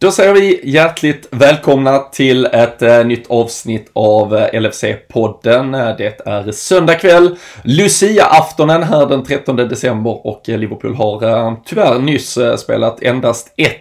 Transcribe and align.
Då 0.00 0.10
säger 0.10 0.34
vi 0.34 0.60
hjärtligt 0.64 1.28
välkomna 1.30 1.98
till 1.98 2.44
ett 2.44 2.82
eh, 2.82 3.04
nytt 3.04 3.30
avsnitt 3.30 3.90
av 3.92 4.36
eh, 4.36 4.60
LFC-podden. 4.60 5.88
Eh, 5.88 5.96
det 5.96 6.26
är 6.26 6.52
söndag 6.52 6.94
kväll, 6.94 7.36
Lucia-aftonen 7.62 8.82
här 8.82 9.06
den 9.06 9.24
13 9.24 9.56
december 9.56 10.26
och 10.26 10.48
eh, 10.48 10.58
Liverpool 10.58 10.94
har 10.94 11.22
eh, 11.22 11.54
tyvärr 11.64 11.98
nyss 11.98 12.36
eh, 12.36 12.56
spelat 12.56 13.02
endast 13.02 13.54
1-1 13.56 13.72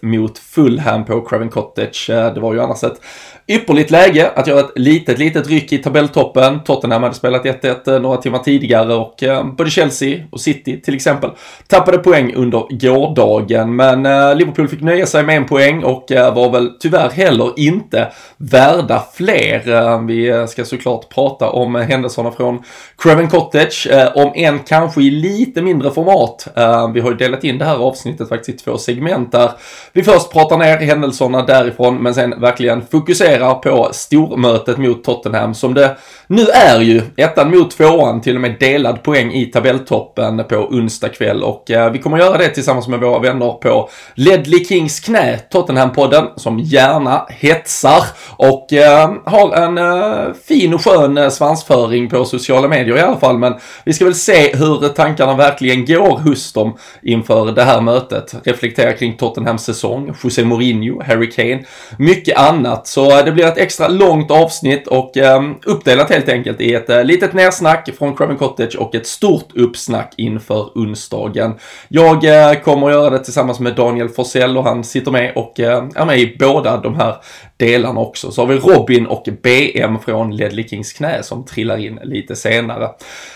mot 0.00 0.38
Fulham 0.38 1.04
på 1.04 1.20
Craven 1.20 1.48
Cottage. 1.48 2.06
Det 2.08 2.40
var 2.40 2.54
ju 2.54 2.60
annars 2.60 2.84
ett 2.84 3.00
ypperligt 3.46 3.90
läge 3.90 4.30
att 4.36 4.46
göra 4.46 4.60
ett 4.60 4.72
litet, 4.74 5.18
litet 5.18 5.48
ryck 5.48 5.72
i 5.72 5.78
tabelltoppen. 5.78 6.60
Tottenham 6.64 7.02
hade 7.02 7.14
spelat 7.14 7.44
1-1 7.44 7.94
eh, 7.94 8.00
några 8.00 8.16
timmar 8.16 8.38
tidigare 8.38 8.94
och 8.94 9.22
eh, 9.22 9.46
både 9.46 9.70
Chelsea 9.70 10.24
och 10.30 10.40
City 10.40 10.80
till 10.80 10.94
exempel 10.94 11.30
tappade 11.66 11.98
poäng 11.98 12.34
under 12.34 12.66
gårdagen. 12.70 13.76
Men 13.76 14.06
eh, 14.06 14.36
Liverpool 14.36 14.68
fick 14.68 14.80
nöja 14.80 15.06
sig 15.06 15.24
med 15.24 15.36
en 15.36 15.46
poäng 15.46 15.84
och 15.84 16.04
var 16.10 16.50
väl 16.50 16.70
tyvärr 16.80 17.10
heller 17.10 17.52
inte 17.56 18.12
värda 18.36 19.02
fler. 19.14 20.06
Vi 20.06 20.46
ska 20.48 20.64
såklart 20.64 21.08
prata 21.08 21.50
om 21.50 21.74
händelserna 21.74 22.30
från 22.30 22.62
Craven 22.98 23.28
Cottage, 23.28 23.88
om 24.14 24.32
en 24.34 24.58
kanske 24.58 25.02
i 25.02 25.10
lite 25.10 25.62
mindre 25.62 25.90
format. 25.90 26.48
Vi 26.94 27.00
har 27.00 27.10
ju 27.10 27.16
delat 27.16 27.44
in 27.44 27.58
det 27.58 27.64
här 27.64 27.76
avsnittet 27.76 28.28
faktiskt 28.28 28.60
i 28.60 28.64
två 28.64 28.78
segment 28.78 29.32
där 29.32 29.50
vi 29.92 30.02
först 30.02 30.32
pratar 30.32 30.58
ner 30.58 30.76
händelserna 30.76 31.42
därifrån 31.42 32.02
men 32.02 32.14
sen 32.14 32.40
verkligen 32.40 32.86
fokuserar 32.86 33.33
på 33.38 33.88
stormötet 33.92 34.78
mot 34.78 35.04
Tottenham 35.04 35.54
som 35.54 35.74
det 35.74 35.96
nu 36.26 36.42
är 36.42 36.80
ju. 36.80 37.02
Ettan 37.16 37.50
mot 37.50 37.70
tvåan, 37.70 38.20
till 38.20 38.34
och 38.34 38.40
med 38.40 38.56
delad 38.60 39.02
poäng 39.02 39.32
i 39.32 39.46
tabelltoppen 39.46 40.44
på 40.48 40.56
onsdag 40.56 41.08
kväll 41.08 41.42
och 41.42 41.70
eh, 41.70 41.92
vi 41.92 41.98
kommer 41.98 42.18
göra 42.18 42.38
det 42.38 42.48
tillsammans 42.48 42.88
med 42.88 43.00
våra 43.00 43.18
vänner 43.18 43.50
på 43.52 43.88
Ledley 44.14 44.64
Kings 44.64 45.00
knä, 45.00 45.38
Tottenham-podden, 45.50 46.26
som 46.36 46.58
gärna 46.58 47.26
hetsar 47.28 48.04
och 48.36 48.72
eh, 48.72 49.12
har 49.24 49.54
en 49.54 49.78
eh, 49.78 50.34
fin 50.48 50.74
och 50.74 50.84
skön 50.84 51.18
eh, 51.18 51.28
svansföring 51.28 52.08
på 52.08 52.24
sociala 52.24 52.68
medier 52.68 52.96
i 52.96 53.00
alla 53.00 53.16
fall. 53.16 53.38
Men 53.38 53.54
vi 53.84 53.92
ska 53.92 54.04
väl 54.04 54.14
se 54.14 54.56
hur 54.56 54.88
tankarna 54.88 55.36
verkligen 55.36 55.84
går 55.84 56.18
hos 56.18 56.52
dem 56.52 56.76
inför 57.02 57.52
det 57.52 57.62
här 57.62 57.80
mötet. 57.80 58.34
Reflektera 58.44 58.92
kring 58.92 59.16
Tottenhams 59.16 59.64
säsong, 59.64 60.14
José 60.22 60.44
Mourinho, 60.44 61.02
Harry 61.02 61.30
Kane, 61.30 61.64
mycket 61.98 62.38
annat. 62.38 62.86
Så 62.86 63.18
eh, 63.18 63.23
det 63.24 63.32
blir 63.32 63.44
ett 63.46 63.58
extra 63.58 63.88
långt 63.88 64.30
avsnitt 64.30 64.86
och 64.86 65.16
ehm, 65.16 65.54
uppdelat 65.64 66.10
helt 66.10 66.28
enkelt 66.28 66.60
i 66.60 66.74
ett 66.74 66.90
eh, 66.90 67.04
litet 67.04 67.32
nersnack 67.32 67.88
från 67.98 68.16
Craven 68.16 68.36
Cottage 68.36 68.76
och 68.76 68.94
ett 68.94 69.06
stort 69.06 69.48
uppsnack 69.54 70.14
inför 70.16 70.70
onsdagen. 70.74 71.54
Jag 71.88 72.24
eh, 72.24 72.60
kommer 72.60 72.86
att 72.86 72.92
göra 72.92 73.10
det 73.10 73.24
tillsammans 73.24 73.60
med 73.60 73.74
Daniel 73.74 74.08
Forsell 74.08 74.56
och 74.56 74.64
han 74.64 74.84
sitter 74.84 75.10
med 75.10 75.32
och 75.36 75.60
eh, 75.60 75.84
är 75.94 76.06
med 76.06 76.18
i 76.18 76.36
båda 76.38 76.76
de 76.76 76.94
här 76.94 77.16
delarna 77.56 78.00
också. 78.00 78.30
Så 78.30 78.42
har 78.42 78.46
vi 78.46 78.58
Robin 78.58 79.06
och 79.06 79.28
BM 79.42 79.98
från 79.98 80.36
Ledley 80.36 80.68
Kings 80.68 80.92
knä 80.92 81.22
som 81.22 81.44
trillar 81.44 81.76
in 81.76 82.00
lite 82.02 82.36
senare. 82.36 82.88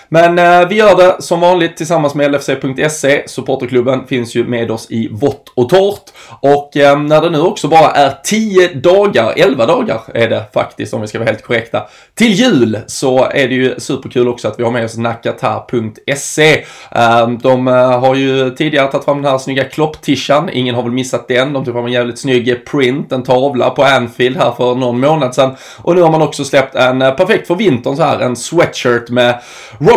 Men 0.09 0.39
eh, 0.39 0.69
vi 0.69 0.75
gör 0.75 0.97
det 0.97 1.23
som 1.23 1.41
vanligt 1.41 1.77
tillsammans 1.77 2.15
med 2.15 2.33
LFC.se. 2.33 3.29
Supporterklubben 3.29 4.07
finns 4.07 4.35
ju 4.35 4.45
med 4.45 4.71
oss 4.71 4.87
i 4.91 5.09
vått 5.13 5.53
och 5.55 5.69
torrt. 5.69 6.13
Och 6.41 6.77
eh, 6.77 7.01
när 7.01 7.21
det 7.21 7.31
nu 7.31 7.41
också 7.41 7.69
bara 7.69 7.91
är 7.91 8.15
10 8.25 8.75
dagar, 8.75 9.33
11 9.37 9.67
dagar 9.67 10.01
är 10.15 10.29
det 10.29 10.45
faktiskt 10.53 10.95
om 10.95 11.01
vi 11.01 11.07
ska 11.07 11.19
vara 11.19 11.29
helt 11.29 11.43
korrekta, 11.43 11.87
till 12.15 12.33
jul 12.33 12.79
så 12.87 13.25
är 13.25 13.49
det 13.49 13.55
ju 13.55 13.75
superkul 13.79 14.29
också 14.29 14.49
att 14.49 14.59
vi 14.59 14.65
har 14.65 14.71
med 14.71 14.85
oss 14.85 14.97
nakata.se. 14.97 16.65
Eh, 16.91 17.29
de 17.29 17.69
eh, 17.69 18.01
har 18.01 18.15
ju 18.15 18.51
tidigare 18.51 18.91
tagit 18.91 19.05
fram 19.05 19.23
den 19.23 19.31
här 19.31 19.39
snygga 19.39 19.65
klopptishan, 19.65 20.51
ingen 20.53 20.75
har 20.75 20.83
väl 20.83 20.93
missat 20.93 21.29
den. 21.29 21.53
De 21.53 21.65
tog 21.65 21.75
fram 21.75 21.87
en 21.87 21.93
jävligt 21.93 22.19
snygg 22.19 22.67
print, 22.67 23.13
en 23.13 23.23
tavla 23.23 23.71
på 23.71 23.83
Anfield 23.83 24.37
här 24.37 24.53
för 24.53 24.75
någon 24.75 25.01
månad 25.01 25.35
sedan. 25.35 25.57
Och 25.77 25.95
nu 25.95 26.03
har 26.03 26.11
man 26.11 26.23
också 26.23 26.45
släppt 26.45 26.75
en 26.75 27.03
eh, 27.03 27.11
perfekt 27.11 27.47
för 27.47 27.55
vintern 27.55 27.97
så 27.97 28.03
här, 28.03 28.21
en 28.21 28.37
sweatshirt 28.37 29.11
med 29.11 29.41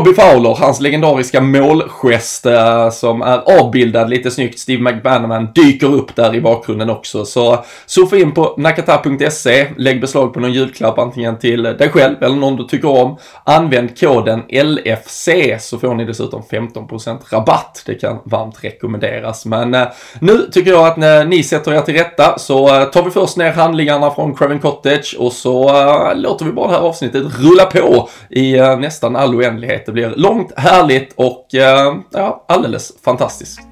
Bobby 0.01 0.13
Fowler, 0.13 0.55
hans 0.59 0.79
legendariska 0.79 1.41
målgest 1.41 2.45
eh, 2.45 2.89
som 2.89 3.21
är 3.21 3.59
avbildad 3.59 4.09
lite 4.09 4.31
snyggt. 4.31 4.59
Steve 4.59 4.83
McBanaman 4.83 5.49
dyker 5.55 5.93
upp 5.93 6.15
där 6.15 6.35
i 6.35 6.41
bakgrunden 6.41 6.89
också. 6.89 7.25
Så 7.25 7.65
surfa 7.85 8.17
in 8.17 8.31
på 8.31 8.53
nakata.se, 8.57 9.67
lägg 9.77 10.01
beslag 10.01 10.33
på 10.33 10.39
någon 10.39 10.53
julklapp 10.53 10.99
antingen 10.99 11.37
till 11.37 11.63
dig 11.63 11.89
själv 11.89 12.23
eller 12.23 12.35
någon 12.35 12.55
du 12.55 12.63
tycker 12.63 12.89
om. 12.89 13.17
Använd 13.43 13.99
koden 13.99 14.43
LFC 14.49 15.29
så 15.59 15.77
får 15.77 15.95
ni 15.95 16.05
dessutom 16.05 16.41
15% 16.51 17.17
rabatt. 17.29 17.83
Det 17.85 17.95
kan 17.95 18.19
varmt 18.23 18.63
rekommenderas. 18.63 19.45
Men 19.45 19.73
eh, 19.73 19.87
nu 20.19 20.49
tycker 20.51 20.71
jag 20.71 20.87
att 20.87 20.97
när 20.97 21.25
ni 21.25 21.43
sätter 21.43 21.73
er 21.73 21.81
till 21.81 21.95
rätta 21.95 22.39
så 22.39 22.75
eh, 22.75 22.85
tar 22.85 23.03
vi 23.03 23.11
först 23.11 23.37
ner 23.37 23.51
handlingarna 23.51 24.11
från 24.11 24.35
Craven 24.35 24.59
Cottage 24.59 25.15
och 25.19 25.33
så 25.33 25.69
eh, 25.69 26.15
låter 26.15 26.45
vi 26.45 26.51
bara 26.51 26.67
det 26.67 26.73
här 26.73 26.81
avsnittet 26.81 27.23
rulla 27.39 27.65
på 27.65 28.09
i 28.29 28.57
eh, 28.57 28.79
nästan 28.79 29.15
all 29.15 29.35
oändlighet. 29.35 29.90
Det 29.91 29.93
blir 29.93 30.13
långt, 30.15 30.51
härligt 30.59 31.13
och 31.15 31.55
eh, 31.55 31.95
ja, 32.11 32.45
alldeles 32.47 32.93
fantastiskt. 33.03 33.70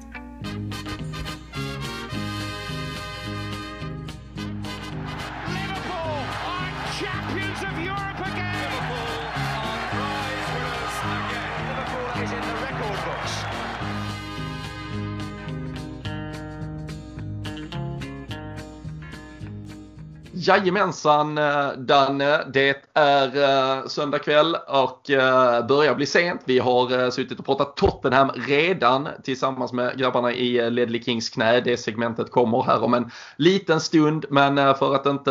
Jajamensan 20.50 21.38
eh, 21.38 21.68
Danne, 21.78 22.44
det 22.52 22.76
är 22.94 23.36
eh, 23.36 23.86
söndag 23.86 24.18
kväll 24.18 24.56
och 24.68 25.10
eh, 25.10 25.66
börjar 25.66 25.94
bli 25.94 26.06
sent. 26.06 26.40
Vi 26.44 26.58
har 26.58 27.10
suttit 27.10 27.38
och 27.38 27.46
pratat 27.46 27.76
Tottenham 27.76 28.30
redan 28.34 29.08
tillsammans 29.24 29.72
med 29.72 29.98
grabbarna 29.98 30.32
i 30.32 30.70
Ledley 30.70 31.02
Kings 31.02 31.28
knä. 31.28 31.60
Det 31.60 31.76
segmentet 31.76 32.30
kommer 32.30 32.62
här 32.62 32.82
om 32.82 32.94
en 32.94 33.10
liten 33.36 33.80
stund 33.80 34.26
men 34.30 34.74
för 34.74 34.94
att 34.94 35.06
inte 35.06 35.30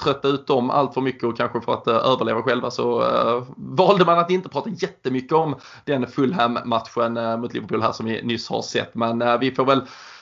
trötta 0.00 0.28
ut 0.28 0.46
dem 0.46 0.70
allt 0.70 0.94
för 0.94 1.00
mycket 1.00 1.24
och 1.24 1.36
kanske 1.36 1.60
för 1.60 1.72
att 1.72 1.88
överleva 1.88 2.42
själva 2.42 2.70
så 2.70 3.04
valde 3.56 4.04
man 4.04 4.18
att 4.18 4.30
inte 4.30 4.48
prata 4.48 4.70
jättemycket 4.70 5.32
om 5.32 5.54
den 5.84 6.06
Fulham-matchen 6.06 7.40
mot 7.40 7.54
Liverpool 7.54 7.82
här 7.82 7.92
som 7.92 8.06
vi 8.06 8.22
nyss 8.22 8.48
har 8.48 8.62
sett. 8.62 8.94
Men 8.94 9.40
vi 9.40 9.54
får 9.54 9.64
väl 9.64 9.80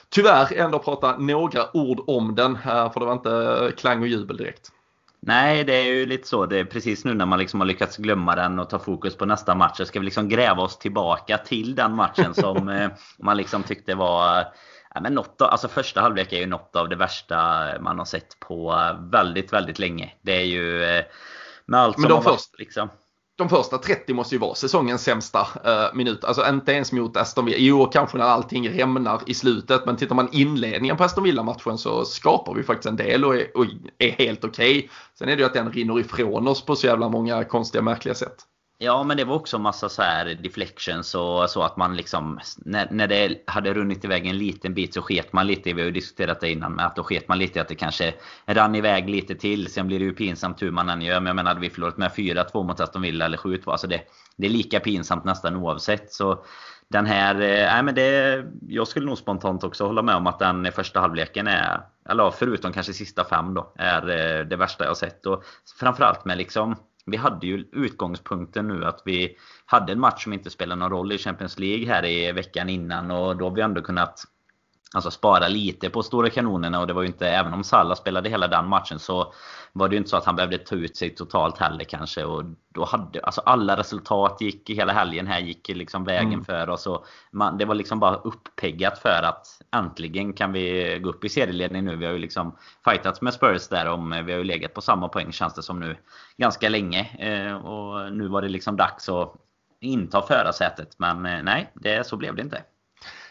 tyvärr 0.09 0.53
ändå 0.53 0.79
prata 0.79 1.17
några 1.17 1.77
ord 1.77 2.03
om 2.07 2.35
den 2.35 2.55
eh, 2.55 2.91
för 2.93 2.99
det 2.99 3.05
var 3.05 3.13
inte 3.13 3.71
klang 3.77 4.01
och 4.01 4.07
jubel 4.07 4.37
direkt. 4.37 4.69
Nej, 5.19 5.63
det 5.63 5.73
är 5.73 5.83
ju 5.83 6.05
lite 6.05 6.27
så. 6.27 6.45
Det 6.45 6.57
är 6.59 6.65
precis 6.65 7.05
nu 7.05 7.13
när 7.13 7.25
man 7.25 7.39
liksom 7.39 7.59
har 7.59 7.67
lyckats 7.67 7.97
glömma 7.97 8.35
den 8.35 8.59
och 8.59 8.69
ta 8.69 8.79
fokus 8.79 9.15
på 9.17 9.25
nästa 9.25 9.55
match. 9.55 9.77
Så 9.77 9.85
ska 9.85 9.99
vi 9.99 10.05
liksom 10.05 10.29
gräva 10.29 10.63
oss 10.63 10.77
tillbaka 10.77 11.37
till 11.37 11.75
den 11.75 11.95
matchen 11.95 12.33
som 12.33 12.69
eh, 12.69 12.89
man 13.19 13.37
liksom 13.37 13.63
tyckte 13.63 13.95
var... 13.95 14.45
Ja, 14.93 15.01
men 15.01 15.13
något 15.13 15.41
av, 15.41 15.47
alltså 15.49 15.67
första 15.67 16.01
halvlek 16.01 16.33
är 16.33 16.39
ju 16.39 16.45
något 16.47 16.75
av 16.75 16.89
det 16.89 16.95
värsta 16.95 17.63
man 17.81 17.97
har 17.97 18.05
sett 18.05 18.39
på 18.39 18.79
väldigt, 19.11 19.53
väldigt 19.53 19.79
länge. 19.79 20.13
Det 20.21 20.31
är 20.35 20.45
ju... 20.45 20.83
eh, 20.83 21.03
Med 21.65 21.79
allt 21.79 21.97
Men 21.97 22.01
som 22.01 22.09
de 22.09 22.15
har 22.15 22.23
varit, 22.23 22.35
först- 22.39 22.59
liksom 22.59 22.89
de 23.37 23.49
första 23.49 23.77
30 23.77 24.13
måste 24.13 24.35
ju 24.35 24.39
vara 24.39 24.55
säsongens 24.55 25.03
sämsta 25.03 25.47
eh, 25.65 25.95
minut. 25.95 26.23
Alltså 26.23 26.49
inte 26.49 26.71
ens 26.71 26.91
mot 26.91 27.17
Aston 27.17 27.45
Villa. 27.45 27.57
Jo, 27.59 27.85
kanske 27.85 28.17
när 28.17 28.25
allting 28.25 28.69
rämnar 28.69 29.21
i 29.25 29.33
slutet. 29.33 29.85
Men 29.85 29.97
tittar 29.97 30.15
man 30.15 30.29
inledningen 30.31 30.97
på 30.97 31.03
Aston 31.03 31.23
Villa-matchen 31.23 31.77
så 31.77 32.05
skapar 32.05 32.53
vi 32.53 32.63
faktiskt 32.63 32.85
en 32.85 32.95
del 32.95 33.25
och 33.25 33.35
är, 33.35 33.57
och 33.57 33.65
är 33.97 34.11
helt 34.11 34.43
okej. 34.43 34.89
Sen 35.19 35.29
är 35.29 35.35
det 35.35 35.39
ju 35.39 35.45
att 35.45 35.53
den 35.53 35.71
rinner 35.71 35.99
ifrån 35.99 36.47
oss 36.47 36.65
på 36.65 36.75
så 36.75 36.87
jävla 36.87 37.09
många 37.09 37.43
konstiga, 37.43 37.81
märkliga 37.81 38.15
sätt. 38.15 38.45
Ja, 38.79 39.03
men 39.03 39.17
det 39.17 39.23
var 39.23 39.35
också 39.35 39.59
massa 39.59 39.89
så 39.89 40.01
här 40.01 40.25
deflections 40.25 41.15
och 41.15 41.49
så 41.49 41.63
att 41.63 41.77
man 41.77 41.95
liksom 41.95 42.39
när, 42.57 42.87
när 42.91 43.07
det 43.07 43.43
hade 43.47 43.73
runnit 43.73 44.05
iväg 44.05 44.25
en 44.25 44.37
liten 44.37 44.73
bit 44.73 44.93
så 44.93 45.01
sket 45.01 45.33
man 45.33 45.47
lite 45.47 45.73
vi 45.73 45.81
har 45.81 45.85
ju 45.85 45.91
diskuterat 45.91 46.39
det 46.39 46.51
innan, 46.51 46.73
med 46.73 46.85
att 46.85 46.95
då 46.95 47.03
sket 47.03 47.27
man 47.27 47.37
lite 47.37 47.59
i 47.59 47.61
att 47.61 47.67
det 47.67 47.75
kanske 47.75 48.13
rann 48.45 48.75
iväg 48.75 49.09
lite 49.09 49.35
till. 49.35 49.71
Sen 49.71 49.87
blir 49.87 49.99
det 49.99 50.05
ju 50.05 50.13
pinsamt 50.13 50.61
hur 50.61 50.71
man 50.71 50.89
än 50.89 51.01
gör. 51.01 51.19
Men 51.19 51.27
jag 51.27 51.35
menar, 51.35 51.49
hade 51.49 51.61
vi 51.61 51.69
förlorat 51.69 51.97
med 51.97 52.11
4-2 52.11 52.63
mot 52.63 52.79
Aston 52.79 53.01
Villa 53.01 53.25
eller 53.25 53.37
7-2, 53.37 53.71
alltså 53.71 53.87
det, 53.87 54.01
det 54.35 54.47
är 54.47 54.51
lika 54.51 54.79
pinsamt 54.79 55.25
nästan 55.25 55.55
oavsett. 55.55 56.13
Så 56.13 56.43
den 56.87 57.05
här, 57.05 57.35
eh, 57.35 57.73
nej 57.73 57.83
men 57.83 57.95
det, 57.95 58.43
jag 58.67 58.87
skulle 58.87 59.05
nog 59.05 59.17
spontant 59.17 59.63
också 59.63 59.85
hålla 59.85 60.01
med 60.01 60.15
om 60.15 60.27
att 60.27 60.39
den 60.39 60.71
första 60.71 60.99
halvleken 60.99 61.47
är, 61.47 61.81
eller 62.09 62.31
förutom 62.31 62.73
kanske 62.73 62.93
sista 62.93 63.23
fem 63.23 63.53
då, 63.53 63.73
är 63.75 64.09
eh, 64.09 64.45
det 64.45 64.55
värsta 64.55 64.85
jag 64.85 64.97
sett. 64.97 65.25
Och 65.25 65.43
framförallt 65.79 66.25
med 66.25 66.37
liksom 66.37 66.75
vi 67.07 67.17
hade 67.17 67.47
ju 67.47 67.65
utgångspunkten 67.71 68.67
nu 68.67 68.85
att 68.85 69.01
vi 69.05 69.37
hade 69.65 69.91
en 69.91 69.99
match 69.99 70.23
som 70.23 70.33
inte 70.33 70.49
spelar 70.49 70.75
någon 70.75 70.89
roll 70.89 71.11
i 71.11 71.17
Champions 71.17 71.59
League 71.59 71.87
här 71.87 72.05
i 72.05 72.31
veckan 72.31 72.69
innan 72.69 73.11
och 73.11 73.37
då 73.37 73.45
har 73.45 73.55
vi 73.55 73.61
ändå 73.61 73.81
kunnat 73.81 74.23
Alltså 74.95 75.11
spara 75.11 75.47
lite 75.47 75.89
på 75.89 76.03
stora 76.03 76.29
kanonerna 76.29 76.79
och 76.79 76.87
det 76.87 76.93
var 76.93 77.01
ju 77.01 77.07
inte, 77.07 77.27
även 77.27 77.53
om 77.53 77.63
Salah 77.63 77.95
spelade 77.95 78.29
hela 78.29 78.47
den 78.47 78.67
matchen 78.67 78.99
så 78.99 79.33
var 79.73 79.89
det 79.89 79.93
ju 79.93 79.97
inte 79.97 80.09
så 80.09 80.17
att 80.17 80.25
han 80.25 80.35
behövde 80.35 80.57
ta 80.57 80.75
ut 80.75 80.97
sig 80.97 81.15
totalt 81.15 81.57
heller 81.57 81.83
kanske. 81.83 82.23
Och 82.23 82.43
då 82.73 82.85
hade, 82.85 83.19
alltså 83.19 83.41
alla 83.41 83.77
resultat 83.77 84.41
gick 84.41 84.69
hela 84.69 84.93
helgen 84.93 85.27
här 85.27 85.39
gick 85.39 85.69
liksom 85.69 86.03
vägen 86.03 86.33
mm. 86.33 86.45
för 86.45 86.69
oss. 86.69 86.87
Och 86.87 87.05
man, 87.31 87.57
det 87.57 87.65
var 87.65 87.75
liksom 87.75 87.99
bara 87.99 88.15
uppeggat 88.15 88.99
för 88.99 89.23
att 89.23 89.61
äntligen 89.75 90.33
kan 90.33 90.51
vi 90.51 90.99
gå 91.03 91.09
upp 91.09 91.25
i 91.25 91.29
serieledning 91.29 91.85
nu. 91.85 91.95
Vi 91.95 92.05
har 92.05 92.13
ju 92.13 92.19
liksom 92.19 92.57
fightats 92.85 93.21
med 93.21 93.33
Spurs 93.33 93.67
där 93.67 93.87
om, 93.87 94.09
vi 94.25 94.31
har 94.31 94.39
ju 94.39 94.43
legat 94.43 94.73
på 94.73 94.81
samma 94.81 95.07
poäng 95.07 95.31
känns 95.31 95.53
det 95.53 95.63
som 95.63 95.79
nu 95.79 95.97
ganska 96.37 96.69
länge. 96.69 97.01
Eh, 97.19 97.55
och 97.55 98.13
nu 98.13 98.27
var 98.27 98.41
det 98.41 98.49
liksom 98.49 98.75
dags 98.75 99.09
att 99.09 99.33
inta 99.79 100.21
förarsätet. 100.21 100.95
Men 100.97 101.25
eh, 101.25 101.43
nej, 101.43 101.71
det, 101.73 102.07
så 102.07 102.17
blev 102.17 102.35
det 102.35 102.41
inte. 102.41 102.63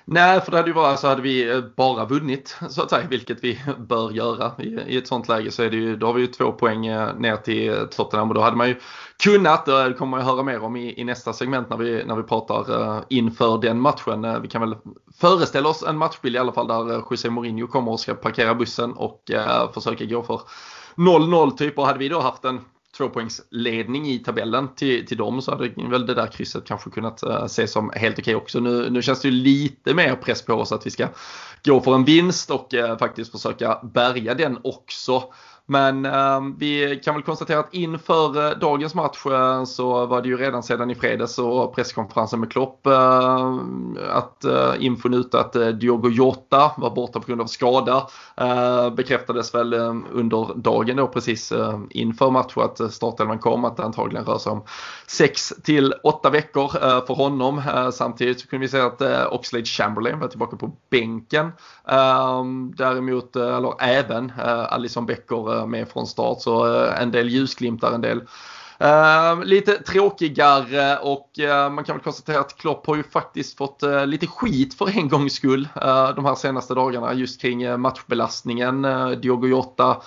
Nej, 0.09 0.41
för 0.41 0.51
det 0.51 0.57
hade 0.57 0.69
ju 0.69 0.75
varit 0.75 1.01
så 1.01 1.09
hade 1.09 1.23
vi 1.23 1.51
eh, 1.51 1.61
bara 1.77 2.05
vunnit 2.05 2.57
så 2.71 2.83
att 2.83 2.91
säga, 2.91 3.07
vilket 3.09 3.45
vi 3.45 3.61
bör 3.79 4.11
göra. 4.11 4.53
I, 4.59 4.69
i 4.87 4.97
ett 4.97 5.07
sånt 5.07 5.29
läge 5.29 5.51
så 5.51 5.63
är 5.63 5.71
det 5.71 5.77
ju, 5.77 5.97
då 5.97 6.07
har 6.07 6.13
vi 6.13 6.21
ju 6.21 6.27
två 6.27 6.53
poäng 6.53 6.87
eh, 6.87 7.17
ner 7.17 7.37
till 7.37 7.87
Tottenham. 7.91 8.29
Och 8.29 8.35
då 8.35 8.41
hade 8.41 8.57
man 8.57 8.69
ju 8.69 8.77
kunnat, 9.23 9.69
eh, 9.69 9.85
det 9.85 9.93
kommer 9.93 10.11
man 10.11 10.21
ju 10.21 10.27
höra 10.27 10.43
mer 10.43 10.63
om 10.63 10.77
i, 10.77 11.01
i 11.01 11.05
nästa 11.05 11.33
segment 11.33 11.71
när 11.71 11.77
vi, 11.77 12.05
när 12.05 12.17
vi 12.17 12.23
pratar 12.23 12.71
uh, 12.71 13.01
inför 13.09 13.59
den 13.59 13.81
matchen. 13.81 14.43
vi 14.43 14.49
kan 14.49 14.61
väl 14.61 14.77
föreställa 15.21 15.69
oss 15.69 15.83
en 15.83 15.99
matchbild 15.99 16.37
i 16.37 16.39
alla 16.39 16.53
fall 16.53 16.69
där 16.69 17.03
José 17.11 17.31
Mourinho 17.31 17.67
kommer 17.67 17.93
och 17.93 18.01
ska 18.01 18.15
parkera 18.15 18.55
bussen 18.55 18.93
och 18.93 19.31
uh, 19.35 19.73
försöka 19.73 20.05
gå 20.05 20.23
för 20.23 20.41
0-0 20.97 21.57
typ. 21.57 21.79
Och 21.79 21.87
hade 21.87 21.99
vi 21.99 22.09
då 22.09 22.21
haft 22.21 22.45
en 22.45 22.61
tvåpoängsledning 22.97 24.09
i 24.09 24.19
tabellen 24.19 24.75
till, 24.75 25.07
till 25.07 25.17
dem 25.17 25.43
så 25.43 25.51
hade 25.51 25.69
väl 25.69 26.07
det 26.07 26.15
där 26.15 26.27
krysset 26.27 26.65
kanske 26.65 26.91
kunnat 26.91 27.23
eh, 27.23 27.45
ses 27.45 27.73
som 27.73 27.91
helt 27.95 28.19
okej 28.19 28.35
okay 28.37 28.43
också. 28.43 28.61
Nu, 28.61 28.91
nu 28.91 29.03
känns 29.03 29.21
det 29.21 29.29
ju 29.29 29.35
lite 29.35 29.95
mer 29.95 30.15
press 30.15 30.43
på 30.43 30.55
oss 30.55 30.73
att 30.73 30.87
vi 30.87 30.91
ska 30.91 31.09
gå 31.65 31.81
för 31.81 31.95
en 31.95 32.05
vinst 32.05 32.51
och 32.51 32.75
eh, 32.75 32.99
faktiskt 32.99 33.33
försöka 33.33 33.81
bärga 33.83 34.35
den 34.35 34.59
också. 34.65 35.23
Men 35.69 36.07
eh, 36.07 36.41
vi 36.59 37.01
kan 37.05 37.15
väl 37.15 37.23
konstatera 37.23 37.59
att 37.59 37.75
inför 37.75 38.51
eh, 38.51 38.59
dagens 38.59 38.95
match 38.95 39.27
eh, 39.27 39.65
så 39.65 40.07
var 40.07 40.23
det 40.23 40.29
ju 40.29 40.37
redan 40.37 40.63
sedan 40.63 40.91
i 40.91 40.95
fredags 40.95 41.39
och 41.39 41.75
presskonferensen 41.75 42.41
med 42.41 42.53
Klopp 42.53 42.87
eh, 42.87 43.55
att 44.11 44.45
eh, 44.45 44.75
infon 44.79 45.15
ut 45.15 45.35
att 45.35 45.57
eh, 45.57 45.69
Diogo 45.69 46.11
Jota 46.11 46.73
var 46.77 46.91
borta 46.91 47.21
på 47.21 47.27
grund 47.27 47.41
av 47.41 47.47
skada. 47.47 48.07
Eh, 48.37 48.91
bekräftades 48.91 49.55
väl 49.55 49.73
eh, 49.73 49.95
under 50.13 50.55
dagen 50.55 50.97
då 50.97 51.07
precis 51.07 51.53
eh, 51.53 51.81
inför 51.91 52.31
matchen 52.31 52.63
att 52.63 52.93
startelvan 52.93 53.39
kom 53.39 53.65
att 53.65 53.77
det 53.77 53.85
antagligen 53.85 54.25
rör 54.25 54.39
sig 54.39 54.53
om 54.53 54.65
6 55.07 55.53
till 55.65 55.95
8 56.03 56.31
veckor 56.31 56.65
eh, 56.65 57.07
för 57.07 57.15
honom. 57.15 57.63
samtidigt 57.93 58.41
så 58.41 58.49
kunde 58.49 58.67
vi 58.67 58.69
säga 58.69 58.87
att 58.87 59.33
Oxlade 59.33 59.65
Chamberlain 59.65 60.21
var 60.21 60.29
tillbaka 60.29 60.57
på 60.57 60.77
bänken. 60.91 61.53
Ehm, 61.89 62.73
däremot, 62.77 63.37
eller 63.37 63.83
även 63.83 64.33
Alison 64.69 65.07
Becker 65.07 65.56
med 65.65 65.89
från 65.89 66.07
start. 66.07 66.41
Så 66.41 66.85
eh, 66.85 67.03
en 67.03 67.11
del 67.11 67.29
ljusglimtar, 67.29 67.93
en 67.93 68.01
del 68.01 68.21
Uh, 68.83 69.45
lite 69.45 69.73
tråkigare 69.73 70.99
och 70.99 71.31
uh, 71.41 71.71
man 71.71 71.85
kan 71.85 71.97
väl 71.97 72.03
konstatera 72.03 72.41
att 72.41 72.57
Klopp 72.57 72.87
har 72.87 72.97
ju 72.97 73.03
faktiskt 73.03 73.59
fått 73.59 73.83
uh, 73.83 74.07
lite 74.07 74.27
skit 74.27 74.75
för 74.75 74.99
en 74.99 75.09
gångs 75.09 75.33
skull 75.33 75.69
de 76.17 76.25
här 76.25 76.35
senaste 76.35 76.75
dagarna 76.75 77.15
just 77.15 77.41
kring 77.41 77.81
matchbelastningen. 77.81 78.87
Diogo 79.23 79.47
Jota 79.47 80.03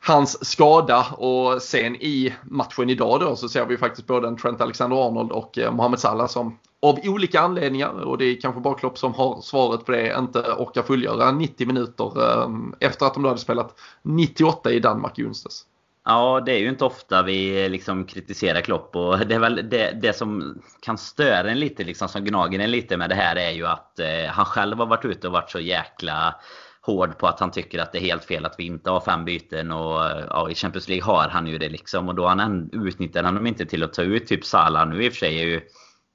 hans 0.00 0.44
skada 0.44 1.06
och 1.18 1.62
sen 1.62 1.96
i 1.96 2.34
matchen 2.42 2.90
idag 2.90 3.20
då 3.20 3.36
så 3.36 3.48
ser 3.48 3.66
vi 3.66 3.76
faktiskt 3.76 4.06
både 4.06 4.28
en 4.28 4.36
Trent 4.36 4.60
Alexander-Arnold 4.60 5.30
och 5.30 5.58
Mohamed 5.72 6.00
Salah 6.00 6.26
som 6.26 6.58
av 6.84 6.98
olika 7.04 7.40
anledningar 7.40 7.90
och 7.90 8.18
det 8.18 8.24
är 8.24 8.40
kanske 8.40 8.60
bara 8.60 8.74
Klopp 8.74 8.98
som 8.98 9.14
har 9.14 9.40
svaret 9.40 9.84
på 9.84 9.92
det 9.92 10.18
inte 10.18 10.38
orkar 10.38 10.82
fullgöra 10.82 11.32
90 11.32 11.66
minuter 11.66 12.42
ehm, 12.44 12.74
efter 12.80 13.06
att 13.06 13.14
de 13.14 13.22
då 13.22 13.28
hade 13.28 13.40
spelat 13.40 13.74
98 14.02 14.72
i 14.72 14.80
Danmark 14.80 15.18
i 15.18 15.24
onsdags. 15.24 15.66
Ja, 16.04 16.42
det 16.46 16.52
är 16.52 16.58
ju 16.58 16.68
inte 16.68 16.84
ofta 16.84 17.22
vi 17.22 17.64
eh, 17.64 17.70
liksom 17.70 18.04
kritiserar 18.04 18.60
Klopp 18.60 18.96
och 18.96 19.18
det 19.26 19.34
är 19.34 19.38
väl 19.38 19.68
det, 19.70 19.98
det 20.02 20.12
som 20.12 20.60
kan 20.80 20.98
störa 20.98 21.50
en 21.50 21.58
lite, 21.58 21.84
liksom, 21.84 22.08
som 22.08 22.24
gnager 22.24 22.58
en 22.58 22.70
lite 22.70 22.96
med 22.96 23.10
det 23.10 23.14
här 23.14 23.36
är 23.36 23.50
ju 23.50 23.66
att 23.66 23.98
eh, 23.98 24.26
han 24.28 24.44
själv 24.44 24.78
har 24.78 24.86
varit 24.86 25.04
ute 25.04 25.26
och 25.26 25.32
varit 25.32 25.50
så 25.50 25.60
jäkla 25.60 26.34
hård 26.80 27.18
på 27.18 27.26
att 27.26 27.40
han 27.40 27.50
tycker 27.50 27.78
att 27.78 27.92
det 27.92 27.98
är 27.98 28.02
helt 28.02 28.24
fel 28.24 28.46
att 28.46 28.54
vi 28.58 28.66
inte 28.66 28.90
har 28.90 29.00
fem 29.00 29.24
byten 29.24 29.72
och 29.72 30.04
eh, 30.04 30.24
ja, 30.30 30.50
i 30.50 30.54
Champions 30.54 30.88
League 30.88 31.04
har 31.04 31.28
han 31.28 31.46
ju 31.46 31.58
det 31.58 31.68
liksom 31.68 32.08
och 32.08 32.14
då 32.14 32.26
han 32.26 32.70
utnyttjar 32.72 33.22
han 33.22 33.34
dem 33.34 33.46
inte 33.46 33.66
till 33.66 33.82
att 33.82 33.92
ta 33.92 34.02
ut 34.02 34.26
typ 34.26 34.44
Salah 34.44 34.88
nu 34.88 35.04
i 35.04 35.08
och 35.08 35.12
för 35.12 35.18
sig 35.18 35.40
är 35.40 35.46
ju 35.46 35.60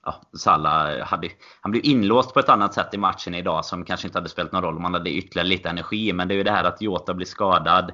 ja, 0.10 0.38
Salah 0.38 1.00
hade, 1.00 1.30
han 1.62 1.72
blev 1.72 1.86
inlåst 1.86 2.34
på 2.34 2.40
ett 2.40 2.50
annat 2.50 2.74
sätt 2.74 2.94
i 2.94 2.98
matchen 2.98 3.36
idag 3.36 3.66
som 3.66 3.86
kanske 3.86 4.08
inte 4.08 4.18
hade 4.18 4.30
spelat 4.30 4.52
någon 4.52 4.64
roll 4.64 4.78
om 4.78 4.84
han 4.84 4.94
hade 4.94 5.10
ytterligare 5.10 5.48
lite 5.48 5.70
energi. 5.70 6.14
Men 6.14 6.28
det 6.28 6.34
är 6.34 6.38
ju 6.38 6.44
det 6.44 6.52
här 6.52 6.64
att 6.64 6.82
Jota 6.82 7.14
blir 7.14 7.26
skadad. 7.26 7.92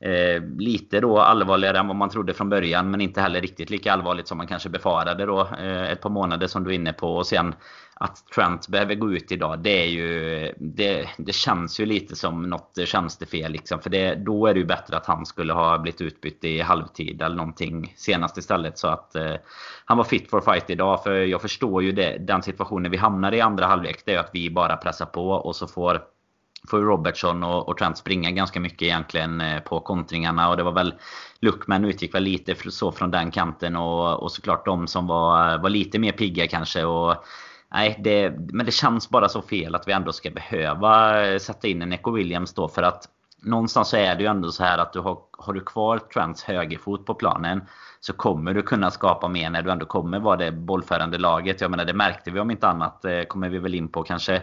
Eh, 0.00 0.42
lite 0.58 1.00
då 1.00 1.18
allvarligare 1.18 1.78
än 1.78 1.86
vad 1.86 1.96
man 1.96 2.10
trodde 2.10 2.34
från 2.34 2.48
början 2.48 2.90
men 2.90 3.00
inte 3.00 3.20
heller 3.20 3.40
riktigt 3.40 3.70
lika 3.70 3.92
allvarligt 3.92 4.28
som 4.28 4.38
man 4.38 4.46
kanske 4.46 4.68
befarade 4.68 5.26
då. 5.26 5.40
Eh, 5.40 5.90
ett 5.90 6.00
par 6.00 6.10
månader 6.10 6.46
som 6.46 6.64
du 6.64 6.70
är 6.70 6.74
inne 6.74 6.92
på 6.92 7.16
och 7.16 7.26
sen 7.26 7.54
att 8.00 8.26
Trent 8.34 8.68
behöver 8.68 8.94
gå 8.94 9.12
ut 9.12 9.32
idag, 9.32 9.58
det 9.58 9.82
är 9.82 9.86
ju... 9.86 10.52
Det, 10.58 11.08
det 11.18 11.32
känns 11.32 11.80
ju 11.80 11.86
lite 11.86 12.16
som 12.16 12.42
något 12.42 12.78
tjänstefel 12.84 13.52
liksom. 13.52 13.80
För 13.80 13.90
det, 13.90 14.14
då 14.14 14.46
är 14.46 14.54
det 14.54 14.60
ju 14.60 14.66
bättre 14.66 14.96
att 14.96 15.06
han 15.06 15.26
skulle 15.26 15.52
ha 15.52 15.78
blivit 15.78 16.00
utbytt 16.00 16.44
i 16.44 16.60
halvtid 16.60 17.22
eller 17.22 17.36
någonting 17.36 17.94
senast 17.96 18.38
istället. 18.38 18.78
Så 18.78 18.88
att 18.88 19.14
eh, 19.14 19.34
han 19.84 19.96
var 19.96 20.04
fit 20.04 20.30
for 20.30 20.40
fight 20.40 20.70
idag. 20.70 21.02
För 21.02 21.14
jag 21.14 21.42
förstår 21.42 21.82
ju 21.82 21.92
det, 21.92 22.18
den 22.18 22.42
situationen 22.42 22.90
vi 22.90 22.96
hamnar 22.96 23.34
i 23.34 23.40
andra 23.40 23.66
halvlek. 23.66 24.02
Det 24.04 24.10
är 24.10 24.14
ju 24.14 24.20
att 24.20 24.30
vi 24.32 24.50
bara 24.50 24.76
pressar 24.76 25.06
på 25.06 25.30
och 25.30 25.56
så 25.56 25.66
får 25.66 26.02
får 26.68 26.78
Robertson 26.78 27.42
och, 27.42 27.68
och 27.68 27.76
Trent 27.78 27.98
springa 27.98 28.30
ganska 28.30 28.60
mycket 28.60 28.82
egentligen 28.82 29.40
eh, 29.40 29.60
på 29.60 29.80
kontringarna. 29.80 30.48
Och 30.48 30.56
det 30.56 30.62
var 30.62 30.72
väl 30.72 30.94
Luckman 31.40 31.84
utgick 31.84 32.14
väl 32.14 32.22
lite 32.22 32.70
så 32.70 32.92
från 32.92 33.10
den 33.10 33.30
kanten 33.30 33.76
och, 33.76 34.22
och 34.22 34.32
såklart 34.32 34.64
de 34.64 34.86
som 34.86 35.06
var, 35.06 35.58
var 35.58 35.70
lite 35.70 35.98
mer 35.98 36.12
pigga 36.12 36.46
kanske. 36.46 36.84
Och 36.84 37.24
Nej, 37.72 38.00
det, 38.04 38.30
men 38.52 38.66
det 38.66 38.72
känns 38.72 39.10
bara 39.10 39.28
så 39.28 39.42
fel 39.42 39.74
att 39.74 39.88
vi 39.88 39.92
ändå 39.92 40.12
ska 40.12 40.30
behöva 40.30 41.14
sätta 41.38 41.68
in 41.68 41.82
en 41.82 41.92
Eco 41.92 42.10
Williams 42.10 42.54
då 42.54 42.68
för 42.68 42.82
att 42.82 43.08
någonstans 43.42 43.88
så 43.88 43.96
är 43.96 44.14
det 44.14 44.22
ju 44.22 44.28
ändå 44.28 44.50
så 44.50 44.64
här 44.64 44.78
att 44.78 44.92
du 44.92 45.00
har, 45.00 45.18
har 45.38 45.52
du 45.52 45.60
kvar 45.60 45.98
Trents 45.98 46.44
högerfot 46.44 47.06
på 47.06 47.14
planen 47.14 47.60
så 48.00 48.12
kommer 48.12 48.54
du 48.54 48.62
kunna 48.62 48.90
skapa 48.90 49.28
mer 49.28 49.50
när 49.50 49.62
du 49.62 49.70
ändå 49.70 49.86
kommer 49.86 50.20
vara 50.20 50.36
det 50.36 50.52
bollförande 50.52 51.18
laget. 51.18 51.60
Jag 51.60 51.70
menar 51.70 51.84
det 51.84 51.92
märkte 51.92 52.30
vi 52.30 52.40
om 52.40 52.50
inte 52.50 52.68
annat. 52.68 53.02
Det 53.02 53.24
kommer 53.24 53.48
vi 53.48 53.58
väl 53.58 53.74
in 53.74 53.88
på 53.88 54.02
kanske 54.02 54.42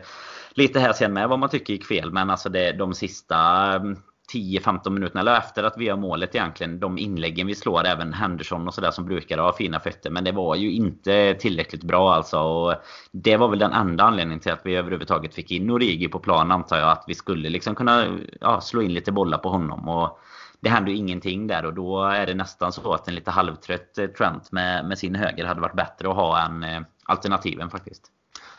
lite 0.54 0.80
här 0.80 0.94
sen 0.94 1.13
med 1.13 1.30
vad 1.30 1.39
man 1.39 1.50
tycker 1.50 1.74
gick 1.74 1.86
fel. 1.86 2.12
Men 2.12 2.30
alltså 2.30 2.50
det, 2.50 2.72
de 2.72 2.94
sista 2.94 3.38
mm, 3.75 3.98
10-15 4.33 4.89
minuterna, 4.89 5.22
eller 5.22 5.38
efter 5.38 5.63
att 5.63 5.77
vi 5.77 5.89
har 5.89 5.98
målet 5.98 6.36
egentligen. 6.36 6.80
De 6.80 6.98
inläggen 6.98 7.48
vi 7.48 7.56
slår, 7.56 7.86
även 7.86 8.13
Henderson 8.13 8.68
och 8.68 8.74
sådär 8.74 8.92
som 8.92 9.06
brukar 9.06 9.38
ha 9.38 9.54
fina 9.54 9.80
fötter. 9.80 10.10
Men 10.10 10.24
det 10.24 10.31
var 10.31 10.56
ju 10.56 10.72
inte 10.72 11.33
tillräckligt 11.33 11.83
bra 11.83 12.13
alltså. 12.13 12.39
Och 12.39 12.74
det 13.12 13.38
var 13.38 13.48
väl 13.48 13.60
den 13.60 13.74
enda 13.74 14.04
anledningen 14.04 14.39
till 14.39 14.51
att 14.51 14.66
vi 14.66 14.75
överhuvudtaget 14.75 15.36
fick 15.36 15.51
in 15.51 15.72
Origi 15.72 16.07
på 16.07 16.19
plan 16.19 16.51
antar 16.51 16.77
jag. 16.77 16.92
Att 16.92 17.04
vi 17.07 17.16
skulle 17.16 17.50
liksom 17.50 17.75
kunna 17.75 18.07
ja, 18.42 18.62
slå 18.62 18.81
in 18.81 18.94
lite 18.94 19.12
bollar 19.12 19.38
på 19.38 19.50
honom. 19.50 19.89
Och 19.89 20.19
det 20.60 20.69
hände 20.69 20.91
ju 20.91 20.98
ingenting 20.98 21.48
där 21.48 21.65
och 21.65 21.74
då 21.74 22.03
är 22.03 22.25
det 22.25 22.34
nästan 22.34 22.72
så 22.72 22.94
att 22.94 23.08
en 23.08 23.15
lite 23.15 23.32
halvtrött 23.32 23.98
eh, 23.98 24.08
Trent 24.08 24.51
med, 24.51 24.86
med 24.86 24.98
sin 24.98 25.15
höger 25.15 25.46
hade 25.46 25.62
varit 25.62 25.75
bättre 25.75 26.10
att 26.10 26.15
ha 26.15 26.46
än 26.46 26.63
eh, 26.63 26.82
alternativen 27.05 27.70
faktiskt. 27.70 28.12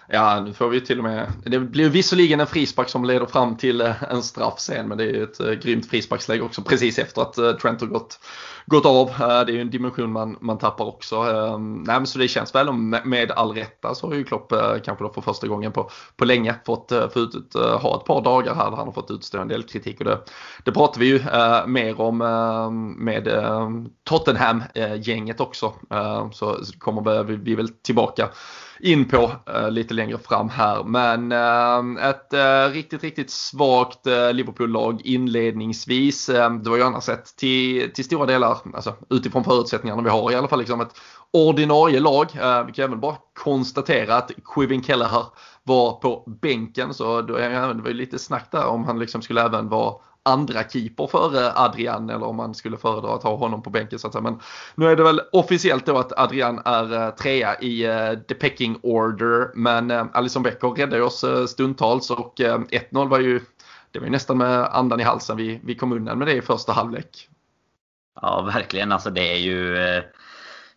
Ja, 0.08 0.40
nu 0.40 0.52
får 0.52 0.68
vi 0.68 0.80
till 0.80 0.98
och 0.98 1.04
med, 1.04 1.32
det 1.44 1.58
blir 1.58 1.88
visserligen 1.88 2.40
en 2.40 2.46
frispark 2.46 2.88
som 2.88 3.04
leder 3.04 3.26
fram 3.26 3.56
till 3.56 3.80
eh, 3.80 4.02
en 4.02 4.22
straff 4.22 4.58
sen, 4.58 4.88
men 4.88 4.98
det 4.98 5.04
är 5.04 5.12
ju 5.12 5.22
ett 5.22 5.40
eh, 5.40 5.52
grymt 5.52 5.86
frisparksläge 5.86 6.42
också 6.42 6.62
precis 6.62 6.98
efter 6.98 7.22
att 7.22 7.38
eh, 7.38 7.52
Trent 7.52 7.80
har 7.80 7.88
gått, 7.88 8.20
gått 8.66 8.86
av. 8.86 9.12
Det 9.18 9.24
är 9.24 9.54
ju 9.54 9.60
en 9.60 9.70
dimension 9.70 10.12
man, 10.12 10.36
man 10.40 10.58
tappar 10.58 10.84
också. 10.84 11.16
Ehm, 11.16 11.74
nej, 11.74 11.96
men 11.96 12.06
så 12.06 12.18
det 12.18 12.28
känns 12.28 12.54
väl 12.54 12.72
med, 12.72 13.06
med 13.06 13.30
all 13.30 13.52
rätta 13.52 13.94
så 13.94 14.06
har 14.06 14.14
ju 14.14 14.24
Klopp 14.24 14.52
kanske 14.84 15.04
då 15.04 15.12
för 15.12 15.20
första 15.20 15.46
gången 15.46 15.72
på, 15.72 15.90
på 16.16 16.24
länge 16.24 16.54
fått, 16.66 16.92
fått 17.12 17.34
ut, 17.34 17.54
ha 17.54 17.96
ett 18.00 18.06
par 18.06 18.22
dagar 18.22 18.54
här 18.54 18.70
där 18.70 18.76
han 18.76 18.86
har 18.86 18.92
fått 18.92 19.10
utstå 19.10 19.38
en 19.38 19.48
del 19.48 19.62
kritik 19.62 19.98
och 19.98 20.04
det, 20.04 20.18
det 20.64 20.72
pratar 20.72 21.00
vi 21.00 21.06
ju 21.06 21.20
mer 21.66 22.00
om 22.00 22.22
ehm, 22.22 22.92
med 22.92 23.28
ehm, 23.28 23.88
Tottenham-gänget 24.04 25.40
också. 25.40 25.72
så 26.32 26.56
kommer 26.78 27.24
vi, 27.24 27.36
vi 27.36 27.54
väl 27.54 27.68
tillbaka 27.68 28.28
in 28.80 29.08
på 29.08 29.32
eh, 29.46 29.70
lite 29.70 29.94
längre 29.94 30.18
fram 30.18 30.48
här. 30.48 30.84
Men 30.84 31.32
eh, 31.32 32.08
ett 32.08 32.32
eh, 32.32 32.72
riktigt, 32.72 33.02
riktigt 33.02 33.30
svagt 33.30 34.06
Liverpool-lag 34.32 35.00
inledningsvis. 35.04 36.26
det 36.26 36.70
var 36.70 36.76
ju 36.76 36.82
annars 36.82 37.04
sett 37.04 37.36
till, 37.36 37.92
till 37.92 38.04
stora 38.04 38.26
delar, 38.26 38.58
alltså 38.74 38.94
utifrån 39.10 39.44
förutsättningarna 39.44 40.02
vi 40.02 40.10
har 40.10 40.32
i 40.32 40.34
alla 40.34 40.48
fall, 40.48 40.58
liksom 40.58 40.80
ett 40.80 41.00
ordinarie 41.30 42.00
lag. 42.00 42.26
vi 42.66 42.72
kan 42.72 42.84
även 42.84 43.00
bara 43.00 43.16
konstatera 43.34 44.16
att 44.16 44.30
Quivin 44.54 44.82
Kelleher 44.82 45.24
var 45.62 45.92
på 45.92 46.24
bänken 46.42 46.94
så 46.94 47.22
då, 47.22 47.36
det 47.36 47.82
var 47.82 47.88
ju 47.88 47.94
lite 47.94 48.18
snack 48.18 48.48
där 48.50 48.66
om 48.66 48.84
han 48.84 48.98
liksom 48.98 49.22
skulle 49.22 49.42
även 49.42 49.68
vara 49.68 49.94
andra 50.26 50.68
keeper 50.68 51.06
före 51.06 51.52
Adrian 51.54 52.10
eller 52.10 52.26
om 52.26 52.36
man 52.36 52.54
skulle 52.54 52.76
föredra 52.76 53.14
att 53.14 53.22
ha 53.22 53.36
honom 53.36 53.62
på 53.62 53.70
bänken 53.70 53.98
så 53.98 54.06
att 54.06 54.12
säga. 54.12 54.22
Men 54.22 54.40
nu 54.74 54.86
är 54.86 54.96
det 54.96 55.02
väl 55.02 55.20
officiellt 55.32 55.86
då 55.86 55.98
att 55.98 56.18
Adrian 56.18 56.62
är 56.64 56.92
eh, 56.92 57.10
trea 57.10 57.60
i 57.60 57.84
eh, 57.84 58.12
the 58.28 58.34
pecking 58.34 58.78
order. 58.82 59.50
Men 59.54 59.90
eh, 59.90 60.06
Alison 60.12 60.42
Becker 60.42 60.68
räddade 60.68 61.02
oss 61.02 61.24
stundtals 61.48 62.10
och 62.10 62.34
1-0 62.38 63.08
var 63.08 63.20
ju 63.20 63.40
det 63.90 63.98
var 63.98 64.06
ju 64.06 64.12
nästan 64.12 64.38
med 64.38 64.76
andan 64.76 65.00
i 65.00 65.02
halsen 65.02 65.36
vi, 65.36 65.60
vi 65.64 65.74
kom 65.74 65.92
undan 65.92 66.18
med 66.18 66.28
det 66.28 66.34
i 66.34 66.42
första 66.42 66.72
halvlek. 66.72 67.28
Ja, 68.22 68.42
verkligen. 68.42 68.92
Alltså 68.92 69.10
det 69.10 69.32
är 69.32 69.38
ju... 69.38 69.76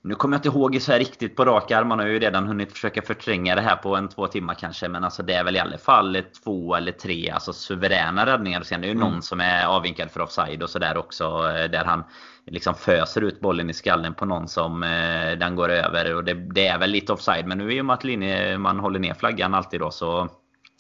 Nu 0.02 0.16
kommer 0.16 0.36
jag 0.36 0.40
inte 0.40 0.58
ihåg 0.58 0.82
så 0.82 0.92
här 0.92 1.00
riktigt 1.00 1.36
på 1.36 1.46
rak 1.46 1.72
arm. 1.72 1.88
Man 1.88 2.00
har 2.00 2.06
ju 2.06 2.20
redan 2.20 2.48
hunnit 2.48 2.72
försöka 2.72 3.02
förtränga 3.02 3.56
det 3.56 3.62
här 3.62 3.76
på 3.76 3.96
en 3.96 4.08
två 4.08 4.28
timmar 4.28 4.54
kanske. 4.54 4.88
Men 4.88 5.04
alltså 5.04 5.24
det 5.24 5.34
är 5.34 5.44
väl 5.44 5.56
i 5.56 5.60
alla 5.60 5.78
fall 5.78 6.18
två 6.44 6.76
eller 6.76 6.92
tre 6.92 7.30
alltså 7.30 7.54
suveräna 7.54 8.26
räddningar. 8.26 8.62
Sen 8.62 8.78
är 8.78 8.82
det 8.82 8.88
ju 8.88 8.92
mm. 8.92 9.10
någon 9.10 9.22
som 9.22 9.42
är 9.42 9.66
avvinkad 9.66 10.12
för 10.12 10.22
offside 10.22 10.64
och 10.64 10.70
sådär 10.70 10.98
också. 10.98 11.24
Eh, 11.26 11.72
där 11.72 11.86
han 11.86 12.04
liksom 12.46 12.76
föser 12.76 13.22
ut 13.22 13.40
bollen 13.40 13.70
i 13.70 13.74
skallen 13.74 14.14
på 14.14 14.26
någon 14.26 14.48
som 14.48 14.84
eh, 14.84 15.38
den 15.38 15.56
går 15.56 15.70
över. 15.70 16.16
Och 16.16 16.24
det, 16.24 16.34
det, 16.34 16.68
är 16.68 16.80
väl 16.80 16.92
lite 16.92 17.14
offside. 17.14 17.48
Men 17.48 17.58
nu 17.58 17.80
och 17.80 17.86
med 17.86 17.94
att 17.94 18.04
linje, 18.04 18.58
man 18.58 18.80
håller 18.80 19.00
ner 19.00 19.14
flaggan 19.14 19.54
alltid 19.54 19.80
då 19.80 19.92
så, 19.92 20.30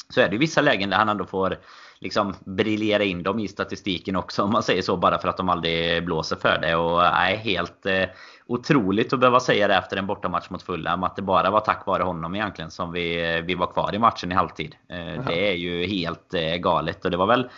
så 0.09 0.21
är 0.21 0.29
det 0.29 0.37
vissa 0.37 0.61
lägen 0.61 0.89
där 0.89 0.97
han 0.97 1.09
ändå 1.09 1.25
får 1.25 1.57
liksom 1.99 2.35
briljera 2.45 3.03
in 3.03 3.23
dem 3.23 3.39
i 3.39 3.47
statistiken 3.47 4.15
också 4.15 4.43
om 4.43 4.51
man 4.51 4.63
säger 4.63 4.81
så 4.81 4.97
bara 4.97 5.17
för 5.17 5.27
att 5.27 5.37
de 5.37 5.49
aldrig 5.49 6.05
blåser 6.05 6.35
för 6.35 6.59
det. 6.61 6.75
Och 6.75 7.05
är 7.05 7.35
helt 7.35 7.85
eh, 7.85 8.03
otroligt 8.49 9.13
att 9.13 9.19
behöva 9.19 9.39
säga 9.39 9.67
det 9.67 9.75
efter 9.75 9.97
en 9.97 10.07
bortamatch 10.07 10.49
mot 10.49 10.63
Fulham 10.63 11.03
att 11.03 11.15
det 11.15 11.21
bara 11.21 11.49
var 11.49 11.59
tack 11.59 11.85
vare 11.85 12.03
honom 12.03 12.35
egentligen 12.35 12.71
som 12.71 12.91
vi, 12.91 13.41
vi 13.45 13.55
var 13.55 13.67
kvar 13.67 13.95
i 13.95 13.99
matchen 13.99 14.31
i 14.31 14.35
halvtid. 14.35 14.75
Eh, 14.89 15.25
det 15.27 15.51
är 15.51 15.55
ju 15.55 15.85
helt 15.85 16.33
eh, 16.33 16.55
galet 16.55 17.05
och 17.05 17.11
det 17.11 17.17
var 17.17 17.27
väl 17.27 17.49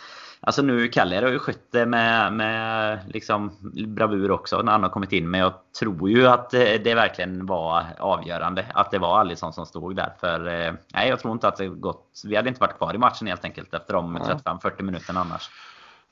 Alltså 0.44 0.62
nu, 0.62 0.88
Kalle 0.88 1.16
har 1.16 1.28
ju 1.28 1.38
skött 1.38 1.72
det 1.72 1.86
med, 1.86 2.32
med 2.32 2.98
liksom 3.08 3.52
bravur 3.86 4.30
också 4.30 4.62
när 4.62 4.72
han 4.72 4.82
har 4.82 4.90
kommit 4.90 5.12
in. 5.12 5.30
Men 5.30 5.40
jag 5.40 5.52
tror 5.78 6.10
ju 6.10 6.26
att 6.26 6.50
det 6.50 6.94
verkligen 6.94 7.46
var 7.46 7.84
avgörande. 7.98 8.66
Att 8.74 8.90
det 8.90 8.98
var 8.98 9.20
Alisson 9.20 9.52
som 9.52 9.66
stod 9.66 9.96
där. 9.96 10.12
För 10.20 10.46
eh, 10.46 10.72
nej, 10.94 11.08
jag 11.08 11.20
tror 11.20 11.32
inte 11.32 11.48
att 11.48 11.56
det 11.56 11.68
gått... 11.68 12.22
Vi 12.24 12.36
hade 12.36 12.48
inte 12.48 12.60
varit 12.60 12.78
kvar 12.78 12.94
i 12.94 12.98
matchen 12.98 13.26
helt 13.26 13.44
enkelt 13.44 13.74
efter 13.74 13.94
de 13.94 14.18
35-40 14.18 14.82
minuterna 14.82 15.20
annars. 15.20 15.50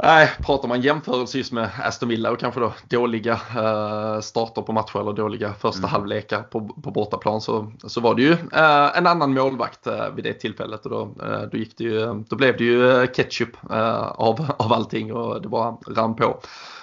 Nej, 0.02 0.30
pratar 0.38 0.68
man 0.68 0.80
jämförelse 0.80 1.38
just 1.38 1.52
med 1.52 1.70
Aston 1.82 2.08
Villa 2.08 2.30
och 2.30 2.38
kanske 2.38 2.60
då 2.60 2.72
dåliga 2.88 3.32
eh, 3.32 4.20
starter 4.20 4.62
på 4.62 4.72
matcher 4.72 5.00
eller 5.00 5.12
dåliga 5.12 5.54
första 5.54 5.78
mm. 5.78 5.90
halvlekar 5.90 6.42
på, 6.42 6.60
på 6.60 6.90
bortaplan 6.90 7.40
så, 7.40 7.72
så 7.84 8.00
var 8.00 8.14
det 8.14 8.22
ju 8.22 8.32
eh, 8.32 8.98
en 8.98 9.06
annan 9.06 9.34
målvakt 9.34 9.86
eh, 9.86 10.10
vid 10.14 10.24
det 10.24 10.32
tillfället 10.32 10.86
och 10.86 10.90
då, 10.90 11.24
eh, 11.26 11.42
då, 11.52 11.58
gick 11.58 11.78
det 11.78 11.84
ju, 11.84 12.24
då 12.28 12.36
blev 12.36 12.56
det 12.56 12.64
ju 12.64 12.90
eh, 12.90 13.06
ketchup 13.06 13.56
eh, 13.70 14.06
av, 14.06 14.46
av 14.56 14.72
allting 14.72 15.12
och 15.12 15.42
det 15.42 15.48
bara 15.48 15.76
rann 15.86 16.16
på. 16.16 16.40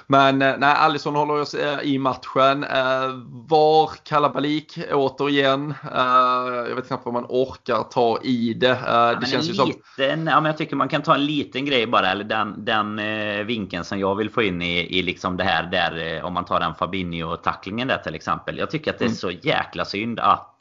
Men 0.10 0.42
eh, 0.42 0.56
nej, 0.58 0.76
Alisson 0.78 1.16
håller 1.16 1.34
oss 1.34 1.54
eh, 1.54 1.80
i 1.82 1.98
matchen. 1.98 2.64
Eh, 2.64 3.10
var 3.30 3.92
kalabalik 4.04 4.80
återigen. 4.92 5.74
Jag 6.68 6.76
vet 6.76 6.88
knappt 6.88 7.06
vad 7.06 7.14
man 7.14 7.26
orkar 7.30 7.84
ta 7.84 8.20
i 8.24 8.54
det. 8.54 8.80
Ja, 8.86 9.16
det 9.22 9.26
känns 9.26 9.50
ju 9.50 9.54
som... 9.54 9.68
Liten, 9.68 10.28
ja, 10.28 10.42
men 10.42 10.46
jag 10.46 10.58
tycker 10.58 10.76
man 10.76 10.90
kan 10.90 11.02
ta 11.02 11.16
en 11.16 11.26
liten 11.26 11.66
grej 11.66 11.88
bara. 11.88 12.12
Eller 12.12 12.24
den, 12.24 12.66
den 12.66 12.98
vinkeln 13.48 13.84
som 13.84 14.00
jag 14.00 14.16
vill 14.16 14.30
få 14.30 14.44
in 14.44 14.62
i, 14.62 15.00
i 15.00 15.02
liksom 15.02 15.38
det 15.38 15.44
här 15.44 15.64
där 15.64 16.24
om 16.24 16.34
man 16.34 16.46
tar 16.46 16.60
den 16.60 16.74
Fabinho-tacklingen 16.74 17.88
där 17.88 17.98
till 17.98 18.16
exempel. 18.16 18.58
Jag 18.58 18.72
tycker 18.72 18.92
att 18.92 19.00
det 19.00 19.06
är 19.06 19.08
mm. 19.08 19.16
så 19.16 19.32
jäkla 19.32 19.86
synd 19.86 20.20
att 20.20 20.57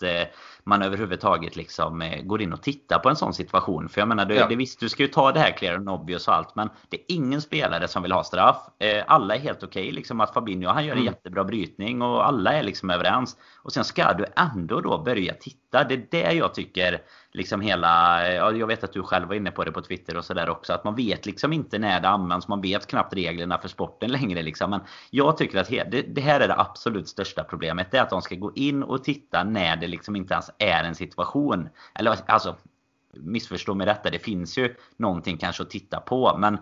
man 0.64 0.82
överhuvudtaget 0.82 1.56
liksom 1.56 2.02
eh, 2.02 2.22
går 2.22 2.42
in 2.42 2.52
och 2.52 2.62
tittar 2.62 2.98
på 2.98 3.08
en 3.08 3.16
sån 3.16 3.34
situation. 3.34 3.88
För 3.88 4.00
jag 4.00 4.08
menar, 4.08 4.24
det, 4.24 4.34
ja. 4.34 4.46
det, 4.48 4.56
visst, 4.56 4.80
du 4.80 4.88
ska 4.88 5.02
ju 5.02 5.08
ta 5.08 5.32
det 5.32 5.40
här 5.40 5.50
clear 5.50 5.74
and 5.74 5.88
obvious 5.88 6.28
och 6.28 6.34
allt. 6.34 6.54
Men 6.54 6.70
det 6.88 6.96
är 6.96 7.04
ingen 7.08 7.42
spelare 7.42 7.88
som 7.88 8.02
vill 8.02 8.12
ha 8.12 8.24
straff. 8.24 8.56
Eh, 8.78 9.04
alla 9.06 9.34
är 9.34 9.38
helt 9.38 9.62
okej. 9.62 9.82
Okay, 9.82 9.92
liksom 9.92 10.20
att 10.20 10.34
Fabinho 10.34 10.70
han 10.70 10.84
gör 10.84 10.92
en 10.92 10.98
mm. 10.98 11.12
jättebra 11.12 11.44
brytning 11.44 12.02
och 12.02 12.26
alla 12.26 12.52
är 12.52 12.62
liksom 12.62 12.90
överens. 12.90 13.36
Och 13.62 13.72
sen 13.72 13.84
ska 13.84 14.12
du 14.12 14.24
ändå 14.36 14.80
då 14.80 14.98
börja 14.98 15.34
titta. 15.34 15.84
Det 15.84 15.94
är 15.94 16.06
det 16.10 16.32
jag 16.32 16.54
tycker 16.54 17.02
liksom 17.36 17.60
hela, 17.60 18.26
eh, 18.28 18.34
ja, 18.34 18.52
jag 18.52 18.66
vet 18.66 18.84
att 18.84 18.92
du 18.92 19.02
själv 19.02 19.28
var 19.28 19.34
inne 19.34 19.50
på 19.50 19.64
det 19.64 19.72
på 19.72 19.82
Twitter 19.82 20.16
och 20.16 20.24
sådär 20.24 20.48
också, 20.48 20.72
att 20.72 20.84
man 20.84 20.94
vet 20.94 21.26
liksom 21.26 21.52
inte 21.52 21.78
när 21.78 22.00
det 22.00 22.08
används, 22.08 22.48
man 22.48 22.60
vet 22.60 22.86
knappt 22.86 23.14
reglerna 23.14 23.58
för 23.58 23.68
sporten 23.68 24.10
längre 24.10 24.42
liksom. 24.42 24.70
Men 24.70 24.80
jag 25.10 25.36
tycker 25.36 25.58
att 25.58 25.68
det, 25.68 26.14
det 26.14 26.20
här 26.20 26.40
är 26.40 26.48
det 26.48 26.60
absolut 26.60 27.08
största 27.08 27.44
problemet, 27.44 27.90
det 27.90 27.98
är 27.98 28.02
att 28.02 28.10
de 28.10 28.22
ska 28.22 28.34
gå 28.34 28.52
in 28.54 28.82
och 28.82 29.04
titta 29.04 29.44
när 29.44 29.76
det 29.76 29.86
liksom 29.86 30.16
inte 30.16 30.34
ens 30.34 30.50
är 30.58 30.84
en 30.84 30.94
situation. 30.94 31.68
Eller 31.94 32.16
alltså, 32.26 32.56
missförstå 33.12 33.74
mig 33.74 33.86
rätta, 33.86 34.10
det 34.10 34.18
finns 34.18 34.58
ju 34.58 34.74
någonting 34.96 35.36
kanske 35.36 35.62
att 35.62 35.70
titta 35.70 36.00
på, 36.00 36.36
men 36.38 36.58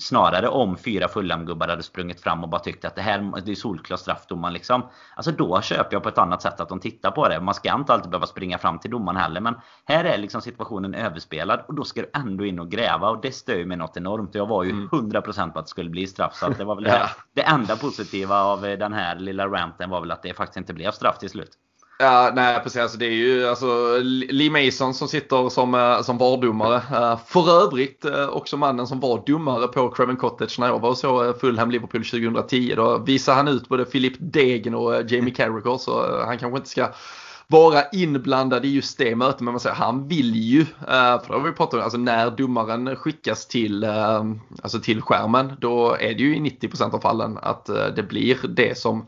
snarare 0.00 0.48
om 0.48 0.76
fyra 0.76 1.08
Fulham-gubbar 1.08 1.68
hade 1.68 1.82
sprungit 1.82 2.20
fram 2.20 2.42
och 2.42 2.48
bara 2.48 2.60
tyckt 2.60 2.84
att 2.84 2.94
det 2.94 3.02
här 3.02 3.32
det 3.44 3.50
är 3.50 3.54
solklar 3.54 3.96
straffdomaren 3.96 4.54
liksom. 4.54 4.82
Alltså 5.16 5.32
då 5.32 5.60
köper 5.60 5.96
jag 5.96 6.02
på 6.02 6.08
ett 6.08 6.18
annat 6.18 6.42
sätt 6.42 6.60
att 6.60 6.68
de 6.68 6.80
tittar 6.80 7.10
på 7.10 7.28
det. 7.28 7.40
Man 7.40 7.54
ska 7.54 7.74
inte 7.74 7.92
alltid 7.92 8.10
behöva 8.10 8.26
springa 8.26 8.58
fram 8.58 8.78
till 8.78 8.90
domaren 8.90 9.16
heller. 9.16 9.40
Men 9.40 9.54
här 9.84 10.04
är 10.04 10.18
liksom 10.18 10.40
situationen 10.40 10.94
överspelad 10.94 11.64
och 11.68 11.74
då 11.74 11.84
ska 11.84 12.02
du 12.02 12.10
ändå 12.14 12.44
in 12.44 12.58
och 12.58 12.70
gräva 12.70 13.10
och 13.10 13.20
det 13.20 13.32
stör 13.32 13.56
ju 13.56 13.66
mig 13.66 13.76
något 13.76 13.96
enormt. 13.96 14.34
Jag 14.34 14.46
var 14.46 14.64
ju 14.64 14.72
100% 14.72 15.38
mm. 15.38 15.52
på 15.52 15.58
att 15.58 15.64
det 15.64 15.70
skulle 15.70 15.90
bli 15.90 16.06
straff. 16.06 16.34
Så 16.34 16.48
det 16.48 16.64
var 16.64 16.74
väl 16.74 16.84
det, 16.84 17.08
det 17.34 17.42
enda 17.42 17.76
positiva 17.76 18.42
av 18.42 18.62
den 18.62 18.92
här 18.92 19.18
lilla 19.18 19.46
ranten 19.46 19.90
var 19.90 20.00
väl 20.00 20.10
att 20.10 20.22
det 20.22 20.34
faktiskt 20.34 20.56
inte 20.56 20.74
blev 20.74 20.90
straff 20.90 21.18
till 21.18 21.30
slut. 21.30 21.58
Ja, 22.02 22.32
nej 22.34 22.60
precis. 22.62 22.80
Alltså, 22.80 22.98
det 22.98 23.06
är 23.06 23.10
ju 23.10 23.46
alltså, 23.46 23.98
Lee 24.02 24.50
Mason 24.50 24.94
som 24.94 25.08
sitter 25.08 25.48
som, 25.48 25.74
eh, 25.74 26.02
som 26.02 26.18
VAR-domare. 26.18 26.76
Eh, 26.76 27.18
för 27.26 27.64
övrigt 27.64 28.04
eh, 28.04 28.28
också 28.28 28.56
mannen 28.56 28.86
som 28.86 29.00
var 29.00 29.22
domare 29.26 29.68
på 29.68 29.88
Craven 29.88 30.16
Cottage 30.16 30.58
när 30.58 30.66
jag 30.66 30.78
var 30.78 30.88
och 30.88 30.98
såg 30.98 31.40
Fulham 31.40 31.70
Liverpool 31.70 32.04
2010. 32.04 32.74
Då 32.76 32.98
visade 32.98 33.36
han 33.36 33.48
ut 33.48 33.68
både 33.68 33.84
Philip 33.84 34.12
Degen 34.18 34.74
och 34.74 35.10
Jamie 35.10 35.34
Carragher 35.34 35.78
så 35.78 36.22
han 36.24 36.38
kanske 36.38 36.56
inte 36.56 36.70
ska 36.70 36.88
vara 37.46 37.82
inblandad 37.92 38.64
i 38.64 38.68
just 38.68 38.98
det 38.98 39.16
mötet. 39.16 39.40
Men 39.40 39.52
man 39.52 39.60
säger, 39.60 39.76
han 39.76 40.08
vill 40.08 40.36
ju, 40.36 40.64
för 40.64 41.28
det 41.28 41.34
har 41.34 41.40
vi 41.40 41.52
pratat 41.52 41.74
om, 41.74 41.80
alltså 41.80 41.98
när 41.98 42.30
domaren 42.30 42.96
skickas 42.96 43.46
till, 43.46 43.84
alltså 44.62 44.80
till 44.80 45.02
skärmen 45.02 45.52
då 45.60 45.96
är 46.00 46.14
det 46.14 46.22
ju 46.22 46.36
i 46.36 46.40
90% 46.40 46.94
av 46.94 47.00
fallen 47.00 47.38
att 47.42 47.66
det 47.96 48.02
blir 48.08 48.38
det 48.48 48.78
som 48.78 49.06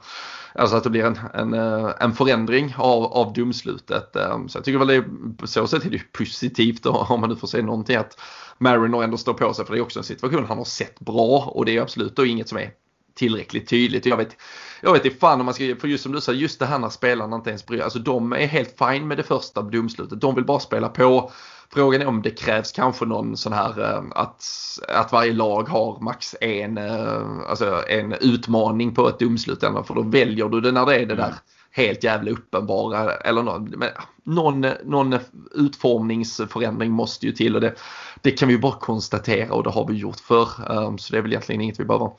Alltså 0.55 0.77
att 0.77 0.85
det 0.85 0.91
blir 0.91 1.05
en, 1.05 1.19
en, 1.35 1.55
eh, 1.55 1.91
en 2.01 2.13
förändring 2.13 2.75
av, 2.79 3.05
av 3.05 3.33
domslutet. 3.33 4.17
Eh, 4.17 4.47
så 4.47 4.59
jag 4.59 4.65
tycker 4.65 4.79
väl 4.79 4.89
det 4.89 4.95
är, 4.95 5.37
på 5.37 5.47
så 5.47 5.67
sätt 5.67 5.85
är 5.85 5.91
det 5.91 6.13
positivt 6.13 6.87
om 6.87 7.21
man 7.21 7.31
nu 7.31 7.37
får 7.37 7.47
se 7.47 7.63
någonting 7.63 7.97
att 7.97 8.21
Mariner 8.59 9.03
ändå 9.03 9.17
står 9.17 9.35
på 9.35 9.55
sig. 9.55 9.67
För 9.67 9.73
det 9.73 9.79
är 9.79 9.83
också 9.83 9.99
en 9.99 10.05
situation 10.05 10.45
han 10.49 10.59
har 10.59 10.65
sett 10.65 11.01
bra 11.01 11.53
och 11.55 11.65
det 11.65 11.77
är 11.77 11.83
absolut 11.83 12.17
då 12.17 12.27
inget 12.27 12.49
som 12.49 12.59
är 12.59 12.71
tillräckligt 13.15 13.69
tydligt. 13.69 14.07
Jag 14.07 14.17
vet, 14.17 14.37
jag 14.81 14.93
vet 14.93 15.05
inte 15.05 15.19
fan 15.19 15.41
om 15.41 15.47
man 15.47 15.55
ska, 15.55 15.77
för 15.81 15.89
just 15.89 16.03
som 16.03 16.13
du 16.13 16.21
säger, 16.21 16.39
just 16.39 16.59
det 16.59 16.67
här 16.67 16.79
när 16.79 16.89
spelarna 16.89 17.37
inte 17.37 17.51
ens 17.51 17.67
bryr 17.67 17.81
alltså 17.81 17.99
de 17.99 18.33
är 18.33 18.47
helt 18.47 18.79
fine 18.79 19.09
med 19.09 19.17
det 19.17 19.23
första 19.23 19.63
domslutet. 19.63 20.21
De 20.21 20.35
vill 20.35 20.45
bara 20.45 20.61
spela 20.61 20.89
på. 20.89 21.31
Frågan 21.75 22.03
är 22.03 22.07
om 22.07 22.23
det 22.23 22.31
krävs 22.31 22.73
kanske 22.73 23.05
någon 23.05 23.37
sån 23.37 23.53
här 23.53 23.81
eh, 23.81 24.03
att, 24.11 24.45
att 24.89 25.13
varje 25.13 25.33
lag 25.33 25.69
har 25.69 26.01
max 26.01 26.35
en, 26.41 26.79
eh, 26.79 27.23
alltså 27.49 27.83
en 27.89 28.13
utmaning 28.13 28.95
på 28.95 29.09
ett 29.09 29.19
domslut. 29.19 29.61
För 29.61 29.95
då 29.95 30.03
väljer 30.03 30.49
du 30.49 30.61
det 30.61 30.73
när 30.73 30.87
det 30.87 30.95
är 30.95 31.07
det 31.07 31.15
där 31.15 31.25
mm. 31.25 31.37
helt 31.71 32.05
jävla 32.05 32.31
uppenbara. 32.31 33.15
Eller 33.15 33.43
någon, 33.43 33.65
men 33.65 33.89
någon, 34.25 34.67
någon 34.85 35.19
utformningsförändring 35.55 36.91
måste 36.91 37.27
ju 37.27 37.33
till 37.33 37.55
och 37.55 37.61
det, 37.61 37.75
det 38.23 38.31
kan 38.31 38.49
vi 38.49 38.59
bara 38.59 38.73
konstatera 38.73 39.55
och 39.55 39.63
det 39.63 39.71
har 39.71 39.87
vi 39.87 39.95
gjort 39.95 40.21
för. 40.21 40.49
Ehm, 40.71 40.99
så 40.99 41.13
det 41.13 41.19
är 41.19 41.23
väl 41.23 41.33
egentligen 41.33 41.61
inget 41.61 41.81
vi 41.81 41.85
behöver 41.85 42.11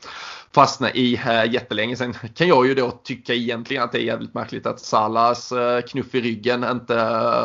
fastna 0.55 0.91
i 0.91 1.19
jättelänge. 1.50 1.95
Sen 1.95 2.13
kan 2.13 2.47
jag 2.47 2.67
ju 2.67 2.74
då 2.74 2.91
tycka 2.91 3.33
egentligen 3.33 3.83
att 3.83 3.91
det 3.91 3.97
är 3.97 4.05
jävligt 4.05 4.33
märkligt 4.33 4.65
att 4.65 4.79
Salas 4.79 5.51
eh, 5.51 5.81
knuff 5.81 6.15
i 6.15 6.21
ryggen 6.21 6.63
inte 6.63 6.95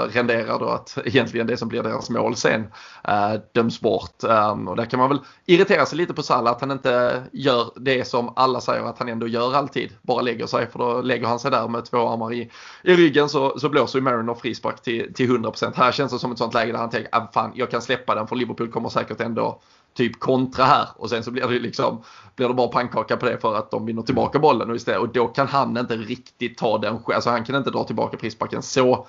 renderar 0.07 0.59
då 0.59 0.69
att 0.69 0.99
egentligen 1.05 1.47
det 1.47 1.57
som 1.57 1.69
blir 1.69 1.83
deras 1.83 2.11
mål 2.11 2.37
sen 2.37 2.67
eh, 3.09 3.35
döms 3.55 3.81
bort. 3.81 4.25
Ehm, 4.25 4.69
och 4.69 4.77
där 4.77 4.85
kan 4.85 4.99
man 5.01 5.09
väl 5.09 5.19
irritera 5.47 5.87
sig 5.87 5.99
lite 5.99 6.15
på 6.15 6.23
Salah 6.23 6.53
att 6.53 6.61
han 6.61 6.71
inte 6.71 7.23
gör 7.33 7.73
det 7.77 8.09
som 8.09 8.33
alla 8.37 8.61
säger 8.61 8.85
att 8.85 8.99
han 8.99 9.09
ändå 9.09 9.29
gör 9.29 9.55
alltid. 9.55 9.91
Bara 10.03 10.23
lägger 10.23 10.47
sig 10.47 10.71
för 10.71 10.79
då 10.79 11.03
lägger 11.03 11.27
han 11.27 11.39
sig 11.39 11.51
där 11.51 11.69
med 11.69 11.85
två 11.85 12.09
armar 12.09 12.33
i, 12.33 12.51
i 12.83 12.95
ryggen 12.95 13.29
så, 13.29 13.59
så 13.59 13.69
blåser 13.69 13.99
ju 13.99 14.03
Mariner 14.03 14.35
frispark 14.51 14.83
till, 14.83 15.15
till 15.15 15.31
100%. 15.31 15.73
Här 15.77 15.93
känns 15.93 16.13
det 16.13 16.19
som 16.19 16.33
ett 16.33 16.39
sånt 16.39 16.55
läge 16.55 16.73
där 16.73 16.79
han 16.79 16.91
tänker 16.91 17.09
att 17.13 17.23
ah, 17.23 17.31
fan 17.33 17.53
jag 17.55 17.71
kan 17.71 17.83
släppa 17.83 18.15
den 18.15 18.27
för 18.27 18.37
Liverpool 18.37 18.69
kommer 18.69 18.89
säkert 18.89 19.21
ändå 19.21 19.61
typ 19.95 20.21
kontra 20.21 20.65
här 20.65 20.89
och 20.97 21.11
sen 21.11 21.25
så 21.25 21.31
blir 21.31 21.49
det 21.49 21.59
liksom 21.59 22.03
blir 22.37 22.49
det 22.49 22.55
bara 22.55 22.69
pannkaka 22.69 23.17
på 23.17 23.27
det 23.27 23.39
för 23.39 23.55
att 23.55 23.71
de 23.71 23.87
vinner 23.87 24.03
tillbaka 24.03 24.39
bollen 24.39 24.71
och 24.71 24.77
istället 24.77 25.01
och 25.01 25.09
då 25.09 25.27
kan 25.27 25.47
han 25.47 25.77
inte 25.77 25.97
riktigt 25.97 26.59
ta 26.59 26.79
den 26.79 26.99
alltså 27.07 27.31
han 27.31 27.45
kan 27.45 27.57
inte 27.57 27.71
dra 27.71 27.85
tillbaka 27.85 28.19
frisparken 28.19 28.63
så 28.63 29.07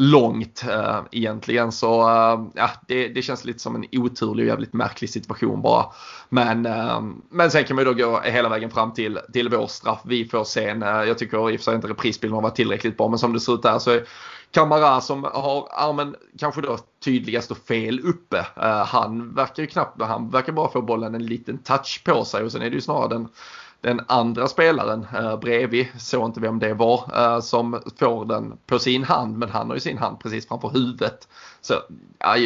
långt 0.00 0.64
äh, 0.68 1.00
egentligen. 1.12 1.72
Så 1.72 2.00
äh, 2.00 2.40
ja, 2.54 2.70
det, 2.88 3.08
det 3.08 3.22
känns 3.22 3.44
lite 3.44 3.58
som 3.58 3.76
en 3.76 3.84
oturlig 3.92 4.44
och 4.44 4.48
jävligt 4.48 4.72
märklig 4.72 5.10
situation 5.10 5.62
bara. 5.62 5.86
Men, 6.28 6.66
äh, 6.66 7.00
men 7.30 7.50
sen 7.50 7.64
kan 7.64 7.76
man 7.76 7.84
ju 7.84 7.94
då 7.94 8.06
gå 8.06 8.20
hela 8.20 8.48
vägen 8.48 8.70
fram 8.70 8.92
till, 8.92 9.18
till 9.32 9.48
vår 9.48 9.66
straff. 9.66 10.00
Vi 10.04 10.28
får 10.28 10.44
sen, 10.44 10.80
jag 10.80 11.18
tycker 11.18 11.50
i 11.50 11.56
och 11.56 11.60
för 11.60 11.64
sig 11.64 11.74
inte 11.74 11.88
reprisbilden 11.88 12.34
har 12.34 12.42
varit 12.42 12.56
tillräckligt 12.56 12.96
bra, 12.96 13.08
men 13.08 13.18
som 13.18 13.32
det 13.32 13.40
ser 13.40 13.54
ut 13.54 13.62
där 13.62 13.78
så 13.78 13.90
är 13.90 14.04
Kamara 14.50 15.00
som 15.00 15.24
har 15.24 15.68
armen 15.70 16.16
kanske 16.38 16.60
då 16.60 16.78
tydligast 17.04 17.50
och 17.50 17.58
fel 17.58 18.00
uppe. 18.00 18.38
Uh, 18.38 18.64
han 18.64 19.34
verkar 19.34 19.62
ju 19.62 19.66
knappt, 19.66 20.02
han 20.02 20.30
verkar 20.30 20.52
bara 20.52 20.72
få 20.72 20.82
bollen 20.82 21.14
en 21.14 21.26
liten 21.26 21.58
touch 21.58 22.02
på 22.04 22.24
sig 22.24 22.44
och 22.44 22.52
sen 22.52 22.62
är 22.62 22.70
det 22.70 22.74
ju 22.74 22.80
snarare 22.80 23.08
den, 23.08 23.28
den 23.80 24.00
andra 24.06 24.48
spelaren 24.48 25.06
eh, 25.14 25.38
bredvid, 25.38 25.86
såg 25.98 26.28
inte 26.28 26.40
vem 26.40 26.58
det 26.58 26.74
var, 26.74 27.10
eh, 27.14 27.40
som 27.40 27.82
får 27.98 28.24
den 28.24 28.58
på 28.66 28.78
sin 28.78 29.04
hand 29.04 29.38
men 29.38 29.48
han 29.50 29.68
har 29.68 29.74
ju 29.74 29.80
sin 29.80 29.98
hand 29.98 30.20
precis 30.20 30.48
framför 30.48 30.68
huvudet. 30.68 31.28
Så 31.60 31.74
ja, 32.18 32.36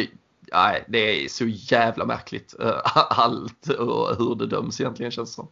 Nej, 0.53 0.85
det 0.87 1.25
är 1.25 1.27
så 1.27 1.45
jävla 1.47 2.05
märkligt 2.05 2.55
allt 3.09 3.69
och 3.69 4.15
hur 4.17 4.35
det 4.35 4.47
döms 4.47 4.81
egentligen 4.81 5.11
känns 5.11 5.33
som. 5.33 5.47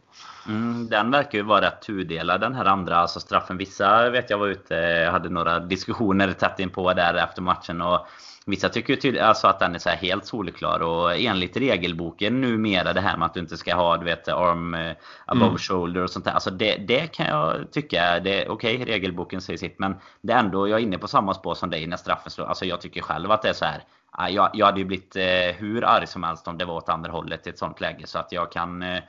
Mm, 0.48 0.88
den 0.88 1.10
verkar 1.10 1.38
ju 1.38 1.44
vara 1.44 1.66
rätt 1.66 1.82
tudelad 1.82 2.40
den 2.40 2.54
här 2.54 2.64
andra 2.64 2.96
alltså 2.96 3.20
straffen. 3.20 3.56
Vissa 3.56 4.10
vet 4.10 4.30
jag 4.30 4.38
var 4.38 4.48
ute, 4.48 5.08
hade 5.12 5.28
några 5.28 5.60
diskussioner 5.60 6.32
tätt 6.32 6.60
in 6.60 6.70
på 6.70 6.92
där 6.92 7.14
efter 7.14 7.42
matchen 7.42 7.82
och 7.82 8.06
Vissa 8.46 8.68
tycker 8.68 9.06
ju 9.06 9.18
alltså 9.18 9.46
att 9.46 9.60
den 9.60 9.74
är 9.74 9.78
så 9.78 9.90
helt 9.90 10.26
solklar 10.26 10.80
och 10.80 11.16
enligt 11.16 11.56
regelboken 11.56 12.40
numera 12.40 12.92
det 12.92 13.00
här 13.00 13.16
med 13.16 13.26
att 13.26 13.34
du 13.34 13.40
inte 13.40 13.56
ska 13.56 13.74
ha 13.74 13.96
du 13.96 14.04
vet 14.04 14.28
arm 14.28 14.74
eh, 14.74 14.92
above 15.26 15.46
mm. 15.46 15.58
shoulder 15.58 16.02
och 16.02 16.10
sånt 16.10 16.24
där. 16.24 16.32
Alltså 16.32 16.50
det, 16.50 16.76
det 16.76 17.06
kan 17.06 17.26
jag 17.26 17.72
tycka, 17.72 18.16
okej 18.18 18.48
okay, 18.48 18.84
regelboken 18.84 19.40
säger 19.40 19.58
sitt 19.58 19.78
men 19.78 19.96
det 20.20 20.32
är 20.32 20.38
ändå, 20.38 20.68
jag 20.68 20.78
är 20.78 20.82
inne 20.82 20.98
på 20.98 21.08
samma 21.08 21.34
spår 21.34 21.54
som 21.54 21.70
dig 21.70 21.86
när 21.86 21.96
straffen 21.96 22.30
slår. 22.30 22.46
Alltså 22.46 22.64
jag 22.64 22.80
tycker 22.80 23.00
själv 23.00 23.30
att 23.30 23.42
det 23.42 23.48
är 23.48 23.52
så 23.52 23.64
här. 23.64 23.84
Jag, 24.18 24.50
jag 24.54 24.66
hade 24.66 24.78
ju 24.78 24.84
blivit 24.84 25.16
eh, 25.16 25.56
hur 25.56 25.84
arg 25.84 26.06
som 26.06 26.22
helst 26.22 26.48
om 26.48 26.58
det 26.58 26.64
var 26.64 26.74
åt 26.74 26.88
andra 26.88 27.12
hållet 27.12 27.46
i 27.46 27.50
ett 27.50 27.58
sånt 27.58 27.80
läge 27.80 28.06
så 28.06 28.18
att 28.18 28.32
jag 28.32 28.52
kan 28.52 28.82
eh, 28.82 29.02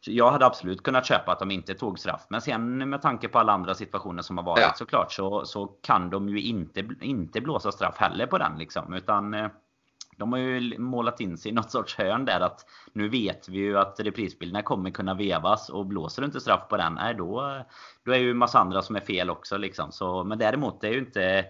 jag 0.00 0.30
hade 0.30 0.46
absolut 0.46 0.82
kunnat 0.82 1.06
köpa 1.06 1.32
att 1.32 1.38
de 1.38 1.50
inte 1.50 1.74
tog 1.74 1.98
straff. 1.98 2.26
Men 2.28 2.40
sen 2.40 2.90
med 2.90 3.02
tanke 3.02 3.28
på 3.28 3.38
alla 3.38 3.52
andra 3.52 3.74
situationer 3.74 4.22
som 4.22 4.38
har 4.38 4.44
varit 4.44 4.62
ja. 4.62 4.74
såklart 4.76 5.12
så, 5.12 5.44
så 5.44 5.66
kan 5.66 6.10
de 6.10 6.28
ju 6.28 6.40
inte, 6.40 6.88
inte 7.00 7.40
blåsa 7.40 7.72
straff 7.72 7.96
heller 7.98 8.26
på 8.26 8.38
den 8.38 8.58
liksom. 8.58 8.94
Utan 8.94 9.34
eh, 9.34 9.48
de 10.16 10.32
har 10.32 10.38
ju 10.38 10.78
målat 10.78 11.20
in 11.20 11.38
sig 11.38 11.50
i 11.50 11.54
något 11.54 11.70
sorts 11.70 11.98
hörn 11.98 12.24
där 12.24 12.40
att 12.40 12.66
nu 12.92 13.08
vet 13.08 13.48
vi 13.48 13.58
ju 13.58 13.78
att 13.78 14.00
reprisbilderna 14.00 14.62
kommer 14.62 14.90
kunna 14.90 15.14
vevas 15.14 15.68
och 15.68 15.86
blåser 15.86 16.22
du 16.22 16.26
inte 16.26 16.40
straff 16.40 16.68
på 16.68 16.76
den, 16.76 16.94
nej 16.94 17.14
då, 17.14 17.62
då 18.04 18.12
är 18.12 18.18
ju 18.18 18.34
massa 18.34 18.58
andra 18.58 18.82
som 18.82 18.96
är 18.96 19.00
fel 19.00 19.30
också 19.30 19.56
liksom. 19.56 19.92
Så, 19.92 20.24
men 20.24 20.38
däremot 20.38 20.80
det 20.80 20.88
är 20.88 20.92
ju 20.92 20.98
inte 20.98 21.44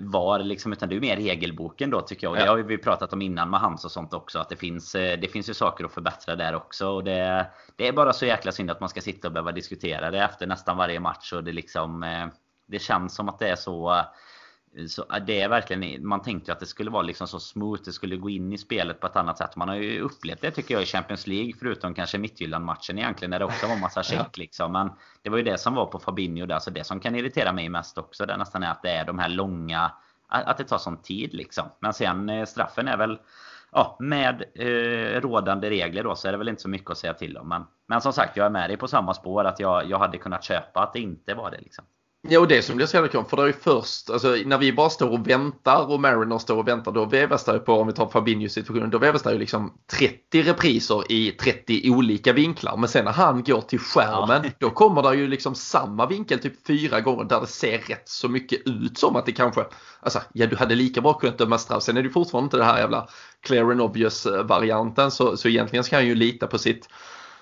VAR 0.00 0.38
liksom, 0.38 0.72
utan 0.72 0.88
det 0.88 0.96
är 0.96 1.00
mer 1.00 1.16
regelboken 1.16 1.90
då 1.90 2.00
tycker 2.00 2.26
jag. 2.26 2.30
Och 2.30 2.36
det 2.36 2.46
har 2.46 2.56
vi 2.56 2.78
pratat 2.78 3.12
om 3.12 3.22
innan 3.22 3.50
med 3.50 3.60
hans 3.60 3.84
och 3.84 3.90
sånt 3.90 4.14
också. 4.14 4.38
Att 4.38 4.48
det 4.48 4.56
finns, 4.56 4.94
eh, 4.94 5.18
det 5.20 5.28
finns 5.28 5.48
ju 5.48 5.54
saker 5.54 5.84
att 5.84 5.92
förbättra 5.92 6.36
där 6.36 6.54
också. 6.54 6.88
Och 6.88 7.04
det, 7.04 7.46
det 7.76 7.88
är 7.88 7.92
bara 7.92 8.12
så 8.12 8.26
jäkla 8.26 8.52
synd 8.52 8.70
att 8.70 8.80
man 8.80 8.88
ska 8.88 9.00
sitta 9.00 9.28
och 9.28 9.32
behöva 9.34 9.52
diskutera 9.52 10.10
det 10.10 10.24
efter 10.24 10.46
nästan 10.46 10.76
varje 10.76 11.00
match. 11.00 11.32
Och 11.32 11.44
det 11.44 11.52
liksom, 11.52 12.02
eh, 12.02 12.26
det 12.66 12.78
känns 12.78 13.14
som 13.14 13.28
att 13.28 13.38
det 13.38 13.48
är 13.48 13.56
så 13.56 14.04
så 14.88 15.04
det 15.26 15.40
är 15.40 15.48
verkligen, 15.48 16.06
man 16.06 16.22
tänkte 16.22 16.52
att 16.52 16.60
det 16.60 16.66
skulle 16.66 16.90
vara 16.90 17.02
liksom 17.02 17.28
så 17.28 17.40
smooth, 17.40 17.82
det 17.84 17.92
skulle 17.92 18.16
gå 18.16 18.30
in 18.30 18.52
i 18.52 18.58
spelet 18.58 19.00
på 19.00 19.06
ett 19.06 19.16
annat 19.16 19.38
sätt. 19.38 19.56
Man 19.56 19.68
har 19.68 19.76
ju 19.76 20.00
upplevt 20.00 20.40
det 20.40 20.50
tycker 20.50 20.74
jag 20.74 20.82
i 20.82 20.86
Champions 20.86 21.26
League, 21.26 21.52
förutom 21.58 21.94
kanske 21.94 22.18
Midtjylland-matchen 22.18 22.98
egentligen, 22.98 23.30
när 23.30 23.38
det 23.38 23.44
också 23.44 23.66
var 23.66 23.76
massa 23.76 24.02
check 24.02 24.36
liksom. 24.36 24.72
Men 24.72 24.90
det 25.22 25.30
var 25.30 25.36
ju 25.38 25.44
det 25.44 25.58
som 25.58 25.74
var 25.74 25.86
på 25.86 25.98
Fabinho 25.98 26.46
där, 26.46 26.58
så 26.58 26.70
det 26.70 26.84
som 26.84 27.00
kan 27.00 27.14
irritera 27.14 27.52
mig 27.52 27.68
mest 27.68 27.98
också, 27.98 28.26
det 28.26 28.36
nästan 28.36 28.62
är 28.62 28.70
att 28.70 28.82
det 28.82 28.90
är 28.90 29.04
de 29.04 29.18
här 29.18 29.28
långa, 29.28 29.92
att 30.28 30.58
det 30.58 30.64
tar 30.64 30.78
sån 30.78 31.02
tid 31.02 31.34
liksom. 31.34 31.64
Men 31.80 31.92
sen 31.92 32.28
eh, 32.28 32.44
straffen 32.44 32.88
är 32.88 32.96
väl, 32.96 33.18
ja, 33.72 33.96
med 34.00 34.44
eh, 34.54 35.20
rådande 35.20 35.70
regler 35.70 36.04
då 36.04 36.14
så 36.14 36.28
är 36.28 36.32
det 36.32 36.38
väl 36.38 36.48
inte 36.48 36.62
så 36.62 36.68
mycket 36.68 36.90
att 36.90 36.98
säga 36.98 37.14
till 37.14 37.36
om. 37.36 37.48
Men, 37.48 37.64
men 37.86 38.00
som 38.00 38.12
sagt, 38.12 38.36
jag 38.36 38.46
är 38.46 38.50
med 38.50 38.70
dig 38.70 38.76
på 38.76 38.88
samma 38.88 39.14
spår, 39.14 39.44
att 39.44 39.60
jag, 39.60 39.90
jag 39.90 39.98
hade 39.98 40.18
kunnat 40.18 40.44
köpa 40.44 40.82
att 40.82 40.92
det 40.92 41.00
inte 41.00 41.34
var 41.34 41.50
det 41.50 41.60
liksom. 41.60 41.84
Ja, 42.28 42.40
och 42.40 42.48
det 42.48 42.62
som 42.62 42.76
blir 42.76 42.86
så 42.86 42.96
jävla 42.96 43.08
kul, 43.08 43.24
för 43.24 43.36
det 43.36 43.42
är 43.42 43.46
ju 43.46 43.52
först, 43.52 44.10
alltså 44.10 44.36
när 44.46 44.58
vi 44.58 44.72
bara 44.72 44.90
står 44.90 45.10
och 45.10 45.28
väntar 45.28 45.90
och 45.90 46.00
Mariner 46.00 46.38
står 46.38 46.56
och 46.56 46.68
väntar, 46.68 46.92
då 46.92 47.04
vävas 47.04 47.44
det 47.44 47.52
ju 47.52 47.58
på, 47.58 47.72
om 47.72 47.86
vi 47.86 47.92
tar 47.92 48.08
Fabinhos 48.08 48.52
situationen, 48.52 48.90
då 48.90 48.98
vävas 48.98 49.22
det 49.22 49.32
ju 49.32 49.38
liksom 49.38 49.72
30 49.98 50.42
repriser 50.42 51.12
i 51.12 51.30
30 51.30 51.90
olika 51.90 52.32
vinklar. 52.32 52.76
Men 52.76 52.88
sen 52.88 53.04
när 53.04 53.12
han 53.12 53.42
går 53.42 53.60
till 53.60 53.78
skärmen, 53.78 54.40
ja. 54.44 54.50
då 54.58 54.70
kommer 54.70 55.02
det 55.02 55.16
ju 55.16 55.26
liksom 55.26 55.54
samma 55.54 56.06
vinkel 56.06 56.38
typ 56.38 56.66
fyra 56.66 57.00
gånger 57.00 57.24
där 57.24 57.40
det 57.40 57.46
ser 57.46 57.78
rätt 57.78 58.08
så 58.08 58.28
mycket 58.28 58.60
ut 58.66 58.98
som 58.98 59.16
att 59.16 59.26
det 59.26 59.32
kanske, 59.32 59.64
alltså 60.00 60.20
ja 60.32 60.46
du 60.46 60.56
hade 60.56 60.74
lika 60.74 61.00
bra 61.00 61.12
kunnat 61.12 61.38
döma 61.38 61.58
straff. 61.58 61.82
Sen 61.82 61.96
är 61.96 62.02
det 62.02 62.10
fortfarande 62.10 62.46
inte 62.46 62.56
det 62.56 62.64
här 62.64 62.78
jävla 62.78 63.08
clear 63.40 63.70
and 63.70 63.80
obvious 63.80 64.26
varianten, 64.44 65.10
så, 65.10 65.36
så 65.36 65.48
egentligen 65.48 65.84
ska 65.84 65.96
han 65.96 66.06
ju 66.06 66.14
lita 66.14 66.46
på 66.46 66.58
sitt 66.58 66.88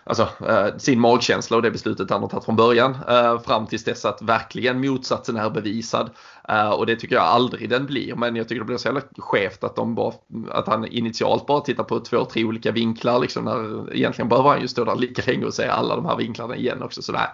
alltså, 0.05 0.29
eh, 0.49 0.77
sin 0.77 1.01
magkänsla 1.01 1.57
och 1.57 1.63
det 1.63 1.71
beslutet 1.71 2.11
han 2.11 2.21
har 2.21 2.29
tagit 2.29 2.45
från 2.45 2.57
början 2.57 2.97
eh, 3.09 3.41
fram 3.41 3.67
tills 3.67 3.85
dess 3.85 4.05
att 4.05 4.23
verkligen 4.23 4.81
motsatsen 4.81 5.37
är 5.37 5.51
bevisad. 5.51 6.11
Eh, 6.49 6.71
och 6.71 6.87
det 6.87 6.97
tycker 6.97 7.15
jag 7.15 7.25
aldrig 7.25 7.71
den 7.71 7.87
blir. 7.87 8.15
Men 8.15 8.37
jag 8.37 8.49
tycker 8.49 8.61
det 8.61 8.67
blir 8.67 8.77
så 8.77 8.89
jävla 8.89 9.03
skevt 9.19 9.65
att, 9.65 9.77
de 9.77 9.95
bara, 9.95 10.13
att 10.51 10.67
han 10.67 10.87
initialt 10.87 11.47
bara 11.47 11.61
tittar 11.61 11.85
på 11.85 12.01
två, 12.01 12.25
tre 12.25 12.45
olika 12.45 12.73
vinklar. 12.73 13.19
Liksom, 13.19 13.45
när 13.45 13.95
egentligen 13.95 14.29
behöver 14.29 14.51
han 14.51 14.61
ju 14.61 14.69
stå 14.69 14.85
där 14.85 14.97
lika 14.97 15.23
länge 15.27 15.45
och 15.45 15.55
se 15.55 15.67
alla 15.67 15.97
de 15.97 16.07
här 16.07 16.17
vinklarna 16.17 16.57
igen 16.57 16.83
också. 16.83 17.03
Sådär. 17.03 17.29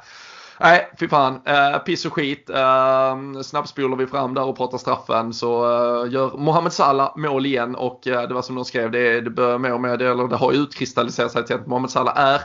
Nej, 0.61 0.91
fy 1.01 1.09
fan. 1.09 1.35
Uh, 1.35 1.79
piss 1.79 2.07
och 2.07 2.13
skit. 2.13 2.51
Uh, 2.51 3.41
snabbspolar 3.43 3.97
vi 3.97 4.07
fram 4.07 4.35
där 4.35 4.45
och 4.45 4.57
pratar 4.57 4.79
straffen 4.79 5.33
så 5.33 5.65
uh, 5.65 6.13
gör 6.13 6.39
Mohamed 6.39 6.73
Salah 6.73 7.17
mål 7.17 7.47
igen 7.47 7.75
och 7.75 8.07
uh, 8.07 8.23
det 8.23 8.35
var 8.35 8.43
som 8.43 8.55
de 8.55 8.65
skrev, 8.65 8.91
det, 8.91 9.21
det 9.21 9.31
börjar 9.31 9.59
med 9.59 9.75
och 9.75 9.81
med, 9.81 9.99
det, 9.99 10.09
eller 10.09 10.29
det 10.29 10.37
har 10.37 10.53
ju 10.53 10.59
utkristalliserat 10.59 11.33
sig 11.33 11.45
till 11.45 11.57
att 11.57 11.67
Mohamed 11.67 11.91
Salah 11.91 12.19
är 12.19 12.41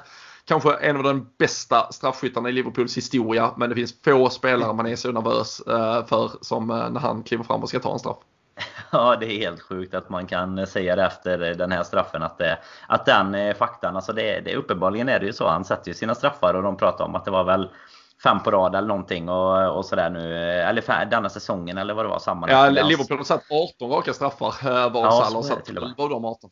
kanske 0.46 0.74
en 0.74 0.98
av 0.98 1.04
de 1.04 1.30
bästa 1.40 1.92
straffskyttarna 1.92 2.50
i 2.50 2.52
Liverpools 2.52 2.98
historia. 2.98 3.52
Men 3.58 3.70
det 3.70 3.76
finns 3.76 4.02
få 4.06 4.30
spelare 4.30 4.74
man 4.74 4.88
är 4.88 4.96
så 4.96 5.12
nervös 5.12 5.62
för 6.08 6.32
som 6.42 6.68
när 6.68 7.00
han 7.00 7.24
kliver 7.24 7.44
fram 7.44 7.62
och 7.62 7.70
ska 7.70 7.80
ta 7.80 7.94
en 7.94 8.00
straff. 8.00 8.18
Ja, 8.92 9.16
det 9.20 9.26
är 9.26 9.38
helt 9.38 9.62
sjukt 9.62 9.94
att 9.94 10.10
man 10.10 10.28
kan 10.28 10.68
säga 10.68 10.96
det 10.96 11.06
efter 11.06 11.38
den 11.38 11.72
här 11.72 11.84
straffen. 11.84 12.24
Att, 12.24 12.38
det, 12.38 12.60
att 12.88 13.06
den 13.06 13.56
faktan, 13.56 13.96
alltså 13.96 14.14
det, 14.14 14.40
det, 14.40 14.56
uppenbarligen 14.56 15.10
är 15.10 15.20
det 15.20 15.26
ju 15.26 15.34
så. 15.34 15.48
Han 15.48 15.66
sätter 15.66 15.88
ju 15.88 15.94
sina 15.94 16.16
straffar 16.16 16.54
och 16.54 16.64
de 16.64 16.78
pratar 16.78 17.06
om 17.06 17.16
att 17.16 17.26
det 17.26 17.32
var 17.32 17.44
väl 17.44 17.70
fem 18.24 18.44
på 18.44 18.52
rad 18.52 18.76
eller 18.76 18.88
någonting 18.88 19.30
och, 19.30 19.78
och 19.78 19.86
sådär 19.86 20.10
nu. 20.10 20.38
Eller 20.40 21.06
denna 21.06 21.30
säsongen 21.30 21.78
eller 21.78 21.94
vad 21.94 22.06
det 22.06 22.10
var. 22.10 22.20
Samma 22.20 22.50
ja, 22.50 22.70
Liverpool 22.70 23.18
har 23.18 23.24
satt 23.24 23.44
18 23.52 23.90
raka 23.90 24.14
straffar. 24.14 24.56
Eh, 24.66 24.92
var 24.92 25.02
ja, 25.02 25.12
Salah 25.12 25.42
satt 25.42 25.66
12 25.66 25.94
av 25.98 26.10
de 26.10 26.26
18. 26.26 26.50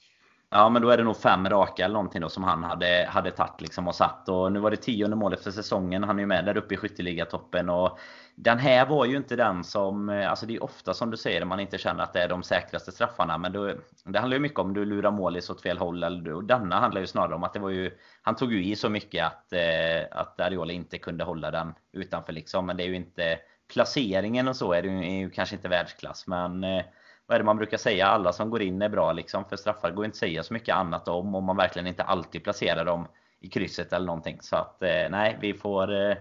Ja, 0.54 0.70
men 0.70 0.82
då 0.82 0.90
är 0.90 0.98
det 0.98 1.04
nog 1.04 1.18
fem 1.18 1.50
raka 1.50 1.86
eller 1.86 1.94
någonting 1.94 2.22
då 2.22 2.30
som 2.30 2.44
han 2.44 2.64
hade, 2.64 3.08
hade 3.10 3.32
tagit 3.32 3.62
liksom 3.62 3.88
och 3.88 3.96
satt. 3.96 4.30
Och 4.30 4.52
nu 4.52 4.60
var 4.60 4.72
det 4.72 4.78
tionde 4.78 5.16
målet 5.16 5.44
för 5.44 5.52
säsongen. 5.52 6.04
Han 6.04 6.20
är 6.20 6.24
ju 6.24 6.28
med 6.28 6.46
där 6.46 6.58
uppe 6.58 6.74
i 6.74 6.78
skytteligatoppen. 6.78 7.70
Och 7.70 8.00
den 8.36 8.60
här 8.60 8.86
var 8.86 9.06
ju 9.06 9.18
inte 9.18 9.36
den 9.36 9.64
som... 9.64 10.10
Eh, 10.10 10.30
alltså 10.30 10.46
det 10.46 10.56
är 10.56 10.64
ofta 10.64 10.94
som 10.94 11.12
du 11.12 11.18
säger, 11.18 11.46
man 11.46 11.60
inte 11.60 11.78
känner 11.78 12.04
att 12.04 12.14
det 12.14 12.22
är 12.22 12.30
de 12.30 12.44
säkraste 12.44 12.92
straffarna. 12.92 13.38
Men 13.38 13.52
då, 13.52 13.74
det 14.06 14.20
handlar 14.20 14.36
ju 14.36 14.42
mycket 14.42 14.60
om 14.60 14.74
du 14.74 14.86
lurar 14.86 15.12
målis 15.12 15.50
åt 15.50 15.62
fel 15.62 15.78
håll. 15.78 16.04
Eller, 16.04 16.34
och 16.34 16.44
denna 16.44 16.80
handlar 16.80 17.02
ju 17.02 17.08
snarare 17.08 17.36
om 17.36 17.44
att 17.44 17.54
det 17.54 17.60
var 17.60 17.70
ju... 17.70 17.92
Han 18.22 18.36
tog 18.36 18.54
ju 18.54 18.66
i 18.66 18.76
så 18.76 18.90
mycket 18.90 19.26
att, 19.26 19.54
eh, 19.54 20.20
att 20.20 20.42
Ariola 20.42 20.74
inte 20.74 20.98
kunde 20.98 21.24
hålla 21.24 21.52
den 21.52 21.74
utanför 21.92 22.34
liksom. 22.34 22.66
Men 22.66 22.78
det 22.78 22.84
är 22.84 22.88
ju 22.88 22.96
inte... 22.96 23.40
Placeringen 23.74 24.48
och 24.48 24.56
så 24.56 24.74
är, 24.74 24.82
det 24.82 24.88
ju, 24.88 25.06
är 25.06 25.20
ju 25.20 25.30
kanske 25.30 25.56
inte 25.56 25.68
världsklass. 25.68 26.28
Men... 26.28 26.64
Eh, 26.64 26.84
vad 27.32 27.36
är 27.36 27.40
det 27.40 27.46
man 27.46 27.58
brukar 27.58 27.78
säga? 27.78 28.08
Alla 28.08 28.34
som 28.34 28.50
går 28.50 28.62
in 28.62 28.82
är 28.82 28.90
bra 28.90 29.14
liksom. 29.14 29.46
För 29.46 29.56
straffar 29.56 29.92
går 29.92 30.06
inte 30.06 30.16
att 30.16 30.20
säga 30.20 30.44
så 30.44 30.54
mycket 30.54 30.76
annat 30.76 31.08
om. 31.08 31.36
Om 31.36 31.44
man 31.44 31.58
verkligen 31.58 31.88
inte 31.88 32.04
alltid 32.04 32.44
placerar 32.44 32.86
dem 32.86 33.08
i 33.40 33.48
krysset 33.48 33.94
eller 33.94 34.06
någonting. 34.06 34.38
Så 34.42 34.56
att 34.56 34.84
eh, 34.84 35.10
nej, 35.10 35.38
vi 35.42 35.54
får, 35.54 36.10
eh, 36.10 36.16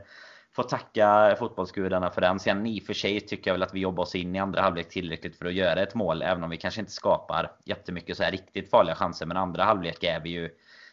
får 0.53 0.63
tacka 0.63 1.37
fotbollsgudarna 1.39 2.11
för 2.11 2.21
den. 2.21 2.39
Sen 2.39 2.67
i 2.67 2.81
och 2.81 2.83
för 2.83 2.95
sig 2.95 3.21
tycker 3.21 3.51
jag 3.51 3.55
väl 3.55 3.63
att 3.63 3.75
vi 3.75 3.81
jobbar 3.81 4.03
oss 4.03 4.15
in 4.15 4.37
i 4.37 4.39
andra 4.39 4.63
halvlek 4.63 4.89
tillräckligt 4.89 5.37
för 5.37 5.47
att 5.47 5.55
göra 5.55 5.83
ett 5.83 5.95
mål. 5.95 6.23
Även 6.23 6.45
om 6.45 6.51
vi 6.51 6.57
kanske 6.57 6.81
inte 6.81 6.93
skapar 6.93 7.53
jättemycket 7.65 8.17
så 8.17 8.23
här 8.23 8.31
riktigt 8.31 8.71
farliga 8.71 8.95
chanser. 8.95 9.27
Men 9.27 9.37
andra 9.37 9.65
halvlek 9.65 10.05
är 10.05 10.21
vi 10.21 10.31
ju... 10.31 10.51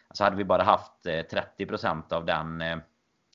Alltså 0.08 0.24
hade 0.24 0.36
vi 0.36 0.44
bara 0.44 0.62
haft 0.62 1.06
eh, 1.06 1.40
30% 1.58 2.12
av 2.12 2.24
den 2.24 2.60
eh, 2.60 2.78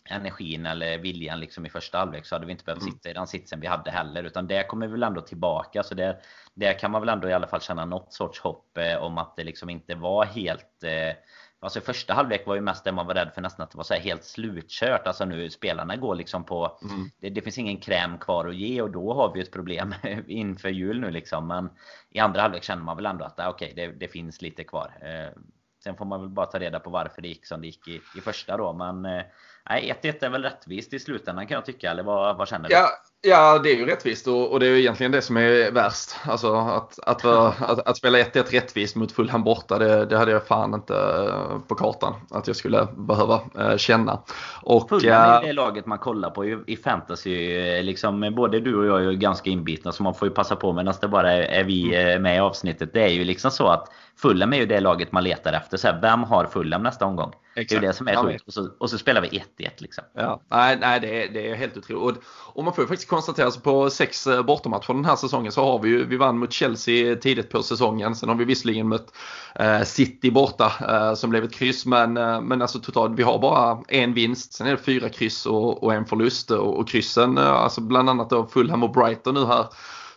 energin 0.10 0.66
eller 0.66 0.98
viljan 0.98 1.40
liksom 1.40 1.66
i 1.66 1.70
första 1.70 1.98
halvlek 1.98 2.26
så 2.26 2.36
hade 2.36 2.46
vi 2.46 2.52
inte 2.52 2.64
behövt 2.64 2.82
mm. 2.82 2.94
sitta 2.94 3.10
i 3.10 3.14
den 3.14 3.28
sitsen 3.28 3.60
vi 3.60 3.68
hade 3.68 3.92
heller. 3.92 4.24
Utan 4.24 4.48
det 4.48 4.68
kommer 4.68 4.88
väl 4.88 5.04
ändå 5.04 5.22
tillbaka. 5.22 5.84
Så 5.84 5.96
det, 5.96 6.22
det 6.54 6.74
kan 6.74 6.92
man 6.92 7.02
väl 7.02 7.10
ändå 7.10 7.30
i 7.30 7.34
alla 7.34 7.48
fall 7.48 7.62
känna 7.62 7.86
något 7.86 8.14
sorts 8.14 8.40
hopp 8.40 8.78
eh, 8.78 9.04
om 9.04 9.18
att 9.18 9.36
det 9.36 9.44
liksom 9.44 9.70
inte 9.70 9.96
var 9.96 10.26
helt... 10.26 10.84
Eh, 10.84 11.16
alltså 11.60 11.82
första 11.82 12.14
halvlek 12.14 12.48
var 12.48 12.56
ju 12.56 12.62
mest 12.62 12.84
det 12.84 12.92
man 12.92 13.08
var 13.08 13.14
rädd 13.14 13.32
för 13.34 13.42
nästan 13.42 13.64
att 13.64 13.72
det 13.72 13.78
var 13.78 13.84
så 13.84 13.94
helt 13.94 14.24
slutkört. 14.24 15.08
Alltså 15.08 15.26
nu 15.26 15.50
spelarna 15.50 15.96
går 15.96 16.16
liksom 16.16 16.44
på... 16.44 16.78
Mm. 16.82 17.10
Det, 17.20 17.30
det, 17.30 17.42
finns 17.42 17.58
ingen 17.58 17.78
kräm 17.78 18.18
kvar 18.18 18.48
att 18.48 18.56
ge 18.56 18.82
och 18.82 18.92
då 18.92 19.14
har 19.14 19.34
vi 19.34 19.42
ett 19.42 19.52
problem 19.52 19.94
inför 20.28 20.70
jul 20.70 21.00
nu 21.00 21.12
liksom. 21.12 21.48
Men 21.48 21.70
i 22.10 22.20
andra 22.20 22.42
halvlek 22.42 22.64
känner 22.64 22.84
man 22.84 22.96
väl 22.96 23.06
ändå 23.06 23.26
att 23.26 23.40
ah, 23.40 23.50
okej, 23.50 23.72
okay, 23.72 23.88
det, 23.88 23.94
det, 23.94 24.08
finns 24.08 24.42
lite 24.42 24.64
kvar. 24.64 24.98
Eh, 25.02 25.42
sen 25.84 25.96
får 25.96 26.06
man 26.06 26.20
väl 26.20 26.30
bara 26.30 26.46
ta 26.46 26.60
reda 26.60 26.80
på 26.80 26.90
varför 26.90 27.22
det 27.22 27.28
gick 27.28 27.46
som 27.46 27.62
det 27.62 27.68
gick 27.68 27.88
i, 27.88 28.02
i 28.18 28.22
första 28.22 28.58
då. 28.58 28.74
Men... 28.74 29.06
Eh, 29.06 29.24
nej, 29.70 29.96
1-1 30.02 30.26
är 30.26 30.30
väl 30.30 30.44
rättvist 30.44 30.94
i 30.94 31.00
slutändan 31.00 31.48
kan 31.48 31.56
jag 31.56 31.66
tycka. 31.66 31.92
Eller 31.92 32.04
vad, 32.04 32.38
vad 32.38 32.48
känner 32.48 32.70
du? 32.70 32.76
Ja, 32.76 32.90
Ja, 33.26 33.60
det 33.60 33.72
är 33.72 33.76
ju 33.76 33.86
rättvist 33.86 34.28
och, 34.28 34.52
och, 34.52 34.60
det 34.60 34.66
är 34.66 34.70
ju 34.70 34.80
egentligen 34.80 35.12
det 35.12 35.22
som 35.22 35.38
är 35.38 35.72
värst. 35.72 36.16
Alltså 36.26 36.56
att, 36.56 37.00
att, 37.00 37.26
att, 37.26 37.88
att 37.88 37.98
spela 37.98 38.18
1-1 38.18 38.52
rättvist 38.52 38.96
mot 38.96 39.12
Fulham 39.12 39.44
borta, 39.44 39.78
det, 39.78 40.06
det, 40.06 40.18
hade 40.18 40.32
jag 40.32 40.48
fan 40.48 40.74
inte 40.74 40.96
eh, 40.96 41.60
på 41.68 41.76
kartan 41.76 42.14
att 42.32 42.48
jag 42.48 42.56
skulle 42.56 42.88
behöva 42.98 43.42
äh, 43.60 43.78
känna. 43.78 44.20
Och, 44.62 44.90
Fulham 44.90 45.12
är 45.12 45.36
äh, 45.36 45.42
det 45.42 45.54
laget 45.54 45.86
man 45.86 45.98
kollar 45.98 46.30
på 46.30 46.46
i, 46.46 46.78
fantasy. 46.84 47.82
Liksom, 47.82 48.34
både 48.36 48.60
du 48.60 48.76
och 48.76 48.86
jag 48.86 49.06
är 49.06 49.12
ju 49.12 49.18
ganska 49.18 49.50
inbitna 49.50 49.92
så 49.92 50.04
man 50.04 50.14
får 50.14 50.28
ju 50.28 50.34
passa 50.34 50.56
på 50.56 50.74
medan 50.74 50.94
det 51.02 51.08
bara 51.08 51.32
är, 51.32 51.42
är 51.42 51.64
vi 51.64 51.96
mm. 51.96 52.22
med 52.22 52.36
i 52.36 52.40
avsnittet. 52.40 52.94
Det 52.94 53.02
är 53.02 53.10
ju 53.10 53.24
liksom 53.24 53.52
så 53.52 53.68
att 53.68 53.92
Fulham 54.22 54.54
är 54.54 54.58
ju 54.58 54.66
det 54.66 54.80
laget 54.80 55.12
man 55.12 55.24
letar 55.24 55.54
efter. 55.54 55.78
Så 55.78 55.88
här, 55.88 56.02
vem 56.02 56.24
har 56.24 56.46
Fulham 56.46 56.84
nästa 56.84 57.06
omgång? 57.06 57.34
Exakt. 57.56 57.82
Det 57.82 57.86
är 57.86 57.88
det 57.88 57.94
som 57.94 58.08
är 58.08 58.16
sjukt. 58.16 58.48
Och 58.48 58.54
så, 58.54 58.70
och 58.80 58.90
så 58.90 58.98
spelar 58.98 59.22
vi 59.22 59.28
1-1 59.28 59.70
liksom. 59.78 60.04
Ja, 60.14 60.42
nej, 60.50 60.78
nej 60.82 61.00
det, 61.00 61.24
är, 61.24 61.30
det 61.34 61.50
är 61.50 61.56
helt 61.56 61.78
otroligt. 61.78 62.18
Och, 62.18 62.24
och 62.58 62.64
man 62.64 62.74
får 62.74 62.84
ju 62.84 62.88
faktiskt 62.88 63.10
konstatera 63.10 63.48
att 63.48 63.64
på 63.64 63.90
sex 63.90 64.28
eh, 64.28 64.44
bortamatcher 64.44 64.94
den 64.94 65.06
här 65.06 65.16
säsongen 65.16 65.52
så 65.52 65.64
har 65.64 65.80
vi 65.80 65.90
ju, 65.90 66.06
vi 66.06 66.18
vann 66.18 66.38
mot 66.38 66.54
Chelsea 66.54 67.16
tidigt 67.16 67.50
på 67.50 67.64
säsongen. 67.64 68.16
Sen 68.16 68.30
har 68.30 68.36
vi 68.36 68.46
visserligen 68.46 68.88
mött 68.88 69.14
eh, 69.56 69.82
City 69.82 70.32
borta 70.32 70.72
eh, 70.90 71.14
som 71.14 71.30
blev 71.30 71.44
ett 71.44 71.54
kryss. 71.54 71.86
Men, 71.86 72.18
eh, 72.18 72.42
men 72.42 72.62
alltså 72.62 72.80
totalt, 72.80 73.20
vi 73.20 73.24
har 73.24 73.40
bara 73.40 73.84
en 73.88 74.14
vinst. 74.14 74.54
Sen 74.54 74.68
är 74.68 74.72
det 74.72 74.78
fyra 74.78 75.10
kryss 75.10 75.46
och, 75.46 75.84
och 75.84 75.94
en 75.94 76.06
förlust. 76.06 76.52
Och, 76.52 76.80
och 76.80 76.88
kryssen, 76.88 77.38
eh, 77.38 77.52
alltså 77.52 77.82
bland 77.82 78.10
annat 78.10 78.30
då 78.30 78.48
Fulham 78.48 78.84
och 78.84 78.92
Brighton 78.92 79.34
nu 79.34 79.46
här 79.46 79.66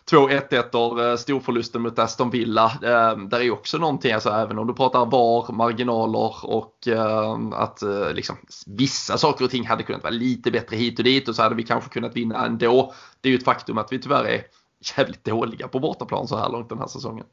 två 0.09 0.29
1-1 0.29 1.09
eh, 1.11 1.17
storförlusten 1.17 1.81
mot 1.81 1.99
Aston 1.99 2.29
Villa. 2.29 2.65
Eh, 2.65 3.17
där 3.17 3.39
är 3.39 3.51
också 3.51 3.77
någonting, 3.77 4.11
alltså 4.11 4.29
även 4.29 4.59
om 4.59 4.67
du 4.67 4.73
pratar 4.73 5.05
VAR, 5.05 5.51
marginaler 5.51 6.45
och 6.45 6.87
eh, 6.87 7.37
att 7.53 7.83
liksom, 8.13 8.35
vissa 8.67 9.17
saker 9.17 9.45
och 9.45 9.51
ting 9.51 9.67
hade 9.67 9.83
kunnat 9.83 10.03
vara 10.03 10.13
lite 10.13 10.51
bättre 10.51 10.77
hit 10.77 10.99
och 10.99 11.05
dit 11.05 11.27
och 11.27 11.35
så 11.35 11.41
hade 11.41 11.55
vi 11.55 11.63
kanske 11.63 11.89
kunnat 11.89 12.15
vinna 12.15 12.45
ändå. 12.45 12.93
Det 13.21 13.29
är 13.29 13.31
ju 13.31 13.37
ett 13.37 13.45
faktum 13.45 13.77
att 13.77 13.91
vi 13.91 13.99
tyvärr 13.99 14.25
är 14.25 14.43
jävligt 14.97 15.23
dåliga 15.23 15.67
på 15.67 15.79
bortaplan 15.79 16.27
så 16.27 16.37
här 16.37 16.49
långt 16.49 16.69
den 16.69 16.79
här 16.79 16.87
säsongen. 16.87 17.25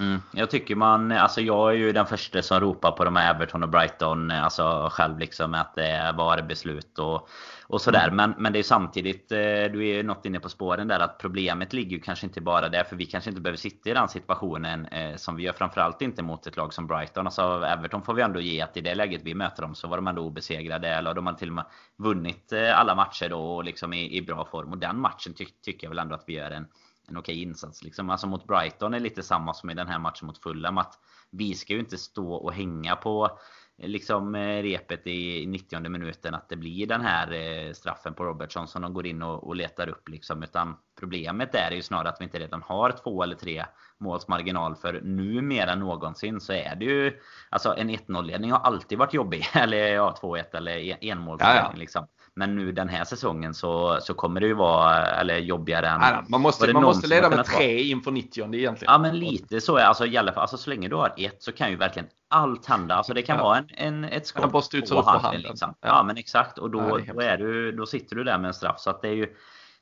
Mm. 0.00 0.22
Jag 0.32 0.50
tycker 0.50 0.76
man, 0.76 1.12
alltså 1.12 1.40
jag 1.40 1.70
är 1.70 1.76
ju 1.76 1.92
den 1.92 2.06
första 2.06 2.42
som 2.42 2.60
ropar 2.60 2.92
på 2.92 3.04
de 3.04 3.16
här 3.16 3.34
Everton 3.34 3.62
och 3.62 3.68
Brighton, 3.68 4.30
alltså 4.30 4.88
själv 4.92 5.18
liksom 5.18 5.54
att 5.54 5.74
det 5.74 6.14
var 6.16 6.42
beslut 6.42 6.98
och 6.98 7.28
och 7.72 7.80
sådär. 7.80 8.08
Mm. 8.08 8.16
Men, 8.16 8.34
men 8.38 8.52
det 8.52 8.58
är 8.58 8.62
samtidigt, 8.62 9.32
eh, 9.32 9.38
du 9.38 9.88
är 9.88 9.94
ju 9.94 10.02
något 10.02 10.26
inne 10.26 10.40
på 10.40 10.48
spåren 10.48 10.88
där 10.88 11.00
att 11.00 11.18
problemet 11.18 11.72
ligger 11.72 11.90
ju 11.90 12.00
kanske 12.00 12.26
inte 12.26 12.40
bara 12.40 12.68
där. 12.68 12.84
För 12.84 12.96
vi 12.96 13.06
kanske 13.06 13.30
inte 13.30 13.40
behöver 13.40 13.56
sitta 13.56 13.90
i 13.90 13.92
den 13.92 14.08
situationen 14.08 14.86
eh, 14.86 15.16
som 15.16 15.36
vi 15.36 15.42
gör. 15.42 15.52
Framförallt 15.52 16.02
inte 16.02 16.22
mot 16.22 16.46
ett 16.46 16.56
lag 16.56 16.74
som 16.74 16.86
Brighton. 16.86 17.26
Alltså 17.26 17.64
Everton 17.64 18.02
får 18.02 18.14
vi 18.14 18.22
ändå 18.22 18.40
ge 18.40 18.60
att 18.60 18.76
i 18.76 18.80
det 18.80 18.94
läget 18.94 19.22
vi 19.24 19.34
möter 19.34 19.62
dem 19.62 19.74
så 19.74 19.88
var 19.88 19.96
de 19.96 20.06
ändå 20.06 20.22
obesegrade. 20.22 20.88
Eller 20.88 21.14
de 21.14 21.26
har 21.26 21.32
till 21.32 21.48
och 21.48 21.54
med 21.54 21.64
vunnit 21.96 22.52
eh, 22.52 22.80
alla 22.80 22.94
matcher 22.94 23.28
då 23.28 23.56
och 23.56 23.64
liksom 23.64 23.92
i, 23.92 24.16
i 24.16 24.22
bra 24.22 24.44
form. 24.44 24.72
Och 24.72 24.78
den 24.78 25.00
matchen 25.00 25.34
ty 25.34 25.44
tycker 25.62 25.86
jag 25.86 25.90
väl 25.90 25.98
ändå 25.98 26.14
att 26.14 26.24
vi 26.26 26.32
gör 26.32 26.50
en, 26.50 26.66
en 27.08 27.16
okej 27.16 27.42
insats. 27.42 27.82
Liksom. 27.82 28.10
Alltså 28.10 28.26
mot 28.26 28.46
Brighton 28.46 28.94
är 28.94 29.00
lite 29.00 29.22
samma 29.22 29.54
som 29.54 29.70
i 29.70 29.74
den 29.74 29.88
här 29.88 29.98
matchen 29.98 30.26
mot 30.26 30.42
Fulham. 30.42 30.78
Att 30.78 30.98
vi 31.30 31.54
ska 31.54 31.72
ju 31.72 31.80
inte 31.80 31.98
stå 31.98 32.34
och 32.34 32.52
hänga 32.52 32.96
på 32.96 33.38
liksom 33.76 34.34
eh, 34.34 34.62
repet 34.62 35.06
i 35.06 35.46
90 35.46 35.88
minuten 35.88 36.34
att 36.34 36.48
det 36.48 36.56
blir 36.56 36.86
den 36.86 37.00
här 37.00 37.32
eh, 37.32 37.72
straffen 37.72 38.14
på 38.14 38.24
Robertson 38.24 38.68
som 38.68 38.82
de 38.82 38.94
går 38.94 39.06
in 39.06 39.22
och, 39.22 39.46
och 39.46 39.56
letar 39.56 39.88
upp 39.88 40.08
liksom. 40.08 40.42
Utan 40.42 40.76
problemet 41.00 41.54
är 41.54 41.70
ju 41.70 41.82
snarare 41.82 42.08
att 42.08 42.20
vi 42.20 42.24
inte 42.24 42.38
redan 42.38 42.62
har 42.62 42.90
två 43.02 43.22
eller 43.22 43.36
tre 43.36 43.64
måls 43.98 44.28
marginal. 44.28 44.76
För 44.76 45.00
nu 45.04 45.42
mer 45.42 45.66
än 45.66 45.78
någonsin 45.78 46.40
så 46.40 46.52
är 46.52 46.76
det 46.76 46.84
ju 46.84 47.20
Alltså 47.50 47.74
en 47.76 47.90
1-0 47.90 48.22
ledning 48.22 48.52
har 48.52 48.58
alltid 48.58 48.98
varit 48.98 49.14
jobbig. 49.14 49.46
Eller 49.54 49.94
ja 49.94 50.14
2-1 50.22 50.56
eller 50.56 51.04
enmålsledning 51.04 51.56
ja, 51.56 51.70
ja. 51.72 51.78
liksom. 51.78 52.06
Men 52.34 52.56
nu 52.56 52.72
den 52.72 52.88
här 52.88 53.04
säsongen 53.04 53.54
så, 53.54 53.98
så 54.00 54.14
kommer 54.14 54.40
det 54.40 54.46
ju 54.46 54.54
vara 54.54 55.06
eller 55.06 55.38
jobbigare 55.38 55.88
än... 55.88 56.00
Nej, 56.00 56.24
man 56.28 56.40
måste, 56.40 56.72
man 56.72 56.82
måste 56.82 57.06
leda 57.06 57.30
med 57.30 57.44
tre 57.44 57.82
inför 57.82 58.10
90 58.10 58.54
egentligen. 58.54 58.92
Ja 58.92 58.98
men 58.98 59.18
lite 59.18 59.60
så 59.60 59.76
är 59.76 59.84
alltså, 59.84 60.06
i 60.06 60.16
alla 60.16 60.32
fall, 60.32 60.40
alltså 60.40 60.56
så 60.56 60.70
länge 60.70 60.88
du 60.88 60.96
har 60.96 61.14
ett 61.16 61.42
så 61.42 61.52
kan 61.52 61.70
ju 61.70 61.76
verkligen 61.76 62.08
allt 62.30 62.66
hända. 62.66 62.94
Alltså 62.94 63.14
det 63.14 63.22
kan 63.22 63.36
ja. 63.36 63.44
vara 63.44 63.58
en, 63.58 63.66
en, 63.68 64.04
ett 64.04 64.26
skott 64.26 64.52
på 64.52 64.60
handen. 64.60 65.04
handen. 65.04 65.40
Liksom. 65.40 65.74
Ja. 65.80 65.88
ja. 65.88 66.02
men 66.02 66.16
exakt. 66.16 66.58
Och 66.58 66.70
då, 66.70 66.78
ja, 66.78 66.98
är 66.98 67.14
då, 67.14 67.20
är 67.20 67.36
du, 67.36 67.72
då 67.72 67.86
sitter 67.86 68.16
du 68.16 68.24
där 68.24 68.38
med 68.38 68.48
en 68.48 68.54
straff. 68.54 68.80
Så 68.80 68.90
att 68.90 69.02
det 69.02 69.08
är 69.08 69.14
ju 69.14 69.36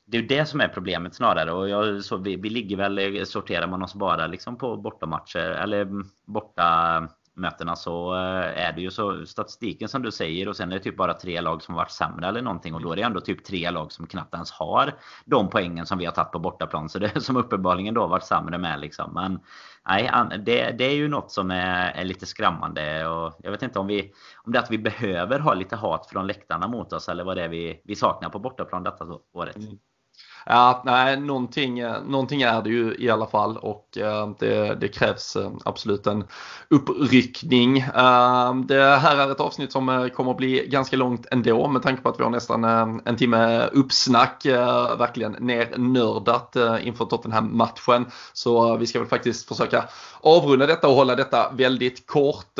det 0.05 0.17
är 0.17 0.21
det 0.21 0.45
som 0.45 0.61
är 0.61 0.67
problemet 0.67 1.15
snarare. 1.15 1.51
Och 1.51 1.69
jag, 1.69 2.03
så 2.03 2.17
vi, 2.17 2.35
vi 2.35 2.49
ligger 2.49 2.77
väl, 2.77 3.25
sorterar 3.25 3.67
man 3.67 3.83
oss 3.83 3.93
bara 3.93 4.27
liksom 4.27 4.57
på 4.57 4.77
bortamatcher 4.77 5.39
eller 5.39 5.87
borta 6.25 7.07
mötena 7.33 7.75
så 7.75 8.13
eh, 8.13 8.67
är 8.67 8.73
det 8.73 8.81
ju 8.81 8.91
så 8.91 9.25
statistiken 9.25 9.89
som 9.89 10.01
du 10.01 10.11
säger 10.11 10.47
och 10.47 10.55
sen 10.55 10.71
är 10.71 10.75
det 10.77 10.83
typ 10.83 10.97
bara 10.97 11.13
tre 11.13 11.41
lag 11.41 11.61
som 11.61 11.75
varit 11.75 11.91
sämre 11.91 12.27
eller 12.27 12.41
någonting 12.41 12.73
och 12.73 12.81
då 12.81 12.91
är 12.91 12.95
det 12.95 13.01
ändå 13.01 13.21
typ 13.21 13.43
tre 13.43 13.71
lag 13.71 13.91
som 13.91 14.07
knappt 14.07 14.33
ens 14.33 14.51
har 14.51 14.93
de 15.25 15.49
poängen 15.49 15.85
som 15.85 15.97
vi 15.97 16.05
har 16.05 16.11
tagit 16.11 16.31
på 16.31 16.39
bortaplan. 16.39 16.89
Så 16.89 16.99
det 16.99 17.15
är 17.15 17.19
som 17.19 17.37
uppenbarligen 17.37 17.93
då 17.93 18.07
varit 18.07 18.23
sämre 18.23 18.57
med 18.57 18.79
liksom. 18.79 19.13
Men 19.13 19.39
nej, 19.87 20.11
det, 20.45 20.71
det 20.71 20.83
är 20.83 20.95
ju 20.95 21.07
något 21.07 21.31
som 21.31 21.51
är, 21.51 21.91
är, 21.91 22.03
lite 22.03 22.25
skrämmande 22.25 23.07
och 23.07 23.39
jag 23.43 23.51
vet 23.51 23.63
inte 23.63 23.79
om 23.79 23.87
vi 23.87 24.13
om 24.35 24.51
det 24.51 24.57
är 24.57 24.63
att 24.63 24.71
vi 24.71 24.77
behöver 24.77 25.39
ha 25.39 25.53
lite 25.53 25.75
hat 25.75 26.07
från 26.09 26.27
läktarna 26.27 26.67
mot 26.67 26.93
oss 26.93 27.09
eller 27.09 27.23
vad 27.23 27.37
det 27.37 27.43
är 27.43 27.49
vi, 27.49 27.81
vi 27.83 27.95
saknar 27.95 28.29
på 28.29 28.39
bortaplan 28.39 28.83
detta 28.83 29.05
året. 29.33 29.55
Mm. 29.55 29.77
Ja, 30.45 30.81
nej, 30.85 31.19
någonting, 31.19 31.79
eh, 31.79 32.03
någonting 32.03 32.41
är 32.41 32.61
det 32.61 32.69
ju 32.69 32.95
i 32.99 33.09
alla 33.09 33.25
fall 33.25 33.57
och 33.57 33.97
eh, 33.97 34.29
det, 34.39 34.75
det 34.75 34.87
krävs 34.87 35.35
eh, 35.35 35.51
absolut 35.65 36.07
en 36.07 36.23
uppryckning. 36.69 37.85
Det 38.65 38.99
här 39.01 39.17
är 39.17 39.31
ett 39.31 39.39
avsnitt 39.39 39.71
som 39.71 40.09
kommer 40.15 40.31
att 40.31 40.37
bli 40.37 40.67
ganska 40.67 40.97
långt 40.97 41.25
ändå 41.31 41.67
med 41.67 41.81
tanke 41.81 42.01
på 42.01 42.09
att 42.09 42.19
vi 42.19 42.23
har 42.23 42.29
nästan 42.29 42.63
en 43.05 43.15
timme 43.15 43.67
uppsnack, 43.67 44.45
verkligen 44.97 45.31
nernördat 45.39 46.55
inför 46.81 47.05
Tottenham-matchen. 47.05 48.05
Så 48.33 48.77
vi 48.77 48.87
ska 48.87 48.99
väl 48.99 49.07
faktiskt 49.07 49.47
försöka 49.47 49.83
avrunda 50.21 50.65
detta 50.65 50.87
och 50.87 50.95
hålla 50.95 51.15
detta 51.15 51.51
väldigt 51.51 52.07
kort. 52.07 52.59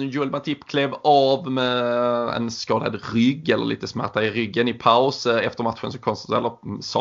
Joel 0.00 0.30
Matip 0.30 0.66
klev 0.66 0.94
av 1.02 1.50
med 1.50 1.82
en 2.28 2.50
skadad 2.50 3.00
rygg 3.12 3.50
eller 3.50 3.64
lite 3.64 3.88
smärta 3.88 4.22
i 4.22 4.30
ryggen 4.30 4.68
i 4.68 4.72
paus. 4.72 5.26
Efter 5.26 5.64
matchen 5.64 5.92
så 5.92 5.98
konstaterade, 5.98 6.50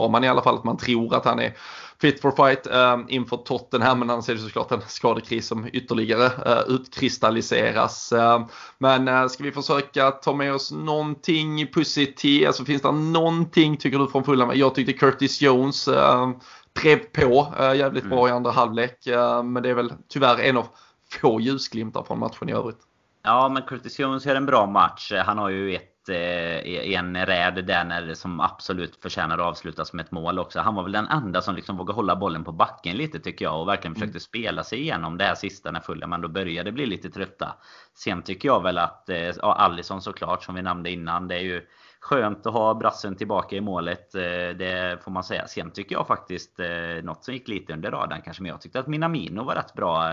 sa 0.05 0.11
man 0.11 0.23
i 0.23 0.27
alla 0.27 0.41
fall 0.41 0.55
att 0.55 0.63
man 0.63 0.77
tror 0.77 1.15
att 1.15 1.25
han 1.25 1.39
är 1.39 1.53
fit 2.01 2.21
for 2.21 2.31
fight 2.31 2.67
eh, 2.67 2.97
inför 3.07 3.37
Tottenham. 3.37 3.99
Men 3.99 4.09
annars 4.09 4.29
är 4.29 4.33
det 4.33 4.39
såklart 4.39 4.71
en 4.71 4.81
skadekris 4.87 5.47
som 5.47 5.67
ytterligare 5.73 6.25
eh, 6.25 6.63
utkristalliseras. 6.67 8.11
Eh, 8.11 8.45
men 8.77 9.07
eh, 9.07 9.27
ska 9.27 9.43
vi 9.43 9.51
försöka 9.51 10.11
ta 10.11 10.33
med 10.33 10.53
oss 10.53 10.71
någonting 10.71 11.67
positivt? 11.67 12.47
Alltså 12.47 12.65
finns 12.65 12.81
det 12.81 12.91
någonting 12.91 13.77
tycker 13.77 13.99
du 13.99 14.07
från 14.07 14.23
Fulham? 14.23 14.51
Jag 14.53 14.75
tyckte 14.75 14.93
Curtis 14.93 15.41
Jones 15.41 15.87
eh, 15.87 16.29
drev 16.81 16.97
på 16.97 17.53
eh, 17.59 17.75
jävligt 17.75 18.03
mm. 18.03 18.15
bra 18.15 18.29
i 18.29 18.31
andra 18.31 18.51
halvlek. 18.51 19.07
Eh, 19.07 19.43
men 19.43 19.63
det 19.63 19.69
är 19.69 19.75
väl 19.75 19.93
tyvärr 20.09 20.39
en 20.39 20.57
av 20.57 20.67
få 21.21 21.39
ljusglimtar 21.39 22.03
från 22.03 22.19
matchen 22.19 22.49
i 22.49 22.53
övrigt. 22.53 22.79
Ja, 23.23 23.49
men 23.49 23.63
Curtis 23.63 23.99
Jones 23.99 24.25
gör 24.25 24.35
en 24.35 24.45
bra 24.45 24.65
match. 24.65 25.11
Han 25.25 25.37
har 25.37 25.49
ju 25.49 25.75
ett 25.75 25.94
en 26.09 27.25
räd 27.25 27.65
där 27.65 27.85
när 27.85 28.13
som 28.13 28.39
absolut 28.39 28.95
förtjänar 29.01 29.37
att 29.37 29.45
avslutas 29.45 29.93
med 29.93 30.05
ett 30.05 30.11
mål 30.11 30.39
också. 30.39 30.59
Han 30.59 30.75
var 30.75 30.83
väl 30.83 30.91
den 30.91 31.07
enda 31.07 31.41
som 31.41 31.55
liksom 31.55 31.77
vågade 31.77 31.95
hålla 31.95 32.15
bollen 32.15 32.43
på 32.43 32.51
backen 32.51 32.97
lite 32.97 33.19
tycker 33.19 33.45
jag 33.45 33.61
och 33.61 33.67
verkligen 33.67 33.91
mm. 33.91 33.99
försökte 33.99 34.19
spela 34.19 34.63
sig 34.63 34.79
igenom 34.79 35.17
det 35.17 35.23
här 35.23 35.35
sista 35.35 35.71
när 35.71 35.79
Fulham 35.79 36.13
ändå 36.13 36.27
började 36.27 36.71
bli 36.71 36.85
lite 36.85 37.09
trötta. 37.09 37.55
Sen 37.93 38.21
tycker 38.21 38.49
jag 38.49 38.63
väl 38.63 38.77
att, 38.77 39.09
eh, 39.09 39.17
ja 39.17 39.55
Alisson 39.55 40.01
såklart 40.01 40.43
som 40.43 40.55
vi 40.55 40.61
nämnde 40.61 40.91
innan, 40.91 41.27
det 41.27 41.35
är 41.35 41.43
ju 41.43 41.67
skönt 41.99 42.45
att 42.45 42.53
ha 42.53 42.73
brassen 42.73 43.15
tillbaka 43.15 43.55
i 43.55 43.61
målet. 43.61 44.15
Eh, 44.15 44.21
det 44.57 45.03
får 45.03 45.11
man 45.11 45.23
säga. 45.23 45.47
Sen 45.47 45.71
tycker 45.71 45.95
jag 45.95 46.07
faktiskt 46.07 46.59
något 47.03 47.23
som 47.23 47.33
gick 47.33 47.47
lite 47.47 47.73
under 47.73 47.91
radarn 47.91 48.21
kanske, 48.21 48.43
men 48.43 48.49
jag 48.49 48.61
tyckte 48.61 48.79
att 48.79 48.87
Minamino 48.87 49.43
var 49.43 49.55
rätt 49.55 49.73
bra 49.73 50.09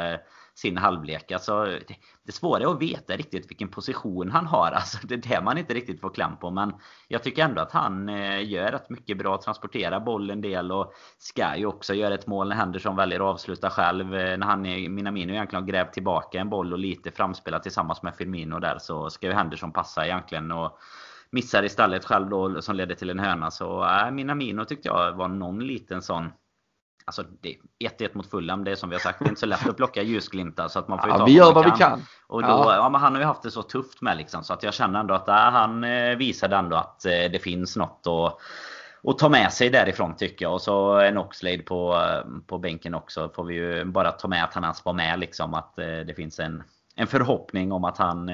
sin 0.54 0.76
halvlek. 0.76 1.32
Alltså, 1.32 1.64
det, 1.64 1.96
det 2.26 2.32
svåra 2.32 2.62
är 2.62 2.66
att 2.66 2.82
veta 2.82 3.16
riktigt 3.16 3.50
vilken 3.50 3.68
position 3.68 4.30
han 4.30 4.46
har. 4.46 4.72
Alltså, 4.72 4.98
det 5.06 5.14
är 5.14 5.18
det 5.18 5.40
man 5.40 5.58
inte 5.58 5.74
riktigt 5.74 6.00
får 6.00 6.10
kläm 6.10 6.36
på. 6.36 6.50
Men 6.50 6.72
jag 7.08 7.22
tycker 7.22 7.44
ändå 7.44 7.62
att 7.62 7.72
han 7.72 8.08
eh, 8.08 8.50
gör 8.50 8.72
rätt 8.72 8.90
mycket 8.90 9.18
bra. 9.18 9.38
Transporterar 9.38 10.00
bollen 10.00 10.36
en 10.36 10.40
del 10.40 10.72
och 10.72 10.92
ska 11.18 11.56
ju 11.56 11.66
också 11.66 11.94
göra 11.94 12.14
ett 12.14 12.26
mål 12.26 12.48
när 12.48 12.56
Henderson 12.56 12.96
väljer 12.96 13.20
att 13.20 13.34
avsluta 13.34 13.70
själv. 13.70 14.14
Eh, 14.14 14.38
när 14.38 14.46
han, 14.46 14.66
eh, 14.66 14.88
Minamino 14.88 15.32
egentligen 15.32 15.62
har 15.62 15.70
grävt 15.70 15.92
tillbaka 15.92 16.40
en 16.40 16.50
boll 16.50 16.72
och 16.72 16.78
lite 16.78 17.10
framspelat 17.10 17.62
tillsammans 17.62 18.02
med 18.02 18.16
Firmino 18.16 18.58
där 18.58 18.78
så 18.78 19.10
ska 19.10 19.26
ju 19.26 19.32
Henderson 19.32 19.72
passa 19.72 20.06
egentligen. 20.06 20.52
Och, 20.52 20.78
missar 21.32 21.64
istället 21.64 22.04
själv 22.04 22.28
då 22.28 22.62
som 22.62 22.76
ledde 22.76 22.94
till 22.94 23.10
en 23.10 23.18
hörna. 23.18 23.50
Så 23.50 23.84
äh, 23.84 24.10
Minamino 24.10 24.64
tyckte 24.64 24.88
jag 24.88 25.12
var 25.12 25.28
någon 25.28 25.66
liten 25.66 26.02
sån 26.02 26.32
Alltså 27.04 27.24
1-1 27.78 28.10
mot 28.12 28.30
Fulham, 28.30 28.64
det 28.64 28.70
är 28.70 28.76
som 28.76 28.88
vi 28.88 28.94
har 28.94 29.00
sagt, 29.00 29.18
det 29.18 29.24
är 29.24 29.28
inte 29.28 29.40
så 29.40 29.46
lätt 29.46 29.68
att 29.68 29.76
plocka 29.76 30.02
ljusglimtar. 30.02 30.68
Så 30.68 30.78
att 30.78 30.88
man 30.88 30.98
får 30.98 31.08
ja, 31.08 31.24
vi 31.24 31.32
gör 31.32 31.52
vad 31.52 31.64
kan. 31.64 31.72
vi 31.72 31.78
kan. 31.78 32.02
Och 32.26 32.42
då, 32.42 32.48
ja. 32.48 32.74
ja. 32.76 32.88
men 32.88 33.00
han 33.00 33.12
har 33.12 33.20
ju 33.20 33.26
haft 33.26 33.42
det 33.42 33.50
så 33.50 33.62
tufft 33.62 34.02
med 34.02 34.16
liksom, 34.16 34.44
så 34.44 34.52
att 34.52 34.62
jag 34.62 34.74
känner 34.74 35.00
ändå 35.00 35.14
att 35.14 35.28
äh, 35.28 35.34
han 35.34 35.84
eh, 35.84 36.16
visade 36.16 36.56
ändå 36.56 36.76
att 36.76 37.04
eh, 37.04 37.10
det 37.10 37.42
finns 37.42 37.76
något 37.76 38.06
att, 38.06 38.38
att 39.10 39.18
ta 39.18 39.28
med 39.28 39.52
sig 39.52 39.70
därifrån 39.70 40.16
tycker 40.16 40.44
jag. 40.44 40.52
Och 40.52 40.62
så 40.62 40.98
en 40.98 41.18
Oxlade 41.18 41.58
på, 41.58 41.94
eh, 41.94 42.30
på 42.46 42.58
bänken 42.58 42.94
också. 42.94 43.30
Får 43.34 43.44
vi 43.44 43.54
ju 43.54 43.84
bara 43.84 44.12
ta 44.12 44.28
med 44.28 44.44
att 44.44 44.54
han 44.54 44.64
ens 44.64 44.84
var 44.84 44.92
med 44.92 45.18
liksom. 45.18 45.54
Att 45.54 45.76
det 45.76 46.16
finns 46.16 46.38
en, 46.38 46.62
en 46.96 47.06
förhoppning 47.06 47.72
om 47.72 47.84
att 47.84 47.98
han 47.98 48.30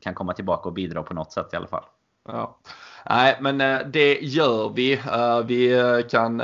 kan 0.00 0.14
komma 0.14 0.32
tillbaka 0.32 0.68
och 0.68 0.74
bidra 0.74 1.02
på 1.02 1.14
något 1.14 1.32
sätt 1.32 1.48
i 1.52 1.56
alla 1.56 1.66
fall. 1.66 1.84
Ja. 2.28 2.58
Nej, 3.10 3.38
men 3.40 3.60
eh, 3.60 3.78
det 3.92 4.18
gör 4.20 4.68
vi. 4.68 4.92
Eh, 4.92 5.38
vi 5.46 5.72
eh, 5.72 6.08
kan 6.10 6.38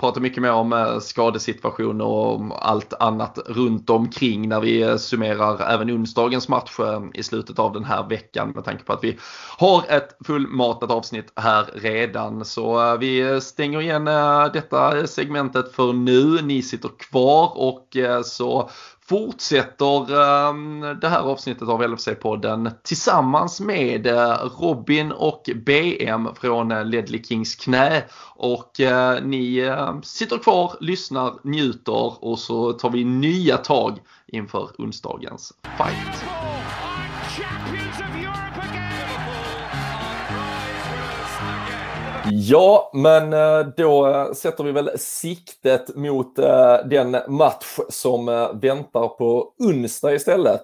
prata 0.00 0.20
mycket 0.20 0.42
mer 0.42 0.52
om 0.52 0.98
skadesituationer 1.02 2.04
och 2.04 2.68
allt 2.68 2.92
annat 2.92 3.38
runt 3.46 3.90
omkring 3.90 4.48
när 4.48 4.60
vi 4.60 4.98
summerar 4.98 5.70
även 5.70 5.90
onsdagens 5.90 6.48
match 6.48 6.76
i 7.14 7.22
slutet 7.22 7.58
av 7.58 7.72
den 7.72 7.84
här 7.84 8.08
veckan 8.08 8.50
med 8.50 8.64
tanke 8.64 8.84
på 8.84 8.92
att 8.92 9.04
vi 9.04 9.18
har 9.58 9.84
ett 9.88 10.16
fullmatat 10.26 10.90
avsnitt 10.90 11.32
här 11.36 11.66
redan. 11.74 12.44
Så 12.44 12.96
vi 12.96 13.40
stänger 13.40 13.80
igen 13.80 14.04
detta 14.52 15.06
segmentet 15.06 15.72
för 15.72 15.92
nu. 15.92 16.42
Ni 16.42 16.62
sitter 16.62 16.90
kvar 16.98 17.52
och 17.54 17.96
så 18.24 18.70
fortsätter 19.08 20.20
ehm, 20.20 20.80
det 21.00 21.08
här 21.08 21.20
avsnittet 21.20 21.68
av 21.68 21.82
LFC-podden 21.82 22.70
tillsammans 22.82 23.60
med 23.60 24.06
eh, 24.06 24.38
Robin 24.60 25.12
och 25.12 25.50
BM 25.54 26.28
från 26.34 26.72
eh, 26.72 26.84
Ledley 26.84 27.22
Kings 27.22 27.54
knä. 27.54 28.02
Och 28.34 28.80
eh, 28.80 29.22
ni 29.22 29.58
ehm, 29.58 30.02
sitter 30.02 30.38
kvar, 30.38 30.72
lyssnar, 30.80 31.34
njuter 31.42 32.24
och 32.24 32.38
så 32.38 32.72
tar 32.72 32.90
vi 32.90 33.04
nya 33.04 33.56
tag 33.56 33.98
inför 34.26 34.70
onsdagens 34.78 35.52
fight. 35.62 36.24
Ja, 42.32 42.90
men 42.94 43.32
eh, 43.32 43.66
då 43.76 44.06
eh, 44.06 44.32
sätter 44.32 44.64
vi 44.64 44.72
väl 44.72 44.90
siktet 44.98 45.96
mot 45.96 46.38
eh, 46.38 46.76
den 46.84 47.16
match 47.28 47.78
som 47.88 48.26
väntar 48.62 49.08
på 49.08 49.52
onsdag 49.58 50.14
istället. 50.14 50.62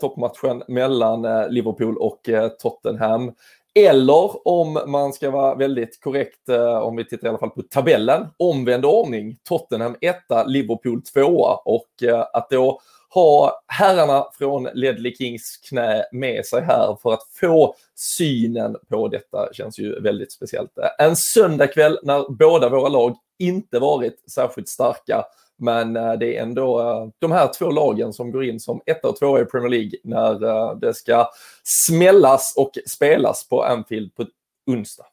Toppmatchen 0.00 0.62
mellan 0.68 1.50
Liverpool 1.52 1.96
och 1.96 2.20
Tottenham. 2.58 3.32
Eller 3.74 4.48
om 4.48 4.78
man 4.86 5.12
ska 5.12 5.30
vara 5.30 5.54
väldigt 5.54 6.00
korrekt, 6.00 6.48
om 6.82 6.96
vi 6.96 7.04
tittar 7.04 7.26
i 7.26 7.28
alla 7.28 7.38
fall 7.38 7.50
på 7.50 7.62
tabellen, 7.62 8.26
omvänd 8.36 8.84
ordning. 8.84 9.36
Tottenham 9.48 9.96
1, 10.00 10.16
Liverpool 10.46 11.02
2 11.02 11.22
och 11.64 11.88
att 12.32 12.50
då 12.50 12.80
ha 13.14 13.62
herrarna 13.66 14.26
från 14.38 14.68
Ledley 14.74 15.14
Kings 15.14 15.56
knä 15.56 16.04
med 16.12 16.46
sig 16.46 16.62
här 16.62 16.96
för 17.02 17.12
att 17.12 17.22
få 17.40 17.74
synen 17.94 18.76
på 18.88 19.08
detta 19.08 19.48
känns 19.52 19.78
ju 19.78 20.00
väldigt 20.00 20.32
speciellt. 20.32 20.70
En 20.98 21.16
söndagkväll 21.16 21.98
när 22.02 22.30
båda 22.30 22.68
våra 22.68 22.88
lag 22.88 23.16
inte 23.38 23.78
varit 23.78 24.30
särskilt 24.30 24.68
starka 24.68 25.24
men 25.60 25.96
eh, 25.96 26.12
det 26.12 26.36
är 26.36 26.42
ändå 26.42 26.80
eh, 26.80 27.08
de 27.18 27.32
här 27.32 27.50
två 27.58 27.70
lagen 27.70 28.12
som 28.12 28.32
går 28.32 28.44
in 28.44 28.60
som 28.60 28.80
ett 28.86 29.04
och 29.04 29.18
två 29.18 29.38
i 29.38 29.44
Premier 29.44 29.70
League 29.70 29.98
när 30.04 30.44
eh, 30.44 30.76
det 30.76 30.94
ska 30.94 31.30
smällas 31.64 32.54
och 32.56 32.70
spelas 32.86 33.48
på 33.48 33.62
Anfield 33.62 34.14
på 34.14 34.26
onsdag. 34.66 35.06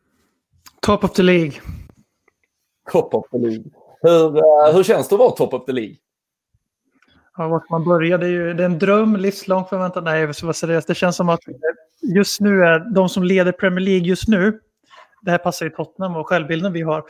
Top 0.82 1.04
of 1.04 1.14
the 1.14 1.24
League. 1.24 1.54
Top 2.92 3.14
of 3.14 3.30
the 3.32 3.38
League. 3.38 3.64
Hur, 4.02 4.74
hur 4.74 4.84
känns 4.84 5.08
det 5.08 5.16
att 5.16 5.20
vara 5.20 5.32
top 5.32 5.54
of 5.54 5.66
the 5.66 5.72
League? 5.72 5.96
Ja, 7.38 7.48
vart 7.48 7.70
man 7.70 7.84
börjar, 7.84 8.18
det 8.18 8.26
är 8.26 8.30
ju 8.30 8.54
det 8.54 8.64
är 8.64 8.66
en 8.66 8.80
dröm, 8.80 9.16
livslång 9.16 9.66
förväntan. 9.66 10.04
Nej, 10.04 10.22
jag 10.22 10.36
ska 10.36 10.46
vara 10.46 10.54
seriös. 10.54 10.86
Det 10.86 10.96
känns 10.96 11.16
som 11.16 11.30
att 11.30 11.40
just 12.02 12.42
nu 12.42 12.64
är 12.64 12.94
de 12.94 13.10
som 13.10 13.24
leder 13.24 13.52
Premier 13.52 13.86
League 13.86 14.08
just 14.08 14.28
nu, 14.28 14.60
det 15.22 15.32
här 15.32 15.38
passar 15.38 15.66
ju 15.66 15.70
Tottenham 15.70 16.16
och 16.16 16.28
självbilden 16.28 16.74
vi 16.74 16.82
har, 16.82 17.04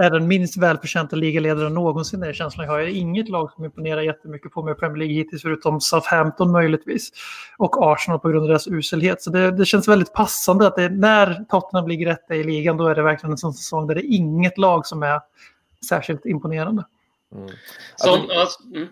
är 0.00 0.10
den 0.10 0.28
minst 0.28 0.56
välförtjänta 0.56 1.16
ligaledaren 1.16 1.74
någonsin. 1.74 2.20
Det 2.20 2.28
är 2.28 2.32
känslan 2.32 2.66
jag 2.66 2.72
har. 2.72 2.78
Jag 2.78 2.86
har 2.86 2.96
inget 2.96 3.28
lag 3.28 3.52
som 3.52 3.64
imponerar 3.64 4.00
jättemycket 4.00 4.52
på 4.52 4.62
mig 4.62 4.72
i 4.72 4.74
Premier 4.74 4.98
League 4.98 5.14
hittills, 5.14 5.42
förutom 5.42 5.80
Southampton 5.80 6.52
möjligtvis. 6.52 7.10
Och 7.58 7.92
Arsenal 7.92 8.20
på 8.20 8.28
grund 8.28 8.42
av 8.42 8.48
deras 8.48 8.68
uselhet. 8.68 9.22
Så 9.22 9.30
det, 9.30 9.50
det 9.50 9.64
känns 9.64 9.88
väldigt 9.88 10.12
passande 10.12 10.66
att 10.66 10.76
det, 10.76 10.88
när 10.88 11.44
Tottenham 11.48 11.88
ligger 11.88 12.06
rätta 12.06 12.34
i 12.34 12.44
ligan, 12.44 12.76
då 12.76 12.88
är 12.88 12.94
det 12.94 13.02
verkligen 13.02 13.32
en 13.32 13.38
sån 13.38 13.54
säsong 13.54 13.86
där 13.86 13.94
det 13.94 14.00
är 14.00 14.16
inget 14.16 14.58
lag 14.58 14.86
som 14.86 15.02
är 15.02 15.20
särskilt 15.88 16.26
imponerande. 16.26 16.84
Mm. 17.34 17.48
Som, 17.96 18.30
alltså, 18.40 18.62
mm. 18.74 18.88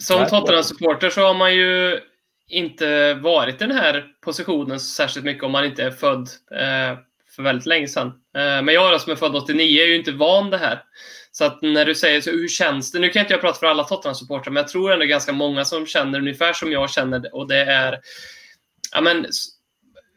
Som 0.00 0.26
Tottenham-supporter 0.26 1.10
så 1.10 1.20
har 1.20 1.34
man 1.34 1.54
ju 1.54 2.00
inte 2.48 3.14
varit 3.14 3.62
i 3.62 3.66
den 3.66 3.76
här 3.76 4.06
positionen 4.20 4.80
särskilt 4.80 5.26
mycket 5.26 5.44
om 5.44 5.52
man 5.52 5.64
inte 5.64 5.82
är 5.82 5.90
född 5.90 6.28
eh, 6.50 6.98
för 7.36 7.42
väldigt 7.42 7.66
länge 7.66 7.88
sedan. 7.88 8.06
Eh, 8.06 8.62
men 8.62 8.68
jag 8.68 9.00
som 9.00 9.12
är 9.12 9.16
född 9.16 9.36
89 9.36 9.82
är 9.82 9.86
ju 9.86 9.96
inte 9.96 10.12
van 10.12 10.50
det 10.50 10.58
här. 10.58 10.82
Så 11.32 11.44
att 11.44 11.62
när 11.62 11.84
du 11.84 11.94
säger 11.94 12.20
så, 12.20 12.30
hur 12.30 12.48
känns 12.48 12.92
det? 12.92 12.98
Nu 12.98 13.08
kan 13.08 13.20
inte 13.20 13.32
jag 13.32 13.40
prata 13.40 13.58
för 13.58 13.66
alla 13.66 13.82
Tottenham-supportrar, 13.82 14.50
men 14.50 14.62
jag 14.62 14.68
tror 14.68 14.92
ändå 14.92 15.06
ganska 15.06 15.32
många 15.32 15.64
som 15.64 15.86
känner 15.86 16.18
ungefär 16.18 16.52
som 16.52 16.72
jag 16.72 16.90
känner 16.90 17.34
och 17.34 17.48
det 17.48 17.64
är 17.64 18.00
ja, 18.92 19.00
men, 19.00 19.26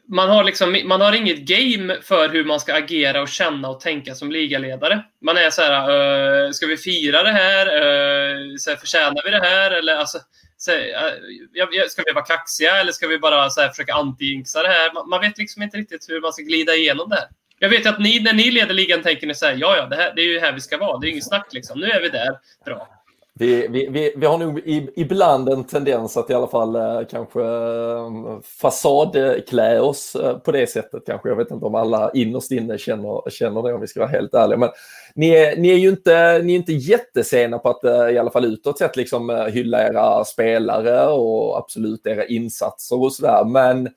man 0.08 0.28
har, 0.28 0.44
liksom, 0.44 0.80
man 0.84 1.00
har 1.00 1.12
inget 1.12 1.38
game 1.38 1.96
för 2.02 2.28
hur 2.28 2.44
man 2.44 2.60
ska 2.60 2.74
agera 2.74 3.22
och 3.22 3.28
känna 3.28 3.68
och 3.68 3.80
tänka 3.80 4.14
som 4.14 4.32
ligaledare. 4.32 5.04
Man 5.20 5.36
är 5.36 5.50
så 5.50 5.62
här, 5.62 5.90
uh, 5.90 6.50
ska 6.50 6.66
vi 6.66 6.76
fira 6.76 7.22
det 7.22 7.32
här? 7.32 7.66
Uh, 7.66 8.56
så 8.56 8.70
här, 8.70 8.76
förtjänar 8.76 9.22
vi 9.24 9.30
det 9.30 9.40
här? 9.40 9.70
Eller, 9.70 9.96
alltså, 9.96 10.18
så 10.56 10.72
uh, 10.72 11.86
ska 11.88 12.02
vi 12.06 12.12
vara 12.12 12.24
kaxiga 12.24 12.80
eller 12.80 12.92
ska 12.92 13.06
vi 13.06 13.18
bara 13.18 13.50
så 13.50 13.60
här, 13.60 13.68
försöka 13.68 13.92
anti-jinxa 13.92 14.62
det 14.62 14.68
här? 14.68 14.94
Man, 14.94 15.08
man, 15.08 15.20
vet 15.20 15.38
liksom 15.38 15.62
inte 15.62 15.76
riktigt 15.76 16.06
hur 16.08 16.20
man 16.20 16.32
ska 16.32 16.42
glida 16.42 16.74
igenom 16.74 17.08
det 17.08 17.16
här. 17.16 17.28
Jag 17.58 17.68
vet 17.68 17.86
att 17.86 17.98
ni, 17.98 18.20
när 18.20 18.32
ni 18.32 18.50
leder 18.50 18.74
ligan, 18.74 19.02
tänker 19.02 19.26
ni 19.26 19.34
så 19.34 19.46
här, 19.46 19.56
ja, 19.58 19.76
ja, 19.76 19.86
det, 19.86 19.96
här, 19.96 20.12
det 20.16 20.22
är 20.22 20.26
ju 20.26 20.40
här 20.40 20.52
vi 20.52 20.60
ska 20.60 20.78
vara. 20.78 20.98
Det 20.98 21.04
är 21.04 21.08
ju 21.08 21.12
inget 21.12 21.28
snack 21.28 21.52
liksom. 21.52 21.80
Nu 21.80 21.86
är 21.86 22.00
vi 22.00 22.08
där. 22.08 22.38
Bra. 22.64 23.03
Vi, 23.38 23.68
vi, 23.68 23.88
vi, 23.90 24.14
vi, 24.16 24.26
har 24.26 24.38
nog 24.38 24.60
ibland 24.96 25.48
en 25.48 25.64
tendens 25.64 26.16
att 26.16 26.30
i 26.30 26.34
alla 26.34 26.46
fall 26.46 26.76
eh, 26.76 27.06
kanske 27.10 27.40
eh, 27.40 28.40
fasadklä 28.60 29.80
oss 29.80 30.14
eh, 30.14 30.38
på 30.38 30.52
det 30.52 30.66
sättet 30.66 31.02
kanske. 31.06 31.28
Jag 31.28 31.36
vet 31.36 31.50
inte 31.50 31.66
om 31.66 31.74
alla 31.74 32.10
innerst 32.14 32.50
inne 32.50 32.78
känner, 32.78 33.30
känner 33.30 33.62
det 33.62 33.74
om 33.74 33.80
vi 33.80 33.86
ska 33.86 34.00
vara 34.00 34.10
helt 34.10 34.34
ärliga. 34.34 34.58
Men 34.58 34.68
ni 35.14 35.28
är, 35.28 35.56
ni 35.56 35.70
är 35.70 35.76
ju 35.76 35.88
inte, 35.88 36.42
ni 36.44 36.52
är 36.52 36.56
inte 36.56 36.72
jättesena 36.72 37.58
på 37.58 37.70
att 37.70 37.84
eh, 37.84 38.08
i 38.08 38.18
alla 38.18 38.30
fall 38.30 38.44
utåt 38.44 38.78
sett 38.78 38.96
liksom 38.96 39.30
eh, 39.30 39.44
hylla 39.44 39.88
era 39.88 40.24
spelare 40.24 41.06
och 41.06 41.58
absolut 41.58 42.06
era 42.06 42.26
insatser 42.26 43.02
och 43.02 43.12
sådär. 43.12 43.44
Men 43.44 43.88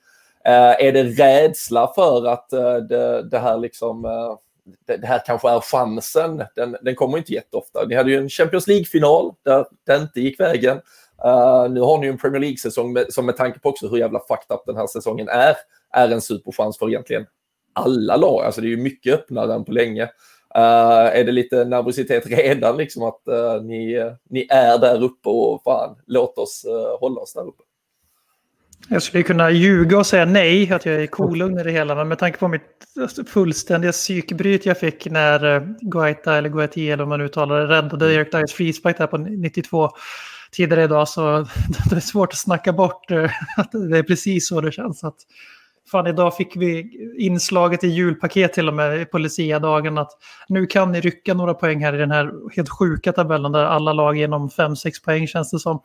är 0.80 0.92
det 0.92 1.04
rädsla 1.04 1.92
för 1.96 2.26
att 2.28 2.50
det, 2.90 3.30
det 3.30 3.40
här 3.40 3.58
liksom 3.58 4.06
det, 4.88 4.98
det 4.98 5.08
här 5.08 5.22
kanske 5.26 5.50
är 5.50 5.60
chansen. 5.60 6.44
Den, 6.56 6.78
den 6.82 6.96
kommer 6.96 7.18
inte 7.18 7.34
jätteofta. 7.34 7.86
Ni 7.86 7.96
hade 7.96 8.12
ju 8.12 8.18
en 8.18 8.30
Champions 8.30 8.68
League-final 8.68 9.34
där 9.46 9.66
det 9.86 9.96
inte 9.96 10.22
gick 10.22 10.40
vägen. 10.40 10.78
Uh, 11.26 11.70
nu 11.70 11.82
har 11.82 11.98
ni 11.98 12.06
ju 12.06 12.12
en 12.12 12.18
Premier 12.18 12.42
League-säsong 12.42 12.94
med, 12.94 13.14
som 13.14 13.26
med 13.26 13.38
tanke 13.38 13.60
på 13.60 13.70
också 13.70 13.88
hur 13.88 13.98
jävla 13.98 14.20
fucked 14.20 14.56
up 14.56 14.62
den 14.66 14.76
här 14.76 14.88
säsongen 14.88 15.30
är, 15.30 15.56
är 15.94 16.10
en 16.10 16.22
superchans 16.22 16.78
för 16.78 16.90
egentligen 16.90 17.26
alla 17.74 18.16
lag. 18.16 18.46
Alltså 18.46 18.62
det 18.62 18.68
är 18.68 18.70
ju 18.70 18.78
mycket 18.78 19.14
öppnare 19.14 19.54
än 19.54 19.66
på 19.66 19.72
länge. 19.72 20.04
Uh, 20.58 21.18
är 21.18 21.24
det 21.24 21.32
lite 21.32 21.66
nervositet 21.66 22.28
redan 22.28 22.78
liksom 22.78 23.04
att 23.04 23.22
uh, 23.30 23.62
ni, 23.62 24.12
ni 24.30 24.48
är 24.50 24.78
där 24.78 25.04
uppe 25.04 25.30
och 25.30 25.64
fan, 25.64 25.96
låt 26.06 26.38
oss 26.38 26.66
hålla 27.00 27.22
oss 27.22 27.34
där 27.34 27.48
uppe? 27.48 27.64
Jag 28.90 29.04
skulle 29.04 29.24
kunna 29.24 29.52
ljuga 29.52 29.98
och 29.98 30.06
säga 30.06 30.26
nej, 30.26 30.72
att 30.72 30.86
jag 30.86 30.96
är 30.96 31.08
kolugn 31.08 31.60
i 31.60 31.64
det 31.64 31.72
hela. 31.72 31.96
Men 31.96 32.08
med 32.08 32.20
tanke 32.20 32.38
på 32.38 32.48
mitt 32.48 32.64
fullständiga 33.28 33.92
psykbryt 33.92 34.66
jag 34.66 34.80
fick 34.80 35.06
när 35.06 35.56
eh, 35.56 35.62
Guaita, 35.82 36.36
eller 36.36 36.50
Guaiti 36.50 36.92
eller 36.92 37.04
vad 37.04 37.10
man 37.10 37.22
uttalar 37.22 37.60
det, 37.60 37.68
räddade 37.68 38.14
Erik 38.14 38.32
Dyers 38.32 38.54
frispark 38.54 38.98
där 38.98 39.08
på 39.08 39.18
92 39.18 39.90
tidigare 40.52 40.84
idag. 40.84 41.08
Så 41.08 41.38
det 41.90 41.96
är 41.96 42.00
svårt 42.00 42.34
att 42.34 42.38
snacka 42.38 42.74
bort 42.74 43.12
eh, 43.12 43.32
att 43.58 43.72
det 43.72 43.98
är 43.98 44.04
precis 44.04 44.48
så 44.48 44.62
det 44.62 44.72
känns. 44.72 45.04
Att, 45.04 45.18
fan, 45.92 46.08
idag 46.08 46.38
fick 46.38 46.56
vi 46.56 46.90
inslaget 47.18 47.84
i 47.84 47.88
julpaket 47.88 48.54
till 48.54 48.68
och 48.68 48.74
med 48.74 49.12
på 49.12 49.18
Lucia-dagen 49.18 49.98
att 49.98 50.12
nu 50.48 50.66
kan 50.66 50.92
ni 50.92 51.02
rycka 51.02 51.34
några 51.34 51.54
poäng 51.54 51.84
här 51.84 51.94
i 51.94 51.98
den 51.98 52.12
här 52.12 52.32
helt 52.56 52.70
sjuka 52.70 53.14
tabellen 53.14 53.52
där 53.52 53.66
alla 53.66 53.94
lag 53.94 54.18
genom 54.18 54.50
5-6 54.50 55.04
poäng 55.06 55.28
känns 55.28 55.52
det 55.52 55.60
som. 55.60 55.82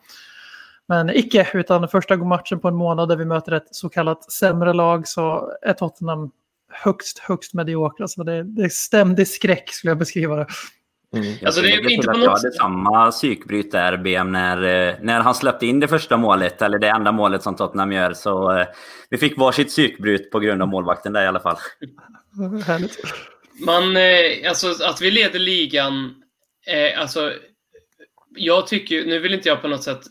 Men 0.87 1.09
icke, 1.09 1.47
utan 1.53 1.87
första 1.87 2.17
matchen 2.17 2.59
på 2.59 2.67
en 2.67 2.75
månad 2.75 3.09
där 3.09 3.15
vi 3.15 3.25
möter 3.25 3.51
ett 3.51 3.67
så 3.71 3.89
kallat 3.89 4.31
sämre 4.31 4.73
lag 4.73 5.07
så 5.07 5.51
är 5.61 5.73
Tottenham 5.73 6.31
högst, 6.71 7.19
högst 7.19 7.53
mediokra. 7.53 8.07
Så 8.07 8.23
det, 8.23 8.43
det 8.43 8.63
är 8.63 8.69
ständig 8.69 9.27
skräck 9.27 9.69
skulle 9.69 9.91
jag 9.91 9.97
beskriva 9.97 10.35
det. 10.35 10.47
Mm. 11.15 11.33
Alltså 11.45 11.61
det 11.61 11.71
är 11.71 11.89
inte 11.89 12.07
på 12.07 12.13
något... 12.13 12.23
Jag 12.23 12.31
hade 12.31 12.51
samma 12.51 13.11
psykbryt 13.11 13.71
där, 13.71 13.97
BM, 13.97 14.31
när, 14.31 14.57
eh, 14.63 14.95
när 15.01 15.19
han 15.19 15.35
släppte 15.35 15.65
in 15.65 15.79
det 15.79 15.87
första 15.87 16.17
målet, 16.17 16.61
eller 16.61 16.79
det 16.79 16.87
enda 16.87 17.11
målet 17.11 17.43
som 17.43 17.55
Tottenham 17.55 17.91
gör. 17.91 18.13
Så 18.13 18.57
eh, 18.57 18.67
vi 19.09 19.17
fick 19.17 19.37
varsitt 19.37 19.67
psykbryt 19.67 20.31
på 20.31 20.39
grund 20.39 20.61
av 20.61 20.67
målvakten 20.67 21.13
där 21.13 21.23
i 21.23 21.27
alla 21.27 21.39
fall. 21.39 21.57
Härligt. 22.65 22.97
Man, 23.65 23.97
eh, 23.97 24.49
alltså 24.49 24.85
att 24.85 25.01
vi 25.01 25.11
leder 25.11 25.39
ligan, 25.39 26.15
eh, 26.67 27.01
alltså 27.01 27.31
jag 28.35 28.67
tycker, 28.67 29.05
nu 29.05 29.19
vill 29.19 29.33
inte 29.33 29.49
jag 29.49 29.61
på 29.61 29.67
något 29.67 29.83
sätt 29.83 30.01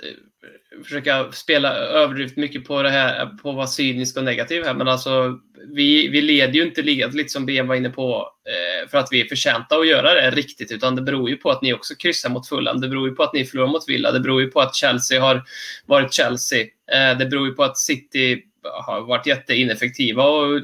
försöka 0.84 1.32
spela 1.32 1.74
överdrivet 1.74 2.36
mycket 2.36 2.64
på 2.64 2.82
det 2.82 2.90
här, 2.90 3.26
på 3.26 3.50
att 3.50 3.56
vara 3.56 3.66
cynisk 3.66 4.16
och 4.16 4.24
negativ 4.24 4.64
här, 4.64 4.74
men 4.74 4.88
alltså 4.88 5.38
vi, 5.74 6.08
vi 6.08 6.20
leder 6.20 6.52
ju 6.52 6.62
inte 6.62 6.82
ligan, 6.82 7.10
lite 7.10 7.28
som 7.28 7.46
BM 7.46 7.68
var 7.68 7.74
inne 7.74 7.90
på, 7.90 8.28
eh, 8.48 8.88
för 8.90 8.98
att 8.98 9.08
vi 9.10 9.20
är 9.20 9.24
förtjänta 9.24 9.76
att 9.76 9.88
göra 9.88 10.14
det 10.14 10.30
riktigt, 10.30 10.72
utan 10.72 10.96
det 10.96 11.02
beror 11.02 11.30
ju 11.30 11.36
på 11.36 11.50
att 11.50 11.62
ni 11.62 11.74
också 11.74 11.94
kryssar 11.94 12.30
mot 12.30 12.48
Fulham, 12.48 12.80
det 12.80 12.88
beror 12.88 13.08
ju 13.08 13.14
på 13.14 13.22
att 13.22 13.32
ni 13.32 13.44
förlorar 13.44 13.68
mot 13.68 13.88
Villa, 13.88 14.12
det 14.12 14.20
beror 14.20 14.40
ju 14.40 14.50
på 14.50 14.60
att 14.60 14.74
Chelsea 14.74 15.20
har 15.20 15.42
varit 15.86 16.12
Chelsea, 16.12 16.60
eh, 16.92 17.18
det 17.18 17.26
beror 17.26 17.46
ju 17.46 17.54
på 17.54 17.62
att 17.64 17.78
City 17.78 18.42
har 18.62 19.00
varit 19.00 19.26
jätteineffektiva 19.26 20.24
och 20.24 20.60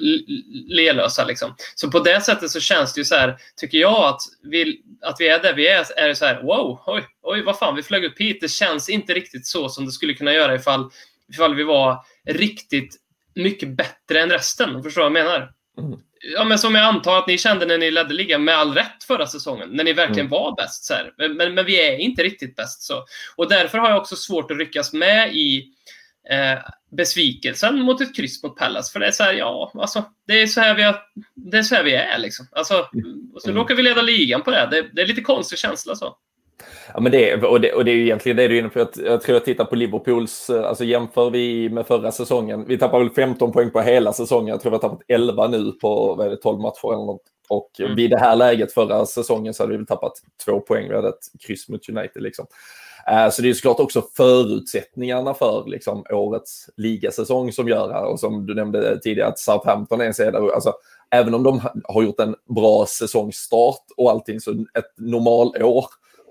lelösa. 0.69 1.25
Liksom. 1.25 1.55
Så 1.75 1.91
på 1.91 1.99
det 1.99 2.21
sättet 2.21 2.51
så 2.51 2.61
känns 2.61 2.95
det 2.95 3.01
ju 3.01 3.05
så 3.05 3.15
här, 3.15 3.37
tycker 3.57 3.79
jag, 3.79 4.05
att 4.05 4.21
vi, 4.43 4.83
att 5.03 5.17
vi 5.19 5.29
är 5.29 5.43
där 5.43 5.55
vi 5.55 5.69
är. 5.69 5.99
Är 5.99 6.09
det 6.09 6.15
så 6.15 6.25
här, 6.25 6.43
wow, 6.43 6.83
oj, 6.87 7.03
oj, 7.23 7.43
vad 7.43 7.59
fan, 7.59 7.77
vi 7.77 7.83
flög 7.83 8.05
upp 8.05 8.21
hit. 8.21 8.39
Det 8.41 8.51
känns 8.51 8.89
inte 8.89 9.15
riktigt 9.15 9.47
så 9.47 9.69
som 9.69 9.87
det 9.87 9.93
skulle 9.93 10.15
kunna 10.15 10.33
göra 10.33 10.55
ifall, 10.55 10.91
ifall 11.33 11.55
vi 11.55 11.65
var 11.65 12.05
riktigt 12.29 12.97
mycket 13.35 13.69
bättre 13.69 14.21
än 14.21 14.31
resten. 14.31 14.83
Förstår 14.83 15.03
du 15.03 15.11
vad 15.11 15.19
jag 15.19 15.27
menar? 15.27 15.53
Mm. 15.79 16.01
Ja, 16.21 16.45
men 16.45 16.59
som 16.59 16.75
jag 16.75 16.85
antar 16.85 17.19
att 17.19 17.27
ni 17.27 17.39
kände 17.39 17.67
när 17.67 17.79
ni 17.79 17.91
ledde 17.91 18.15
ligan 18.15 18.45
med 18.45 18.59
all 18.59 18.75
rätt 18.75 19.05
förra 19.07 19.27
säsongen, 19.27 19.69
när 19.73 19.85
ni 19.85 19.93
verkligen 19.93 20.27
mm. 20.27 20.31
var 20.31 20.57
bäst. 20.57 20.85
Så 20.85 20.95
men, 21.19 21.37
men, 21.37 21.55
men, 21.55 21.65
vi 21.65 21.89
är 21.89 21.99
inte 21.99 22.23
riktigt 22.23 22.57
bäst. 22.57 22.83
så. 22.83 23.05
Och 23.37 23.49
därför 23.49 23.79
har 23.79 23.89
jag 23.89 23.99
också 23.99 24.17
svårt 24.17 24.51
att 24.51 24.59
ryckas 24.59 24.93
med 24.93 25.35
i 25.35 25.73
eh, 26.31 26.59
besvikelsen 26.91 27.81
mot 27.81 28.01
ett 28.01 28.17
kryss 28.17 28.43
mot 28.43 28.57
Pallas. 28.57 28.93
För 28.93 29.01
det 29.01 29.07
är 29.07 29.11
så 29.11 29.23
här, 29.23 29.33
ja, 29.33 29.73
alltså, 29.75 30.05
det 30.27 30.43
är 30.43 30.47
så 30.47 30.61
här 30.61 30.75
vi, 30.75 30.83
har, 30.83 30.97
det 31.35 31.59
är, 31.59 31.63
så 31.63 31.75
här 31.75 31.85
vi 31.85 31.95
är. 31.95 32.19
Liksom. 32.19 32.47
Alltså, 32.53 32.75
och 33.35 33.43
så 33.43 33.51
mm. 33.51 33.61
råkar 33.61 33.75
vi 33.75 33.83
leda 33.83 34.03
ligan 34.03 34.43
på 34.43 34.51
det. 34.51 34.69
det. 34.71 34.89
Det 34.93 35.03
är 35.03 35.07
lite 35.07 35.21
konstig 35.21 35.59
känsla. 35.59 35.95
så. 35.95 36.17
Ja, 36.95 37.01
men 37.01 37.13
det, 37.13 37.43
och, 37.43 37.61
det, 37.61 37.73
och 37.73 37.85
det 37.85 37.91
är 37.91 37.95
ju 37.95 38.03
egentligen 38.03 38.37
det 38.37 38.49
du 38.49 38.57
är 38.57 38.61
inne 38.61 38.69
på. 38.69 38.79
Jag 38.79 39.21
tror 39.21 39.37
jag 39.37 39.45
tittar 39.45 39.65
på 39.65 39.77
Liverpools, 39.77 40.51
eh, 40.51 40.69
alltså 40.69 40.85
jämför 40.85 41.31
vi 41.31 41.69
med 41.69 41.87
förra 41.87 42.13
säsongen. 42.13 42.65
Vi 42.69 42.79
tappar 42.79 42.99
väl 42.99 43.11
15 43.11 43.53
poäng 43.53 43.71
på 43.71 43.81
hela 43.81 44.13
säsongen. 44.13 44.49
Jag 44.49 44.61
tror 44.61 44.71
vi 44.71 44.75
har 44.75 44.83
tappat 44.83 45.03
11 45.09 45.49
nu 45.49 45.73
på 45.73 46.15
vad 46.15 46.27
är 46.27 46.31
det, 46.31 46.37
12 46.37 46.61
matcher 46.61 46.93
eller 46.93 47.07
något. 47.07 47.23
Och 47.49 47.71
mm. 47.81 47.97
vid 47.97 48.11
det 48.11 48.19
här 48.19 48.37
läget 48.37 48.73
förra 48.73 49.07
säsongen 49.07 49.55
så 49.55 49.63
hade 49.63 49.71
vi 49.71 49.77
väl 49.77 49.87
tappat 49.87 50.13
två 50.45 50.61
poäng. 50.61 50.89
Vi 50.89 50.95
hade 50.95 51.09
ett 51.09 51.43
kryss 51.47 51.69
mot 51.69 51.89
United 51.89 52.23
liksom. 52.23 52.47
Eh, 53.11 53.31
så 53.31 53.43
det 53.43 53.49
är 53.49 53.55
såklart 53.55 53.81
också 53.81 54.03
förutsättningarna 54.17 55.35
för 55.35 55.65
liksom, 55.67 56.05
årets 56.11 56.71
ligasäsong 56.77 57.53
som 57.53 57.69
gör, 57.69 58.05
och 58.05 58.21
som 58.21 58.47
du 58.47 58.55
nämnde 58.55 59.01
tidigare, 59.01 59.29
att 59.29 59.39
Southampton 59.39 60.01
är 60.01 60.05
en 60.05 60.15
sida. 60.15 60.39
Alltså, 60.39 60.73
även 61.11 61.35
om 61.35 61.43
de 61.43 61.61
har 61.85 62.03
gjort 62.03 62.21
en 62.21 62.35
bra 62.55 62.87
säsongstart 62.87 63.85
och 63.97 64.11
allting, 64.11 64.41
så 64.41 64.51
ett 64.51 64.93
normalår 64.97 65.87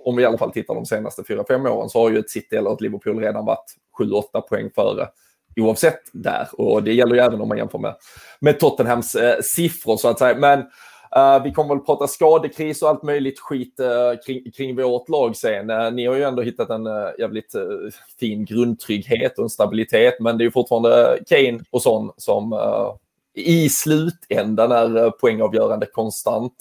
om 0.05 0.15
vi 0.15 0.23
i 0.23 0.25
alla 0.25 0.37
fall 0.37 0.51
tittar 0.51 0.75
de 0.75 0.85
senaste 0.85 1.21
4-5 1.21 1.69
åren 1.69 1.89
så 1.89 1.99
har 1.99 2.09
ju 2.09 2.19
ett 2.19 2.29
City 2.29 2.55
eller 2.55 2.73
ett 2.73 2.81
Liverpool 2.81 3.19
redan 3.19 3.45
varit 3.45 3.75
7-8 3.99 4.41
poäng 4.41 4.69
före 4.75 5.07
oavsett 5.55 6.01
där. 6.13 6.47
Och 6.51 6.83
det 6.83 6.93
gäller 6.93 7.15
ju 7.15 7.21
även 7.21 7.41
om 7.41 7.47
man 7.47 7.57
jämför 7.57 7.79
med, 7.79 7.95
med 8.39 8.59
Tottenhams 8.59 9.15
eh, 9.15 9.41
siffror 9.41 9.97
så 9.97 10.07
att 10.07 10.19
säga. 10.19 10.35
Men 10.35 10.65
uh, 11.17 11.43
vi 11.43 11.51
kommer 11.51 11.75
väl 11.75 11.83
prata 11.85 12.07
skadekris 12.07 12.81
och 12.81 12.89
allt 12.89 13.03
möjligt 13.03 13.39
skit 13.39 13.79
uh, 13.79 14.19
kring, 14.25 14.51
kring 14.51 14.75
vårt 14.75 15.09
lag 15.09 15.35
sen. 15.35 15.69
Uh, 15.69 15.91
ni 15.91 16.05
har 16.05 16.15
ju 16.15 16.23
ändå 16.23 16.41
hittat 16.41 16.69
en 16.69 16.85
jävligt 17.19 17.55
fin 18.19 18.45
grundtrygghet 18.45 19.37
och 19.37 19.43
en 19.43 19.49
stabilitet, 19.49 20.19
men 20.19 20.37
det 20.37 20.41
är 20.41 20.45
ju 20.45 20.51
fortfarande 20.51 21.19
Kane 21.27 21.59
och 21.71 21.81
sån 21.81 22.11
som 22.17 22.53
i 23.37 23.69
slutändan 23.69 24.71
är 24.71 25.09
poängavgörande 25.09 25.85
konstant. 25.85 26.53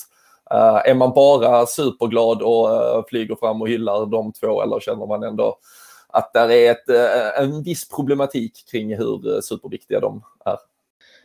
Uh, 0.55 0.91
är 0.91 0.95
man 0.95 1.13
bara 1.15 1.67
superglad 1.67 2.43
och 2.43 2.69
uh, 2.69 3.05
flyger 3.09 3.35
fram 3.35 3.63
och 3.63 3.69
hyllar 3.69 4.07
de 4.07 4.33
två 4.33 4.63
eller 4.63 4.81
känner 4.81 5.07
man 5.07 5.23
ändå 5.23 5.59
att 6.09 6.33
det 6.33 6.67
är 6.67 6.71
ett, 6.71 6.89
uh, 6.89 7.43
en 7.43 7.63
viss 7.63 7.89
problematik 7.89 8.53
kring 8.71 8.97
hur 8.97 9.41
superviktiga 9.41 10.01
de 10.01 10.23
är? 10.45 10.57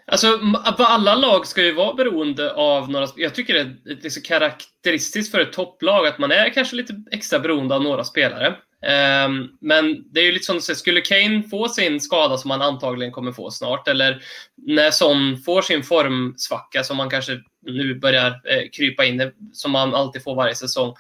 Alltså, 0.08 0.40
alla 0.78 1.16
lag 1.16 1.48
ska 1.48 1.64
ju 1.64 1.74
vara 1.74 1.94
beroende 1.94 2.54
av 2.54 2.90
några... 2.90 3.08
Jag 3.16 3.36
tycker 3.36 3.54
det 3.54 3.60
är 3.60 4.02
liksom 4.02 4.24
karaktäristiskt 4.24 5.32
för 5.32 5.40
ett 5.40 5.54
topplag 5.54 6.08
att 6.08 6.20
man 6.20 6.32
är 6.32 6.50
kanske 6.50 6.76
lite 6.76 6.94
extra 7.12 7.40
beroende 7.40 7.76
av 7.76 7.84
några 7.84 8.04
spelare. 8.04 8.56
Um, 8.82 9.58
men 9.62 10.12
det 10.12 10.20
är 10.20 10.24
ju 10.24 10.32
lite 10.32 10.46
som 10.46 10.56
du 10.56 10.62
säger, 10.62 10.78
skulle 10.78 11.02
Kane 11.02 11.44
få 11.50 11.68
sin 11.68 12.02
skada 12.02 12.38
som 12.38 12.52
han 12.52 12.62
antagligen 12.62 13.12
kommer 13.12 13.32
få 13.32 13.52
snart, 13.52 13.88
eller 13.88 14.24
när 14.58 14.92
Son 14.92 15.38
får 15.38 15.62
sin 15.62 15.84
formsvacka 15.84 16.84
som 16.84 16.98
man 16.98 17.10
kanske 17.10 17.40
nu 17.66 17.96
börjar 17.96 18.28
eh, 18.28 18.70
krypa 18.72 19.06
in 19.06 19.32
som 19.54 19.72
man 19.72 19.96
alltid 19.96 20.24
får 20.24 20.36
varje 20.36 20.56
säsong. 20.56 20.96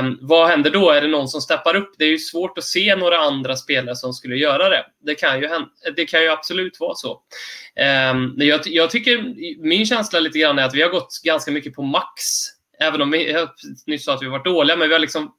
Um, 0.00 0.18
vad 0.20 0.48
händer 0.48 0.70
då? 0.70 0.90
Är 0.90 1.00
det 1.00 1.08
någon 1.08 1.28
som 1.28 1.40
steppar 1.40 1.76
upp? 1.76 1.94
Det 1.98 2.04
är 2.04 2.08
ju 2.08 2.18
svårt 2.18 2.58
att 2.58 2.64
se 2.64 2.96
några 2.96 3.18
andra 3.18 3.56
spelare 3.56 3.96
som 3.96 4.12
skulle 4.12 4.36
göra 4.36 4.68
det. 4.68 4.86
Det 5.04 5.14
kan 5.14 5.40
ju, 5.40 5.44
eh, 5.44 5.60
det 5.96 6.04
kan 6.04 6.22
ju 6.22 6.28
absolut 6.28 6.80
vara 6.80 6.94
så. 6.94 7.20
Um, 8.12 8.34
jag, 8.36 8.60
jag 8.64 8.90
tycker, 8.90 9.34
min 9.62 9.86
känsla 9.86 10.20
lite 10.20 10.38
grann 10.38 10.58
är 10.58 10.64
att 10.64 10.74
vi 10.74 10.82
har 10.82 10.90
gått 10.90 11.20
ganska 11.24 11.50
mycket 11.50 11.74
på 11.74 11.82
max. 11.82 12.22
Även 12.80 13.02
om 13.02 13.10
vi, 13.10 13.32
jag 13.32 13.48
nyss 13.86 14.04
sa 14.04 14.14
att 14.14 14.22
vi 14.22 14.26
varit 14.26 14.44
dåliga, 14.44 14.76
men 14.76 14.88
vi 14.88 14.94
har 14.94 15.00
liksom 15.00 15.34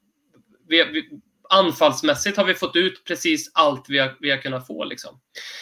vi, 0.67 0.83
vi, 0.83 1.09
anfallsmässigt 1.49 2.37
har 2.37 2.45
vi 2.45 2.53
fått 2.53 2.75
ut 2.75 3.03
precis 3.07 3.51
allt 3.53 3.85
vi 3.89 3.99
har, 3.99 4.15
vi 4.19 4.31
har 4.31 4.37
kunnat 4.37 4.67
få. 4.67 4.83
Liksom. 4.83 5.19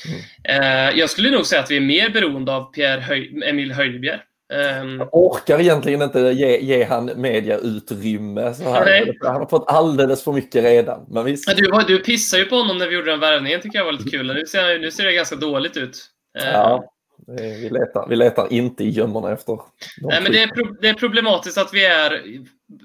Mm. 0.08 0.62
Eh, 0.90 1.00
jag 1.00 1.10
skulle 1.10 1.32
nog 1.32 1.46
säga 1.46 1.62
att 1.62 1.72
vi 1.72 1.78
är 1.78 1.82
mer 1.82 2.10
beroende 2.10 2.56
av 2.56 2.74
Pierre 2.74 3.02
Höj, 3.02 3.42
Emil 3.46 3.72
Höjbjerg. 3.72 4.20
Um, 4.82 4.98
jag 5.00 5.10
orkar 5.12 5.60
egentligen 5.60 6.02
inte 6.02 6.20
ge, 6.20 6.60
ge 6.60 6.84
han 6.84 7.06
mediautrymme. 7.06 8.54
Så 8.54 8.64
här. 8.64 9.16
Han 9.22 9.36
har 9.36 9.46
fått 9.46 9.68
alldeles 9.68 10.24
för 10.24 10.32
mycket 10.32 10.64
redan. 10.64 11.06
Men 11.10 11.26
visst. 11.26 11.58
Du, 11.58 11.84
du 11.88 12.00
pissade 12.00 12.44
ju 12.44 12.50
på 12.50 12.56
honom 12.56 12.78
när 12.78 12.88
vi 12.88 12.96
gjorde 12.96 13.12
den 13.12 13.20
värvningen, 13.20 13.62
tycker 13.62 13.78
jag 13.78 13.86
var 13.86 13.92
lite 13.92 14.10
kul. 14.10 14.28
Nu 14.28 14.46
ser, 14.46 14.80
nu 14.80 14.92
ser 14.92 15.04
det 15.04 15.14
ganska 15.14 15.36
dåligt 15.36 15.78
ut. 15.78 16.10
Ja, 16.34 16.94
vi 17.28 17.70
letar, 17.70 18.08
vi 18.10 18.16
letar 18.16 18.54
inte 18.54 18.84
i 18.84 18.90
gömmorna 18.90 19.32
efter 19.32 19.60
Nej, 19.98 20.22
men 20.24 20.32
det 20.32 20.44
är, 20.44 20.48
pro, 20.48 20.78
det 20.82 20.90
är 20.90 20.94
problematiskt 20.94 21.58
att 21.58 21.74
vi 21.74 21.86
är 21.86 22.22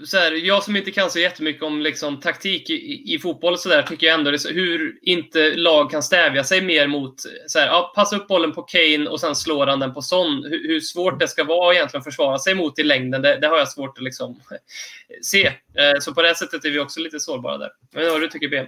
så 0.04 0.16
här, 0.16 0.32
jag 0.32 0.62
som 0.62 0.76
inte 0.76 0.90
kan 0.90 1.10
så 1.10 1.18
jättemycket 1.18 1.62
om 1.62 1.80
liksom, 1.80 2.20
taktik 2.20 2.70
i, 2.70 3.14
i 3.14 3.18
fotboll 3.18 3.52
och 3.52 3.60
så 3.60 3.68
där, 3.68 3.82
tycker 3.82 4.06
jag 4.06 4.18
ändå 4.18 4.30
det, 4.30 4.48
hur 4.50 4.98
inte 5.02 5.56
lag 5.56 5.90
kan 5.90 6.02
stävja 6.02 6.44
sig 6.44 6.60
mer 6.60 6.86
mot 6.86 7.14
så 7.46 7.58
här, 7.58 7.66
ja, 7.66 7.92
passa 7.94 8.16
upp 8.16 8.28
bollen 8.28 8.52
på 8.52 8.62
Kane 8.62 9.08
och 9.08 9.20
sen 9.20 9.34
slår 9.34 9.66
han 9.66 9.80
den 9.80 9.94
på 9.94 10.02
Son. 10.02 10.44
Hur, 10.50 10.68
hur 10.68 10.80
svårt 10.80 11.20
det 11.20 11.28
ska 11.28 11.44
vara 11.44 11.74
egentligen 11.74 12.00
att 12.00 12.04
försvara 12.04 12.38
sig 12.38 12.54
mot 12.54 12.78
i 12.78 12.82
längden, 12.82 13.22
det, 13.22 13.38
det 13.40 13.46
har 13.46 13.58
jag 13.58 13.68
svårt 13.68 13.98
att 13.98 14.04
liksom, 14.04 14.40
se. 15.22 15.46
Eh, 15.46 15.98
så 16.00 16.14
på 16.14 16.22
det 16.22 16.34
sättet 16.34 16.64
är 16.64 16.70
vi 16.70 16.78
också 16.78 17.00
lite 17.00 17.20
sårbara 17.20 17.58
där. 17.58 17.70
Jag 17.92 18.00
vet 18.00 18.06
inte 18.06 18.12
vad 18.12 18.22
du 18.22 18.28
tycker, 18.28 18.48
Ben? 18.48 18.66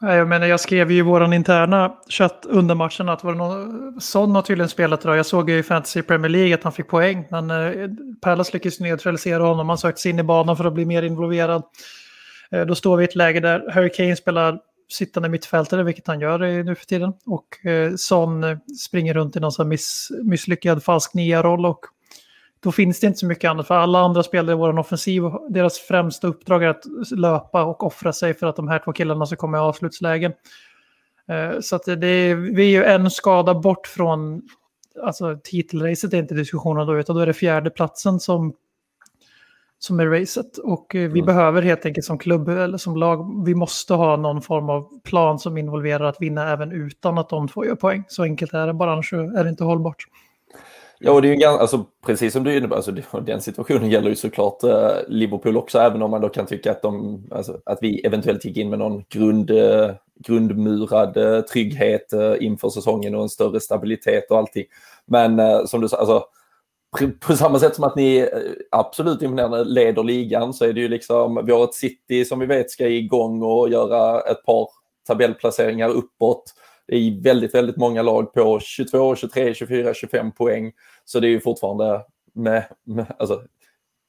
Jag 0.00 0.28
menar, 0.28 0.46
jag 0.46 0.60
skrev 0.60 0.92
ju 0.92 0.98
i 0.98 1.02
vår 1.02 1.34
interna 1.34 1.92
chatt 2.08 2.46
under 2.48 2.74
matchen 2.74 3.08
att 3.08 3.24
var 3.24 3.32
det 3.32 3.38
någon, 3.38 4.00
Son 4.00 4.34
har 4.34 4.42
tydligen 4.42 4.68
spelat 4.68 5.04
idag. 5.04 5.16
Jag 5.16 5.26
såg 5.26 5.50
ju 5.50 5.58
i 5.58 5.62
Fantasy 5.62 6.02
Premier 6.02 6.28
League 6.28 6.54
att 6.54 6.62
han 6.62 6.72
fick 6.72 6.88
poäng. 6.88 7.26
Men 7.30 7.50
eh, 7.50 7.88
Palace 8.20 8.50
lyckades 8.52 8.80
neutralisera 8.80 9.42
honom. 9.42 9.68
Han 9.68 9.78
sökte 9.78 10.00
sig 10.00 10.10
in 10.10 10.18
i 10.18 10.22
banan 10.22 10.56
för 10.56 10.64
att 10.64 10.74
bli 10.74 10.84
mer 10.84 11.02
involverad. 11.02 11.62
Eh, 12.50 12.66
då 12.66 12.74
står 12.74 12.96
vi 12.96 13.04
i 13.04 13.08
ett 13.08 13.14
läge 13.14 13.40
där 13.40 13.70
Harry 13.72 13.90
Kane 13.90 14.16
spelar 14.16 14.58
sittande 14.88 15.28
mittfältare, 15.28 15.82
vilket 15.82 16.06
han 16.06 16.20
gör 16.20 16.38
nu 16.38 16.74
för 16.74 16.86
tiden. 16.86 17.12
Och 17.26 17.66
eh, 17.66 17.94
Son 17.96 18.44
eh, 18.44 18.58
springer 18.86 19.14
runt 19.14 19.36
i 19.36 19.40
någon 19.40 19.52
sån 19.52 19.68
miss, 19.68 20.08
misslyckad 20.22 20.84
falsk 20.84 21.14
nia-roll 21.14 21.66
och 21.66 21.80
då 22.66 22.72
finns 22.72 23.00
det 23.00 23.06
inte 23.06 23.18
så 23.18 23.26
mycket 23.26 23.50
annat. 23.50 23.66
För 23.66 23.74
alla 23.74 23.98
andra 23.98 24.22
spelare 24.22 24.52
i 24.52 24.58
vår 24.58 24.78
offensiv, 24.78 25.22
deras 25.48 25.78
främsta 25.78 26.26
uppdrag 26.26 26.64
är 26.64 26.68
att 26.68 26.84
löpa 27.10 27.64
och 27.64 27.84
offra 27.84 28.12
sig 28.12 28.34
för 28.34 28.46
att 28.46 28.56
de 28.56 28.68
här 28.68 28.78
två 28.78 28.92
killarna 28.92 29.26
ska 29.26 29.36
komma 29.36 29.56
i 29.56 29.60
avslutslägen. 29.60 30.32
Eh, 31.28 31.60
så 31.60 31.76
att 31.76 31.84
det 31.84 32.06
är, 32.08 32.34
vi 32.34 32.62
är 32.62 32.70
ju 32.70 32.84
en 32.84 33.10
skada 33.10 33.54
bort 33.54 33.86
från, 33.86 34.42
alltså 35.02 35.38
titelracet 35.44 36.14
är 36.14 36.18
inte 36.18 36.34
diskussionen 36.34 36.86
då, 36.86 36.98
utan 36.98 37.16
då 37.16 37.22
är 37.22 37.26
det 37.26 37.32
fjärde 37.32 37.70
platsen 37.70 38.20
som, 38.20 38.52
som 39.78 40.00
är 40.00 40.06
racet. 40.06 40.58
Och 40.58 40.94
eh, 40.94 41.10
vi 41.10 41.20
mm. 41.20 41.26
behöver 41.26 41.62
helt 41.62 41.86
enkelt 41.86 42.06
som 42.06 42.18
klubb 42.18 42.48
eller 42.48 42.78
som 42.78 42.96
lag, 42.96 43.44
vi 43.46 43.54
måste 43.54 43.94
ha 43.94 44.16
någon 44.16 44.42
form 44.42 44.70
av 44.70 45.00
plan 45.04 45.38
som 45.38 45.58
involverar 45.58 46.04
att 46.04 46.20
vinna 46.20 46.52
även 46.52 46.72
utan 46.72 47.18
att 47.18 47.28
de 47.28 47.48
två 47.48 47.64
gör 47.64 47.74
poäng. 47.74 48.04
Så 48.08 48.22
enkelt 48.22 48.54
är 48.54 48.66
det, 48.66 48.74
bara 48.74 48.92
annars 48.92 49.12
är 49.12 49.44
det 49.44 49.50
inte 49.50 49.64
hållbart. 49.64 50.06
Ja, 50.98 51.12
och 51.12 51.22
det 51.22 51.28
är 51.28 51.32
ju 51.32 51.36
ganska, 51.36 51.60
alltså, 51.60 51.84
precis 52.06 52.32
som 52.32 52.44
du 52.44 52.56
innebär, 52.56 52.76
alltså, 52.76 52.92
den 53.20 53.40
situationen 53.40 53.90
gäller 53.90 54.08
ju 54.08 54.16
såklart 54.16 54.62
eh, 54.62 54.90
Liverpool 55.08 55.56
också, 55.56 55.78
även 55.78 56.02
om 56.02 56.10
man 56.10 56.20
då 56.20 56.28
kan 56.28 56.46
tycka 56.46 56.70
att, 56.70 56.82
de, 56.82 57.22
alltså, 57.30 57.60
att 57.64 57.78
vi 57.80 58.00
eventuellt 58.00 58.44
gick 58.44 58.56
in 58.56 58.70
med 58.70 58.78
någon 58.78 59.04
grund, 59.08 59.50
eh, 59.50 59.90
grundmurad 60.24 61.16
eh, 61.16 61.40
trygghet 61.40 62.12
eh, 62.12 62.34
inför 62.40 62.68
säsongen 62.68 63.14
och 63.14 63.22
en 63.22 63.28
större 63.28 63.60
stabilitet 63.60 64.30
och 64.30 64.38
allting. 64.38 64.64
Men 65.06 65.38
eh, 65.38 65.64
som 65.64 65.80
du 65.80 65.88
sa, 65.88 65.96
alltså, 65.96 66.24
på 67.20 67.36
samma 67.36 67.58
sätt 67.58 67.74
som 67.74 67.84
att 67.84 67.96
ni 67.96 68.16
eh, 68.16 68.26
absolut 68.70 69.22
imponerande 69.22 69.64
leder 69.64 70.02
ligan 70.02 70.54
så 70.54 70.64
är 70.64 70.72
det 70.72 70.80
ju 70.80 70.88
liksom, 70.88 71.46
vi 71.46 71.52
har 71.52 71.64
ett 71.64 71.74
City 71.74 72.24
som 72.24 72.38
vi 72.38 72.46
vet 72.46 72.70
ska 72.70 72.88
igång 72.88 73.42
och 73.42 73.68
göra 73.68 74.20
ett 74.20 74.44
par 74.44 74.68
tabellplaceringar 75.06 75.88
uppåt. 75.88 76.54
Det 76.88 76.96
är 76.96 77.22
väldigt, 77.22 77.54
väldigt 77.54 77.76
många 77.76 78.02
lag 78.02 78.32
på 78.32 78.60
22, 78.60 79.16
23, 79.16 79.54
24, 79.54 79.94
25 79.94 80.32
poäng. 80.32 80.72
Så 81.04 81.20
det 81.20 81.26
är 81.26 81.30
ju 81.30 81.40
fortfarande 81.40 82.04
med, 82.34 82.64
med 82.84 83.06
alltså, 83.18 83.42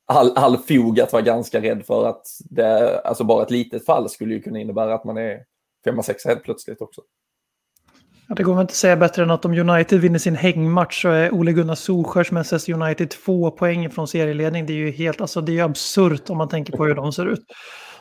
all, 0.06 0.32
all 0.36 0.58
fog 0.58 1.00
att 1.00 1.14
vara 1.14 1.24
ganska 1.24 1.62
rädd 1.62 1.86
för 1.86 2.10
att 2.10 2.26
det, 2.40 3.00
alltså 3.00 3.24
bara 3.24 3.44
ett 3.44 3.52
litet 3.52 3.86
fall 3.86 4.10
skulle 4.10 4.34
ju 4.34 4.42
kunna 4.42 4.60
innebära 4.60 4.94
att 4.94 5.04
man 5.04 5.18
är 5.18 5.40
5-6 5.86 6.28
helt 6.28 6.44
plötsligt 6.44 6.82
också. 6.82 7.02
Ja, 8.28 8.36
det 8.36 8.44
går 8.44 8.54
väl 8.54 8.62
inte 8.62 8.72
att 8.72 8.76
säga 8.76 8.98
bättre 8.98 9.24
än 9.24 9.32
att 9.32 9.46
om 9.46 9.54
United 9.54 10.00
vinner 10.00 10.20
sin 10.20 10.36
hängmatch 10.36 11.02
så 11.02 11.10
är 11.10 11.34
Ole 11.34 11.52
Gunnar 11.52 11.76
Solskjörs 11.76 12.32
Manchester 12.32 12.74
United 12.74 13.10
två 13.10 13.52
poäng 13.52 13.90
från 13.90 14.08
serieledning. 14.08 14.66
Det 14.66 14.74
är 14.74 14.78
ju 14.78 14.92
helt, 14.92 15.22
alltså 15.22 15.42
det 15.42 15.60
är 15.60 15.64
absurt 15.64 16.30
om 16.30 16.38
man 16.38 16.50
tänker 16.50 16.78
på 16.78 16.86
hur 16.86 16.96
de 16.96 17.14
ser 17.14 17.26
ut. 17.26 17.46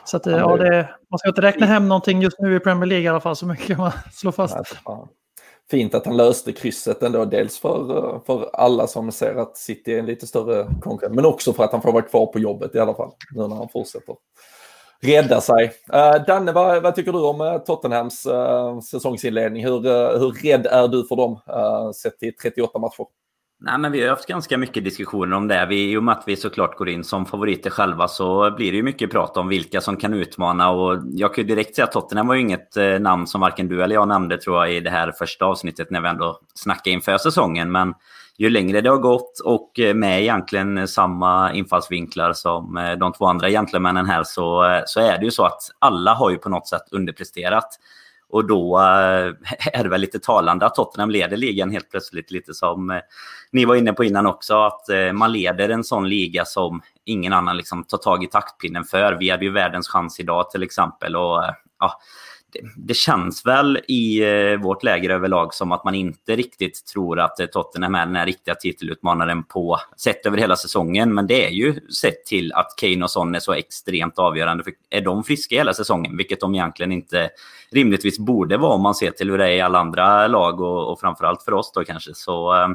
Så 0.07 0.17
att, 0.17 0.25
ja, 0.25 0.57
det, 0.57 0.89
man 1.11 1.19
ska 1.19 1.29
inte 1.29 1.41
räkna 1.41 1.65
hem 1.65 1.87
någonting 1.87 2.21
just 2.21 2.39
nu 2.39 2.55
i 2.55 2.59
Premier 2.59 2.85
League 2.85 3.05
i 3.05 3.07
alla 3.07 3.19
fall, 3.19 3.35
så 3.35 3.45
mycket 3.45 3.67
kan 3.67 3.77
man 3.77 3.91
slå 4.13 4.31
fast. 4.31 4.55
fint 5.71 5.95
att 5.95 6.05
han 6.05 6.17
löste 6.17 6.51
krysset 6.51 7.03
ändå. 7.03 7.25
Dels 7.25 7.59
för, 7.59 8.21
för 8.25 8.49
alla 8.53 8.87
som 8.87 9.11
ser 9.11 9.35
att 9.35 9.57
City 9.57 9.93
är 9.93 9.99
en 9.99 10.05
lite 10.05 10.27
större 10.27 10.67
konkurrent, 10.81 11.15
men 11.15 11.25
också 11.25 11.53
för 11.53 11.63
att 11.63 11.71
han 11.71 11.81
får 11.81 11.91
vara 11.91 12.03
kvar 12.03 12.25
på 12.25 12.39
jobbet 12.39 12.75
i 12.75 12.79
alla 12.79 12.93
fall. 12.93 13.11
Nu 13.31 13.47
när 13.47 13.55
han 13.55 13.69
fortsätter 13.69 14.15
rädda 15.01 15.41
sig. 15.41 15.71
Uh, 15.93 16.25
Danne, 16.27 16.51
vad, 16.51 16.83
vad, 16.83 16.95
tycker 16.95 17.11
du 17.11 17.19
om 17.19 17.41
uh, 17.41 17.57
Tottenhams 17.57 18.25
uh, 18.25 18.79
säsongsinledning? 18.79 19.65
Hur, 19.65 19.79
hur 20.19 20.31
rädd 20.43 20.65
är 20.65 20.87
du 20.87 21.07
för 21.07 21.15
dem 21.15 21.39
sett 21.95 22.19
till 22.19 22.35
38 22.35 22.79
matcher? 22.79 23.05
Nej, 23.59 23.77
men 23.77 23.91
vi 23.91 24.01
har 24.01 24.09
haft 24.09 24.27
ganska 24.27 24.57
mycket 24.57 24.83
diskussioner 24.83 25.37
om 25.37 25.47
det. 25.47 25.65
Vi, 25.69 25.91
I 25.91 25.97
och 25.97 26.03
med 26.03 26.17
att 26.17 26.23
vi 26.25 26.35
såklart 26.35 26.77
går 26.77 26.89
in 26.89 27.03
som 27.03 27.25
favoriter 27.25 27.69
själva 27.69 28.07
så 28.07 28.51
blir 28.51 28.71
det 28.71 28.77
ju 28.77 28.83
mycket 28.83 29.11
prat 29.11 29.37
om 29.37 29.47
vilka 29.47 29.81
som 29.81 29.97
kan 29.97 30.13
utmana. 30.13 30.69
Och 30.69 30.99
jag 31.11 31.35
kan 31.35 31.43
ju 31.43 31.55
direkt 31.55 31.75
säga 31.75 31.85
att 31.85 31.91
Tottenham 31.91 32.27
var 32.27 32.35
ju 32.35 32.41
inget 32.41 32.77
eh, 32.77 32.99
namn 32.99 33.27
som 33.27 33.41
varken 33.41 33.67
du 33.67 33.83
eller 33.83 33.95
jag 33.95 34.07
nämnde 34.07 34.37
tror 34.37 34.57
jag 34.57 34.73
i 34.73 34.79
det 34.79 34.89
här 34.89 35.11
första 35.11 35.45
avsnittet 35.45 35.91
när 35.91 36.01
vi 36.01 36.07
ändå 36.07 36.39
snackade 36.53 36.89
inför 36.89 37.17
säsongen. 37.17 37.71
Men 37.71 37.93
ju 38.37 38.49
längre 38.49 38.81
det 38.81 38.89
har 38.89 38.97
gått 38.97 39.39
och 39.39 39.79
eh, 39.79 39.93
med 39.93 40.21
egentligen 40.21 40.87
samma 40.87 41.53
infallsvinklar 41.53 42.33
som 42.33 42.77
eh, 42.77 42.91
de 42.91 43.13
två 43.13 43.25
andra 43.25 43.49
gentlemännen 43.49 44.05
här 44.05 44.23
så, 44.23 44.69
eh, 44.69 44.81
så 44.85 44.99
är 44.99 45.17
det 45.17 45.25
ju 45.25 45.31
så 45.31 45.45
att 45.45 45.61
alla 45.79 46.13
har 46.13 46.29
ju 46.29 46.37
på 46.37 46.49
något 46.49 46.67
sätt 46.67 46.83
underpresterat. 46.91 47.79
Och 48.29 48.47
då 48.47 48.77
eh, 48.77 49.33
är 49.73 49.83
det 49.83 49.89
väl 49.89 50.01
lite 50.01 50.19
talande 50.19 50.65
att 50.65 50.75
Tottenham 50.75 51.09
leder 51.09 51.37
ligan 51.37 51.71
helt 51.71 51.91
plötsligt. 51.91 52.31
Lite 52.31 52.53
som 52.53 52.89
eh, 52.89 52.99
ni 53.51 53.65
var 53.65 53.75
inne 53.75 53.93
på 53.93 54.03
innan 54.03 54.25
också. 54.25 54.55
Att 54.55 54.89
eh, 54.89 55.11
man 55.13 55.31
leder 55.31 55.69
en 55.69 55.83
sån 55.83 56.09
liga 56.09 56.45
som 56.45 56.81
ingen 57.05 57.33
annan 57.33 57.57
liksom 57.57 57.83
tar 57.83 57.97
tag 57.97 58.23
i 58.23 58.27
taktpinnen 58.27 58.83
för. 58.83 59.13
Vi 59.13 59.29
hade 59.29 59.45
ju 59.45 59.51
världens 59.51 59.87
chans 59.87 60.19
idag 60.19 60.49
till 60.49 60.63
exempel. 60.63 61.15
Och, 61.15 61.43
ja, 61.79 61.99
det, 62.75 62.93
känns 62.93 63.45
väl 63.45 63.79
i 63.87 64.23
eh, 64.23 64.59
vårt 64.61 64.83
läger 64.83 65.09
överlag 65.09 65.53
som 65.53 65.71
att 65.71 65.83
man 65.83 65.95
inte 65.95 66.35
riktigt 66.35 66.85
tror 66.85 67.19
att 67.19 67.39
eh, 67.39 67.45
Tottenham 67.45 67.95
är 67.95 68.05
den 68.05 68.15
här 68.15 68.25
riktiga 68.25 68.55
titelutmanaren 68.55 69.43
på 69.43 69.79
sett 69.97 70.25
över 70.25 70.37
hela 70.37 70.55
säsongen. 70.55 71.13
Men 71.13 71.27
det 71.27 71.45
är 71.45 71.49
ju 71.49 71.89
sett 71.89 72.25
till 72.25 72.53
att 72.53 72.75
Kane 72.77 73.03
och 73.03 73.11
Son 73.11 73.35
är 73.35 73.39
så 73.39 73.53
extremt 73.53 74.19
avgörande. 74.19 74.63
För 74.63 74.73
är 74.89 75.01
de 75.01 75.23
friska 75.23 75.55
hela 75.55 75.73
säsongen, 75.73 76.17
vilket 76.17 76.39
de 76.39 76.55
egentligen 76.55 76.91
inte 76.91 77.29
rimligtvis 77.71 78.19
borde 78.19 78.57
vara 78.57 78.73
om 78.73 78.81
man 78.81 78.95
ser 78.95 79.11
till 79.11 79.29
hur 79.29 79.37
det 79.37 79.45
är 79.45 79.55
i 79.55 79.61
alla 79.61 79.79
andra 79.79 80.27
lag 80.27 80.61
och, 80.61 80.91
och 80.91 80.99
framförallt 80.99 81.43
för 81.43 81.53
oss 81.53 81.71
då 81.75 81.83
kanske, 81.83 82.13
så 82.13 82.55
eh, 82.55 82.67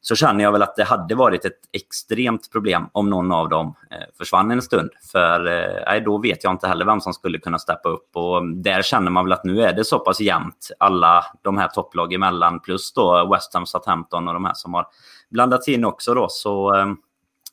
så 0.00 0.16
känner 0.16 0.44
jag 0.44 0.52
väl 0.52 0.62
att 0.62 0.76
det 0.76 0.84
hade 0.84 1.14
varit 1.14 1.44
ett 1.44 1.58
extremt 1.72 2.52
problem 2.52 2.86
om 2.92 3.10
någon 3.10 3.32
av 3.32 3.48
dem 3.48 3.74
eh, 3.90 4.16
försvann 4.18 4.50
en 4.50 4.62
stund. 4.62 4.90
För 5.12 5.46
eh, 5.96 6.02
då 6.04 6.18
vet 6.18 6.44
jag 6.44 6.52
inte 6.52 6.68
heller 6.68 6.84
vem 6.84 7.00
som 7.00 7.12
skulle 7.12 7.38
kunna 7.38 7.58
steppa 7.58 7.88
upp. 7.88 8.16
Och 8.16 8.46
där 8.46 8.82
känner 8.82 9.10
man 9.10 9.24
väl 9.24 9.32
att 9.32 9.44
nu 9.44 9.62
är 9.62 9.72
det 9.72 9.84
så 9.84 9.98
pass 9.98 10.20
jämnt, 10.20 10.70
alla 10.78 11.24
de 11.42 11.58
här 11.58 11.68
topplag 11.68 12.12
emellan, 12.12 12.60
plus 12.60 12.92
då 12.92 13.30
West 13.32 13.54
Ham, 13.54 13.66
Southampton 13.66 14.28
och 14.28 14.34
de 14.34 14.44
här 14.44 14.54
som 14.54 14.74
har 14.74 14.86
blandats 15.30 15.68
in 15.68 15.84
också 15.84 16.14
då. 16.14 16.26
Så 16.30 16.76
eh, 16.76 16.86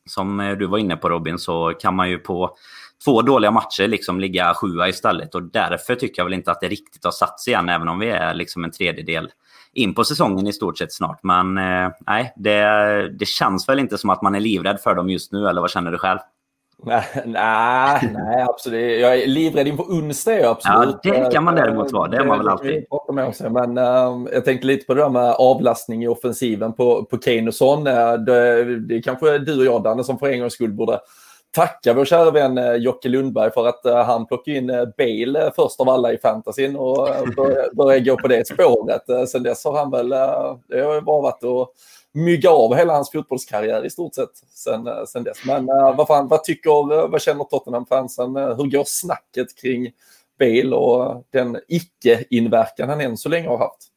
som 0.06 0.56
du 0.60 0.68
var 0.68 0.78
inne 0.78 0.98
på 0.98 1.10
Robin, 1.10 1.40
så 1.40 1.74
kan 1.80 1.96
man 1.96 2.10
ju 2.10 2.20
på 2.20 2.58
två 3.06 3.22
dåliga 3.22 3.52
matcher 3.52 3.88
liksom 3.88 4.20
ligga 4.20 4.54
sjua 4.54 4.88
istället. 4.88 5.36
Och 5.36 5.44
därför 5.44 5.96
tycker 5.96 6.20
jag 6.20 6.26
väl 6.26 6.34
inte 6.34 6.52
att 6.52 6.62
det 6.62 6.68
riktigt 6.68 7.04
har 7.04 7.12
satt 7.12 7.40
sig 7.40 7.54
än, 7.54 7.70
även 7.70 7.88
om 7.88 8.00
vi 8.00 8.10
är 8.10 8.34
liksom 8.34 8.64
en 8.64 8.72
tredjedel 8.72 9.32
in 9.78 9.94
på 9.94 10.04
säsongen 10.04 10.48
i 10.48 10.54
stort 10.54 10.78
sett 10.78 10.94
snart. 10.94 11.20
Men 11.24 11.58
eh, 11.58 11.92
nej, 12.08 12.34
det, 12.36 13.10
det 13.20 13.26
känns 13.26 13.70
väl 13.70 13.80
inte 13.80 13.98
som 13.98 14.10
att 14.10 14.22
man 14.22 14.36
är 14.36 14.40
livrädd 14.40 14.80
för 14.80 14.96
dem 14.96 15.10
just 15.10 15.32
nu, 15.32 15.48
eller 15.48 15.62
vad 15.62 15.70
känner 15.70 15.92
du 15.92 15.98
själv? 15.98 16.20
Nej, 16.84 17.04
nej, 17.26 18.10
nej, 18.14 18.42
absolut. 18.42 19.02
Jag 19.02 19.22
är 19.22 19.28
livrädd 19.28 19.68
inför 19.68 19.84
onsdag, 19.84 20.50
absolut. 20.50 20.96
Ja, 21.04 21.24
det 21.24 21.32
kan 21.32 21.44
man 21.44 21.56
däremot 21.56 21.92
vara. 21.92 22.08
Det 22.08 22.18
är 22.18 22.26
man 22.26 22.38
väl 22.38 22.48
alltid. 22.48 22.86
Men 23.52 23.78
uh, 23.78 24.34
jag 24.34 24.46
tänkte 24.46 24.68
lite 24.68 24.86
på 24.86 24.94
det 24.94 25.02
där 25.02 25.10
med 25.10 25.32
avlastning 25.32 26.04
i 26.04 26.08
offensiven 26.08 26.74
på, 26.74 27.06
på 27.06 27.18
Kane 27.18 27.48
och 27.48 27.54
Son. 27.54 27.88
Eh, 27.88 28.14
det, 28.14 28.80
det 28.80 29.02
kanske 29.02 29.38
du 29.38 29.60
och 29.60 29.66
jag, 29.66 29.84
Danne, 29.84 30.04
som 30.04 30.20
för 30.20 30.28
en 30.28 30.40
gångs 30.40 30.54
skull 30.54 30.74
borde 30.74 31.00
tacka 31.58 31.94
vår 31.94 32.06
kära 32.06 32.32
vän 32.32 32.58
eh, 32.58 32.74
Jocke 32.74 33.10
Lundberg 33.10 33.52
för 33.52 33.68
att 33.68 33.86
eh, 33.86 34.04
han 34.04 34.26
plockade 34.26 34.58
in 34.58 34.70
eh, 34.70 34.86
Bale 34.98 35.52
först 35.56 35.80
av 35.80 35.90
alla 35.90 36.14
i 36.14 36.18
fantasyn 36.18 36.76
och 36.76 37.10
började, 37.36 37.70
började 37.74 38.06
gå 38.06 38.18
på 38.18 38.28
det 38.28 38.48
spåret. 38.48 39.30
Sen 39.30 39.44
dess 39.44 39.66
har 39.66 39.78
han 39.78 39.92
väl, 39.92 40.10
det 40.68 40.82
har 40.82 41.02
bara 41.02 41.22
varit 41.22 41.44
att 41.44 41.70
mygga 42.14 42.50
av 42.50 42.76
hela 42.76 42.94
hans 42.94 43.12
fotbollskarriär 43.12 43.86
i 43.86 43.90
stort 43.90 44.16
sett 44.16 44.30
sen, 44.50 44.90
sen 45.08 45.24
dess. 45.24 45.38
Men 45.46 45.66
vad, 45.66 46.08
fan, 46.08 46.28
vad 46.28 46.44
tycker, 46.44 47.08
vad 47.08 47.22
känner 47.22 47.44
Tottenham-fansen? 47.44 48.36
hur 48.36 48.72
går 48.72 48.84
snacket 48.86 49.58
kring 49.62 49.92
Bale 50.40 50.76
och 50.76 51.24
den 51.34 51.58
icke-inverkan 51.68 52.90
han 52.90 53.02
än 53.02 53.18
så 53.18 53.30
länge 53.30 53.48
har 53.48 53.58
haft? 53.58 53.88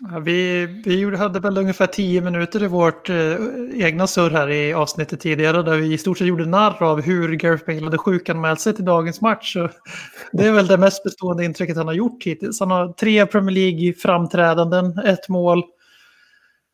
Ja, 0.00 0.18
vi, 0.18 0.66
vi 0.84 1.16
hade 1.16 1.40
väl 1.40 1.58
ungefär 1.58 1.86
tio 1.86 2.20
minuter 2.20 2.62
i 2.62 2.66
vårt 2.66 3.08
eh, 3.10 3.36
egna 3.74 4.06
surr 4.06 4.30
här 4.30 4.50
i 4.50 4.72
avsnittet 4.72 5.20
tidigare 5.20 5.62
där 5.62 5.76
vi 5.76 5.92
i 5.92 5.98
stort 5.98 6.18
sett 6.18 6.26
gjorde 6.26 6.46
narr 6.46 6.82
av 6.82 7.02
hur 7.02 7.32
Gareth 7.32 7.66
Bale 7.66 7.84
hade 7.84 7.98
sjukanmält 7.98 8.60
sig 8.60 8.74
till 8.74 8.84
dagens 8.84 9.20
match. 9.20 9.52
Så 9.52 9.68
det 10.32 10.46
är 10.46 10.52
väl 10.52 10.66
det 10.66 10.78
mest 10.78 11.04
bestående 11.04 11.44
intrycket 11.44 11.76
han 11.76 11.86
har 11.86 11.94
gjort 11.94 12.24
hittills. 12.24 12.60
Han 12.60 12.70
har 12.70 12.92
tre 12.92 13.26
Premier 13.26 13.54
League-framträdanden, 13.54 14.98
ett 14.98 15.28
mål, 15.28 15.62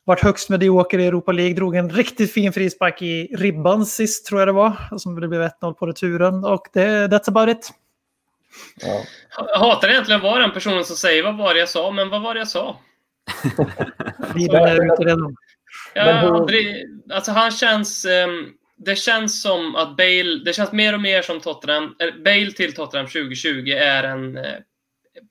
varit 0.05 0.21
högst 0.21 0.49
medioker 0.49 0.99
i 0.99 1.07
Europa 1.07 1.33
League, 1.33 1.55
drog 1.55 1.77
en 1.77 1.91
riktigt 1.91 2.33
fin 2.33 2.53
frispark 2.53 3.03
i 3.03 3.37
ribban 3.37 3.87
sist 3.87 4.27
tror 4.27 4.41
jag 4.41 4.49
det 4.49 4.53
var, 4.53 4.99
som 4.99 5.21
det 5.21 5.29
blev 5.29 5.43
1-0 5.43 5.73
på 5.73 5.87
returen 5.87 6.45
och 6.45 6.67
det, 6.73 7.09
that's 7.09 7.29
about 7.29 7.49
it. 7.49 7.71
Ja. 8.81 9.03
Jag 9.53 9.59
hatar 9.59 9.89
egentligen 9.89 10.21
att 10.21 10.25
vara 10.25 10.43
den 10.43 10.53
personen 10.53 10.85
som 10.85 10.97
säger 10.97 11.23
vad 11.23 11.37
var 11.37 11.55
det 11.55 11.61
jag 11.61 11.69
sa, 11.69 11.91
men 11.91 12.11
vad 12.11 12.23
var 12.23 12.35
det 12.35 12.41
jag 12.41 12.49
sa? 12.49 12.77
Vidare 14.35 14.71
är 14.71 14.93
ute 14.93 15.05
redan. 15.05 15.37
Ja, 15.95 16.47
alltså 17.15 17.33
han 17.33 17.51
känns... 17.51 18.05
Um, 18.05 18.55
det 18.81 18.97
känns 18.97 19.43
som 19.43 19.77
att 19.77 19.97
Bale... 19.97 20.43
Det 20.45 20.53
känns 20.53 20.73
mer 20.73 20.95
och 20.95 21.01
mer 21.01 21.23
som 21.23 21.41
Tottenham... 21.41 21.97
Bale 22.25 22.53
till 22.53 22.75
Tottenham 22.75 23.07
2020 23.07 23.69
är 23.71 24.05
en 24.05 24.37
uh, 24.39 24.45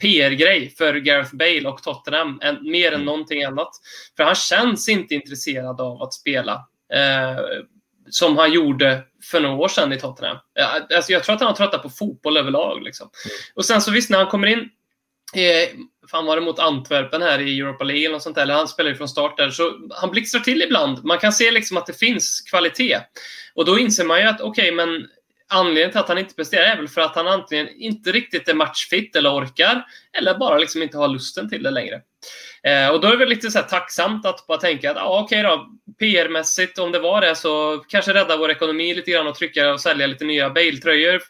PR-grej 0.01 0.69
för 0.69 0.93
Gareth 0.93 1.35
Bale 1.35 1.69
och 1.69 1.83
Tottenham, 1.83 2.39
en, 2.43 2.71
mer 2.71 2.87
än 2.87 2.93
mm. 2.93 3.05
någonting 3.05 3.43
annat. 3.43 3.69
För 4.17 4.23
han 4.23 4.35
känns 4.35 4.89
inte 4.89 5.15
intresserad 5.15 5.81
av 5.81 6.01
att 6.01 6.13
spela. 6.13 6.53
Uh, 6.95 7.63
som 8.09 8.37
han 8.37 8.53
gjorde 8.53 9.03
för 9.31 9.39
några 9.39 9.55
år 9.55 9.67
sedan 9.67 9.93
i 9.93 9.99
Tottenham. 9.99 10.37
Alltså 10.95 11.11
jag 11.11 11.23
tror 11.23 11.35
att 11.35 11.41
han 11.41 11.47
har 11.47 11.55
tröttat 11.55 11.83
på 11.83 11.89
fotboll 11.89 12.37
överlag. 12.37 12.83
Liksom. 12.83 13.09
Mm. 13.25 13.35
Och 13.55 13.65
sen 13.65 13.81
så 13.81 13.91
visst, 13.91 14.09
när 14.09 14.17
han 14.17 14.27
kommer 14.27 14.47
in 14.47 14.69
Eh, 15.33 15.69
fan 16.11 16.25
var 16.25 16.35
det 16.35 16.41
mot 16.41 16.59
Antwerpen 16.59 17.21
här 17.21 17.39
i 17.39 17.59
Europa 17.59 17.83
League 17.83 18.05
eller 18.05 18.13
något 18.13 18.23
sånt 18.23 18.35
där, 18.35 18.43
eller 18.43 18.53
han 18.53 18.67
spelar 18.67 18.89
ju 18.89 18.95
från 18.95 19.09
start 19.09 19.37
där, 19.37 19.49
så 19.49 19.71
han 19.89 20.11
blixtrar 20.11 20.41
till 20.41 20.61
ibland. 20.61 21.05
Man 21.05 21.17
kan 21.17 21.33
se 21.33 21.51
liksom 21.51 21.77
att 21.77 21.85
det 21.85 21.99
finns 21.99 22.41
kvalitet. 22.41 22.99
Och 23.53 23.65
då 23.65 23.79
inser 23.79 24.05
man 24.05 24.19
ju 24.19 24.25
att 24.27 24.41
okej, 24.41 24.71
okay, 24.73 24.75
men 24.75 25.07
anledningen 25.49 25.91
till 25.91 25.99
att 25.99 26.07
han 26.07 26.17
inte 26.17 26.35
presterar 26.35 26.63
är 26.63 26.77
väl 26.77 26.87
för 26.87 27.01
att 27.01 27.15
han 27.15 27.27
antingen 27.27 27.69
inte 27.69 28.11
riktigt 28.11 28.49
är 28.49 28.53
matchfit 28.53 29.15
eller 29.15 29.33
orkar, 29.33 29.85
eller 30.17 30.37
bara 30.37 30.57
liksom 30.57 30.83
inte 30.83 30.97
har 30.97 31.07
lusten 31.07 31.49
till 31.49 31.63
det 31.63 31.71
längre. 31.71 32.01
Eh, 32.63 32.89
och 32.89 33.01
då 33.01 33.07
är 33.07 33.11
det 33.11 33.17
väl 33.17 33.29
lite 33.29 33.51
så 33.51 33.61
tacksamt 33.61 34.25
att 34.25 34.47
bara 34.47 34.57
tänka 34.57 34.91
att 34.91 34.97
ah, 34.97 35.21
okej 35.21 35.39
okay 35.39 35.51
då, 35.51 35.67
PR-mässigt, 35.99 36.79
om 36.79 36.91
det 36.91 36.99
var 36.99 37.21
det, 37.21 37.35
så 37.35 37.83
kanske 37.87 38.13
rädda 38.13 38.37
vår 38.37 38.51
ekonomi 38.51 38.93
lite 38.93 39.11
grann 39.11 39.27
och 39.27 39.35
trycka 39.35 39.73
och 39.73 39.81
sälja 39.81 40.07
lite 40.07 40.25
nya 40.25 40.49
Bale-tröjor 40.49 41.21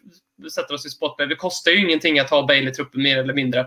sätter 0.51 0.73
oss 0.73 0.85
i 0.85 0.89
spotlight. 0.89 1.29
Det 1.29 1.35
kostar 1.35 1.71
ju 1.71 1.79
ingenting 1.85 2.19
att 2.19 2.29
ha 2.29 2.47
Bale 2.47 2.69
i 2.69 2.73
truppen 2.73 3.01
mer 3.01 3.17
eller 3.17 3.33
mindre. 3.33 3.59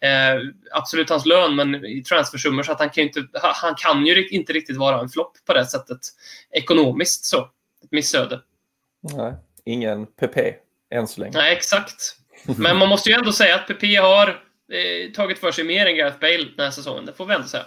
Eh, 0.00 0.40
absolut 0.72 1.10
hans 1.10 1.26
lön, 1.26 1.56
men 1.56 1.84
i 1.84 2.02
transfersummor 2.02 2.62
så 2.62 2.72
att 2.72 2.78
han 2.78 2.90
kan 2.90 3.02
ju 3.02 3.08
inte, 3.08 3.26
han 3.42 3.74
kan 3.74 4.06
ju 4.06 4.28
inte 4.28 4.52
riktigt 4.52 4.76
vara 4.76 5.00
en 5.00 5.08
flopp 5.08 5.32
på 5.46 5.54
det 5.54 5.66
sättet 5.66 5.98
ekonomiskt 6.50 7.24
så. 7.24 7.48
Ett 7.84 7.92
missöde. 7.92 8.40
Nej, 9.16 9.34
ingen 9.64 10.06
PP 10.06 10.54
än 10.90 11.08
så 11.08 11.20
länge. 11.20 11.32
Nej, 11.38 11.56
exakt. 11.56 12.16
Men 12.58 12.76
man 12.76 12.88
måste 12.88 13.10
ju 13.10 13.14
ändå 13.14 13.32
säga 13.32 13.54
att 13.54 13.66
PP 13.66 13.96
har 13.96 14.28
eh, 14.28 15.12
tagit 15.14 15.38
för 15.38 15.52
sig 15.52 15.64
mer 15.64 15.86
än 15.86 15.96
Gareth 15.96 16.18
Bale 16.18 16.44
den 16.56 16.64
här 16.64 16.70
säsongen. 16.70 17.06
Det 17.06 17.12
får 17.12 17.26
vi 17.26 17.34
ändå 17.34 17.48
säga. 17.48 17.64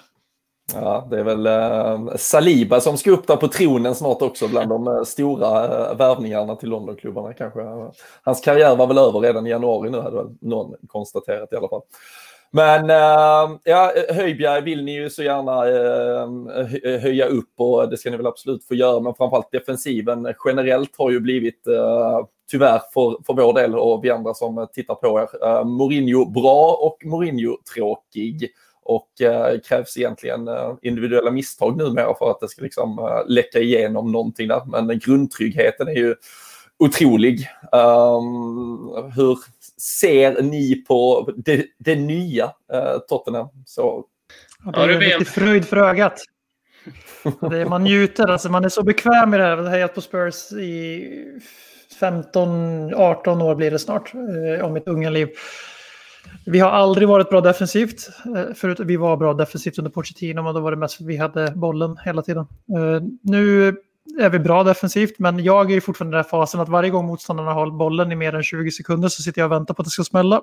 Ja, 0.74 1.08
det 1.10 1.20
är 1.20 1.24
väl 1.24 1.46
eh, 1.46 2.16
Saliba 2.16 2.82
som 2.82 2.98
ska 2.98 3.12
upp 3.12 3.28
där 3.28 3.36
på 3.36 3.48
tronen 3.48 3.96
snart 3.96 4.22
också 4.22 4.48
bland 4.48 4.70
de 4.70 4.88
eh, 4.88 5.04
stora 5.04 5.64
eh, 5.64 5.98
värvningarna 5.98 6.56
till 6.56 6.70
Londonklubbarna 6.70 7.34
kanske. 7.34 7.62
hans 8.24 8.42
karriär 8.42 8.76
var 8.76 8.88
väl 8.88 8.98
över 8.98 9.20
redan 9.20 9.48
i 9.48 9.50
januari 9.50 9.90
nu 9.90 10.00
hade 10.00 10.16
väl 10.16 10.36
någon 10.42 10.76
konstaterat 10.88 11.54
i 11.54 11.56
alla 11.56 11.70
fall. 11.70 11.82
Men 12.54 12.90
ja, 13.64 13.92
Höjbjerg 14.10 14.62
vill 14.62 14.84
ni 14.84 14.96
ju 14.96 15.10
så 15.10 15.24
gärna 15.24 15.62
höja 17.00 17.26
upp 17.26 17.54
och 17.58 17.90
det 17.90 17.98
ska 17.98 18.12
ni 18.12 18.18
väl 18.18 18.28
absolut 18.28 18.68
få 18.68 18.76
göra. 18.76 19.00
Men 19.00 19.14
framförallt 19.14 19.52
defensiven 19.52 20.34
generellt 20.46 20.98
har 20.98 21.12
ju 21.12 21.20
blivit 21.20 21.64
tyvärr 22.52 22.82
för, 22.94 23.24
för 23.26 23.34
vår 23.34 23.54
del 23.54 23.76
och 23.76 24.04
vi 24.04 24.10
andra 24.10 24.34
som 24.34 24.68
tittar 24.74 24.96
på 24.96 25.20
er. 25.20 25.64
Mourinho 25.64 26.26
bra 26.26 26.78
och 26.82 26.98
Mourinho 27.06 27.58
tråkig. 27.76 28.52
Och 28.84 29.22
eh, 29.22 29.60
krävs 29.60 29.98
egentligen 29.98 30.48
eh, 30.48 30.74
individuella 30.82 31.32
misstag 31.32 31.78
numera 31.78 32.16
för 32.18 32.32
att 32.32 32.40
det 32.40 32.48
ska 32.48 32.62
liksom 32.62 33.00
eh, 33.00 33.34
läcka 33.34 33.60
igenom 33.60 34.12
någonting 34.12 34.48
där. 34.48 34.62
Men 34.66 35.00
grundtryggheten 35.00 35.88
är 35.88 35.96
ju 35.96 36.16
otrolig. 36.80 37.50
Um, 37.72 39.12
hur 39.16 39.38
ser 39.82 40.42
ni 40.42 40.76
på 40.76 41.30
det, 41.36 41.66
det 41.78 41.96
nya 41.96 42.46
uh, 42.46 42.98
Tottenham? 43.08 43.48
Så 43.66 44.06
Ja, 44.66 44.72
det 44.72 44.82
är 44.82 44.90
en 44.90 45.00
riktig 45.00 45.28
fröjd 45.28 45.66
för 45.66 45.78
ögat. 45.78 46.22
Det 47.50 47.58
är, 47.58 47.66
man 47.66 47.84
njuter, 47.84 48.28
alltså 48.28 48.50
man 48.50 48.66
är 48.66 48.70
så 48.70 48.84
bekväm 48.84 49.34
i 49.34 49.38
det 49.38 49.44
här. 49.44 49.58
Jag 49.58 49.64
har 49.64 49.70
hejat 49.70 49.96
på 49.96 50.02
Spurs 50.02 50.52
i 50.52 51.08
15-18 52.00 53.44
år 53.44 53.56
blir 53.56 53.72
det 53.72 53.80
snart, 53.80 54.14
eh, 54.14 54.66
om 54.66 54.74
mitt 54.74 54.88
unga 54.88 55.10
liv. 55.10 55.30
Vi 56.46 56.60
har 56.60 56.70
aldrig 56.70 57.08
varit 57.08 57.30
bra 57.30 57.42
defensivt. 57.42 58.10
Eh, 58.36 58.54
förut, 58.54 58.80
vi 58.80 58.98
var 58.98 59.18
bra 59.18 59.34
defensivt 59.34 59.78
under 59.78 59.92
Pochettino, 59.92 60.42
men 60.42 60.54
då 60.54 60.60
var 60.60 60.72
det 60.72 60.78
mest 60.78 60.96
för 60.96 61.04
att 61.04 61.10
vi 61.10 61.18
hade 61.18 61.52
bollen 61.56 61.98
hela 62.06 62.22
tiden. 62.22 62.48
Eh, 62.78 63.02
nu 63.22 63.68
är 64.20 64.30
vi 64.30 64.40
bra 64.40 64.64
defensivt, 64.64 65.20
men 65.20 65.44
jag 65.44 65.72
är 65.72 65.82
fortfarande 65.82 66.16
i 66.16 66.18
den 66.18 66.24
här 66.24 66.30
fasen 66.30 66.60
att 66.62 66.70
varje 66.70 66.90
gång 66.90 67.06
motståndarna 67.06 67.54
har 67.54 67.72
bollen 67.72 68.12
i 68.12 68.16
mer 68.16 68.36
än 68.36 68.44
20 68.44 68.72
sekunder 68.72 69.10
så 69.10 69.24
sitter 69.24 69.42
jag 69.42 69.46
och 69.46 69.52
väntar 69.52 69.74
på 69.74 69.82
att 69.82 69.86
det 69.86 69.92
ska 69.92 70.04
smälla. 70.04 70.42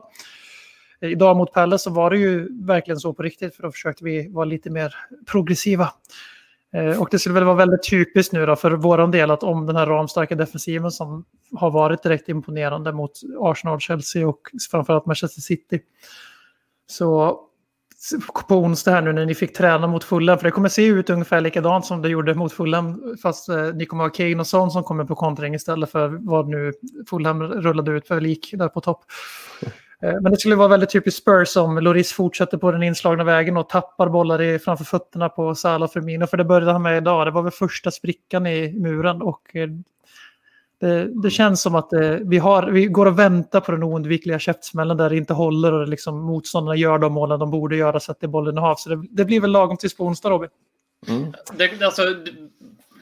Idag 1.01 1.37
mot 1.37 1.53
Pelle 1.53 1.79
så 1.79 1.91
var 1.91 2.11
det 2.11 2.19
ju 2.19 2.65
verkligen 2.67 3.01
så 3.01 3.13
på 3.13 3.23
riktigt, 3.23 3.57
för 3.57 3.63
då 3.63 3.73
försökte 3.73 4.05
vi 4.05 4.29
vara 4.29 4.45
lite 4.45 4.71
mer 4.71 4.95
progressiva. 5.27 5.93
Eh, 6.75 7.01
och 7.01 7.09
det 7.11 7.19
skulle 7.19 7.35
väl 7.35 7.45
vara 7.45 7.57
väldigt 7.57 7.91
typiskt 7.91 8.33
nu 8.33 8.47
då 8.47 8.57
för 8.57 8.71
vår 8.71 9.07
del 9.07 9.31
att 9.31 9.43
om 9.43 9.67
den 9.67 9.77
här 9.77 9.87
ramstarka 9.87 10.35
defensiven 10.35 10.91
som 10.91 11.25
har 11.53 11.71
varit 11.71 12.03
direkt 12.03 12.29
imponerande 12.29 12.93
mot 12.93 13.13
Arsenal, 13.41 13.81
Chelsea 13.81 14.29
och 14.29 14.41
framförallt 14.71 15.07
Manchester 15.07 15.41
City. 15.41 15.81
Så 16.87 17.41
på 18.49 18.55
onsdag 18.55 18.91
här 18.91 19.03
nu 19.03 19.13
när 19.13 19.27
ni 19.27 19.35
fick 19.35 19.57
träna 19.57 19.87
mot 19.87 20.05
Fulham, 20.05 20.39
för 20.39 20.45
det 20.45 20.51
kommer 20.51 20.69
se 20.69 20.87
ut 20.87 21.11
ungefär 21.11 21.41
likadant 21.41 21.87
som 21.87 22.03
det 22.03 22.09
gjorde 22.09 22.35
mot 22.35 22.53
Fulham, 22.53 23.17
fast 23.23 23.49
eh, 23.49 23.75
ni 23.75 23.87
kommer 23.87 24.05
ha 24.05 24.11
Kane 24.11 24.37
och 24.37 24.47
Son 24.47 24.71
som 24.71 24.85
kommer 24.85 25.05
på 25.05 25.15
kontring 25.15 25.55
istället 25.55 25.91
för 25.91 26.09
vad 26.09 26.49
nu 26.49 26.73
Fulham 27.11 27.43
rullade 27.43 27.91
ut 27.91 28.07
för 28.07 28.21
lik 28.21 28.51
där 28.53 28.69
på 28.69 28.81
topp. 28.81 29.05
Eh, 30.03 30.21
men 30.21 30.33
det 30.33 30.39
skulle 30.39 30.55
vara 30.57 30.69
väldigt 30.69 30.91
typiskt 30.91 31.23
Spurs 31.23 31.57
om 31.57 31.79
Loris 31.79 32.13
fortsätter 32.13 32.59
på 32.59 32.73
den 32.73 32.83
inslagna 32.83 33.25
vägen 33.25 33.57
och 33.57 33.69
tappar 33.69 34.09
bollar 34.09 34.43
i, 34.43 34.59
framför 34.59 34.85
fötterna 34.85 35.29
på 35.29 35.55
Salah 35.55 35.91
Firmino. 35.91 36.27
För 36.27 36.37
det 36.37 36.45
började 36.45 36.73
han 36.73 36.83
med 36.83 36.97
idag. 36.97 37.27
Det 37.27 37.31
var 37.31 37.43
väl 37.43 37.53
första 37.53 37.91
sprickan 37.91 38.47
i 38.47 38.73
muren. 38.73 39.23
Och 39.23 39.57
eh, 39.57 39.69
det, 40.81 41.23
det 41.23 41.31
känns 41.31 41.63
som 41.63 41.75
att 41.75 41.91
det, 41.91 42.15
eh, 42.15 42.21
vi, 42.25 42.39
har, 42.39 42.71
vi 42.71 42.87
går 42.87 43.07
och 43.07 43.19
väntar 43.19 43.61
på 43.61 43.73
den 43.73 43.83
oundvikliga 43.83 44.39
käftsmällen 44.39 44.97
där 44.97 45.11
det 45.11 45.17
inte 45.17 45.35
håller 45.35 45.73
och 45.73 45.89
liksom 45.89 46.21
motståndarna 46.21 46.77
gör 46.77 46.99
de 46.99 47.13
målen 47.13 47.39
de 47.39 47.51
borde 47.51 47.77
göra, 47.77 48.01
sätter 48.01 48.29
bollen 48.29 48.59
i 48.59 48.61
hav. 48.61 48.75
Så 48.75 48.89
det, 48.89 49.03
det 49.11 49.25
blir 49.25 49.41
väl 49.41 49.51
lagom 49.51 49.77
tills 49.77 49.97
på 49.97 50.05
onsdag, 50.05 50.31
Robin. 50.31 50.49
Mm. 51.09 51.33
Det, 51.57 51.83
alltså, 51.83 52.03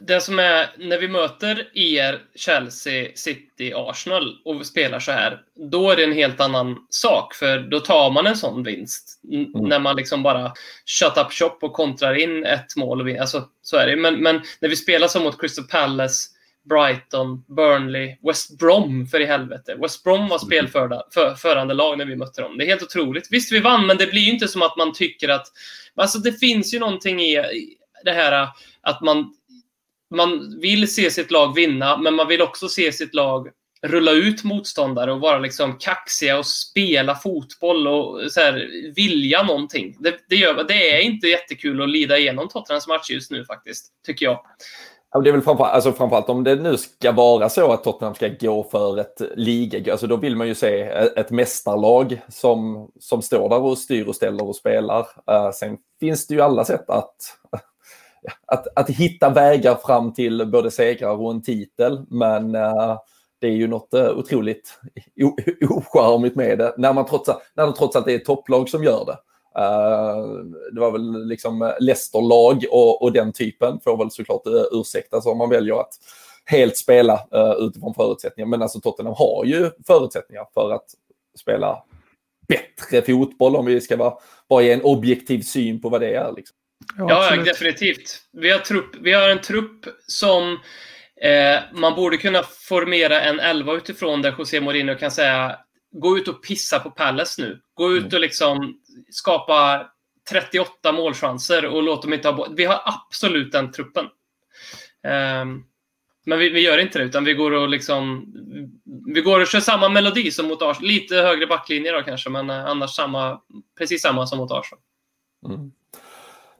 det 0.07 0.21
som 0.21 0.39
är 0.39 0.71
när 0.79 0.99
vi 0.99 1.09
möter 1.09 1.69
er, 1.75 2.23
Chelsea, 2.35 3.11
City, 3.15 3.73
Arsenal 3.75 4.37
och 4.45 4.67
spelar 4.67 5.01
så 5.01 5.13
här, 5.13 5.41
då 5.71 5.91
är 5.91 5.97
det 5.97 6.05
en 6.05 6.13
helt 6.13 6.41
annan 6.41 6.77
sak. 6.91 7.35
För 7.35 7.59
då 7.59 7.81
tar 7.81 8.11
man 8.11 8.27
en 8.27 8.37
sån 8.37 8.63
vinst. 8.63 9.21
Mm. 9.33 9.69
När 9.69 9.79
man 9.79 9.97
liksom 9.97 10.23
bara 10.23 10.53
shut 10.87 11.17
up 11.17 11.33
shop 11.33 11.59
och 11.61 11.73
kontrar 11.73 12.15
in 12.15 12.45
ett 12.45 12.77
mål. 12.77 13.19
Alltså, 13.19 13.49
så 13.63 13.77
är 13.77 13.87
det. 13.87 13.97
Men, 13.97 14.23
men 14.23 14.41
när 14.61 14.69
vi 14.69 14.77
spelar 14.77 15.09
så 15.09 15.21
mot 15.21 15.41
Crystal 15.41 15.65
Palace, 15.65 16.29
Brighton, 16.69 17.45
Burnley, 17.57 18.17
West 18.23 18.59
Brom 18.59 19.07
för 19.07 19.21
i 19.21 19.25
helvete. 19.25 19.77
West 19.83 20.05
Brom 20.05 20.29
var 20.29 20.39
spelförande 20.39 21.03
för, 21.15 21.35
förande 21.35 21.75
lag 21.75 21.99
när 21.99 22.05
vi 22.05 22.17
mötte 22.17 22.43
dem. 22.43 22.59
Det 22.59 22.65
är 22.65 22.69
helt 22.69 22.83
otroligt. 22.83 23.29
Visst, 23.31 23.53
vi 23.53 23.61
vann, 23.61 23.87
men 23.87 23.97
det 23.97 24.07
blir 24.07 24.23
ju 24.23 24.31
inte 24.31 24.49
som 24.49 24.63
att 24.63 24.77
man 24.77 24.93
tycker 24.93 25.29
att... 25.29 25.47
Alltså, 25.95 26.19
det 26.19 26.33
finns 26.33 26.75
ju 26.75 26.79
någonting 26.79 27.21
i 27.21 27.45
det 28.05 28.13
här 28.13 28.49
att 28.81 29.01
man 29.01 29.33
man 30.15 30.61
vill 30.61 30.95
se 30.95 31.11
sitt 31.11 31.31
lag 31.31 31.55
vinna, 31.55 31.97
men 31.97 32.15
man 32.15 32.29
vill 32.29 32.43
också 32.43 32.69
se 32.69 32.93
sitt 32.93 33.15
lag 33.15 33.49
rulla 33.83 34.13
ut 34.13 34.45
motståndare 34.45 35.13
och 35.13 35.21
vara 35.21 35.39
liksom 35.39 35.79
kaxiga 35.79 36.39
och 36.39 36.47
spela 36.47 37.15
fotboll 37.15 37.89
och 37.89 38.33
så 38.33 38.41
här, 38.41 38.69
vilja 38.95 39.43
någonting. 39.43 39.97
Det, 40.01 40.15
det, 40.29 40.37
gör, 40.37 40.65
det 40.69 40.91
är 40.91 41.01
inte 41.01 41.27
jättekul 41.27 41.83
att 41.83 41.89
lida 41.89 42.19
igenom 42.19 42.49
Tottenhams 42.49 42.89
match 42.89 43.11
just 43.11 43.31
nu 43.31 43.45
faktiskt, 43.45 43.87
tycker 44.07 44.27
jag. 44.27 44.41
Ja, 45.13 45.21
det 45.21 45.31
är 45.31 45.33
väl 45.33 45.43
framförallt, 45.43 45.75
alltså 45.75 45.93
framförallt 45.93 46.29
om 46.29 46.45
det 46.45 46.55
nu 46.55 46.77
ska 46.77 47.13
vara 47.13 47.49
så 47.49 47.73
att 47.73 47.85
Tottenham 47.85 48.15
ska 48.15 48.29
gå 48.29 48.65
för 48.65 48.99
ett 48.99 49.23
liga, 49.37 49.93
alltså 49.93 50.07
då 50.07 50.17
vill 50.17 50.37
man 50.37 50.49
ju 50.49 50.55
se 50.55 50.81
ett 51.17 51.31
mästarlag 51.31 52.21
som, 52.29 52.91
som 53.01 53.23
står 53.23 53.49
där 53.49 53.61
och 53.61 53.79
styr 53.79 54.07
och 54.07 54.17
ställer 54.17 54.45
och 54.45 54.57
spelar. 54.57 55.01
Uh, 55.31 55.51
sen 55.55 55.77
finns 56.01 56.27
det 56.27 56.35
ju 56.35 56.41
alla 56.41 56.65
sätt 56.65 56.91
att 56.91 57.17
att, 58.47 58.67
att 58.77 58.91
hitta 58.91 59.31
vägar 59.31 59.75
fram 59.75 60.13
till 60.13 60.47
både 60.47 60.71
segrar 60.71 61.23
och 61.23 61.31
en 61.31 61.43
titel. 61.43 62.07
Men 62.09 62.55
uh, 62.55 62.99
det 63.41 63.47
är 63.47 63.53
ju 63.53 63.67
något 63.67 63.95
uh, 63.95 64.11
otroligt 64.11 64.79
ocharmigt 65.71 66.37
med 66.37 66.59
det 66.59 66.75
när, 66.79 66.93
man 66.93 67.07
trots, 67.07 67.31
när 67.55 67.67
det 67.67 67.73
trots 67.73 67.97
allt 67.97 68.09
är 68.09 68.17
ett 68.17 68.25
topplag 68.25 68.69
som 68.69 68.85
gör 68.85 69.05
det. 69.05 69.19
Uh, 69.59 70.45
det 70.73 70.81
var 70.81 70.91
väl 70.91 71.27
liksom 71.27 71.73
Leicester-lag 71.81 72.65
och, 72.71 73.03
och, 73.03 73.13
den 73.13 73.33
typen 73.33 73.81
får 73.85 73.97
väl 73.97 74.11
såklart 74.11 74.47
uh, 74.47 74.63
ursäktas 74.73 75.27
om 75.27 75.39
man 75.39 75.51
väljer 75.51 75.81
att 75.81 75.93
helt 76.45 76.77
spela 76.77 77.15
uh, 77.15 77.67
utifrån 77.67 77.95
förutsättningar. 77.95 78.49
Men 78.49 78.63
alltså 78.63 78.81
Tottenham 78.81 79.15
har 79.19 79.45
ju 79.45 79.71
förutsättningar 79.87 80.45
för 80.55 80.73
att 80.73 80.85
spela 81.39 81.83
bättre 82.49 83.03
fotboll 83.03 83.57
om 83.57 83.67
vi 83.67 83.81
ska 83.81 83.97
vara, 83.97 84.15
bara 84.49 84.63
ge 84.63 84.73
en 84.73 84.83
objektiv 84.83 85.41
syn 85.41 85.81
på 85.81 85.89
vad 85.89 86.01
det 86.01 86.15
är. 86.15 86.33
Liksom. 86.33 86.57
Ja, 86.99 87.37
ja 87.37 87.43
definitivt. 87.43 88.21
Vi 88.33 88.51
har, 88.51 88.59
trupp, 88.59 88.97
vi 89.01 89.13
har 89.13 89.29
en 89.29 89.41
trupp 89.41 89.87
som 90.07 90.53
eh, 91.23 91.61
man 91.73 91.95
borde 91.95 92.17
kunna 92.17 92.43
formera 92.43 93.21
en 93.21 93.41
elva 93.41 93.73
utifrån 93.73 94.23
där 94.23 94.35
José 94.39 94.61
Mourinho 94.61 94.95
kan 94.95 95.11
säga 95.11 95.59
gå 95.93 96.19
ut 96.19 96.29
och 96.29 96.43
pissa 96.45 96.79
på 96.79 96.91
Palace 96.91 97.43
nu. 97.43 97.61
Gå 97.75 97.93
ut 97.93 98.13
och 98.13 98.21
liksom 98.21 98.81
skapa 99.11 99.87
38 100.31 100.93
målchanser 100.93 101.67
och 101.67 101.83
låt 101.83 102.03
dem 102.03 102.13
inte 102.13 102.29
ha 102.29 102.49
Vi 102.57 102.65
har 102.65 102.81
absolut 102.85 103.53
den 103.53 103.73
truppen. 103.73 104.05
Um, 105.43 105.65
men 106.29 106.39
vi, 106.39 106.51
vi, 106.51 106.61
gör 106.61 106.79
inte 106.79 106.99
det, 106.99 107.05
utan 107.05 107.25
vi 107.25 107.35
går 107.35 107.51
och 107.51 107.69
liksom... 107.69 108.33
Vi 109.15 109.21
går 109.21 109.41
och 109.41 109.47
kör 109.47 109.61
samma 109.61 109.89
melodi 109.89 110.31
som 110.31 110.49
mot 110.49 110.63
Arsenal. 110.63 110.89
Lite 110.89 111.15
högre 111.15 111.47
backlinje 111.47 111.93
då 111.93 112.03
kanske, 112.03 112.31
men 112.31 112.51
eh, 112.51 112.67
annars 112.67 112.91
samma, 112.91 113.41
precis 113.79 114.03
samma 114.03 114.27
som 114.27 114.39
mot 114.39 114.53
Arsenal. 114.53 114.81
Mm. 115.47 115.71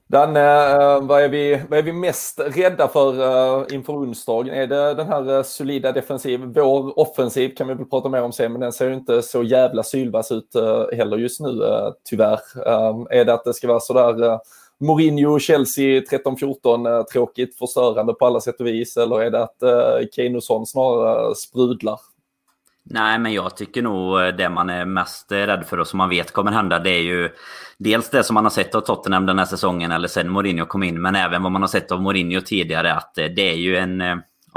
Danne, 0.09 0.71
eh, 0.71 1.01
vad 1.01 1.23
är, 1.23 1.29
vi, 1.29 1.61
vad 1.69 1.79
är 1.79 1.83
vi 1.83 1.93
mest 1.93 2.39
rädda 2.39 2.87
för 2.87 3.19
eh, 3.19 3.75
inför 3.75 3.93
onsdagen? 3.93 4.53
Är 4.53 4.67
det 4.67 4.93
den 4.93 5.07
här 5.07 5.37
eh, 5.37 5.43
solida 5.43 5.91
defensiv? 5.91 6.39
Vår 6.39 6.99
offensiv 6.99 7.55
kan 7.55 7.67
vi 7.67 7.73
väl 7.73 7.85
prata 7.85 8.09
mer 8.09 8.21
om 8.21 8.31
sen, 8.31 8.51
men 8.51 8.61
den 8.61 8.73
ser 8.73 8.87
ju 8.87 8.93
inte 8.93 9.21
så 9.21 9.43
jävla 9.43 9.83
sylvass 9.83 10.31
ut 10.31 10.55
heller 10.93 11.17
just 11.17 11.39
nu, 11.39 11.61
tyvärr. 12.09 12.39
är 13.09 13.25
det 13.25 13.33
att 13.33 13.43
det 13.43 13.53
ska 13.53 13.67
vara 13.67 13.79
sådär 13.79 14.39
Mourinho, 14.79 15.39
Chelsea 15.39 16.01
13-14, 16.01 17.03
tråkigt, 17.03 17.57
förstörande 17.57 18.13
på 18.13 18.25
alla 18.25 18.41
sätt 18.41 18.59
och 18.59 18.67
vis, 18.67 18.97
eller 18.97 19.21
är 19.21 19.31
det 19.31 19.43
att 19.43 19.63
uh, 19.63 20.63
snarare 20.65 21.35
sprudlar? 21.35 21.99
Nej, 22.89 23.19
men 23.19 23.33
jag 23.33 23.57
tycker 23.57 23.81
nog 23.81 24.21
eh, 24.21 24.27
det 24.27 24.49
man 24.49 24.69
är 24.69 24.85
mest 24.85 25.31
eh, 25.31 25.35
rädd 25.37 25.65
för 25.65 25.79
och 25.79 25.87
som 25.87 25.97
man 25.97 26.09
vet 26.09 26.31
kommer 26.31 26.51
hända, 26.51 26.79
det 26.79 26.89
är 26.89 27.01
ju 27.01 27.29
dels 27.77 28.09
det 28.09 28.23
som 28.23 28.33
man 28.33 28.45
har 28.45 28.49
sett 28.49 28.75
av 28.75 28.81
Tottenham 28.81 29.25
den 29.25 29.39
här 29.39 29.45
säsongen, 29.45 29.91
eller 29.91 30.07
sen 30.07 30.29
Mourinho 30.29 30.65
kom 30.65 30.83
in, 30.83 31.01
men 31.01 31.15
även 31.15 31.43
vad 31.43 31.51
man 31.51 31.61
har 31.61 31.69
sett 31.69 31.91
av 31.91 32.01
Mourinho 32.01 32.41
tidigare, 32.41 32.93
att 32.93 33.17
eh, 33.17 33.25
det 33.25 33.51
är 33.51 33.55
ju 33.55 33.77
en 33.77 34.01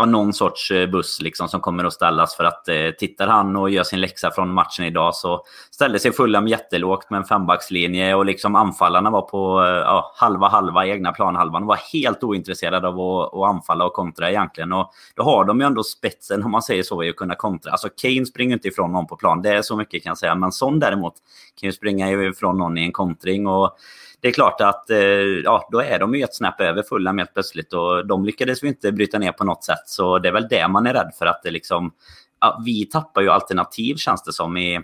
ja, 0.00 0.06
någon 0.06 0.32
sorts 0.32 0.70
eh, 0.70 0.90
buss 0.90 1.20
liksom 1.20 1.48
som 1.48 1.60
kommer 1.60 1.84
att 1.84 1.92
ställas. 1.92 2.36
För 2.36 2.44
att 2.44 2.68
eh, 2.68 2.90
tittar 2.98 3.26
han 3.26 3.56
och 3.56 3.70
gör 3.70 3.82
sin 3.82 4.00
läxa 4.00 4.30
från 4.30 4.52
matchen 4.52 4.84
idag 4.84 5.14
så 5.14 5.44
ställde 5.70 5.98
sig 5.98 6.12
Fulham 6.12 6.48
jättelågt 6.48 7.10
med 7.10 7.18
en 7.18 7.24
fembackslinje 7.24 8.14
och 8.14 8.24
liksom 8.24 8.56
anfallarna 8.56 9.10
var 9.10 9.22
på 9.22 9.64
eh, 9.64 9.68
ja, 9.68 10.12
halva 10.16 10.48
halva 10.48 10.86
egna 10.86 11.12
planhalvan. 11.12 11.62
De 11.62 11.66
var 11.66 11.80
helt 11.92 12.24
ointresserade 12.24 12.88
av 12.88 13.00
att, 13.00 13.34
att, 13.34 13.54
anfalla 13.54 13.84
och 13.84 13.92
kontra 13.92 14.30
egentligen. 14.30 14.72
Och 14.72 14.90
då 15.14 15.22
har 15.22 15.44
de 15.44 15.60
ju 15.60 15.66
ändå 15.66 15.82
spetsen, 15.82 16.42
om 16.42 16.50
man 16.50 16.62
säger 16.62 16.82
så, 16.82 17.04
i 17.04 17.10
att 17.10 17.16
kunna 17.16 17.34
kontra. 17.34 17.72
Alltså 17.72 17.88
Kane 18.02 18.26
springer 18.26 18.54
inte 18.54 18.68
ifrån 18.68 18.92
någon 18.92 19.06
på 19.06 19.16
plan, 19.16 19.42
det 19.42 19.50
är 19.50 19.62
så 19.62 19.76
mycket 19.76 20.02
kan 20.02 20.10
jag 20.10 20.18
säga. 20.18 20.34
Men 20.34 20.52
Son 20.52 20.78
däremot 20.78 21.14
kan 21.60 21.66
ju 21.66 21.72
springa 21.72 22.10
ifrån 22.10 22.58
någon 22.58 22.78
i 22.78 22.84
en 22.84 22.92
kontring. 22.92 23.46
Och 23.46 23.76
det 24.20 24.28
är 24.28 24.32
klart 24.32 24.60
att 24.60 24.90
eh, 24.90 24.98
ja, 25.44 25.68
då 25.72 25.80
är 25.80 25.98
de 25.98 26.14
ju 26.14 26.22
ett 26.22 26.34
snäpp 26.34 26.60
över 26.60 26.82
fulla 26.82 27.12
helt 27.12 27.34
plötsligt 27.34 27.72
och 27.72 28.06
de 28.06 28.24
lyckades 28.24 28.62
vi 28.62 28.68
inte 28.68 28.92
bryta 28.92 29.18
ner 29.18 29.32
på 29.32 29.44
något 29.44 29.64
sätt. 29.64 29.88
Så 29.90 30.18
det 30.18 30.28
är 30.28 30.32
väl 30.32 30.48
det 30.50 30.68
man 30.68 30.86
är 30.86 30.94
rädd 30.94 31.12
för 31.18 31.26
att 31.26 31.42
det 31.42 31.50
liksom... 31.50 31.92
Ja, 32.40 32.62
vi 32.64 32.86
tappar 32.86 33.22
ju 33.22 33.30
alternativ 33.30 33.94
känns 33.96 34.22
det 34.22 34.32
som 34.32 34.56
i, 34.56 34.80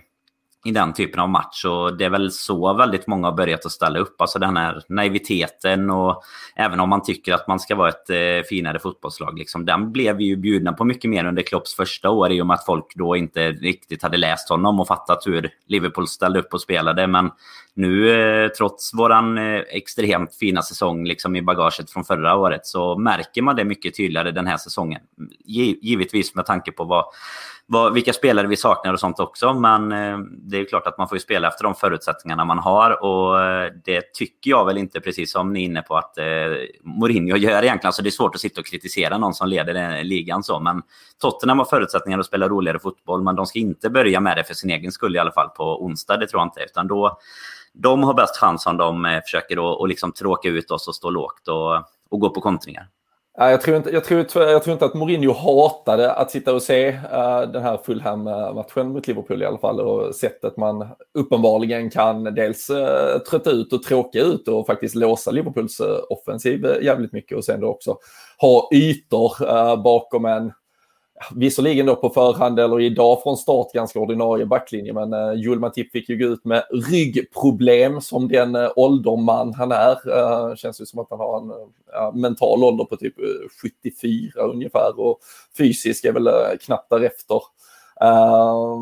i 0.65 0.71
den 0.71 0.93
typen 0.93 1.19
av 1.19 1.29
match. 1.29 1.65
Och 1.65 1.97
det 1.97 2.05
är 2.05 2.09
väl 2.09 2.31
så 2.31 2.73
väldigt 2.73 3.07
många 3.07 3.27
har 3.27 3.35
börjat 3.35 3.65
att 3.65 3.71
ställa 3.71 3.99
upp. 3.99 4.21
Alltså 4.21 4.39
den 4.39 4.57
här 4.57 4.83
naiviteten 4.89 5.89
och 5.89 6.23
även 6.55 6.79
om 6.79 6.89
man 6.89 7.03
tycker 7.03 7.33
att 7.33 7.47
man 7.47 7.59
ska 7.59 7.75
vara 7.75 7.89
ett 7.89 8.09
eh, 8.09 8.47
finare 8.49 8.79
fotbollslag. 8.79 9.37
Liksom, 9.39 9.65
den 9.65 9.91
blev 9.91 10.15
vi 10.15 10.23
ju 10.23 10.35
bjudna 10.35 10.73
på 10.73 10.85
mycket 10.85 11.09
mer 11.09 11.25
under 11.25 11.41
Klopps 11.41 11.75
första 11.75 12.09
år 12.09 12.31
i 12.31 12.41
och 12.41 12.47
med 12.47 12.53
att 12.53 12.65
folk 12.65 12.95
då 12.95 13.15
inte 13.15 13.51
riktigt 13.51 14.03
hade 14.03 14.17
läst 14.17 14.49
honom 14.49 14.79
och 14.79 14.87
fattat 14.87 15.27
hur 15.27 15.49
Liverpool 15.67 16.07
ställde 16.07 16.39
upp 16.39 16.53
och 16.53 16.61
spelade. 16.61 17.07
Men 17.07 17.31
nu, 17.77 18.09
eh, 18.09 18.49
trots 18.49 18.93
våran 18.93 19.37
eh, 19.37 19.61
extremt 19.69 20.35
fina 20.35 20.61
säsong 20.61 21.05
liksom 21.05 21.35
i 21.35 21.41
bagaget 21.41 21.91
från 21.91 22.03
förra 22.03 22.35
året, 22.35 22.65
så 22.65 22.97
märker 22.97 23.41
man 23.41 23.55
det 23.55 23.63
mycket 23.63 23.97
tydligare 23.97 24.31
den 24.31 24.47
här 24.47 24.57
säsongen. 24.57 25.01
Givetvis 25.81 26.35
med 26.35 26.45
tanke 26.45 26.71
på 26.71 26.83
vad 26.83 27.05
vad, 27.69 27.93
vilka 27.93 28.13
spelare 28.13 28.47
vi 28.47 28.57
saknar 28.57 28.93
och 28.93 28.99
sånt 28.99 29.19
också. 29.19 29.53
Men 29.53 29.91
eh, 29.91 30.17
det 30.19 30.57
är 30.57 30.65
klart 30.65 30.87
att 30.87 30.97
man 30.97 31.09
får 31.09 31.15
ju 31.15 31.19
spela 31.19 31.47
efter 31.47 31.63
de 31.63 31.75
förutsättningarna 31.75 32.45
man 32.45 32.59
har. 32.59 33.03
Och 33.03 33.39
det 33.85 34.13
tycker 34.13 34.49
jag 34.49 34.65
väl 34.65 34.77
inte, 34.77 34.99
precis 34.99 35.31
som 35.31 35.53
ni 35.53 35.61
är 35.61 35.65
inne 35.65 35.81
på, 35.81 35.97
att 35.97 36.17
eh, 36.17 36.25
Mourinho 36.83 37.37
gör 37.37 37.63
egentligen. 37.63 37.87
Alltså 37.87 38.01
det 38.01 38.09
är 38.09 38.11
svårt 38.11 38.35
att 38.35 38.41
sitta 38.41 38.61
och 38.61 38.67
kritisera 38.67 39.17
någon 39.17 39.33
som 39.33 39.47
leder 39.47 40.03
ligan 40.03 40.43
så. 40.43 40.59
Men 40.59 40.81
Tottenham 41.21 41.59
har 41.59 41.65
förutsättningar 41.65 42.19
att 42.19 42.25
spela 42.25 42.47
roligare 42.47 42.79
fotboll. 42.79 43.23
Men 43.23 43.35
de 43.35 43.45
ska 43.45 43.59
inte 43.59 43.89
börja 43.89 44.19
med 44.19 44.37
det 44.37 44.43
för 44.43 44.53
sin 44.53 44.69
egen 44.69 44.91
skull 44.91 45.15
i 45.15 45.19
alla 45.19 45.31
fall 45.31 45.49
på 45.49 45.83
onsdag. 45.83 46.17
Det 46.17 46.27
tror 46.27 46.39
jag 46.39 46.47
inte. 46.47 46.61
Utan 46.61 46.87
då, 46.87 47.19
de 47.73 48.03
har 48.03 48.13
bäst 48.13 48.37
chans 48.37 48.65
om 48.65 48.77
de 48.77 49.05
eh, 49.05 49.21
försöker 49.21 49.57
att 49.57 49.79
och 49.79 49.87
liksom 49.87 50.11
tråka 50.11 50.49
ut 50.49 50.71
oss 50.71 50.87
och 50.87 50.95
stå 50.95 51.09
lågt 51.09 51.47
och, 51.47 51.75
och 52.09 52.19
gå 52.19 52.29
på 52.29 52.41
kontringar. 52.41 52.87
Jag 53.39 53.61
tror, 53.61 53.77
inte, 53.77 53.89
jag, 53.89 54.03
tror, 54.03 54.19
jag 54.35 54.63
tror 54.63 54.73
inte 54.73 54.85
att 54.85 54.93
Mourinho 54.93 55.33
hatade 55.33 56.13
att 56.13 56.31
sitta 56.31 56.53
och 56.53 56.61
se 56.61 56.89
uh, 56.89 57.51
den 57.53 57.63
här 57.63 57.77
Fulham-matchen 57.85 58.91
mot 58.91 59.07
Liverpool 59.07 59.41
i 59.41 59.45
alla 59.45 59.57
fall 59.57 59.79
och 59.79 60.15
sättet 60.15 60.57
man 60.57 60.87
uppenbarligen 61.13 61.89
kan 61.89 62.23
dels 62.23 62.69
uh, 62.69 63.17
trötta 63.29 63.51
ut 63.51 63.73
och 63.73 63.83
tråka 63.83 64.19
ut 64.19 64.47
och 64.47 64.65
faktiskt 64.65 64.95
låsa 64.95 65.31
Liverpools 65.31 65.81
uh, 65.81 65.97
offensiv 66.09 66.65
jävligt 66.81 67.13
mycket 67.13 67.37
och 67.37 67.45
sen 67.45 67.61
då 67.61 67.67
också 67.67 67.97
ha 68.37 68.69
ytor 68.73 69.77
bakom 69.83 70.25
en 70.25 70.51
Visserligen 71.35 71.85
då 71.85 71.95
på 71.95 72.09
förhand 72.09 72.59
eller 72.59 72.79
idag 72.79 73.23
från 73.23 73.37
start 73.37 73.73
ganska 73.73 73.99
ordinarie 73.99 74.45
backlinje 74.45 74.93
men 74.93 75.13
eh, 75.13 75.19
uh, 75.19 75.33
Julmatip 75.33 75.91
fick 75.91 76.09
ju 76.09 76.17
gå 76.17 76.25
ut 76.25 76.45
med 76.45 76.63
ryggproblem 76.91 78.01
som 78.01 78.27
den 78.27 78.55
uh, 78.55 78.69
ålderman 78.75 79.53
han 79.53 79.71
är. 79.71 80.09
Uh, 80.09 80.55
känns 80.55 80.81
ju 80.81 80.85
som 80.85 80.99
att 80.99 81.07
han 81.09 81.19
har 81.19 81.41
en 81.41 81.51
uh, 81.51 82.15
mental 82.15 82.63
ålder 82.63 82.85
på 82.85 82.95
typ 82.95 83.15
74 83.61 84.43
ungefär 84.43 84.99
och 84.99 85.19
fysisk 85.57 86.05
är 86.05 86.11
väl 86.11 86.27
uh, 86.27 86.57
knappt 86.61 86.89
därefter. 86.89 87.41
Uh, 88.03 88.77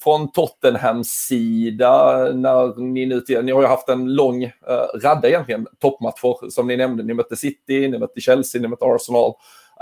från 0.00 0.32
Tottenhams 0.32 1.08
sida, 1.08 2.16
när 2.34 2.80
ni 2.80 3.06
nu 3.06 3.20
till, 3.20 3.44
ni 3.44 3.52
har 3.52 3.60
ju 3.60 3.66
haft 3.66 3.88
en 3.88 4.14
lång 4.14 4.44
uh, 4.44 5.00
radda 5.02 5.28
egentligen 5.28 5.66
toppmatcher 5.78 6.50
som 6.50 6.66
ni 6.66 6.76
nämnde. 6.76 7.02
Ni 7.02 7.14
mötte 7.14 7.36
City, 7.36 7.88
ni 7.88 7.98
mötte 7.98 8.20
Chelsea, 8.20 8.62
ni 8.62 8.68
mötte 8.68 8.84
Arsenal. 8.84 9.32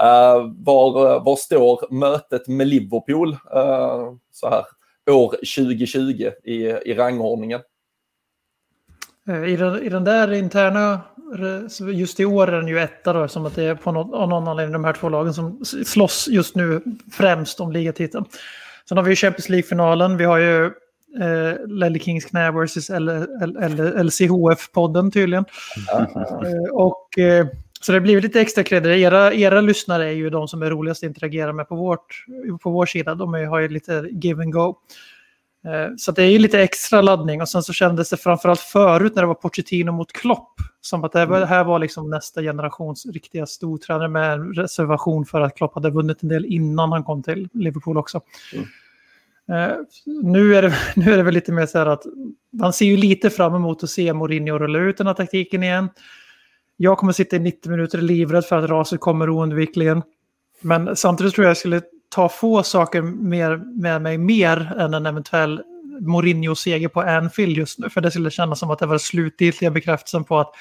Uh, 0.03 0.53
var, 0.57 1.21
var 1.21 1.37
står 1.37 1.93
mötet 1.93 2.49
med 2.49 2.67
Liverpool 2.67 3.33
uh, 3.33 4.13
så 4.33 4.49
här 4.49 4.65
år 5.11 5.31
2020 5.31 6.31
i, 6.45 6.55
i 6.85 6.95
rangordningen? 6.95 7.61
Eh, 9.29 9.45
I 9.45 9.57
den, 9.57 9.83
I 9.83 9.89
den 9.89 10.05
där 10.05 10.33
interna, 10.33 11.01
just 11.95 12.21
i 12.21 12.25
år 12.25 12.49
är 12.49 12.53
den 12.53 12.69
ju 12.69 12.79
etta 12.79 13.13
då, 13.13 13.29
som 13.29 13.47
att 13.47 13.55
det 13.55 13.65
är 13.65 13.75
på 13.75 13.93
någon, 13.93 14.15
av 14.15 14.29
någon 14.29 14.49
anledning 14.49 14.73
de 14.73 14.85
här 14.85 14.93
två 14.93 15.09
lagen 15.09 15.35
som 15.35 15.65
slåss 15.65 16.29
just 16.29 16.57
nu 16.57 16.83
främst 17.13 17.61
om 17.61 17.73
ligatiteln. 17.73 18.25
Sen 18.89 18.99
har 18.99 19.05
vi 19.05 19.11
ju 19.11 19.17
Champions 19.17 19.49
League-finalen, 19.49 20.17
vi 20.17 20.25
har 20.25 20.39
ju 20.39 20.65
eh, 21.21 21.67
Lelle 21.67 21.99
Kings 21.99 22.25
knä 22.25 22.51
versus 22.51 22.91
LCHF-podden 22.91 25.11
tydligen. 25.11 25.45
Mm. 25.93 26.07
Eh, 26.47 26.71
och 26.73 27.19
eh, 27.19 27.47
så 27.81 27.93
det 27.93 28.01
blir 28.01 28.21
lite 28.21 28.41
extra 28.41 28.65
cred. 28.65 28.87
Era, 28.87 29.35
era 29.35 29.61
lyssnare 29.61 30.09
är 30.09 30.13
ju 30.13 30.31
de 30.31 30.49
som 30.49 30.63
är 30.63 30.71
roligast 30.71 31.03
att 31.03 31.09
interagera 31.09 31.53
med 31.53 31.69
på, 31.69 31.77
vårt, 31.77 32.25
på 32.63 32.71
vår 32.71 32.87
sida. 32.87 33.15
De 33.15 33.35
är, 33.35 33.47
har 33.47 33.59
ju 33.59 33.69
lite 33.69 34.09
give 34.11 34.43
and 34.43 34.53
go. 34.53 34.77
Eh, 35.67 35.97
så 35.97 36.13
det 36.13 36.23
är 36.23 36.31
ju 36.31 36.39
lite 36.39 36.61
extra 36.61 37.03
laddning 37.03 37.43
och 37.43 37.49
sen 37.49 37.63
så 37.63 37.73
kändes 37.73 38.11
det 38.11 38.17
framförallt 38.17 38.61
förut 38.61 39.15
när 39.15 39.23
det 39.23 39.27
var 39.27 39.35
Pochettino 39.35 39.93
mot 39.93 40.13
Klopp 40.13 40.53
som 40.81 41.05
att 41.05 41.13
det 41.13 41.47
här 41.47 41.65
var 41.65 41.79
liksom 41.79 42.11
nästa 42.11 42.43
generations 42.43 43.07
riktiga 43.07 43.47
stortränare 43.47 44.09
med 44.09 44.33
en 44.33 44.55
reservation 44.55 45.27
för 45.27 45.41
att 45.41 45.57
Klopp 45.57 45.75
hade 45.75 45.91
vunnit 45.91 46.23
en 46.23 46.29
del 46.29 46.45
innan 46.45 46.93
han 46.93 47.05
kom 47.05 47.23
till 47.23 47.49
Liverpool 47.53 47.99
också. 47.99 48.21
Mm. 48.55 48.67
Uh, 49.51 49.77
nu, 50.07 50.57
är 50.57 50.63
det, 50.63 50.75
nu 50.97 51.13
är 51.13 51.17
det 51.17 51.23
väl 51.23 51.35
lite 51.35 51.53
mer 51.53 51.67
så 51.67 51.79
här 51.79 51.87
att 51.87 52.03
man 52.53 52.73
ser 52.73 52.87
ju 52.87 52.97
lite 52.97 53.31
fram 53.31 53.55
emot 53.55 53.83
att 53.83 53.91
se 53.91 54.13
Mourinho 54.13 54.59
rulla 54.59 54.79
ut 54.79 54.97
den 54.97 55.07
här 55.07 55.15
taktiken 55.15 55.63
igen. 55.63 55.89
Jag 56.81 56.99
kommer 56.99 57.13
sitta 57.13 57.37
i 57.37 57.39
90 57.39 57.71
minuter 57.71 57.99
livrädd 57.99 58.45
för 58.45 58.57
att 58.57 58.71
raset 58.71 59.01
kommer 59.01 59.31
oundvikligen. 59.31 60.03
Men 60.61 60.97
samtidigt 60.97 61.35
tror 61.35 61.45
jag 61.45 61.51
jag 61.51 61.57
skulle 61.57 61.83
ta 62.09 62.29
få 62.29 62.63
saker 62.63 63.03
med, 63.03 63.77
med 63.77 64.03
mig 64.03 64.19
mer 64.19 64.73
än 64.79 64.95
en 64.95 65.07
eventuell 65.07 65.63
Mourinho-seger 66.01 66.89
på 66.89 67.01
Anfield 67.01 67.57
just 67.57 67.79
nu. 67.79 67.91
För 67.91 68.01
det 68.01 68.11
skulle 68.11 68.31
kännas 68.31 68.59
som 68.59 68.71
att 68.71 68.79
det 68.79 68.87
var 68.87 68.99
slutgiltiga 68.99 69.71
bekräftelsen 69.71 70.25
på 70.25 70.39
att 70.39 70.55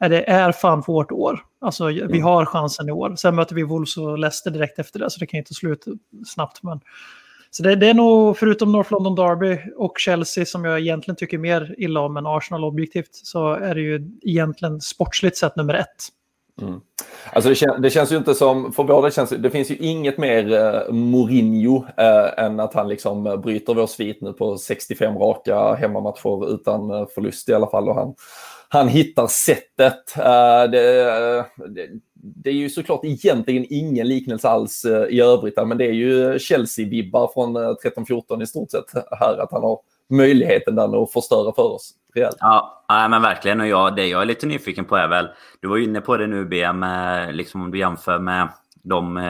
det 0.00 0.30
är 0.30 0.52
fan 0.52 0.82
vårt 0.86 1.12
år. 1.12 1.40
Alltså 1.60 1.86
vi 1.86 2.02
mm. 2.02 2.22
har 2.22 2.44
chansen 2.44 2.88
i 2.88 2.92
år. 2.92 3.16
Sen 3.16 3.34
möter 3.34 3.54
vi 3.54 3.62
Wolves 3.62 3.96
och 3.96 4.18
Leicester 4.18 4.50
direkt 4.50 4.78
efter 4.78 4.98
det, 4.98 5.10
så 5.10 5.20
det 5.20 5.26
kan 5.26 5.38
inte 5.38 5.48
ta 5.48 5.54
slut 5.54 5.84
snabbt. 6.26 6.62
Men 6.62 6.80
så 7.56 7.62
det, 7.62 7.76
det, 7.76 7.88
är 7.88 7.94
nog, 7.94 8.38
förutom 8.38 8.72
North 8.72 8.92
London 8.92 9.14
Derby 9.14 9.58
och 9.76 9.98
Chelsea 9.98 10.46
som 10.46 10.64
jag 10.64 10.80
egentligen 10.80 11.16
tycker 11.16 11.38
mer 11.38 11.74
illa 11.78 12.00
om 12.00 12.16
än 12.16 12.26
Arsenal 12.26 12.64
objektivt, 12.64 13.10
så 13.12 13.52
är 13.52 13.74
det 13.74 13.80
ju 13.80 14.10
egentligen 14.22 14.80
sportsligt 14.80 15.36
sett 15.36 15.56
nummer 15.56 15.74
ett. 15.74 15.88
Mm. 16.62 16.80
Alltså 17.32 17.48
det, 17.48 17.54
kän 17.54 17.82
det, 17.82 17.90
känns 17.90 18.12
ju 18.12 18.16
inte 18.16 18.34
som, 18.34 18.72
för 18.72 18.84
båda 18.84 19.10
känns 19.10 19.30
det 19.30 19.50
finns 19.50 19.70
ju 19.70 19.76
inget 19.76 20.18
mer 20.18 20.52
eh, 20.52 20.92
Mourinho 20.92 21.84
eh, 21.96 22.44
än 22.44 22.60
att 22.60 22.74
han 22.74 22.88
liksom 22.88 23.26
eh, 23.26 23.36
bryter 23.36 23.74
vår 23.74 23.86
svit 23.86 24.20
nu 24.20 24.32
på 24.32 24.56
65 24.56 25.18
raka 25.18 25.74
hemmamatcher 25.74 26.54
utan 26.54 26.90
eh, 26.90 27.06
förlust 27.14 27.48
i 27.48 27.54
alla 27.54 27.70
fall. 27.70 27.88
Och 27.88 27.94
han, 27.94 28.14
han 28.68 28.88
hittar 28.88 29.26
sättet. 29.26 30.16
Eh, 30.16 30.70
det, 30.70 31.00
eh, 31.00 31.44
det, 31.68 31.88
det 32.24 32.50
är 32.50 32.54
ju 32.54 32.70
såklart 32.70 33.04
egentligen 33.04 33.66
ingen 33.70 34.08
liknelse 34.08 34.48
alls 34.48 34.84
eh, 34.84 35.04
i 35.04 35.20
övrigt, 35.20 35.56
men 35.56 35.78
det 35.78 35.84
är 35.84 35.92
ju 35.92 36.38
Chelsea-vibbar 36.38 37.32
från 37.34 37.56
eh, 37.56 37.74
13-14 37.96 38.42
i 38.42 38.46
stort 38.46 38.70
sett 38.70 38.84
här, 39.20 39.38
att 39.38 39.52
han 39.52 39.62
har 39.62 39.78
möjligheten 40.10 40.74
där 40.74 41.02
att 41.02 41.12
förstöra 41.12 41.52
för 41.54 41.62
oss 41.62 41.94
rejält. 42.14 42.36
Ja, 42.40 42.84
men 43.10 43.22
verkligen. 43.22 43.60
Och 43.60 43.66
jag, 43.66 43.96
det 43.96 44.06
jag 44.06 44.22
är 44.22 44.26
lite 44.26 44.46
nyfiken 44.46 44.84
på 44.84 44.96
är 44.96 45.08
väl, 45.08 45.28
du 45.60 45.68
var 45.68 45.78
inne 45.78 46.00
på 46.00 46.16
det 46.16 46.26
nu 46.26 46.44
BM, 46.44 46.82
eh, 46.82 47.32
liksom 47.32 47.62
om 47.62 47.70
du 47.70 47.78
jämför 47.78 48.18
med 48.18 48.48
de 48.86 49.20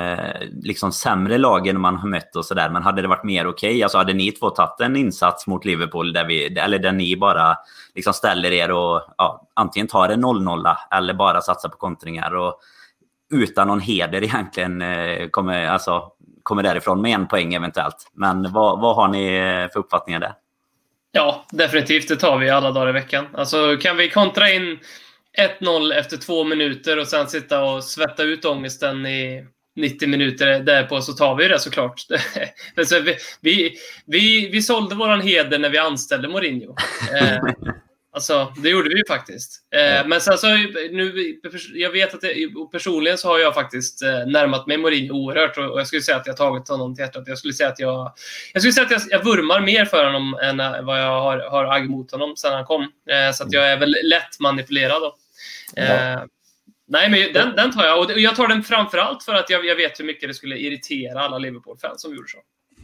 liksom 0.62 0.92
sämre 0.92 1.38
lagen 1.38 1.80
man 1.80 1.96
har 1.96 2.08
mött 2.08 2.36
och 2.36 2.44
sådär. 2.44 2.70
Men 2.70 2.82
hade 2.82 3.02
det 3.02 3.08
varit 3.08 3.24
mer 3.24 3.46
okej? 3.46 3.70
Okay? 3.70 3.82
Alltså 3.82 3.98
hade 3.98 4.12
ni 4.12 4.32
två 4.32 4.50
tagit 4.50 4.80
en 4.80 4.96
insats 4.96 5.46
mot 5.46 5.64
Liverpool 5.64 6.12
där, 6.12 6.24
vi, 6.24 6.58
eller 6.58 6.78
där 6.78 6.92
ni 6.92 7.16
bara 7.16 7.56
liksom 7.94 8.12
ställer 8.12 8.52
er 8.52 8.70
och 8.70 9.02
ja, 9.18 9.48
antingen 9.54 9.86
tar 9.86 10.08
en 10.08 10.24
0-0 10.24 10.76
eller 10.90 11.14
bara 11.14 11.40
satsar 11.40 11.68
på 11.68 11.76
kontringar 11.76 12.34
och 12.34 12.60
utan 13.32 13.68
någon 13.68 13.80
heder 13.80 14.24
egentligen 14.24 14.82
eh, 14.82 15.28
kommer, 15.28 15.66
alltså, 15.66 16.02
kommer 16.42 16.62
därifrån 16.62 17.02
med 17.02 17.14
en 17.14 17.28
poäng 17.28 17.54
eventuellt. 17.54 18.10
Men 18.14 18.52
vad, 18.52 18.80
vad 18.80 18.96
har 18.96 19.08
ni 19.08 19.34
eh, 19.34 19.72
för 19.72 19.78
uppfattningar 19.78 20.20
där? 20.20 20.32
Ja, 21.12 21.44
definitivt. 21.50 22.08
Det 22.08 22.16
tar 22.16 22.38
vi 22.38 22.50
alla 22.50 22.70
dagar 22.70 22.88
i 22.88 22.92
veckan. 22.92 23.26
Alltså, 23.32 23.76
kan 23.76 23.96
vi 23.96 24.10
kontra 24.10 24.50
in 24.50 24.78
1-0 25.60 25.92
efter 25.92 26.16
två 26.16 26.44
minuter 26.44 26.98
och 26.98 27.08
sen 27.08 27.28
sitta 27.28 27.64
och 27.64 27.84
svetta 27.84 28.22
ut 28.22 28.44
ångesten 28.44 29.06
i 29.06 29.46
90 29.76 30.08
minuter 30.08 30.60
därpå 30.60 31.00
så 31.00 31.12
tar 31.12 31.34
vi 31.34 31.48
det 31.48 31.58
såklart. 31.58 32.00
vi, 32.76 33.16
vi, 33.40 33.74
vi, 34.06 34.48
vi 34.48 34.62
sålde 34.62 34.94
våran 34.94 35.20
heder 35.20 35.58
när 35.58 35.70
vi 35.70 35.78
anställde 35.78 36.28
Mourinho. 36.28 36.76
Alltså, 38.14 38.52
det 38.56 38.68
gjorde 38.68 38.88
vi 38.88 38.96
ju 38.96 39.04
faktiskt. 39.08 39.60
Eh, 39.74 40.06
men 40.06 40.20
sen 40.20 40.38
så, 40.38 40.46
nu, 40.92 41.36
jag 41.74 41.90
vet 41.90 42.14
att 42.14 42.20
det, 42.20 42.34
personligen 42.72 43.18
så 43.18 43.28
har 43.28 43.38
jag 43.38 43.54
faktiskt 43.54 44.02
eh, 44.02 44.26
närmat 44.26 44.66
mig 44.66 44.78
Mourinho 44.78 45.14
oerhört 45.14 45.58
och, 45.58 45.70
och 45.70 45.80
jag 45.80 45.86
skulle 45.86 46.02
säga 46.02 46.16
att 46.16 46.26
jag 46.26 46.36
tagit 46.36 46.68
honom 46.68 46.94
till 46.94 47.02
hjärtat. 47.02 47.24
Jag 47.26 47.38
skulle 47.38 47.54
säga 47.54 47.68
att 47.68 47.78
jag, 47.78 48.12
jag, 48.52 48.62
skulle 48.62 48.72
säga 48.72 48.84
att 48.86 48.90
jag, 48.90 49.02
jag 49.10 49.24
vurmar 49.24 49.60
mer 49.60 49.84
för 49.84 50.04
honom 50.04 50.38
än 50.42 50.60
eh, 50.60 50.82
vad 50.82 51.00
jag 51.00 51.20
har, 51.20 51.38
har 51.38 51.64
agg 51.64 51.90
mot 51.90 52.10
honom 52.10 52.36
sedan 52.36 52.52
han 52.52 52.64
kom. 52.64 52.82
Eh, 52.82 53.32
så 53.34 53.44
att 53.44 53.52
jag 53.52 53.72
är 53.72 53.76
väl 53.76 53.96
lätt 54.04 54.40
manipulerad. 54.40 55.02
Då. 55.02 55.16
Eh, 55.82 56.22
Nej, 56.86 57.10
men 57.10 57.32
den, 57.32 57.56
den 57.56 57.72
tar 57.72 57.84
jag. 57.84 57.98
Och 57.98 58.20
jag 58.20 58.36
tar 58.36 58.48
den 58.48 58.62
framförallt 58.62 59.22
för 59.22 59.34
att 59.34 59.50
jag, 59.50 59.64
jag 59.66 59.76
vet 59.76 60.00
hur 60.00 60.04
mycket 60.04 60.28
det 60.28 60.34
skulle 60.34 60.58
irritera 60.58 61.20
alla 61.20 61.38
Liverpool-fans 61.38 62.02
som 62.02 62.14
gjorde 62.14 62.28
så. 62.28 62.38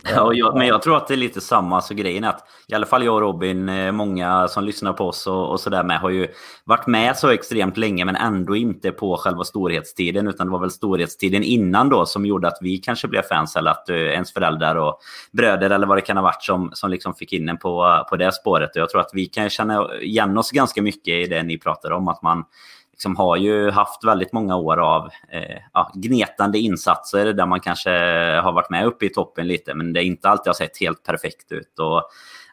Ja, 0.04 0.32
jag, 0.34 0.56
men 0.56 0.66
jag 0.66 0.82
tror 0.82 0.96
att 0.96 1.08
det 1.08 1.14
är 1.14 1.16
lite 1.16 1.40
samma. 1.40 1.76
Alltså, 1.76 1.94
grejen 1.94 2.24
är 2.24 2.28
att 2.28 2.46
i 2.68 2.74
alla 2.74 2.86
fall 2.86 3.04
jag 3.04 3.14
och 3.14 3.20
Robin, 3.20 3.68
eh, 3.68 3.92
många 3.92 4.48
som 4.48 4.64
lyssnar 4.64 4.92
på 4.92 5.08
oss 5.08 5.26
och, 5.26 5.50
och 5.50 5.60
sådär 5.60 5.82
med, 5.82 6.00
har 6.00 6.10
ju 6.10 6.28
varit 6.64 6.86
med 6.86 7.16
så 7.16 7.28
extremt 7.28 7.76
länge 7.76 8.04
men 8.04 8.16
ändå 8.16 8.56
inte 8.56 8.92
på 8.92 9.16
själva 9.16 9.44
storhetstiden. 9.44 10.28
Utan 10.28 10.46
det 10.46 10.52
var 10.52 10.58
väl 10.58 10.70
storhetstiden 10.70 11.42
innan 11.42 11.88
då 11.88 12.06
som 12.06 12.26
gjorde 12.26 12.48
att 12.48 12.58
vi 12.60 12.78
kanske 12.78 13.08
blev 13.08 13.22
fans 13.22 13.56
eller 13.56 13.70
att 13.70 13.90
uh, 13.90 13.96
ens 13.96 14.32
föräldrar 14.32 14.76
och 14.76 14.98
bröder 15.32 15.70
eller 15.70 15.86
vad 15.86 15.96
det 15.96 16.02
kan 16.02 16.16
ha 16.16 16.24
varit 16.24 16.42
som, 16.42 16.70
som 16.72 16.90
liksom 16.90 17.14
fick 17.14 17.32
in 17.32 17.48
en 17.48 17.58
på, 17.58 18.04
på 18.10 18.16
det 18.16 18.32
spåret. 18.32 18.70
Och 18.70 18.82
jag 18.82 18.90
tror 18.90 19.00
att 19.00 19.10
vi 19.12 19.26
kan 19.26 19.50
känna 19.50 19.94
igen 20.00 20.38
oss 20.38 20.50
ganska 20.50 20.82
mycket 20.82 21.14
i 21.14 21.26
det 21.26 21.42
ni 21.42 21.58
pratar 21.58 21.90
om. 21.90 22.08
Att 22.08 22.22
man 22.22 22.44
liksom 23.00 23.16
har 23.16 23.36
ju 23.36 23.70
haft 23.70 24.04
väldigt 24.04 24.32
många 24.32 24.56
år 24.56 24.76
av 24.76 25.08
eh, 25.28 25.58
ja, 25.72 25.92
gnetande 25.94 26.58
insatser 26.58 27.32
där 27.32 27.46
man 27.46 27.60
kanske 27.60 27.90
har 28.42 28.52
varit 28.52 28.70
med 28.70 28.86
uppe 28.86 29.06
i 29.06 29.08
toppen 29.08 29.48
lite, 29.48 29.74
men 29.74 29.92
det 29.92 30.00
är 30.00 30.04
inte 30.04 30.28
alltid 30.28 30.46
har 30.46 30.54
sett 30.54 30.80
helt 30.80 31.04
perfekt 31.04 31.52
ut. 31.52 31.78
Och, 31.78 31.96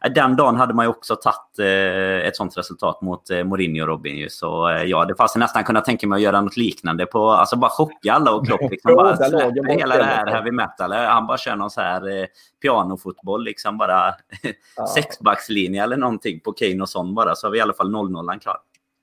eh, 0.05 0.13
den 0.15 0.35
dagen 0.35 0.55
hade 0.55 0.73
man 0.73 0.85
ju 0.85 0.89
också 0.89 1.15
tagit 1.15 1.59
eh, 1.59 2.27
ett 2.27 2.35
sånt 2.35 2.57
resultat 2.57 3.01
mot 3.01 3.29
eh, 3.29 3.43
Mourinho 3.43 3.81
och 3.81 3.87
Robin. 3.87 4.27
Så 4.29 4.69
eh, 4.69 4.83
ja, 4.83 5.05
det 5.05 5.15
fanns 5.15 5.35
nästan 5.35 5.63
kunna 5.63 5.81
tänka 5.81 6.07
mig 6.07 6.15
att 6.15 6.21
göra 6.21 6.41
något 6.41 6.57
liknande 6.57 7.05
på, 7.05 7.29
alltså 7.29 7.55
bara 7.55 7.71
chocka 7.71 8.13
alla 8.13 8.33
och 8.33 8.47
Klopp 8.47 8.71
liksom 8.71 8.93
bara 8.95 9.17
släpper 9.17 9.77
hela 9.77 9.97
det 9.97 10.03
här 10.03 10.27
heavy 10.27 10.51
metal. 10.51 10.91
Han 10.91 11.27
bara 11.27 11.37
kör 11.37 11.55
någon 11.55 11.69
så 11.69 11.81
här 11.81 12.19
eh, 12.21 12.25
pianofotboll, 12.61 13.43
liksom 13.43 13.77
bara 13.77 14.13
sexbackslinje 14.95 15.83
eller 15.83 15.97
någonting 15.97 16.39
på 16.39 16.51
Kane 16.51 16.81
och 16.81 16.89
Son 16.89 17.15
bara, 17.15 17.35
så 17.35 17.47
har 17.47 17.51
vi 17.51 17.57
i 17.57 17.61
alla 17.61 17.73
fall 17.73 17.95
0-0 17.95 18.39
klar. 18.39 18.57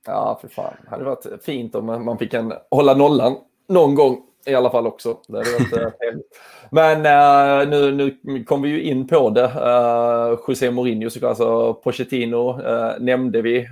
Ja, 0.06 0.38
för 0.40 0.48
fan. 0.48 0.74
Det 0.84 0.90
hade 0.90 1.04
varit 1.04 1.26
fint 1.44 1.74
om 1.74 1.86
man 1.86 2.18
fick 2.18 2.34
en, 2.34 2.52
hålla 2.70 2.94
nollan 2.94 3.36
någon 3.68 3.94
gång 3.94 4.22
i 4.46 4.54
alla 4.54 4.70
fall 4.70 4.86
också. 4.86 5.16
Det 5.28 5.38
hade 5.38 5.50
varit 5.50 5.72
uh, 6.14 6.20
Men 6.70 6.96
uh, 6.96 7.68
nu, 7.68 8.18
nu 8.22 8.44
kom 8.44 8.62
vi 8.62 8.68
ju 8.68 8.82
in 8.82 9.06
på 9.06 9.30
det. 9.30 9.44
Uh, 9.44 10.38
José 10.48 10.70
Mourinho, 10.70 11.10
så 11.10 11.28
alltså 11.28 11.74
Pochettino 11.74 12.60
uh, 12.60 12.92
nämnde 13.00 13.42
vi. 13.42 13.68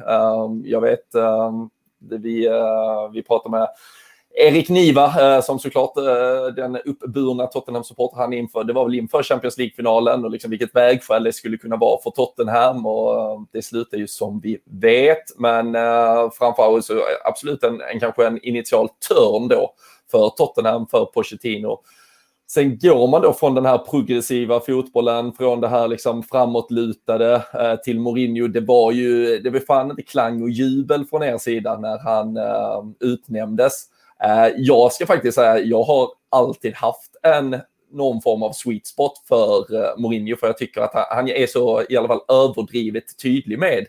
jag 0.65 0.81
vet, 0.81 1.07
vi, 1.99 2.49
vi 3.13 3.23
pratade 3.23 3.51
med 3.51 3.69
Erik 4.35 4.69
Niva, 4.69 5.37
eh, 5.37 5.43
som 5.43 5.59
såklart 5.59 5.97
eh, 5.97 6.55
den 6.57 6.77
uppburna 6.77 7.47
Tottenham-supporter 7.47 8.17
han 8.17 8.33
inför, 8.33 8.65
det 8.65 8.73
var 8.73 8.85
väl 8.85 8.95
inför 8.95 9.23
Champions 9.23 9.59
League-finalen 9.59 10.25
och 10.25 10.31
liksom 10.31 10.51
vilket 10.51 10.75
vägskäl 10.75 11.25
det 11.25 11.33
skulle 11.33 11.57
kunna 11.57 11.77
vara 11.77 12.03
för 12.03 12.11
Tottenham 12.11 12.87
och 12.87 13.21
eh, 13.21 13.41
det 13.53 13.63
slutar 13.63 13.99
ju 13.99 14.09
som 14.09 14.41
vi 14.41 14.59
vet. 14.65 15.39
Men 15.39 15.73
framförallt 16.33 16.85
så 16.85 17.03
absolut 17.25 17.65
en, 17.65 17.81
en 17.81 18.01
kanske 18.01 18.27
en 18.27 18.45
initial 18.45 18.89
törn 19.09 19.49
då 19.49 19.75
för 20.11 20.29
Tottenham, 20.29 20.87
för 20.87 21.05
Pochettino. 21.05 21.81
Sen 22.51 22.79
går 22.79 23.09
man 23.09 23.23
då 23.23 23.33
från 23.33 23.55
den 23.55 23.67
här 23.67 23.79
progressiva 23.79 24.61
fotbollen, 24.61 25.33
från 25.33 25.61
det 25.61 25.69
här 25.69 25.89
liksom 25.89 26.23
framåtlutade 26.23 27.43
till 27.85 28.01
Mourinho. 28.01 28.49
Det 28.49 28.61
var 28.61 28.93
ju, 28.93 29.39
det 29.39 29.51
var 29.51 29.61
fan 29.61 29.91
inte 29.91 30.03
klang 30.03 30.43
och 30.43 30.51
jubel 30.51 31.05
från 31.05 31.23
er 31.23 31.39
sida 31.39 31.79
när 31.79 31.99
han 31.99 32.39
utnämndes. 33.01 33.92
Eh, 34.25 34.53
jag 34.57 34.93
ska 34.93 35.07
faktiskt 35.07 35.35
säga, 35.35 35.59
jag 35.59 35.83
har 35.83 36.09
alltid 36.31 36.75
haft 36.75 37.17
en 37.23 37.57
någon 37.93 38.23
form 38.23 38.43
av 38.43 38.53
sweet 38.53 38.87
spot 38.87 39.13
för 39.29 39.75
eh, 39.75 39.99
Mourinho, 39.99 40.37
för 40.37 40.47
jag 40.47 40.59
tycker 40.59 40.81
att 40.81 41.07
han, 41.11 41.29
är 41.29 41.47
så 41.47 41.83
i 41.89 41.97
alla 41.97 42.09
fall 42.09 42.21
överdrivet 42.29 43.05
tydlig 43.23 43.59
med 43.59 43.87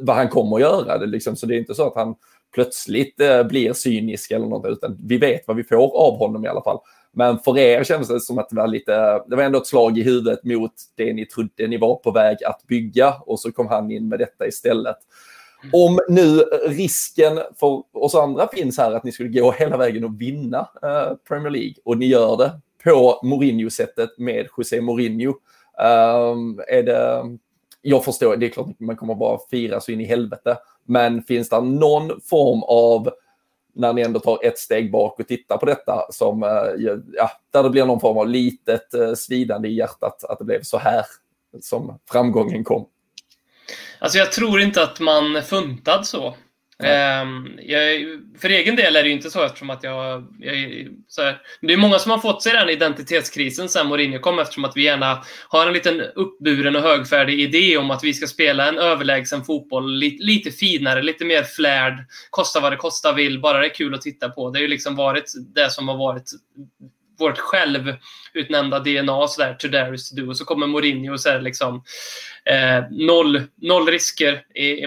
vad 0.00 0.16
han 0.16 0.28
kommer 0.28 0.56
att 0.56 0.62
göra. 0.62 0.98
Det 0.98 1.06
liksom, 1.06 1.36
så 1.36 1.46
det 1.46 1.54
är 1.54 1.58
inte 1.58 1.74
så 1.74 1.86
att 1.86 1.94
han 1.94 2.14
plötsligt 2.54 3.20
eh, 3.20 3.42
blir 3.42 3.72
cynisk 3.72 4.30
eller 4.30 4.46
något, 4.46 4.66
utan 4.66 4.98
vi 5.04 5.18
vet 5.18 5.48
vad 5.48 5.56
vi 5.56 5.64
får 5.64 5.96
av 5.96 6.18
honom 6.18 6.44
i 6.44 6.48
alla 6.48 6.62
fall. 6.62 6.78
Men 7.12 7.38
för 7.38 7.58
er 7.58 7.84
kändes 7.84 8.08
det 8.08 8.20
som 8.20 8.38
att 8.38 8.48
det 8.48 8.56
var 8.56 8.66
lite, 8.66 9.22
det 9.26 9.36
var 9.36 9.42
ändå 9.42 9.58
ett 9.58 9.66
slag 9.66 9.98
i 9.98 10.02
huvudet 10.02 10.44
mot 10.44 10.72
det 10.94 11.12
ni 11.12 11.26
trodde 11.26 11.66
ni 11.66 11.76
var 11.76 11.94
på 11.94 12.10
väg 12.10 12.44
att 12.44 12.66
bygga 12.66 13.14
och 13.26 13.40
så 13.40 13.52
kom 13.52 13.66
han 13.66 13.90
in 13.90 14.08
med 14.08 14.18
detta 14.18 14.46
istället. 14.46 14.96
Om 15.72 16.00
nu 16.08 16.38
risken 16.66 17.40
för 17.60 17.82
oss 17.92 18.14
andra 18.14 18.48
finns 18.48 18.78
här 18.78 18.92
att 18.92 19.04
ni 19.04 19.12
skulle 19.12 19.40
gå 19.40 19.52
hela 19.52 19.76
vägen 19.76 20.04
och 20.04 20.20
vinna 20.20 20.68
eh, 20.82 21.16
Premier 21.28 21.50
League 21.50 21.74
och 21.84 21.98
ni 21.98 22.06
gör 22.06 22.36
det 22.36 22.60
på 22.84 23.20
Mourinho-sättet 23.22 24.18
med 24.18 24.48
José 24.56 24.80
Mourinho. 24.80 25.34
Ehm, 25.78 26.60
är 26.68 26.82
det, 26.82 27.22
jag 27.82 28.04
förstår, 28.04 28.36
det 28.36 28.46
är 28.46 28.50
klart 28.50 28.68
att 28.68 28.80
man 28.80 28.96
kommer 28.96 29.14
bara 29.14 29.38
fira 29.50 29.80
så 29.80 29.92
in 29.92 30.00
i 30.00 30.04
helvete. 30.04 30.58
Men 30.84 31.22
finns 31.22 31.48
det 31.48 31.60
någon 31.60 32.20
form 32.20 32.62
av, 32.62 33.10
när 33.74 33.92
ni 33.92 34.02
ändå 34.02 34.20
tar 34.20 34.38
ett 34.44 34.58
steg 34.58 34.92
bak 34.92 35.20
och 35.20 35.28
tittar 35.28 35.56
på 35.56 35.66
detta, 35.66 36.06
som, 36.10 36.42
uh, 36.42 36.98
ja, 37.12 37.30
där 37.50 37.62
det 37.62 37.70
blir 37.70 37.86
någon 37.86 38.00
form 38.00 38.18
av 38.18 38.28
litet 38.28 38.94
eh, 38.94 39.14
svidande 39.14 39.68
i 39.68 39.74
hjärtat 39.74 40.24
att 40.24 40.38
det 40.38 40.44
blev 40.44 40.62
så 40.62 40.78
här 40.78 41.04
som 41.60 41.98
framgången 42.10 42.64
kom? 42.64 42.86
Alltså 43.98 44.18
jag 44.18 44.32
tror 44.32 44.60
inte 44.60 44.82
att 44.82 45.00
man 45.00 45.42
funtad 45.42 46.06
så. 46.06 46.36
Um, 46.78 47.58
jag, 47.62 48.06
för 48.38 48.48
egen 48.48 48.76
del 48.76 48.96
är 48.96 49.02
det 49.02 49.08
ju 49.08 49.14
inte 49.14 49.30
så 49.30 49.44
eftersom 49.44 49.70
att 49.70 49.82
jag... 49.82 50.26
jag 50.40 50.56
så 51.08 51.22
här, 51.22 51.38
det 51.60 51.72
är 51.72 51.76
många 51.76 51.98
som 51.98 52.10
har 52.10 52.18
fått 52.18 52.42
sig 52.42 52.52
den 52.52 52.68
identitetskrisen 52.68 53.68
sen 53.68 53.86
Mourinho 53.86 54.18
kom 54.18 54.38
eftersom 54.38 54.64
att 54.64 54.76
vi 54.76 54.82
gärna 54.82 55.24
har 55.48 55.66
en 55.66 55.72
liten 55.72 56.00
uppburen 56.00 56.76
och 56.76 56.82
högfärdig 56.82 57.40
idé 57.40 57.76
om 57.76 57.90
att 57.90 58.04
vi 58.04 58.14
ska 58.14 58.26
spela 58.26 58.68
en 58.68 58.78
överlägsen 58.78 59.44
fotboll 59.44 59.94
lite, 59.94 60.24
lite 60.24 60.50
finare, 60.50 61.02
lite 61.02 61.24
mer 61.24 61.42
flärd, 61.42 62.06
kosta 62.30 62.60
vad 62.60 62.72
det 62.72 62.76
kosta 62.76 63.12
vill, 63.12 63.40
bara 63.40 63.58
det 63.58 63.66
är 63.66 63.74
kul 63.74 63.94
att 63.94 64.02
titta 64.02 64.28
på. 64.28 64.50
Det 64.50 64.58
har 64.58 64.62
ju 64.62 64.68
liksom 64.68 64.96
varit 64.96 65.32
det 65.54 65.70
som 65.70 65.88
har 65.88 65.96
varit 65.96 66.30
vårt 67.18 67.38
självutnämnda 67.38 68.78
DNA 68.78 69.28
sådär, 69.28 69.54
to 69.54 69.68
dare 69.68 69.94
is 69.94 70.10
to 70.10 70.16
do. 70.16 70.28
Och 70.28 70.36
så 70.36 70.44
kommer 70.44 70.66
Mourinho 70.66 71.12
och 71.12 71.20
så 71.20 71.28
är 71.28 71.34
det 71.34 71.44
liksom 71.44 71.82
eh, 72.44 72.84
noll, 72.90 73.42
noll 73.54 73.86
risker 73.86 74.44
i, 74.54 74.66
i, 74.66 74.86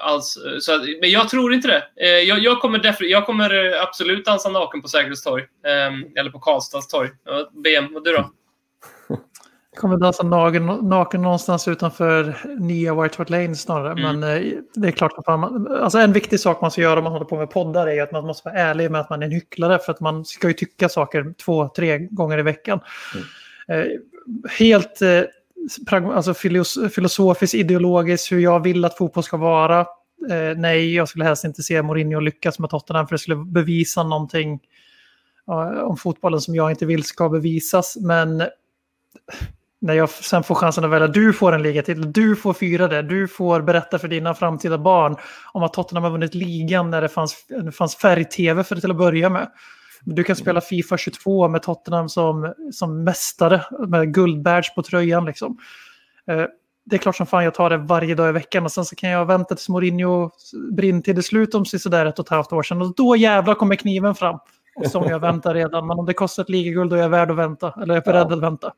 alls. 0.00 0.38
Så, 0.60 0.86
men 1.00 1.10
jag 1.10 1.28
tror 1.28 1.54
inte 1.54 1.68
det. 1.68 2.06
Eh, 2.06 2.28
jag, 2.28 2.38
jag, 2.38 2.60
kommer 2.60 2.96
jag 3.00 3.26
kommer 3.26 3.82
absolut 3.82 4.24
dansa 4.24 4.48
naken 4.48 4.82
på 4.82 4.88
Sergels 4.88 5.22
torg. 5.22 5.42
Eh, 5.66 6.20
eller 6.20 6.30
på 6.30 6.38
Karlstads 6.38 6.88
torg. 6.88 7.10
BM, 7.64 7.96
och 7.96 8.04
du 8.04 8.12
då? 8.12 8.30
kommer 9.78 9.96
dansa 9.96 10.22
naken, 10.22 10.66
naken 10.66 11.22
någonstans 11.22 11.68
utanför 11.68 12.36
nya 12.58 13.02
White 13.02 13.14
Hart 13.18 13.30
Lane 13.30 13.54
snarare. 13.54 13.92
Mm. 13.92 14.20
Men 14.20 14.36
eh, 14.36 14.52
det 14.74 14.88
är 14.88 14.92
klart 14.92 15.12
att 15.16 15.26
man, 15.26 15.68
alltså 15.82 15.98
en 15.98 16.12
viktig 16.12 16.40
sak 16.40 16.60
man 16.60 16.70
ska 16.70 16.80
göra 16.80 16.98
om 16.98 17.04
man 17.04 17.12
håller 17.12 17.26
på 17.26 17.36
med 17.36 17.50
poddar 17.50 17.86
är 17.86 18.02
att 18.02 18.12
man 18.12 18.26
måste 18.26 18.48
vara 18.48 18.58
ärlig 18.58 18.90
med 18.90 19.00
att 19.00 19.10
man 19.10 19.22
är 19.22 19.26
en 19.26 19.32
hycklare. 19.32 19.78
För 19.78 19.92
att 19.92 20.00
man 20.00 20.24
ska 20.24 20.48
ju 20.48 20.54
tycka 20.54 20.88
saker 20.88 21.34
två, 21.44 21.68
tre 21.68 21.98
gånger 21.98 22.38
i 22.38 22.42
veckan. 22.42 22.80
Mm. 23.68 23.80
Eh, 23.80 23.92
helt 24.58 25.02
eh, 25.02 25.22
alltså 25.92 26.34
filosofiskt, 26.90 27.54
ideologiskt, 27.54 28.32
hur 28.32 28.40
jag 28.40 28.62
vill 28.62 28.84
att 28.84 28.96
fotboll 28.96 29.24
ska 29.24 29.36
vara. 29.36 29.86
Nej, 30.56 30.94
jag 30.94 31.08
skulle 31.08 31.24
helst 31.24 31.44
inte 31.44 31.62
se 31.62 31.82
Mourinho 31.82 32.20
lyckas 32.20 32.58
med 32.58 32.70
Tottenham 32.70 33.06
för 33.06 33.14
det 33.14 33.18
skulle 33.18 33.36
bevisa 33.36 34.02
någonting 34.02 34.60
om 35.84 35.96
fotbollen 35.96 36.40
som 36.40 36.54
jag 36.54 36.70
inte 36.70 36.86
vill 36.86 37.04
ska 37.04 37.28
bevisas. 37.28 37.96
Men 38.00 38.42
när 39.80 39.94
jag 39.94 40.10
sen 40.10 40.42
får 40.42 40.54
chansen 40.54 40.84
att 40.84 40.90
välja, 40.90 41.08
du 41.08 41.32
får 41.32 41.52
en 41.52 41.62
ligatitel, 41.62 42.12
du 42.12 42.36
får 42.36 42.54
fyra 42.54 42.88
det, 42.88 43.02
du 43.02 43.28
får 43.28 43.60
berätta 43.60 43.98
för 43.98 44.08
dina 44.08 44.34
framtida 44.34 44.78
barn 44.78 45.16
om 45.52 45.62
att 45.62 45.72
Tottenham 45.72 46.04
har 46.04 46.10
vunnit 46.10 46.34
ligan 46.34 46.90
när 46.90 47.02
det 47.02 47.08
fanns, 47.08 47.46
det 47.48 47.72
fanns 47.72 47.96
färg-tv 47.96 48.64
för 48.64 48.74
det 48.74 48.80
till 48.80 48.90
att 48.90 48.96
börja 48.96 49.28
med. 49.28 49.48
Du 50.02 50.24
kan 50.24 50.36
spela 50.36 50.60
Fifa 50.60 50.96
22 50.96 51.48
med 51.48 51.62
Tottenham 51.62 52.08
som, 52.08 52.54
som 52.72 53.04
mästare 53.04 53.64
med 53.88 54.14
guldbadge 54.14 54.74
på 54.74 54.82
tröjan. 54.82 55.24
Liksom. 55.24 55.58
Eh, 56.30 56.44
det 56.84 56.96
är 56.96 56.98
klart 56.98 57.16
som 57.16 57.26
fan 57.26 57.44
jag 57.44 57.54
tar 57.54 57.70
det 57.70 57.76
varje 57.76 58.14
dag 58.14 58.28
i 58.28 58.32
veckan 58.32 58.64
och 58.64 58.72
sen 58.72 58.84
så 58.84 58.96
kan 58.96 59.10
jag 59.10 59.26
vänta 59.26 59.54
tills 59.54 59.68
Mourinho 59.68 60.30
brinner 60.72 61.00
till 61.00 61.16
det 61.16 61.22
slut 61.22 61.54
om 61.54 61.64
sådär 61.64 62.06
ett 62.06 62.18
och 62.18 62.24
ett 62.24 62.30
halvt 62.30 62.52
år 62.52 62.62
sedan. 62.62 62.82
Och 62.82 62.94
då 62.94 63.16
jävlar 63.16 63.54
kommer 63.54 63.76
kniven 63.76 64.14
fram. 64.14 64.38
Som 64.84 65.04
jag 65.04 65.18
väntar 65.18 65.54
redan. 65.54 65.86
Men 65.86 65.98
om 65.98 66.06
det 66.06 66.14
kostar 66.14 66.42
ett 66.42 66.48
ligaguld 66.48 66.90
då 66.90 66.96
är 66.96 67.00
jag 67.00 67.08
värd 67.08 67.30
att 67.30 67.36
vänta. 67.36 67.74
Eller 67.82 67.94
jag 67.94 68.06
är 68.06 68.12
beredd 68.12 68.32
att 68.32 68.40
vänta. 68.40 68.72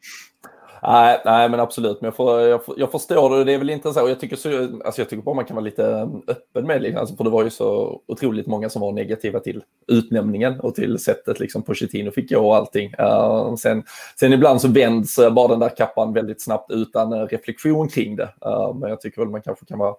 Nej, 0.83 1.21
nej, 1.25 1.49
men 1.49 1.61
absolut. 1.61 2.01
Men 2.01 2.07
jag, 2.07 2.17
får, 2.17 2.41
jag, 2.41 2.61
jag 2.77 2.91
förstår 2.91 3.31
det. 3.31 3.45
Det 3.45 3.53
är 3.53 3.59
väl 3.59 3.71
intressant. 3.71 4.09
Jag 4.09 4.21
tycker, 4.21 4.37
så, 4.37 4.49
alltså 4.85 5.01
jag 5.01 5.09
tycker 5.09 5.23
bara 5.23 5.35
man 5.35 5.45
kan 5.45 5.55
vara 5.55 5.65
lite 5.65 5.87
mm, 5.87 6.23
öppen 6.27 6.67
med 6.67 6.77
det. 6.77 6.81
Liksom. 6.81 7.01
Alltså, 7.01 7.17
för 7.17 7.25
det 7.25 7.31
var 7.31 7.45
ju 7.45 7.51
så 7.51 8.01
otroligt 8.07 8.47
många 8.47 8.71
som 8.71 8.83
var 8.83 8.93
negativa 8.93 9.41
till 9.41 9.63
utnämningen 9.87 10.61
och 10.61 10.75
till 10.75 10.99
sättet 10.99 11.41
liksom 11.41 11.63
Pochettino 11.63 12.11
fick 12.11 12.31
gå 12.31 12.49
och 12.49 12.57
allting. 12.57 12.95
Uh, 13.01 13.55
sen, 13.55 13.83
sen 14.21 14.33
ibland 14.33 14.61
så 14.61 14.69
vänds 14.69 15.19
eh, 15.19 15.33
bara 15.33 15.49
den 15.49 15.61
där 15.61 15.77
kappan 15.77 16.13
väldigt 16.13 16.43
snabbt 16.43 16.71
utan 16.71 17.13
eh, 17.13 17.27
reflektion 17.27 17.89
kring 17.89 18.17
det. 18.17 18.35
Uh, 18.47 18.75
men 18.75 18.91
jag 18.91 19.01
tycker 19.01 19.21
väl 19.21 19.31
man 19.31 19.43
kanske 19.43 19.67
kan 19.67 19.79
vara 19.79 19.95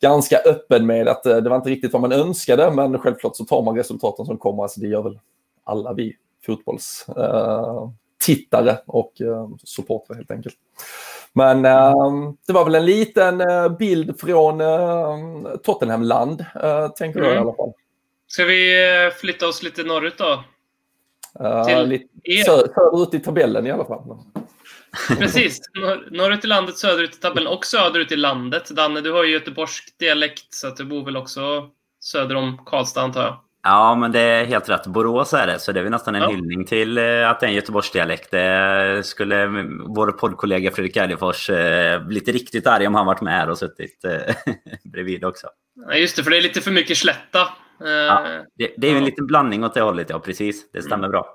ganska 0.00 0.36
öppen 0.46 0.86
med 0.86 1.08
att 1.08 1.26
uh, 1.26 1.36
det 1.36 1.50
var 1.50 1.56
inte 1.56 1.70
riktigt 1.70 1.92
vad 1.92 2.02
man 2.02 2.12
önskade, 2.12 2.70
men 2.70 2.98
självklart 2.98 3.36
så 3.36 3.44
tar 3.44 3.62
man 3.62 3.76
resultaten 3.76 4.26
som 4.26 4.38
kommer. 4.38 4.62
Alltså 4.62 4.80
det 4.80 4.88
gör 4.88 5.02
väl 5.02 5.18
alla 5.64 5.92
vi 5.92 6.16
fotbolls 6.46 7.06
tittare 8.24 8.78
och 8.86 9.20
eh, 9.20 9.48
supportrar 9.64 10.16
helt 10.16 10.30
enkelt. 10.30 10.54
Men 11.32 11.64
eh, 11.64 11.94
det 12.46 12.52
var 12.52 12.64
väl 12.64 12.74
en 12.74 12.86
liten 12.86 13.40
eh, 13.40 13.68
bild 13.68 14.20
från 14.20 14.60
eh, 14.60 15.18
Tottenhamland, 15.62 16.44
eh, 16.62 16.88
tänker 16.88 17.18
mm. 17.18 17.30
jag 17.30 17.36
i 17.36 17.40
alla 17.40 17.54
fall. 17.54 17.72
Ska 18.26 18.44
vi 18.44 19.10
flytta 19.20 19.48
oss 19.48 19.62
lite 19.62 19.82
norrut 19.82 20.18
då? 20.18 20.44
Till 21.66 21.88
lite 21.88 22.44
sö 22.46 22.68
söderut 22.74 23.14
i 23.14 23.20
tabellen 23.20 23.66
i 23.66 23.70
alla 23.70 23.84
fall. 23.84 24.18
Precis. 25.18 25.60
Norr, 25.74 26.08
norrut 26.10 26.44
i 26.44 26.46
landet, 26.46 26.78
söderut 26.78 27.16
i 27.16 27.20
tabellen 27.20 27.52
och 27.52 27.66
söderut 27.66 28.12
i 28.12 28.16
landet. 28.16 28.70
Danne, 28.70 29.00
du 29.00 29.12
har 29.12 29.24
ju 29.24 29.32
göteborgsk 29.32 29.98
dialekt 29.98 30.54
så 30.54 30.66
att 30.66 30.76
du 30.76 30.84
bor 30.84 31.04
väl 31.04 31.16
också 31.16 31.70
söder 32.00 32.34
om 32.34 32.64
Karlstad 32.66 33.02
antar 33.02 33.22
jag? 33.22 33.43
Ja, 33.64 33.94
men 33.94 34.12
det 34.12 34.20
är 34.20 34.44
helt 34.44 34.68
rätt. 34.68 34.86
Borås 34.86 35.32
är 35.32 35.46
det, 35.46 35.58
så 35.58 35.72
det 35.72 35.80
är 35.80 35.90
nästan 35.90 36.14
en 36.14 36.22
ja. 36.22 36.30
hyllning 36.30 36.64
till 36.64 36.98
eh, 36.98 37.30
att 37.30 37.40
det 37.40 37.46
är 37.46 37.48
en 37.48 37.54
Göteborgsdialekt. 37.54 38.30
Det 38.30 39.02
skulle 39.06 39.46
vår 39.86 40.12
poddkollega 40.12 40.70
Fredrik 40.70 40.96
Eidefors 40.96 41.50
eh, 41.50 42.06
blivit 42.06 42.28
riktigt 42.28 42.66
arg 42.66 42.86
om 42.86 42.94
han 42.94 43.06
varit 43.06 43.20
med 43.20 43.34
här 43.34 43.50
och 43.50 43.58
suttit 43.58 44.04
eh, 44.04 44.34
bredvid 44.92 45.24
också. 45.24 45.46
Ja, 45.88 45.94
just 45.94 46.16
det, 46.16 46.22
för 46.22 46.30
det 46.30 46.36
är 46.36 46.42
lite 46.42 46.60
för 46.60 46.70
mycket 46.70 46.96
slätta 46.96 47.48
Ja, 47.78 48.26
det, 48.58 48.74
det 48.76 48.86
är 48.86 48.90
ju 48.90 48.98
en 48.98 49.04
liten 49.04 49.26
blandning 49.26 49.64
åt 49.64 49.74
det 49.74 49.80
hållet, 49.80 50.10
ja 50.10 50.18
precis. 50.18 50.72
Det 50.72 50.82
stämmer 50.82 51.08
bra. 51.08 51.26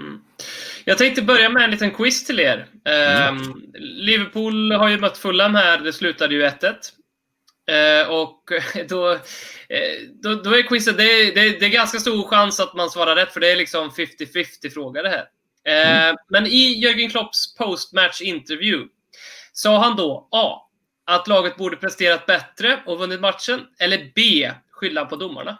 Mm. 0.00 0.20
Jag 0.84 0.98
tänkte 0.98 1.22
börja 1.22 1.48
med 1.48 1.64
en 1.64 1.70
liten 1.70 1.90
quiz 1.90 2.24
till 2.24 2.40
er. 2.40 2.66
Eh, 2.84 3.36
Liverpool 3.78 4.72
har 4.72 4.88
ju 4.88 4.98
mött 4.98 5.18
Fulham 5.18 5.54
här, 5.54 5.78
det 5.78 5.92
slutade 5.92 6.34
ju 6.34 6.42
1-1. 6.42 6.74
Eh, 7.68 8.08
och 8.08 8.50
då, 8.88 9.12
eh, 9.12 9.18
då, 10.22 10.34
då 10.34 10.54
är 10.56 10.62
quizet, 10.62 10.98
det 10.98 11.30
det, 11.34 11.60
det 11.60 11.66
är 11.66 11.70
ganska 11.70 11.98
stor 11.98 12.28
chans 12.28 12.60
att 12.60 12.74
man 12.74 12.90
svarar 12.90 13.16
rätt, 13.16 13.32
för 13.32 13.40
det 13.40 13.52
är 13.52 13.56
liksom 13.56 13.90
50-50 13.90 14.70
fråga 14.70 15.02
det 15.02 15.08
här. 15.08 15.28
Eh, 15.64 16.14
Men 16.28 16.46
i 16.46 16.80
Jörgen 16.82 17.10
Klopps 17.10 17.54
postmatch 17.54 18.20
interview 18.20 18.88
sa 19.52 19.78
han 19.78 19.96
då 19.96 20.28
A. 20.30 20.64
Att 21.04 21.28
laget 21.28 21.56
borde 21.56 21.76
presterat 21.76 22.26
bättre 22.26 22.82
och 22.86 22.98
vunnit 22.98 23.20
matchen, 23.20 23.60
eller 23.78 24.12
B. 24.14 24.50
Skylla 24.70 25.04
på 25.04 25.16
domarna. 25.16 25.58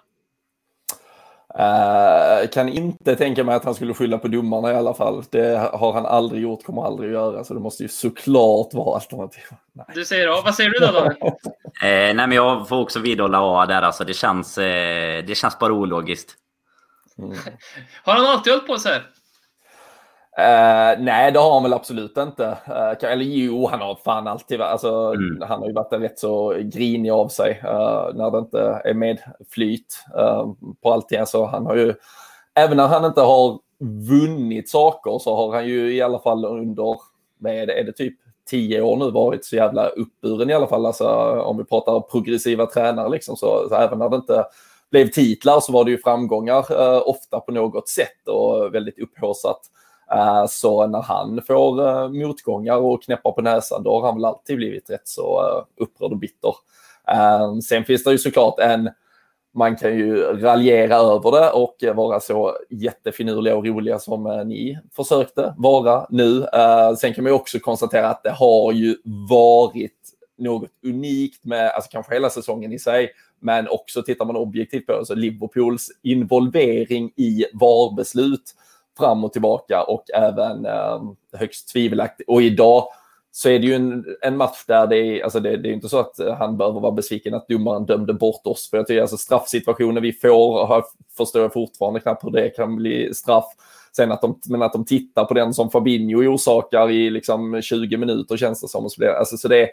Uh, 1.54 2.48
kan 2.48 2.68
inte 2.68 3.16
tänka 3.16 3.44
mig 3.44 3.54
att 3.54 3.64
han 3.64 3.74
skulle 3.74 3.94
skylla 3.94 4.18
på 4.18 4.28
domarna 4.28 4.72
i 4.72 4.74
alla 4.74 4.94
fall. 4.94 5.24
Det 5.30 5.70
har 5.72 5.92
han 5.92 6.06
aldrig 6.06 6.42
gjort, 6.42 6.64
kommer 6.64 6.82
aldrig 6.82 7.12
göra. 7.12 7.44
Så 7.44 7.54
det 7.54 7.60
måste 7.60 7.82
ju 7.82 7.88
såklart 7.88 8.74
vara 8.74 8.94
alternativ. 8.94 9.42
Nej. 9.72 9.86
Du 9.94 10.04
säger 10.04 10.28
A. 10.28 10.42
Vad 10.44 10.54
säger 10.54 10.70
du 10.70 10.78
då, 10.86 10.92
Daniel? 10.92 11.16
eh, 11.82 12.14
nej, 12.14 12.14
men 12.14 12.32
jag 12.32 12.68
får 12.68 12.76
också 12.76 13.00
vidhålla 13.00 13.38
A 13.40 13.66
där. 13.66 13.82
Alltså, 13.82 14.04
det, 14.04 14.14
känns, 14.14 14.58
eh, 14.58 15.24
det 15.24 15.34
känns 15.34 15.58
bara 15.58 15.72
ologiskt. 15.72 16.34
Mm. 17.18 17.36
Har 18.04 18.14
han 18.14 18.26
alltid 18.26 18.52
hållit 18.52 18.66
på 18.66 18.78
så 18.78 18.88
här? 18.88 19.02
Uh, 20.38 21.04
nej, 21.04 21.32
det 21.32 21.38
har 21.38 21.54
han 21.54 21.62
väl 21.62 21.72
absolut 21.72 22.16
inte. 22.16 22.44
Uh, 22.68 23.10
eller 23.10 23.24
jo, 23.24 23.66
han 23.66 23.80
har 23.80 23.98
fan 24.04 24.28
alltid 24.28 24.60
alltså, 24.60 24.90
mm. 24.90 25.42
han 25.48 25.60
har 25.60 25.66
ju 25.66 25.72
varit 25.72 25.92
rätt 25.92 26.18
så 26.18 26.54
grinig 26.58 27.10
av 27.10 27.28
sig 27.28 27.60
uh, 27.64 28.14
när 28.14 28.30
det 28.30 28.38
inte 28.38 28.82
är 28.84 28.94
medflyt 28.94 30.04
på 30.82 30.92
allting. 30.92 31.18
Alltså, 31.18 31.44
han 31.44 31.66
har 31.66 31.76
ju, 31.76 31.94
även 32.54 32.76
när 32.76 32.86
han 32.86 33.04
inte 33.04 33.20
har 33.20 33.58
vunnit 34.08 34.68
saker 34.68 35.18
så 35.18 35.36
har 35.36 35.54
han 35.54 35.66
ju 35.66 35.94
i 35.94 36.02
alla 36.02 36.18
fall 36.18 36.44
under, 36.44 36.96
vad 37.38 37.52
är 37.52 37.66
det, 37.66 37.80
är 37.80 37.84
det 37.84 37.92
typ 37.92 38.14
tio 38.50 38.82
år 38.82 38.96
nu 38.96 39.10
varit 39.10 39.44
så 39.44 39.56
jävla 39.56 39.88
uppburen 39.88 40.50
i 40.50 40.54
alla 40.54 40.66
fall. 40.66 40.86
Alltså, 40.86 41.08
om 41.40 41.58
vi 41.58 41.64
pratar 41.64 42.00
progressiva 42.00 42.66
tränare 42.66 43.08
liksom, 43.08 43.36
så, 43.36 43.66
så 43.68 43.74
även 43.74 43.98
när 43.98 44.08
det 44.08 44.16
inte 44.16 44.44
blev 44.90 45.06
titlar 45.06 45.60
så 45.60 45.72
var 45.72 45.84
det 45.84 45.90
ju 45.90 45.98
framgångar 45.98 46.64
ofta 47.08 47.40
på 47.40 47.52
något 47.52 47.88
sätt 47.88 48.28
och 48.28 48.74
väldigt 48.74 48.98
upphaussat. 48.98 49.60
Eh, 50.12 50.46
så 50.48 50.86
när 50.86 51.02
han 51.02 51.42
får 51.46 51.88
eh, 51.88 52.08
motgångar 52.08 52.76
och 52.76 53.02
knäppar 53.02 53.32
på 53.32 53.42
näsan, 53.42 53.82
då 53.82 53.94
har 53.94 54.06
han 54.06 54.14
väl 54.14 54.24
alltid 54.24 54.56
blivit 54.56 54.90
rätt 54.90 55.08
så 55.08 55.40
eh, 55.40 55.82
upprörd 55.82 56.12
och 56.12 56.18
bitter. 56.18 56.54
Sen 57.64 57.84
finns 57.84 58.04
det 58.04 58.12
ju 58.12 58.18
såklart 58.18 58.58
en, 58.58 58.90
man 59.54 59.76
kan 59.76 59.98
ju 59.98 60.16
raljera 60.22 60.96
över 60.96 61.30
det 61.30 61.50
och 61.50 61.96
vara 61.96 62.20
så 62.20 62.56
jättefinurliga 62.70 63.56
och 63.56 63.66
roliga 63.66 63.98
som 63.98 64.42
ni 64.46 64.78
försökte 64.96 65.54
vara 65.58 66.06
nu. 66.10 66.46
Sen 66.98 67.14
kan 67.14 67.24
man 67.24 67.30
ju 67.30 67.36
också 67.36 67.58
konstatera 67.58 68.08
att 68.08 68.22
det 68.22 68.30
har 68.30 68.72
ju 68.72 68.96
varit 69.30 69.96
något 70.38 70.70
unikt 70.84 71.44
med, 71.44 71.70
alltså 71.70 71.90
kanske 71.90 72.14
hela 72.14 72.30
säsongen 72.30 72.72
i 72.72 72.78
sig, 72.78 73.10
men 73.40 73.68
också 73.68 74.02
tittar 74.02 74.24
man 74.24 74.36
objektivt 74.36 74.86
på 74.86 74.98
det, 74.98 75.06
så 75.06 75.14
Liverpools 75.14 75.88
involvering 76.02 77.12
i 77.16 77.44
VAR-beslut 77.52 78.54
fram 78.98 79.24
och 79.24 79.32
tillbaka 79.32 79.82
och 79.82 80.04
även 80.14 80.66
eh, 80.66 81.02
högst 81.32 81.72
tvivelaktigt. 81.72 82.28
Och 82.28 82.42
idag 82.42 82.88
så 83.32 83.48
är 83.48 83.58
det 83.58 83.66
ju 83.66 83.74
en, 83.74 84.04
en 84.20 84.36
match 84.36 84.64
där 84.66 84.86
det 84.86 84.96
är, 84.96 85.24
alltså 85.24 85.40
det, 85.40 85.56
det 85.56 85.68
är 85.68 85.72
inte 85.72 85.88
så 85.88 85.98
att 85.98 86.18
eh, 86.18 86.34
han 86.34 86.56
behöver 86.56 86.80
vara 86.80 86.92
besviken 86.92 87.34
att 87.34 87.48
domaren 87.48 87.86
dömde 87.86 88.14
bort 88.14 88.46
oss. 88.46 88.70
För 88.70 88.76
jag 88.76 88.86
tycker 88.86 89.00
alltså 89.00 89.16
straffsituationer 89.16 90.00
vi 90.00 90.12
får, 90.12 90.66
har, 90.66 90.84
förstår 91.16 91.42
jag 91.42 91.52
fortfarande 91.52 92.00
knappt 92.00 92.24
hur 92.24 92.30
det 92.30 92.50
kan 92.50 92.76
bli 92.76 93.14
straff. 93.14 93.44
Sen 93.96 94.12
att 94.12 94.20
de, 94.20 94.40
men 94.48 94.62
att 94.62 94.72
de 94.72 94.84
tittar 94.84 95.24
på 95.24 95.34
den 95.34 95.54
som 95.54 95.70
Fabinho 95.70 96.34
orsakar 96.34 96.90
i 96.90 97.10
liksom 97.10 97.62
20 97.62 97.96
minuter 97.96 98.36
känns 98.36 98.60
det 98.60 98.68
som. 98.68 98.84
Och 98.84 98.92
så, 98.92 98.98
blir, 98.98 99.08
alltså, 99.08 99.36
så 99.36 99.48
det, 99.48 99.68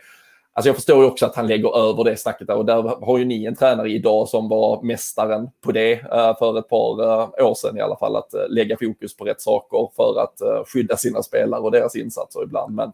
Alltså 0.58 0.70
jag 0.70 0.76
förstår 0.76 1.04
ju 1.04 1.10
också 1.10 1.26
att 1.26 1.36
han 1.36 1.48
lägger 1.48 1.78
över 1.78 2.04
det 2.04 2.18
snacket 2.18 2.48
där 2.48 2.56
och 2.56 2.66
där 2.66 3.06
har 3.06 3.18
ju 3.18 3.26
ni 3.26 3.46
en 3.46 3.56
tränare 3.56 3.90
idag 3.90 4.28
som 4.28 4.50
var 4.50 4.82
mästaren 4.82 5.50
på 5.62 5.72
det 5.72 5.94
eh, 5.94 6.38
för 6.38 6.60
ett 6.60 6.70
par 6.70 7.04
eh, 7.04 7.48
år 7.48 7.54
sedan 7.54 7.78
i 7.78 7.82
alla 7.82 7.98
fall. 7.98 8.16
Att 8.16 8.34
eh, 8.34 8.50
lägga 8.50 8.78
fokus 8.78 9.18
på 9.18 9.26
rätt 9.26 9.42
saker 9.42 9.90
för 9.96 10.22
att 10.24 10.68
skydda 10.68 10.98
sina 10.98 11.24
spelare 11.24 11.62
och 11.62 11.72
deras 11.72 11.96
insatser 11.96 12.44
ibland. 12.44 12.76
Men 12.76 12.92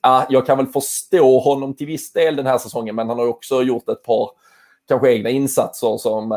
ah, 0.00 0.24
jag 0.28 0.46
kan 0.46 0.58
väl 0.58 0.66
förstå 0.66 1.38
honom 1.38 1.74
till 1.74 1.86
viss 1.86 2.12
del 2.12 2.36
den 2.36 2.46
här 2.46 2.58
säsongen 2.58 2.94
men 2.94 3.08
han 3.08 3.18
har 3.18 3.26
också 3.26 3.62
gjort 3.62 3.88
ett 3.88 4.02
par 4.02 4.30
kanske 4.88 5.12
egna 5.12 5.30
insatser 5.30 5.96
som 5.96 6.30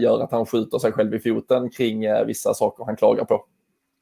gör 0.00 0.22
att 0.22 0.32
han 0.32 0.46
skjuter 0.46 0.78
sig 0.78 0.92
själv 0.92 1.14
i 1.14 1.18
foten 1.18 1.70
kring 1.70 2.04
vissa 2.26 2.54
saker 2.54 2.84
han 2.84 2.96
klagar 2.96 3.24
på. 3.24 3.44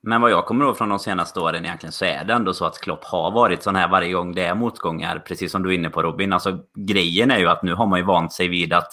Men 0.03 0.20
vad 0.20 0.30
jag 0.30 0.46
kommer 0.46 0.64
ihåg 0.64 0.78
från 0.78 0.88
de 0.88 0.98
senaste 0.98 1.40
åren 1.40 1.64
egentligen 1.64 1.92
så 1.92 2.05
är 2.05 2.24
det 2.24 2.32
ändå 2.32 2.55
så 2.55 2.64
att 2.64 2.80
Klopp 2.80 3.05
har 3.05 3.30
varit 3.30 3.62
sån 3.62 3.76
här 3.76 3.88
varje 3.88 4.12
gång 4.12 4.34
det 4.34 4.44
är 4.44 4.55
motgångar. 4.55 5.18
Precis 5.18 5.53
som 5.53 5.62
du 5.62 5.70
är 5.70 5.74
inne 5.74 5.90
på 5.90 6.03
Robin. 6.03 6.32
Alltså 6.32 6.59
grejen 6.74 7.30
är 7.30 7.38
ju 7.38 7.48
att 7.48 7.62
nu 7.62 7.74
har 7.74 7.86
man 7.86 7.98
ju 7.98 8.05
vant 8.05 8.32
sig 8.32 8.48
vid 8.48 8.72
att 8.72 8.92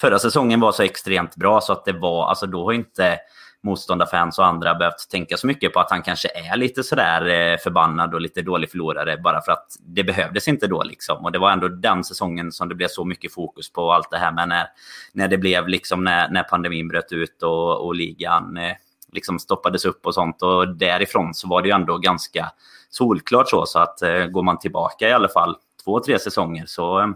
förra 0.00 0.18
säsongen 0.18 0.60
var 0.60 0.72
så 0.72 0.82
extremt 0.82 1.36
bra 1.36 1.60
så 1.60 1.72
att 1.72 1.84
det 1.84 1.92
var, 1.92 2.28
alltså 2.28 2.46
då 2.46 2.64
har 2.64 2.72
inte 2.72 3.18
motståndarfans 3.62 4.38
och 4.38 4.46
andra 4.46 4.74
behövt 4.74 5.10
tänka 5.10 5.36
så 5.36 5.46
mycket 5.46 5.72
på 5.72 5.80
att 5.80 5.90
han 5.90 6.02
kanske 6.02 6.28
är 6.28 6.56
lite 6.56 6.82
sådär 6.82 7.26
eh, 7.26 7.58
förbannad 7.58 8.14
och 8.14 8.20
lite 8.20 8.42
dålig 8.42 8.70
förlorare 8.70 9.16
bara 9.16 9.40
för 9.40 9.52
att 9.52 9.66
det 9.80 10.04
behövdes 10.04 10.48
inte 10.48 10.66
då 10.66 10.82
liksom. 10.82 11.24
Och 11.24 11.32
det 11.32 11.38
var 11.38 11.50
ändå 11.50 11.68
den 11.68 12.04
säsongen 12.04 12.52
som 12.52 12.68
det 12.68 12.74
blev 12.74 12.88
så 12.88 13.04
mycket 13.04 13.34
fokus 13.34 13.72
på 13.72 13.92
allt 13.92 14.10
det 14.10 14.18
här 14.18 14.32
med 14.32 14.48
när, 14.48 14.66
när 15.12 15.28
det 15.28 15.38
blev 15.38 15.68
liksom 15.68 16.04
när, 16.04 16.28
när 16.28 16.42
pandemin 16.42 16.88
bröt 16.88 17.12
ut 17.12 17.42
och, 17.42 17.86
och 17.86 17.94
ligan 17.94 18.56
eh, 18.56 18.72
liksom 19.12 19.38
stoppades 19.38 19.84
upp 19.84 20.06
och 20.06 20.14
sånt. 20.14 20.42
Och 20.42 20.76
därifrån 20.76 21.34
så 21.34 21.48
var 21.48 21.62
det 21.62 21.68
ju 21.68 21.74
ändå 21.74 21.98
ganska 21.98 22.50
solklart 22.90 23.48
så. 23.48 23.66
Så 23.66 23.78
att 23.78 24.02
eh, 24.02 24.26
går 24.26 24.42
man 24.42 24.58
tillbaka 24.58 25.08
i 25.08 25.12
alla 25.12 25.28
fall 25.28 25.56
två, 25.84 26.00
tre 26.00 26.18
säsonger 26.18 26.66
så 26.66 27.00
eh, 27.00 27.06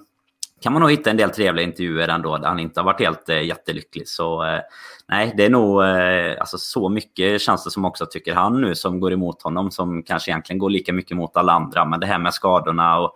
kan 0.61 0.73
man 0.73 0.83
nog 0.83 0.91
hitta 0.91 1.11
en 1.11 1.17
del 1.17 1.31
trevliga 1.31 1.67
intervjuer 1.67 2.09
ändå 2.09 2.39
där 2.39 2.49
han 2.49 2.59
inte 2.59 2.81
har 2.81 2.85
varit 2.85 3.01
helt 3.01 3.29
eh, 3.29 3.43
jättelycklig. 3.43 4.09
Så 4.09 4.45
eh, 4.45 4.61
nej, 5.09 5.35
det 5.37 5.45
är 5.45 5.51
nog 5.51 5.83
eh, 5.85 6.37
alltså, 6.41 6.59
så 6.59 6.89
mycket 6.89 7.43
känns 7.43 7.65
det 7.65 7.71
som 7.71 7.85
också 7.85 8.07
tycker 8.07 8.35
han 8.35 8.61
nu 8.61 8.75
som 8.75 9.01
går 9.01 9.13
emot 9.13 9.43
honom 9.43 9.71
som 9.71 10.03
kanske 10.03 10.31
egentligen 10.31 10.59
går 10.59 10.71
lika 10.71 10.93
mycket 10.93 11.17
mot 11.17 11.37
alla 11.37 11.53
andra. 11.53 11.85
Men 11.85 12.01
det 12.01 12.07
här 12.07 12.19
med 12.19 12.35
skadorna 12.35 12.99
och 12.99 13.15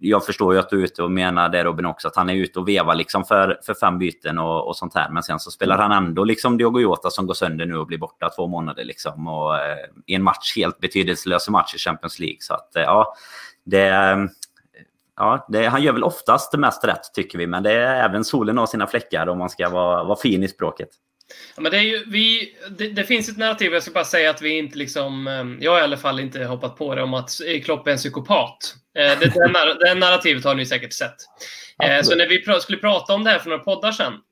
jag 0.00 0.26
förstår 0.26 0.54
ju 0.54 0.60
att 0.60 0.70
du 0.70 0.80
är 0.80 0.84
ute 0.84 1.02
och 1.02 1.10
menar 1.10 1.48
det 1.48 1.64
Robin 1.64 1.86
också, 1.86 2.08
att 2.08 2.16
han 2.16 2.30
är 2.30 2.34
ute 2.34 2.58
och 2.58 2.68
vevar 2.68 2.94
liksom 2.94 3.24
för, 3.24 3.60
för 3.66 3.74
fem 3.74 3.98
byten 3.98 4.38
och, 4.38 4.68
och 4.68 4.76
sånt 4.76 4.94
här. 4.94 5.10
Men 5.10 5.22
sen 5.22 5.38
så 5.38 5.50
spelar 5.50 5.78
han 5.78 5.92
ändå 5.92 6.24
liksom 6.24 6.58
Diogo 6.58 6.80
Jota 6.80 7.10
som 7.10 7.26
går 7.26 7.34
sönder 7.34 7.66
nu 7.66 7.76
och 7.76 7.86
blir 7.86 7.98
borta 7.98 8.30
två 8.30 8.46
månader 8.46 8.84
liksom. 8.84 9.28
Och 9.28 9.56
eh, 9.56 9.78
i 10.06 10.14
en 10.14 10.22
match, 10.22 10.56
helt 10.56 10.80
betydelselös 10.80 11.48
match 11.48 11.74
i 11.74 11.78
Champions 11.78 12.18
League. 12.18 12.38
Så 12.40 12.54
att 12.54 12.76
eh, 12.76 12.82
ja, 12.82 13.14
det... 13.64 14.28
Ja, 15.20 15.46
det, 15.48 15.66
han 15.66 15.82
gör 15.82 15.92
väl 15.92 16.04
oftast 16.04 16.52
det 16.52 16.58
mest 16.58 16.84
rätt 16.84 17.14
tycker 17.14 17.38
vi, 17.38 17.46
men 17.46 17.62
det 17.62 17.72
är 17.72 18.04
även 18.04 18.24
solen 18.24 18.58
har 18.58 18.66
sina 18.66 18.86
fläckar 18.86 19.26
om 19.26 19.38
man 19.38 19.50
ska 19.50 19.68
vara, 19.68 20.04
vara 20.04 20.18
fin 20.18 20.42
i 20.42 20.48
språket. 20.48 20.88
Ja, 21.56 21.62
men 21.62 21.72
det, 21.72 21.78
är 21.78 21.82
ju, 21.82 22.04
vi, 22.06 22.56
det, 22.78 22.88
det, 22.88 23.04
finns 23.04 23.28
ett 23.28 23.36
narrativ, 23.36 23.72
jag 23.72 23.82
ska 23.82 23.92
bara 23.92 24.04
säga 24.04 24.30
att 24.30 24.42
vi 24.42 24.58
inte 24.58 24.78
liksom, 24.78 25.26
eh, 25.26 25.64
jag 25.64 25.72
har 25.72 25.78
i 25.78 25.82
alla 25.82 25.96
fall 25.96 26.20
inte 26.20 26.44
hoppat 26.44 26.76
på 26.76 26.94
det 26.94 27.02
om 27.02 27.14
att 27.14 27.30
Klopp 27.64 27.86
är 27.86 27.90
en 27.90 27.96
psykopat. 27.96 28.74
Eh, 28.98 29.18
det, 29.20 29.32
den 29.86 29.98
narrativet 29.98 30.44
har 30.44 30.54
ni 30.54 30.66
säkert 30.66 30.92
sett. 30.92 31.16
Absolut. 31.76 32.06
Så 32.06 32.14
när 32.14 32.28
vi 32.28 32.60
skulle 32.60 32.78
prata 32.78 33.12
om 33.14 33.24
det 33.24 33.30
här 33.30 33.38
för 33.38 33.50
några 33.50 33.64
poddar 33.64 33.92
sedan, 33.92 34.12
Eh, 34.12 34.27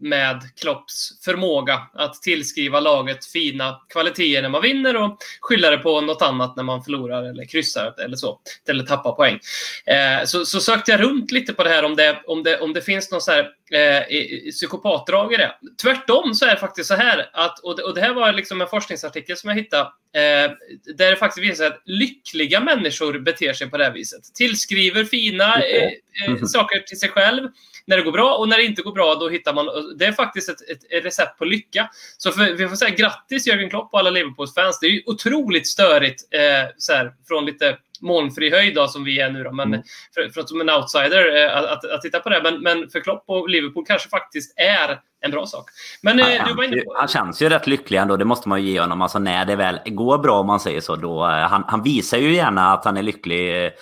med 0.00 0.42
Klopps 0.60 1.24
förmåga 1.24 1.82
att 1.94 2.22
tillskriva 2.22 2.80
laget 2.80 3.24
fina 3.24 3.80
kvaliteter 3.88 4.42
när 4.42 4.48
man 4.48 4.62
vinner 4.62 4.96
och 4.96 5.18
skylla 5.40 5.70
det 5.70 5.78
på 5.78 6.00
något 6.00 6.22
annat 6.22 6.56
när 6.56 6.62
man 6.62 6.84
förlorar 6.84 7.22
eller 7.22 7.44
kryssar 7.44 7.94
eller 8.04 8.16
så, 8.16 8.40
eller 8.68 8.84
tappar 8.84 9.12
poäng. 9.12 9.38
Eh, 9.86 10.24
så, 10.24 10.46
så 10.46 10.60
sökte 10.60 10.90
jag 10.90 11.00
runt 11.00 11.30
lite 11.30 11.52
på 11.52 11.64
det 11.64 11.70
här 11.70 11.84
om 11.84 11.96
det, 11.96 12.20
om 12.26 12.42
det, 12.42 12.60
om 12.60 12.72
det 12.72 12.82
finns 12.82 13.10
någon 13.10 13.20
så 13.20 13.32
här 13.32 13.50
eh, 13.70 14.50
psykopatdrag 14.50 15.32
i 15.32 15.36
det. 15.36 15.54
Tvärtom 15.82 16.34
så 16.34 16.46
är 16.46 16.50
det 16.50 16.60
faktiskt 16.60 16.88
så 16.88 16.94
här 16.94 17.30
att, 17.32 17.58
och 17.58 17.76
det, 17.76 17.82
och 17.82 17.94
det 17.94 18.00
här 18.00 18.14
var 18.14 18.32
liksom 18.32 18.60
en 18.60 18.68
forskningsartikel 18.68 19.36
som 19.36 19.50
jag 19.50 19.56
hittade, 19.56 19.82
eh, 20.14 20.50
där 20.96 21.10
det 21.10 21.16
faktiskt 21.16 21.50
visar 21.50 21.66
att 21.66 21.82
lyckliga 21.84 22.60
människor 22.60 23.18
beter 23.18 23.52
sig 23.52 23.70
på 23.70 23.76
det 23.76 23.84
här 23.84 23.92
viset. 23.92 24.20
Tillskriver 24.34 25.04
fina 25.04 25.62
eh, 25.62 25.90
eh, 26.26 26.44
saker 26.44 26.80
till 26.80 26.98
sig 26.98 27.08
själv, 27.08 27.48
när 27.86 27.96
det 27.96 28.02
går 28.02 28.12
bra 28.12 28.34
och 28.34 28.48
när 28.48 28.56
det 28.56 28.64
inte 28.64 28.82
går 28.82 28.92
bra 28.92 29.14
då 29.14 29.28
hittar 29.28 29.54
man, 29.54 29.66
det 29.98 30.04
är 30.04 30.12
faktiskt 30.12 30.48
ett, 30.48 30.60
ett, 30.90 31.04
recept 31.04 31.38
på 31.38 31.44
lycka. 31.44 31.90
Så 32.18 32.32
för, 32.32 32.52
vi 32.52 32.68
får 32.68 32.76
säga 32.76 32.94
grattis 32.94 33.46
Jörgen 33.46 33.70
Klopp 33.70 33.88
och 33.92 33.98
alla 33.98 34.10
Liverpools-fans. 34.10 34.78
Det 34.80 34.86
är 34.86 34.90
ju 34.90 35.02
otroligt 35.06 35.66
störigt 35.66 36.22
eh, 36.34 36.70
så 36.78 36.92
här, 36.92 37.12
från 37.28 37.46
lite 37.46 37.76
molnfri 38.00 38.50
höjd 38.50 38.74
då, 38.74 38.88
som 38.88 39.04
vi 39.04 39.20
är 39.20 39.30
nu. 39.30 39.44
Då. 39.44 39.52
Men 39.52 39.68
mm. 39.68 39.82
för, 40.14 40.28
för, 40.28 40.42
som 40.42 40.60
en 40.60 40.70
outsider 40.70 41.44
eh, 41.44 41.56
att, 41.56 41.64
att, 41.64 41.90
att, 41.90 42.02
titta 42.02 42.20
på 42.20 42.28
det. 42.28 42.42
Men, 42.42 42.62
men 42.62 42.90
för 42.90 43.00
Klopp 43.00 43.24
och 43.26 43.48
Liverpool 43.48 43.84
kanske 43.86 44.08
faktiskt 44.08 44.54
är 44.56 45.00
en 45.20 45.30
bra 45.30 45.46
sak. 45.46 45.70
Men 46.02 46.20
eh, 46.20 46.26
han, 46.26 46.48
du 46.48 46.54
var 46.54 46.64
inne 46.64 46.80
på... 46.80 46.96
Han 46.98 47.08
känns 47.08 47.42
ju 47.42 47.48
rätt 47.48 47.66
lycklig 47.66 47.98
ändå, 47.98 48.16
det 48.16 48.24
måste 48.24 48.48
man 48.48 48.62
ju 48.62 48.70
ge 48.70 48.80
honom. 48.80 49.02
Alltså 49.02 49.18
när 49.18 49.44
det 49.44 49.56
väl 49.56 49.80
går 49.86 50.18
bra, 50.18 50.40
om 50.40 50.46
man 50.46 50.60
säger 50.60 50.80
så, 50.80 50.96
då... 50.96 51.24
Eh, 51.24 51.30
han, 51.30 51.64
han 51.68 51.82
visar 51.82 52.18
ju 52.18 52.34
gärna 52.34 52.72
att 52.72 52.84
han 52.84 52.96
är 52.96 53.02
lycklig 53.02 53.72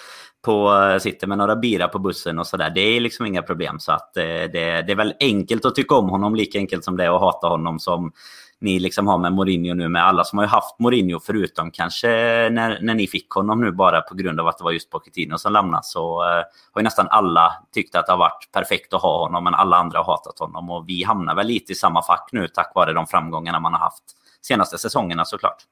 på, 0.45 0.99
sitter 1.01 1.27
med 1.27 1.39
några 1.39 1.57
bira 1.57 1.89
på 1.89 1.99
bussen 1.99 2.39
och 2.39 2.47
sådär. 2.47 2.71
Det 2.71 2.81
är 2.81 3.01
liksom 3.01 3.27
inga 3.27 3.43
problem. 3.43 3.79
Så 3.79 3.93
att 3.93 4.17
eh, 4.17 4.23
det, 4.25 4.83
det 4.87 4.93
är 4.93 4.97
väl 4.97 5.15
enkelt 5.21 5.65
att 5.65 5.75
tycka 5.75 5.95
om 5.95 6.09
honom, 6.09 6.35
lika 6.35 6.59
enkelt 6.59 6.85
som 6.85 6.97
det 6.97 7.05
är 7.05 7.15
att 7.15 7.21
hata 7.21 7.49
honom 7.49 7.79
som 7.79 8.13
ni 8.61 8.79
liksom 8.79 9.07
har 9.07 9.19
med 9.19 9.33
Mourinho 9.33 9.75
nu 9.75 9.89
med 9.89 10.07
alla 10.07 10.25
som 10.25 10.39
har 10.39 10.47
haft 10.47 10.79
Mourinho 10.79 11.21
förutom 11.21 11.71
kanske 11.71 12.09
när, 12.51 12.79
när 12.83 12.95
ni 12.95 13.07
fick 13.07 13.31
honom 13.31 13.61
nu 13.61 13.73
bara 13.73 14.01
på 14.01 14.15
grund 14.15 14.41
av 14.41 14.49
att 14.49 14.59
det 14.59 14.65
var 14.65 14.73
just 14.73 14.91
Pochettino 14.91 15.39
som 15.39 15.53
lämnade 15.53 15.83
så 15.85 16.23
eh, 16.23 16.43
har 16.73 16.81
ju 16.81 16.83
nästan 16.83 17.09
alla 17.11 17.53
tyckt 17.75 17.95
att 17.95 18.07
det 18.07 18.13
har 18.13 18.19
varit 18.19 18.49
perfekt 18.53 18.95
att 18.95 19.03
ha 19.03 19.19
honom 19.19 19.45
men 19.45 19.55
alla 19.55 19.77
andra 19.77 19.99
har 19.99 20.05
hatat 20.05 20.39
honom 20.39 20.71
och 20.71 20.89
vi 20.89 21.03
hamnar 21.03 21.35
väl 21.35 21.47
lite 21.47 21.73
i 21.73 21.75
samma 21.75 22.03
fack 22.03 22.29
nu 22.33 22.49
tack 22.49 22.73
vare 22.75 22.93
de 22.93 23.07
framgångarna 23.07 23.61
man 23.61 23.73
har 23.73 23.81
haft 23.81 24.05
senaste 24.43 24.79
säsongerna 24.79 25.25
såklart. 25.25 25.63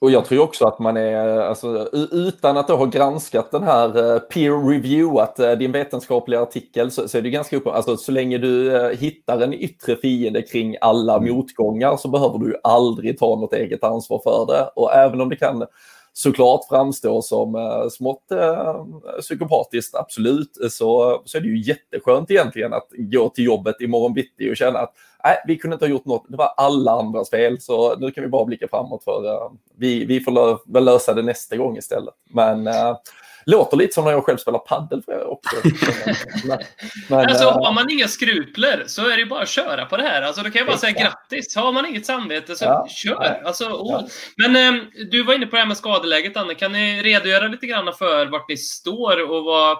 Och 0.00 0.10
jag 0.10 0.24
tror 0.24 0.42
också 0.42 0.66
att 0.66 0.78
man 0.78 0.96
är, 0.96 1.40
alltså, 1.40 1.88
utan 2.12 2.56
att 2.56 2.68
ha 2.68 2.84
granskat 2.84 3.50
den 3.50 3.62
här 3.62 4.14
eh, 4.14 4.18
peer 4.18 4.68
reviewat 4.70 5.38
eh, 5.38 5.52
din 5.52 5.72
vetenskapliga 5.72 6.40
artikel 6.40 6.90
så, 6.90 7.08
så 7.08 7.18
är 7.18 7.22
det 7.22 7.30
ganska 7.30 7.56
uppenbart, 7.56 7.76
alltså 7.76 7.96
så 7.96 8.12
länge 8.12 8.38
du 8.38 8.76
eh, 8.76 8.98
hittar 8.98 9.40
en 9.40 9.54
yttre 9.54 9.96
fiende 9.96 10.42
kring 10.42 10.76
alla 10.80 11.16
mm. 11.16 11.34
motgångar 11.34 11.96
så 11.96 12.08
behöver 12.08 12.38
du 12.38 12.60
aldrig 12.64 13.18
ta 13.18 13.26
något 13.26 13.52
eget 13.52 13.84
ansvar 13.84 14.20
för 14.24 14.46
det. 14.46 14.70
Och 14.76 14.94
även 14.94 15.20
om 15.20 15.28
det 15.28 15.36
kan 15.36 15.66
såklart 16.12 16.68
framstå 16.68 17.22
som 17.22 17.54
uh, 17.54 17.88
smått 17.88 18.24
uh, 18.32 19.20
psykopatiskt, 19.20 19.94
absolut, 19.94 20.50
så, 20.70 21.22
så 21.24 21.38
är 21.38 21.42
det 21.42 21.48
ju 21.48 21.62
jätteskönt 21.62 22.30
egentligen 22.30 22.72
att 22.72 22.88
gå 22.90 23.28
till 23.28 23.44
jobbet 23.44 23.80
imorgon 23.80 24.14
bitti 24.14 24.52
och 24.52 24.56
känna 24.56 24.78
att 24.78 24.94
nej, 25.24 25.42
vi 25.46 25.58
kunde 25.58 25.74
inte 25.74 25.84
ha 25.84 25.90
gjort 25.90 26.04
något, 26.04 26.24
det 26.28 26.36
var 26.36 26.54
alla 26.56 26.92
andras 26.92 27.30
fel, 27.30 27.60
så 27.60 27.96
nu 27.96 28.10
kan 28.10 28.24
vi 28.24 28.30
bara 28.30 28.44
blicka 28.44 28.68
framåt 28.68 29.04
för 29.04 29.26
uh, 29.26 29.52
vi, 29.76 30.04
vi 30.04 30.20
får 30.20 30.32
lö 30.32 30.56
väl 30.66 30.84
lösa 30.84 31.14
det 31.14 31.22
nästa 31.22 31.56
gång 31.56 31.76
istället. 31.76 32.14
Men 32.30 32.66
uh, 32.66 32.96
låter 33.46 33.76
lite 33.76 33.94
som 33.94 34.04
när 34.04 34.12
jag 34.12 34.24
själv 34.24 34.36
spelar 34.36 34.58
padel 34.58 35.02
för 35.02 35.30
också. 35.30 35.56
men, 36.44 36.58
men, 37.08 37.18
alltså, 37.18 37.44
har 37.44 37.72
man 37.72 37.90
inga 37.90 38.08
skrupler 38.08 38.84
så 38.86 39.08
är 39.08 39.16
det 39.16 39.26
bara 39.26 39.42
att 39.42 39.48
köra 39.48 39.86
på 39.86 39.96
det 39.96 40.02
här. 40.02 40.22
Alltså, 40.22 40.42
då 40.42 40.50
kan 40.50 40.58
jag 40.58 40.66
bara 40.66 40.76
säga 40.76 40.92
grattis. 40.92 41.56
Har 41.56 41.72
man 41.72 41.86
inget 41.86 42.06
samvete 42.06 42.56
så 42.56 42.64
ja, 42.64 42.86
kör. 42.88 43.42
Alltså, 43.44 43.64
ja. 43.64 44.06
Men 44.36 44.56
eh, 44.56 44.82
du 45.10 45.22
var 45.22 45.34
inne 45.34 45.46
på 45.46 45.56
det 45.56 45.60
här 45.60 45.68
med 45.68 45.76
skadeläget, 45.76 46.36
Anne. 46.36 46.54
Kan 46.54 46.72
ni 46.72 47.02
redogöra 47.02 47.48
lite 47.48 47.66
grann 47.66 47.92
för 47.98 48.26
vart 48.26 48.48
ni 48.48 48.56
står 48.56 49.30
och 49.30 49.44
vad... 49.44 49.78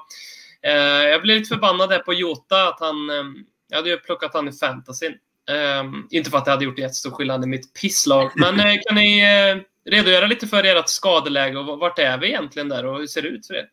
Eh, 0.63 0.75
jag 1.09 1.23
blev 1.23 1.39
lite 1.39 1.49
förbannad 1.49 1.89
där 1.89 1.99
på 1.99 2.15
Jota 2.15 2.69
att 2.69 2.81
han... 2.81 3.11
Eh, 3.11 3.25
jag 3.69 3.77
hade 3.77 3.91
ju 3.91 3.97
plockat 3.97 4.35
han 4.35 4.49
i 4.49 4.53
fantasyn. 4.53 5.15
Um, 5.51 6.09
inte 6.11 6.31
för 6.31 6.39
att 6.39 6.45
det 6.45 6.51
hade 6.51 6.65
gjort 6.65 6.79
jättestor 6.79 7.11
skillnad 7.11 7.45
i 7.45 7.47
mitt 7.47 7.75
pisslag, 7.81 8.33
men 8.37 8.55
uh, 8.61 8.77
kan 8.87 8.95
ni 8.95 9.23
uh, 9.23 9.63
redogöra 9.91 10.27
lite 10.27 10.47
för 10.47 10.65
ert 10.65 10.89
skadeläge 10.89 11.59
och 11.59 11.79
vart 11.79 11.99
är 11.99 12.19
vi 12.19 12.27
egentligen 12.27 12.69
där 12.69 12.87
och 12.87 12.99
hur 12.99 13.07
ser 13.07 13.23
det 13.23 13.29
ut 13.29 13.47
för 13.47 13.55
er? 13.55 13.67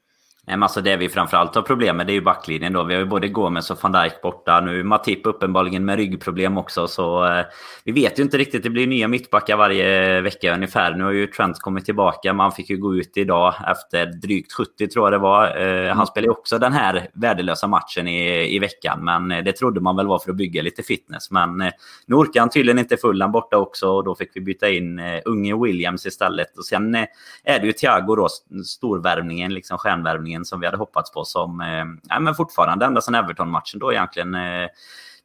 Men 0.49 0.63
alltså 0.63 0.81
det 0.81 0.97
vi 0.97 1.09
framförallt 1.09 1.55
har 1.55 1.61
problem 1.61 1.97
med 1.97 2.07
det 2.07 2.11
är 2.11 2.15
ju 2.15 2.21
backlinjen 2.21 2.73
då. 2.73 2.83
Vi 2.83 2.93
har 2.93 3.01
ju 3.01 3.07
både 3.07 3.27
Gomes 3.27 3.71
och 3.71 3.77
van 3.81 3.91
Dijk 3.91 4.21
borta. 4.21 4.61
Nu 4.61 4.79
är 4.79 4.83
Matip 4.83 5.25
uppenbarligen 5.25 5.85
med 5.85 5.97
ryggproblem 5.97 6.57
också. 6.57 6.87
Så 6.87 7.25
eh, 7.25 7.45
vi 7.83 7.91
vet 7.91 8.19
ju 8.19 8.23
inte 8.23 8.37
riktigt. 8.37 8.63
Det 8.63 8.69
blir 8.69 8.87
nya 8.87 9.07
mittbackar 9.07 9.57
varje 9.57 10.21
vecka 10.21 10.53
ungefär. 10.53 10.95
Nu 10.95 11.03
har 11.03 11.11
ju 11.11 11.27
Trent 11.27 11.59
kommit 11.59 11.85
tillbaka. 11.85 12.33
Man 12.33 12.51
fick 12.51 12.69
ju 12.69 12.77
gå 12.77 12.95
ut 12.95 13.17
idag 13.17 13.53
efter 13.71 14.05
drygt 14.05 14.53
70 14.53 14.87
tror 14.87 15.05
jag 15.05 15.13
det 15.13 15.17
var. 15.17 15.57
Eh, 15.57 15.85
mm. 15.85 15.97
Han 15.97 16.07
spelade 16.07 16.31
också 16.31 16.59
den 16.59 16.73
här 16.73 17.07
värdelösa 17.13 17.67
matchen 17.67 18.07
i, 18.07 18.55
i 18.55 18.59
veckan. 18.59 19.05
Men 19.05 19.31
eh, 19.31 19.43
det 19.43 19.51
trodde 19.51 19.81
man 19.81 19.95
väl 19.95 20.07
var 20.07 20.19
för 20.19 20.31
att 20.31 20.37
bygga 20.37 20.61
lite 20.61 20.83
fitness. 20.83 21.31
Men 21.31 21.57
nu 22.05 22.15
orkar 22.15 22.39
han 22.39 22.49
tydligen 22.49 22.79
inte 22.79 22.97
fullan 22.97 23.31
borta 23.31 23.57
också. 23.57 23.89
Och 23.89 24.03
då 24.03 24.15
fick 24.15 24.31
vi 24.33 24.41
byta 24.41 24.69
in 24.69 25.01
unge 25.25 25.63
Williams 25.63 26.05
istället. 26.05 26.57
Och 26.57 26.65
sen 26.65 26.95
är 27.43 27.59
det 27.59 27.65
ju 27.65 27.73
Thiago 27.73 28.15
då, 28.15 28.27
storvärvningen, 28.65 29.53
liksom 29.53 29.77
stjärnvärvningen 29.77 30.36
som 30.45 30.59
vi 30.59 30.65
hade 30.65 30.77
hoppats 30.77 31.11
på. 31.11 31.25
Som 31.25 31.61
eh, 31.61 32.19
men 32.19 32.35
fortfarande 32.35 32.85
ända 32.85 33.01
sedan 33.01 33.15
Everton-matchen 33.15 33.79
då 33.79 33.93
egentligen 33.93 34.35
eh, 34.35 34.67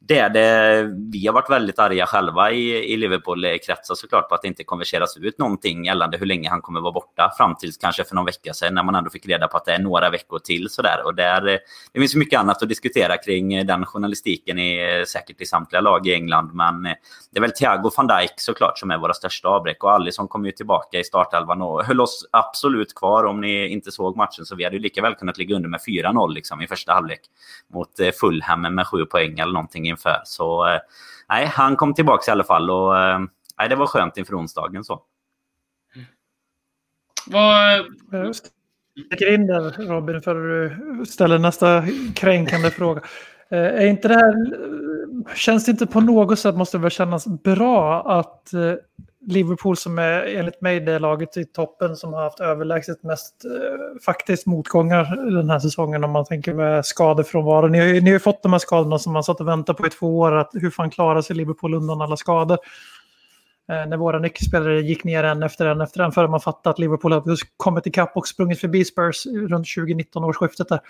det 0.06 0.18
är 0.18 0.30
det, 0.30 0.82
vi 1.12 1.26
har 1.26 1.34
varit 1.34 1.50
väldigt 1.50 1.78
arga 1.78 2.06
själva 2.06 2.50
i, 2.50 2.92
i 2.92 2.96
Liverpool-kretsar 2.96 3.94
såklart 3.94 4.28
på 4.28 4.34
att 4.34 4.42
det 4.42 4.48
inte 4.48 4.64
konverseras 4.64 5.16
ut 5.16 5.38
någonting 5.38 5.84
gällande 5.84 6.18
hur 6.18 6.26
länge 6.26 6.48
han 6.48 6.60
kommer 6.60 6.80
vara 6.80 6.92
borta. 6.92 7.32
Fram 7.36 7.54
tills 7.56 7.76
kanske 7.76 8.04
för 8.04 8.14
någon 8.14 8.24
vecka 8.24 8.54
sedan 8.54 8.74
när 8.74 8.82
man 8.82 8.94
ändå 8.94 9.10
fick 9.10 9.26
reda 9.26 9.48
på 9.48 9.56
att 9.56 9.64
det 9.64 9.72
är 9.72 9.78
några 9.78 10.10
veckor 10.10 10.38
till. 10.38 10.68
Sådär. 10.70 11.02
Och 11.04 11.14
där, 11.14 11.40
det 11.92 12.00
finns 12.00 12.14
mycket 12.14 12.40
annat 12.40 12.62
att 12.62 12.68
diskutera 12.68 13.16
kring 13.16 13.66
den 13.66 13.86
journalistiken 13.86 14.58
i, 14.58 15.04
säkert 15.06 15.40
i 15.40 15.46
samtliga 15.46 15.80
lag 15.80 16.06
i 16.06 16.14
England. 16.14 16.50
Men 16.54 16.82
det 16.82 17.36
är 17.36 17.40
väl 17.40 17.52
Thiago 17.52 17.90
van 17.96 18.06
Dijk 18.06 18.32
såklart 18.36 18.78
som 18.78 18.90
är 18.90 18.98
våra 18.98 19.14
största 19.14 19.48
avbräck. 19.48 19.84
Och 19.84 19.92
Alisson 19.92 20.28
kom 20.28 20.46
ju 20.46 20.52
tillbaka 20.52 20.98
i 20.98 21.04
startelvan 21.04 21.62
och 21.62 21.84
höll 21.84 22.00
oss 22.00 22.28
absolut 22.32 22.94
kvar. 22.94 23.24
Om 23.24 23.40
ni 23.40 23.68
inte 23.68 23.92
såg 23.92 24.16
matchen 24.16 24.44
så 24.44 24.56
vi 24.56 24.64
hade 24.64 24.76
ju 24.76 24.82
lika 24.82 25.02
väl 25.02 25.14
kunnat 25.14 25.38
ligga 25.38 25.56
under 25.56 25.68
med 25.68 25.80
4-0 25.88 26.32
liksom, 26.32 26.62
i 26.62 26.66
första 26.66 26.92
halvlek. 26.92 27.20
Mot 27.74 28.00
eh, 28.00 28.10
Fulham 28.20 28.74
med 28.74 28.86
sju 28.86 29.04
poäng 29.04 29.38
eller 29.38 29.52
någonting 29.52 29.91
inför. 29.96 30.20
Så 30.24 30.66
eh, 30.66 30.80
nej, 31.28 31.46
han 31.46 31.76
kom 31.76 31.94
tillbaka 31.94 32.30
i 32.30 32.32
alla 32.32 32.44
fall 32.44 32.70
och 32.70 32.98
eh, 32.98 33.20
nej, 33.58 33.68
det 33.68 33.76
var 33.76 33.86
skönt 33.86 34.16
inför 34.16 34.38
onsdagen. 34.38 34.84
Så. 34.84 35.02
Vad... 37.26 37.84
Jag 39.20 39.34
in 39.34 39.46
där 39.46 39.86
Robin 39.88 40.22
för 40.22 40.66
att 41.02 41.08
ställa 41.08 41.38
nästa 41.38 41.84
kränkande 42.14 42.70
fråga. 42.76 43.02
Eh, 43.48 43.58
är 43.58 43.86
inte 43.86 44.08
det 44.08 44.14
här, 44.14 44.34
känns 45.34 45.64
det 45.64 45.70
inte 45.70 45.86
på 45.86 46.00
något 46.00 46.38
sätt, 46.38 46.56
måste 46.56 46.76
det 46.76 46.82
väl 46.82 46.90
kännas 46.90 47.26
bra 47.26 48.02
att 48.18 48.54
Liverpool 49.26 49.76
som 49.76 49.98
är 49.98 50.22
enligt 50.22 50.60
mig 50.60 50.80
det 50.80 50.98
laget 50.98 51.36
i 51.36 51.44
toppen 51.44 51.96
som 51.96 52.12
har 52.12 52.22
haft 52.22 52.40
överlägset 52.40 53.02
mest 53.02 53.44
eh, 53.44 54.02
faktiskt 54.04 54.46
motgångar 54.46 55.30
den 55.30 55.50
här 55.50 55.58
säsongen 55.58 56.04
om 56.04 56.10
man 56.10 56.24
tänker 56.24 56.54
med 56.54 56.86
skadefrånvaro. 56.86 57.66
Ni 57.66 57.78
har, 57.78 57.86
ni 57.86 58.00
har 58.00 58.08
ju 58.08 58.18
fått 58.18 58.42
de 58.42 58.52
här 58.52 58.58
skadorna 58.58 58.98
som 58.98 59.12
man 59.12 59.24
satt 59.24 59.40
och 59.40 59.48
väntade 59.48 59.78
på 59.78 59.86
i 59.86 59.90
två 59.90 60.18
år. 60.18 60.32
Att 60.32 60.50
hur 60.52 60.70
fan 60.70 60.90
klarar 60.90 61.22
sig 61.22 61.36
Liverpool 61.36 61.74
undan 61.74 62.02
alla 62.02 62.16
skador? 62.16 62.58
Eh, 63.68 63.86
när 63.86 63.96
våra 63.96 64.18
nyckelspelare 64.18 64.80
gick 64.80 65.04
ner 65.04 65.24
en 65.24 65.42
efter 65.42 65.66
en 65.66 65.80
efter 65.80 66.00
en 66.00 66.12
förrän 66.12 66.30
man 66.30 66.40
fattade 66.40 66.72
att 66.72 66.78
Liverpool 66.78 67.12
hade 67.12 67.36
kommit 67.56 67.86
ikapp 67.86 68.16
och 68.16 68.28
sprungit 68.28 68.60
förbi 68.60 68.84
Spurs 68.84 69.26
runt 69.26 69.74
2019 69.76 70.24
årsskiftet 70.24 70.68
där. 70.68 70.80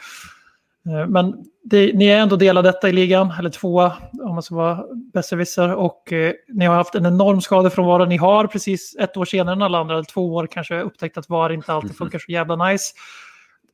Eh, 0.86 1.06
men 1.06 1.44
det, 1.64 1.92
ni 1.92 2.06
är 2.06 2.18
ändå 2.18 2.36
del 2.36 2.56
av 2.56 2.62
detta 2.62 2.88
i 2.88 2.92
ligan, 2.92 3.32
eller 3.38 3.50
tvåa 3.50 3.92
om 4.22 4.34
man 4.34 4.42
ska 4.42 4.54
vara 4.54 4.84
besserwisser. 5.12 5.74
Och 5.74 6.12
eh, 6.12 6.32
ni 6.48 6.64
har 6.64 6.74
haft 6.74 6.94
en 6.94 7.06
enorm 7.06 7.40
skadefrånvaro. 7.40 8.04
Ni 8.04 8.16
har 8.16 8.46
precis 8.46 8.96
ett 8.96 9.16
år 9.16 9.24
senare 9.24 9.52
än 9.52 9.62
alla 9.62 9.78
andra, 9.78 9.94
eller 9.94 10.04
två 10.04 10.34
år 10.34 10.46
kanske, 10.46 10.80
upptäckt 10.80 11.18
att 11.18 11.28
VAR 11.28 11.52
inte 11.52 11.72
alltid 11.72 11.96
funkar 11.96 12.18
så 12.18 12.32
jävla 12.32 12.68
nice. 12.68 12.94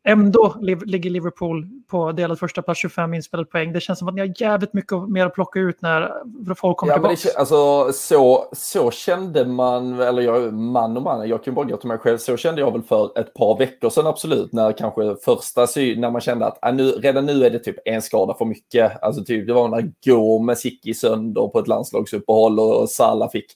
Ändå 0.08 0.54
ligger 0.60 1.10
Liverpool 1.10 1.68
på 1.86 2.12
delad 2.12 2.38
första 2.38 2.62
plats 2.62 2.80
25 2.80 3.14
inspelade 3.14 3.48
poäng. 3.48 3.72
Det 3.72 3.80
känns 3.80 3.98
som 3.98 4.08
att 4.08 4.14
ni 4.14 4.20
har 4.20 4.34
jävligt 4.36 4.72
mycket 4.72 5.08
mer 5.08 5.26
att 5.26 5.34
plocka 5.34 5.60
ut 5.60 5.82
när 5.82 6.54
folk 6.54 6.76
kommer 6.76 6.92
ja, 6.92 6.96
tillbaka. 6.96 7.16
Det, 7.24 7.36
alltså, 7.36 7.92
så, 7.92 8.48
så 8.52 8.90
kände 8.90 9.44
man, 9.44 10.00
eller 10.00 10.22
jag, 10.22 10.52
man 10.52 10.96
och 10.96 11.02
man, 11.02 11.28
jag 11.28 11.44
kan 11.44 11.54
bara 11.54 11.66
gå 11.66 11.76
till 11.76 11.88
mig 11.88 11.98
själv, 11.98 12.18
så 12.18 12.36
kände 12.36 12.60
jag 12.60 12.72
väl 12.72 12.82
för 12.82 13.18
ett 13.18 13.34
par 13.34 13.58
veckor 13.58 13.90
sedan 13.90 14.06
absolut, 14.06 14.52
när 14.52 14.72
kanske 14.72 15.16
första 15.24 15.60
när 15.60 16.10
man 16.10 16.20
kände 16.20 16.46
att 16.46 16.58
ah, 16.62 16.72
nu, 16.72 16.90
redan 16.90 17.26
nu 17.26 17.44
är 17.44 17.50
det 17.50 17.58
typ 17.58 17.76
en 17.84 18.02
skada 18.02 18.34
för 18.34 18.44
mycket. 18.44 19.02
Alltså 19.02 19.24
typ, 19.24 19.46
det 19.46 19.52
var 19.52 19.68
när 19.68 19.92
Gomes 20.06 20.64
gick 20.64 20.86
i 20.86 20.94
sönder 20.94 21.48
på 21.48 21.58
ett 21.58 21.68
landslagsuppehåll 21.68 22.60
och 22.60 22.90
Salah 22.90 23.30
fick 23.30 23.46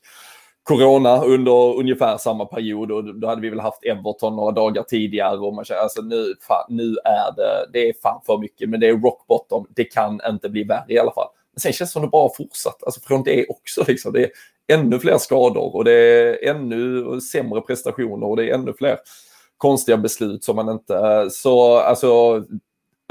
corona 0.63 1.25
under 1.25 1.79
ungefär 1.79 2.19
samma 2.19 2.47
period 2.47 2.91
och 2.91 3.15
då 3.15 3.27
hade 3.27 3.41
vi 3.41 3.51
väl 3.51 3.61
haft 3.61 3.85
Everton 3.85 4.37
några 4.37 4.53
dagar 4.53 4.83
tidigare 4.83 5.39
och 5.39 5.55
man 5.55 5.65
känner 5.65 5.81
alltså 5.81 6.03
nu, 6.03 6.35
fan, 6.41 6.65
nu 6.69 6.97
är 7.05 7.37
det, 7.37 7.67
det 7.73 7.89
är 7.89 7.93
fan 8.03 8.21
för 8.27 8.39
mycket, 8.39 8.71
men 8.71 8.81
det 8.81 8.89
är 8.89 8.97
rock 8.97 9.27
bottom. 9.27 9.67
Det 9.71 9.85
kan 9.85 10.21
inte 10.29 10.49
bli 10.49 10.65
värre 10.65 10.85
i 10.89 10.99
alla 10.99 11.13
fall. 11.13 11.29
Men 11.53 11.61
sen 11.61 11.73
känns 11.73 11.91
det 11.91 11.93
som 11.93 12.03
det 12.03 12.09
bara 12.09 12.31
fortsatt, 12.37 12.83
alltså 12.85 13.01
från 13.01 13.23
det 13.23 13.47
också 13.49 13.85
liksom. 13.89 14.13
Det 14.13 14.25
är 14.25 14.31
ännu 14.73 14.99
fler 14.99 15.19
skador 15.19 15.77
och 15.77 15.85
det 15.85 15.93
är 15.93 16.51
ännu 16.51 17.21
sämre 17.21 17.61
prestationer 17.61 18.27
och 18.27 18.37
det 18.37 18.51
är 18.51 18.55
ännu 18.55 18.73
fler 18.73 18.99
konstiga 19.57 19.97
beslut 19.97 20.45
som 20.45 20.57
man 20.57 20.69
inte, 20.69 21.29
så 21.31 21.79
alltså 21.79 22.43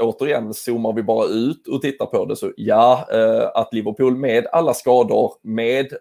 återigen, 0.02 0.54
zoomar 0.54 0.92
vi 0.92 1.02
bara 1.02 1.26
ut 1.26 1.68
och 1.68 1.82
tittar 1.82 2.06
på 2.06 2.24
det 2.24 2.36
så 2.36 2.52
ja, 2.56 3.08
eh, 3.12 3.48
att 3.54 3.74
Liverpool 3.74 4.16
med 4.16 4.46
alla 4.52 4.74
skador, 4.74 5.32
med 5.42 5.92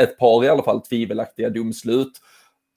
ett 0.00 0.18
par 0.18 0.44
i 0.44 0.48
alla 0.48 0.62
fall 0.62 0.80
tvivelaktiga 0.80 1.50
domslut 1.50 2.12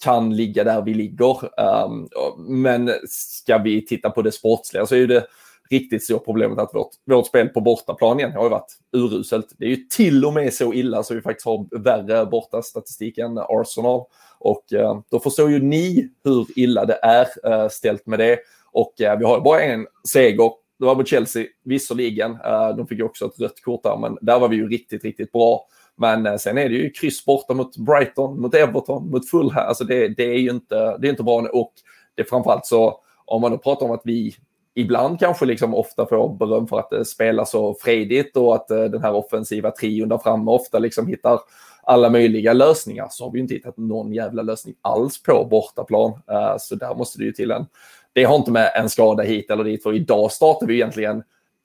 kan 0.04 0.36
ligga 0.36 0.64
där 0.64 0.82
vi 0.82 0.94
ligger. 0.94 1.60
Um, 1.86 2.10
men 2.38 2.92
ska 3.08 3.58
vi 3.58 3.86
titta 3.86 4.10
på 4.10 4.22
det 4.22 4.32
sportsliga 4.32 4.86
så 4.86 4.96
är 4.96 5.08
det 5.08 5.28
riktigt 5.70 6.04
stora 6.04 6.20
problemet 6.20 6.60
att 6.60 6.74
vårt, 6.74 6.90
vårt 7.06 7.28
spel 7.28 7.50
på 7.50 7.62
bortaplan 7.62 8.20
igen 8.20 8.32
har 8.32 8.44
ju 8.44 8.50
varit 8.50 8.78
uruselt. 8.94 9.54
Det 9.58 9.66
är 9.66 9.70
ju 9.70 9.76
till 9.76 10.26
och 10.26 10.34
med 10.34 10.54
så 10.54 10.74
illa 10.74 11.04
så 11.04 11.14
vi 11.14 11.22
faktiskt 11.22 11.46
har 11.46 11.80
värre 11.80 12.26
borta 12.26 12.62
statistik 12.62 13.18
än 13.18 13.38
Arsenal. 13.38 14.04
Och 14.40 14.64
uh, 14.74 15.00
då 15.12 15.20
förstår 15.20 15.52
ju 15.52 15.60
ni 15.60 16.10
hur 16.24 16.48
illa 16.56 16.86
det 16.86 17.00
är 17.04 17.28
uh, 17.48 17.70
ställt 17.70 18.06
med 18.06 18.20
det. 18.20 18.40
Och 18.72 18.94
uh, 19.02 19.18
vi 19.20 19.26
har 19.26 19.42
bara 19.42 19.62
en 19.62 19.88
seger. 20.08 20.52
Det 20.80 20.86
var 20.86 20.96
mot 20.96 21.08
Chelsea, 21.08 21.46
visserligen. 21.64 22.32
Ehm, 22.32 22.78
de 22.78 22.88
fick 22.88 22.98
ju 22.98 23.04
också 23.04 23.26
ett 23.26 23.40
rött 23.40 23.62
kort 23.62 23.84
där, 23.84 23.98
men 23.98 24.18
där 24.22 24.40
var 24.40 24.50
vi 24.50 24.56
ju 24.56 24.70
riktigt, 24.70 25.04
riktigt 25.04 25.32
bra. 25.32 25.68
Men 25.98 26.26
eh, 26.26 26.36
sen 26.36 26.58
är 26.58 26.70
det 26.70 26.76
ju 26.76 26.90
kryss 26.90 27.26
borta 27.26 27.54
mot 27.54 27.78
Brighton, 27.78 28.42
mot 28.42 28.56
Everton, 28.56 29.10
mot 29.10 29.30
Fulham. 29.30 29.68
Alltså 29.68 29.84
det, 29.84 30.08
det, 30.08 30.24
är 30.24 30.38
ju 30.38 30.50
inte, 30.50 30.98
det 30.98 31.08
är 31.08 31.10
inte 31.10 31.24
bra. 31.24 31.50
Och 31.54 31.74
det 32.16 32.22
är 32.22 32.26
framförallt 32.26 32.66
så, 32.66 33.00
om 33.26 33.42
man 33.42 33.52
då 33.52 33.58
pratar 33.58 33.86
om 33.86 33.92
att 33.92 34.02
vi 34.04 34.36
ibland 34.76 35.20
kanske 35.20 35.46
liksom 35.46 35.74
ofta 35.74 36.06
får 36.06 36.36
beröm 36.38 36.68
för 36.68 36.80
att 36.80 36.94
eh, 36.94 37.00
det 37.00 37.06
spelar 37.06 37.46
så 37.46 37.74
fredigt 37.74 38.38
och 38.38 38.56
att 38.56 38.72
eh, 38.72 38.84
den 38.84 39.02
här 39.02 39.14
offensiva 39.14 39.72
trion 39.72 40.10
där 40.10 40.18
framme 40.18 40.52
ofta 40.52 40.80
liksom 40.80 41.08
hittar 41.08 41.40
alla 41.86 42.10
möjliga 42.10 42.54
lösningar 42.54 43.08
så 43.12 43.24
har 43.24 43.32
vi 43.32 43.40
inte 43.40 43.54
hittat 43.54 43.78
någon 43.78 44.14
jävla 44.14 44.42
lösning 44.42 44.76
alls 44.82 45.24
på 45.24 45.48
bortaplan. 45.52 46.14
Så 46.60 46.76
där 46.76 46.96
måste 46.96 47.20
det 47.20 47.26
ju 47.26 47.32
till 47.32 47.52
en... 47.52 47.66
Det 48.14 48.24
har 48.24 48.36
inte 48.36 48.52
med 48.52 48.72
en 48.76 48.90
skada 48.90 49.24
hit 49.24 49.52
eller 49.52 49.64
dit 49.64 49.84
för 49.84 49.94
idag 49.94 50.32
startar 50.32 50.68
vi 50.68 50.74
egentligen 50.74 51.24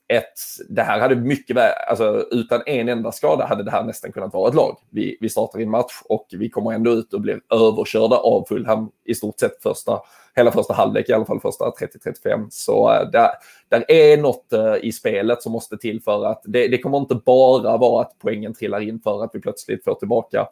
ett, 0.09 0.33
det 0.69 0.83
här 0.83 1.01
hade 1.01 1.17
mycket 1.17 1.57
väl, 1.57 1.73
alltså 1.89 2.27
utan 2.31 2.63
en 2.67 2.89
enda 2.89 3.13
skada 3.13 3.47
hade 3.47 3.63
det 3.63 3.71
här 3.71 3.85
nästan 3.85 4.13
kunnat 4.13 4.35
vara 4.35 4.49
ett 4.49 4.55
lag. 4.55 4.77
Vi, 4.91 5.19
vi 5.21 5.29
startar 5.29 5.61
en 5.61 5.71
match 5.71 5.93
och 6.05 6.27
vi 6.31 6.51
kommer 6.51 6.73
ändå 6.73 6.91
ut 6.91 7.15
och 7.15 7.21
blir 7.21 7.41
överkörda 7.51 8.17
av 8.17 8.45
Fulham 8.49 8.91
i 9.05 9.15
stort 9.15 9.41
sett 9.41 9.63
första, 9.63 10.01
hela 10.35 10.53
första 10.53 10.75
halvlek, 10.75 11.09
i 11.09 11.13
alla 11.13 11.25
fall 11.25 11.41
första 11.41 11.65
30-35. 11.65 12.47
Så 12.51 12.93
äh, 12.93 13.11
där, 13.11 13.31
där 13.69 13.91
är 13.91 14.17
något 14.17 14.53
äh, 14.53 14.75
i 14.83 14.93
spelet 14.93 15.43
som 15.43 15.53
måste 15.53 15.77
till 15.77 16.03
för 16.03 16.25
att 16.25 16.43
det, 16.45 16.69
det 16.69 16.79
kommer 16.79 16.99
inte 16.99 17.15
bara 17.15 17.77
vara 17.77 18.03
att 18.03 18.13
poängen 18.19 18.55
trillar 18.55 18.81
in 18.81 19.01
för 19.01 19.25
att 19.25 19.31
vi 19.33 19.41
plötsligt 19.41 19.85
får 19.85 19.95
tillbaka 19.95 20.49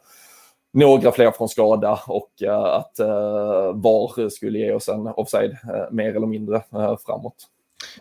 några 0.73 1.11
fler 1.11 1.31
från 1.31 1.49
skada 1.49 1.99
och 2.07 2.31
uh, 2.43 2.53
att 2.53 2.99
uh, 2.99 3.73
VAR 3.73 4.29
skulle 4.29 4.59
ge 4.59 4.73
oss 4.73 4.89
en 4.89 5.07
offside 5.07 5.51
uh, 5.51 5.91
mer 5.91 6.15
eller 6.15 6.27
mindre 6.27 6.63
framåt. 7.05 7.47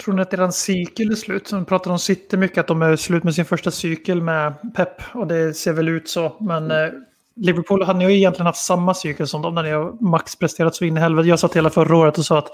Tror 0.05 0.14
ni 0.14 0.22
att 0.22 0.31
deras 0.31 0.57
cykel 0.57 1.11
är 1.11 1.14
slut? 1.14 1.49
Som 1.49 1.64
pratar 1.64 1.91
om 1.91 1.99
City 1.99 2.37
mycket, 2.37 2.59
att 2.59 2.66
de 2.66 2.83
är 2.83 2.97
slut 2.97 3.24
med 3.24 3.35
sin 3.35 3.45
första 3.45 3.70
cykel 3.70 4.22
med 4.22 4.55
Pep. 4.77 5.03
Och 5.14 5.27
det 5.27 5.55
ser 5.55 5.72
väl 5.72 5.89
ut 5.89 6.09
så. 6.09 6.37
Men 6.41 6.70
eh, 6.70 6.89
Liverpool 7.37 7.83
hade 7.83 8.05
ju 8.05 8.16
egentligen 8.16 8.47
haft 8.47 8.64
samma 8.64 8.95
cykel 8.95 9.29
som 9.29 9.43
dem 9.43 9.55
när 9.55 9.62
ni 9.62 9.70
har 9.70 10.11
maxpresterat 10.11 10.74
så 10.74 10.85
in 10.85 10.97
i 10.97 11.01
helvete. 11.01 11.29
Jag 11.29 11.39
satt 11.39 11.57
hela 11.57 11.70
förra 11.70 11.97
året 11.97 12.18
och 12.18 12.24
sa 12.24 12.39
att 12.39 12.51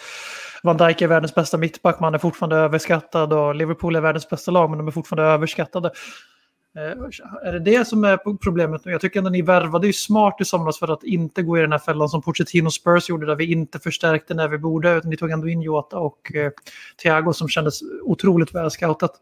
Van 0.62 0.76
Dijk 0.76 1.02
är 1.02 1.08
världens 1.08 1.34
bästa 1.34 1.56
mittback, 1.56 2.00
man 2.00 2.14
är 2.14 2.18
fortfarande 2.18 2.56
överskattad 2.56 3.32
och 3.32 3.54
Liverpool 3.54 3.96
är 3.96 4.00
världens 4.00 4.28
bästa 4.28 4.50
lag, 4.50 4.70
men 4.70 4.78
de 4.78 4.88
är 4.88 4.92
fortfarande 4.92 5.32
överskattade. 5.32 5.90
Eh, 6.76 7.48
är 7.48 7.52
det 7.52 7.58
det 7.58 7.84
som 7.84 8.04
är 8.04 8.36
problemet 8.36 8.84
nu? 8.84 8.92
Jag 8.92 9.00
tycker 9.00 9.20
ändå 9.20 9.30
ni 9.30 9.42
värvade 9.42 9.86
ju 9.86 9.92
smart 9.92 10.36
i 10.40 10.44
somras 10.44 10.78
för 10.78 10.88
att 10.88 11.04
inte 11.04 11.42
gå 11.42 11.58
i 11.58 11.60
den 11.60 11.72
här 11.72 11.78
fällan 11.78 12.08
som 12.08 12.22
Pochettino 12.22 12.70
Spurs 12.70 13.08
gjorde 13.08 13.26
där 13.26 13.34
vi 13.34 13.52
inte 13.52 13.78
förstärkte 13.78 14.34
när 14.34 14.48
vi 14.48 14.58
borde. 14.58 14.92
Utan 14.92 15.10
ni 15.10 15.16
tog 15.16 15.30
ändå 15.30 15.48
in 15.48 15.62
Jota 15.62 15.98
och 15.98 16.34
eh, 16.34 16.50
Thiago 17.02 17.32
som 17.32 17.48
kändes 17.48 17.80
otroligt 18.02 18.54
väl 18.54 18.70
scoutat. 18.70 19.12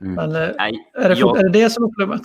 Mm. 0.00 0.14
Men 0.14 0.42
eh, 0.42 0.54
Nej, 0.58 0.90
är, 0.94 1.08
det, 1.08 1.14
jag... 1.14 1.38
är 1.38 1.42
det 1.42 1.48
det 1.48 1.70
som 1.70 1.84
är 1.84 1.88
problemet? 1.88 2.22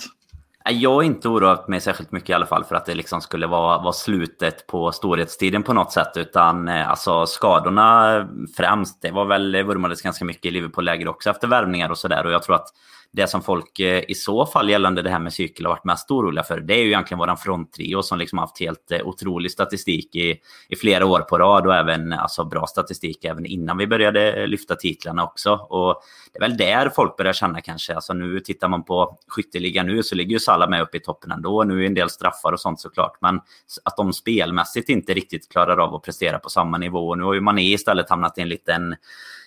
Jag 0.72 0.93
har 0.93 1.03
inte 1.03 1.30
oroat 1.30 1.67
mig 1.67 1.82
särskilt 1.82 2.11
mycket 2.11 2.30
i 2.30 2.34
alla 2.34 2.45
fall 2.45 2.63
för 2.63 2.76
att 2.76 2.86
det 2.86 2.95
liksom 2.95 3.22
skulle 3.22 3.47
vara, 3.47 3.78
vara 3.78 3.93
slutet 3.93 4.67
på 4.67 4.91
storhetstiden 4.91 5.63
på 5.63 5.74
något 5.74 5.91
sätt. 5.91 6.17
Utan 6.17 6.67
alltså 6.67 7.26
skadorna 7.26 8.30
främst, 8.57 9.01
det 9.01 9.11
var 9.11 9.26
väl 9.26 9.63
vurmades 9.63 10.01
ganska 10.01 10.26
mycket 10.26 10.45
i 10.45 10.51
Liverpool-läger 10.51 11.07
också 11.07 11.30
efter 11.30 11.47
värvningar 11.47 11.89
och 11.89 11.97
sådär. 11.97 12.26
Och 12.26 12.32
jag 12.32 12.43
tror 12.43 12.55
att 12.55 12.67
det 13.12 13.28
som 13.28 13.41
folk 13.41 13.80
eh, 13.80 14.03
i 14.07 14.16
så 14.16 14.45
fall 14.45 14.70
gällande 14.70 15.01
det 15.01 15.10
här 15.10 15.20
med 15.20 15.34
cykel 15.34 15.66
har 15.66 15.74
varit 15.74 15.84
mest 15.84 16.12
oroliga 16.12 16.43
för, 16.43 16.60
det 16.60 16.74
är 16.74 16.84
ju 16.84 16.88
egentligen 16.88 17.20
våran 17.20 17.38
fronttrio 17.38 18.01
som 18.01 18.20
liksom 18.20 18.39
haft 18.39 18.60
helt 18.60 18.91
eh, 18.91 19.07
otrolig 19.07 19.51
statistik 19.51 20.16
i, 20.16 20.39
i 20.70 20.76
flera 20.76 21.05
år 21.05 21.20
på 21.20 21.38
rad 21.38 21.68
och 21.68 21.76
även 21.76 22.14
alltså, 22.14 22.45
bra 22.45 22.68
statistik 22.68 23.26
även 23.26 23.45
innan 23.45 23.78
vi 23.78 23.88
började 23.88 24.34
eh, 24.34 24.47
lyfta 24.47 24.76
titlarna 24.76 25.24
också. 25.24 25.53
Och 25.53 26.01
det 26.34 26.38
är 26.38 26.41
väl 26.41 26.57
där 26.57 26.89
folk 26.89 27.18
börjar 27.18 27.34
känna 27.34 27.62
kanske, 27.62 27.95
alltså 27.95 28.14
nu 28.14 28.39
tittar 28.39 28.68
man 28.68 28.84
på 28.84 29.18
skytteligan 29.28 29.88
nu 29.88 30.03
så 30.03 30.16
ligger 30.16 30.32
ju 30.32 30.39
Salah 30.39 30.70
med 30.70 30.82
uppe 30.82 30.97
i 30.97 30.99
toppen 30.99 31.32
ändå. 31.32 31.64
Nu 31.64 31.84
är 31.84 31.88
en 31.88 31.93
del 31.93 32.10
straffar 32.10 32.53
och 32.53 32.60
sånt 32.60 32.80
såklart, 32.80 33.18
men 33.22 33.36
att 33.84 33.97
de 33.97 34.14
spelmässigt 34.14 34.89
inte 34.89 35.14
riktigt 35.14 35.51
klarar 35.51 35.78
av 35.78 35.95
att 35.95 36.03
prestera 36.03 36.39
på 36.39 36.49
samma 36.49 36.78
nivå. 36.78 37.16
Nu 37.16 37.24
har 37.24 37.34
ju 37.34 37.41
Mané 37.41 37.62
istället 37.62 38.10
hamnat 38.10 38.38
i 38.38 38.41
en 38.41 38.49
liten 38.49 38.95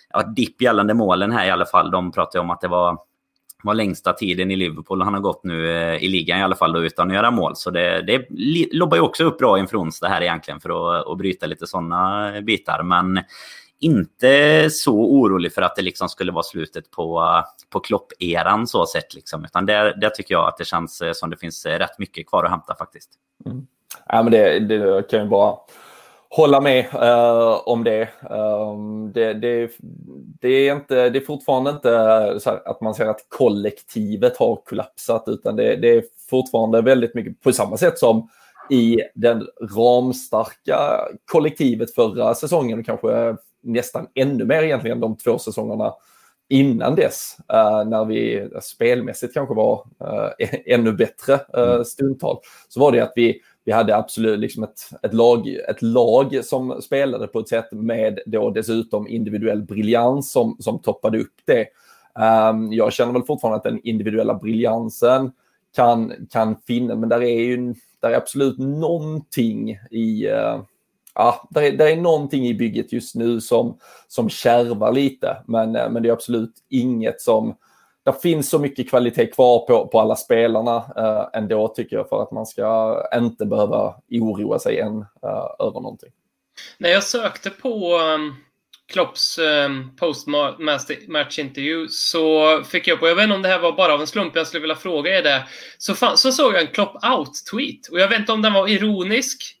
ja, 0.09 0.23
dipp 0.23 0.61
gällande 0.61 0.93
målen 0.93 1.31
här 1.31 1.47
i 1.47 1.51
alla 1.51 1.65
fall. 1.65 1.91
De 1.91 2.11
pratar 2.11 2.39
ju 2.39 2.43
om 2.43 2.49
att 2.49 2.61
det 2.61 2.67
var 2.67 2.97
var 3.63 3.73
längsta 3.73 4.13
tiden 4.13 4.51
i 4.51 4.55
Liverpool. 4.55 5.01
Han 5.01 5.13
har 5.13 5.21
gått 5.21 5.43
nu 5.43 5.71
eh, 5.71 6.03
i 6.03 6.07
ligan 6.07 6.39
i 6.39 6.43
alla 6.43 6.55
fall 6.55 6.73
då, 6.73 6.83
utan 6.83 7.07
att 7.07 7.15
göra 7.15 7.31
mål. 7.31 7.55
Så 7.55 7.71
det, 7.71 8.01
det 8.01 8.27
lobbar 8.71 8.97
ju 8.97 9.03
också 9.03 9.23
upp 9.23 9.37
bra 9.37 9.59
inför 9.59 9.77
onsdag 9.77 10.07
här 10.07 10.21
egentligen 10.21 10.59
för 10.59 10.69
att, 10.99 11.07
att 11.07 11.17
bryta 11.17 11.45
lite 11.45 11.67
sådana 11.67 12.31
bitar. 12.41 12.83
Men 12.83 13.19
inte 13.79 14.69
så 14.69 14.95
orolig 14.95 15.53
för 15.53 15.61
att 15.61 15.75
det 15.75 15.81
liksom 15.81 16.09
skulle 16.09 16.31
vara 16.31 16.43
slutet 16.43 16.91
på, 16.91 17.23
på 17.69 17.79
Klopp-eran 17.79 18.67
så 18.67 18.85
sett. 18.85 19.13
Liksom. 19.13 19.45
Utan 19.45 19.65
där, 19.65 19.95
där 20.01 20.09
tycker 20.09 20.33
jag 20.33 20.47
att 20.47 20.57
det 20.57 20.65
känns 20.65 21.01
eh, 21.01 21.13
som 21.13 21.29
det 21.29 21.37
finns 21.37 21.65
eh, 21.65 21.79
rätt 21.79 21.99
mycket 21.99 22.27
kvar 22.27 22.43
att 22.43 22.51
hämta 22.51 22.75
faktiskt. 22.75 23.09
Mm. 23.45 23.67
Ja, 24.07 24.23
men 24.23 24.31
det, 24.31 24.59
det 24.59 25.09
kan 25.09 25.23
ju 25.23 25.29
bara 25.29 25.57
hålla 26.35 26.61
med 26.61 26.85
uh, 26.93 27.67
om 27.67 27.83
det. 27.83 28.09
Um, 28.29 29.11
det, 29.11 29.33
det. 29.33 29.71
det, 30.41 30.49
är 30.49 30.75
inte, 30.75 31.09
det 31.09 31.19
är 31.19 31.25
fortfarande 31.25 31.71
inte 31.71 32.41
att 32.65 32.81
man 32.81 32.95
ser 32.95 33.05
att 33.05 33.25
kollektivet 33.29 34.37
har 34.37 34.55
kollapsat 34.55 35.23
utan 35.27 35.55
det, 35.55 35.75
det, 35.75 35.89
är 35.89 36.03
fortfarande 36.29 36.81
väldigt 36.81 37.15
mycket 37.15 37.41
på 37.41 37.51
samma 37.51 37.77
sätt 37.77 37.99
som 37.99 38.29
i 38.69 39.01
den 39.13 39.47
ramstarka 39.75 40.77
kollektivet 41.31 41.95
förra 41.95 42.35
säsongen 42.35 42.79
och 42.79 42.85
kanske 42.85 43.35
nästan 43.63 44.07
ännu 44.15 44.45
mer 44.45 44.63
egentligen 44.63 44.99
de 44.99 45.17
två 45.17 45.37
säsongerna 45.39 45.93
innan 46.49 46.95
dess 46.95 47.37
uh, 47.53 47.89
när 47.89 48.05
vi 48.05 48.49
spelmässigt 48.61 49.33
kanske 49.33 49.55
var 49.55 49.87
uh, 50.03 50.47
ännu 50.65 50.91
bättre 50.91 51.33
uh, 51.57 51.83
stundtal 51.83 52.37
så 52.67 52.79
var 52.79 52.91
det 52.91 52.99
att 52.99 53.13
vi 53.15 53.41
vi 53.65 53.71
hade 53.71 53.95
absolut 53.95 54.39
liksom 54.39 54.63
ett, 54.63 54.79
ett, 55.01 55.13
lag, 55.13 55.47
ett 55.47 55.81
lag 55.81 56.45
som 56.45 56.81
spelade 56.81 57.27
på 57.27 57.39
ett 57.39 57.49
sätt 57.49 57.71
med 57.71 58.19
då 58.25 58.49
dessutom 58.49 59.07
individuell 59.07 59.61
briljans 59.61 60.31
som, 60.31 60.57
som 60.59 60.79
toppade 60.79 61.19
upp 61.19 61.35
det. 61.45 61.67
Um, 62.49 62.73
jag 62.73 62.93
känner 62.93 63.13
väl 63.13 63.23
fortfarande 63.23 63.57
att 63.57 63.63
den 63.63 63.81
individuella 63.83 64.33
briljansen 64.33 65.31
kan, 65.75 66.13
kan 66.29 66.55
finnas, 66.67 66.97
men 66.97 67.09
där 67.09 67.23
är 67.23 67.39
ju 67.39 67.75
där 67.99 68.09
är 68.09 68.17
absolut 68.17 68.57
någonting 68.57 69.79
i 69.91 70.27
uh, 70.27 70.63
ja, 71.15 71.47
där 71.49 71.61
är, 71.61 71.77
där 71.77 71.87
är 71.87 71.95
någonting 71.95 72.47
i 72.47 72.53
bygget 72.53 72.93
just 72.93 73.15
nu 73.15 73.41
som, 73.41 73.77
som 74.07 74.29
kärvar 74.29 74.91
lite, 74.91 75.37
men, 75.45 75.75
uh, 75.75 75.89
men 75.89 76.03
det 76.03 76.09
är 76.09 76.13
absolut 76.13 76.53
inget 76.69 77.21
som 77.21 77.55
det 78.05 78.21
finns 78.21 78.49
så 78.49 78.59
mycket 78.59 78.89
kvalitet 78.89 79.27
kvar 79.27 79.59
på, 79.59 79.87
på 79.87 79.99
alla 79.99 80.15
spelarna 80.15 80.77
eh, 80.97 81.39
ändå 81.41 81.67
tycker 81.67 81.95
jag 81.95 82.09
för 82.09 82.23
att 82.23 82.31
man 82.31 82.45
ska 82.45 82.97
inte 83.15 83.45
behöva 83.45 83.95
oroa 84.11 84.59
sig 84.59 84.79
än 84.79 85.01
eh, 85.01 85.65
över 85.67 85.81
någonting. 85.81 86.11
När 86.77 86.89
jag 86.89 87.03
sökte 87.03 87.49
på 87.49 87.97
um, 87.97 88.35
Klopps 88.93 89.39
um, 89.39 89.95
postmatch-intervju 89.95 91.87
så 91.87 92.63
fick 92.63 92.87
jag 92.87 92.99
på, 92.99 93.07
jag 93.07 93.15
vet 93.15 93.23
inte 93.23 93.35
om 93.35 93.41
det 93.41 93.49
här 93.49 93.59
var 93.59 93.71
bara 93.71 93.93
av 93.93 94.01
en 94.01 94.07
slump, 94.07 94.35
jag 94.35 94.47
skulle 94.47 94.61
vilja 94.61 94.75
fråga 94.75 95.19
er 95.19 95.23
det, 95.23 95.47
så, 95.77 95.95
fan, 95.95 96.17
så 96.17 96.31
såg 96.31 96.53
jag 96.53 96.61
en 96.61 96.67
Klopp-out-tweet 96.67 97.89
och 97.91 97.99
jag 97.99 98.07
vet 98.07 98.19
inte 98.19 98.31
om 98.31 98.41
den 98.41 98.53
var 98.53 98.67
ironisk 98.67 99.55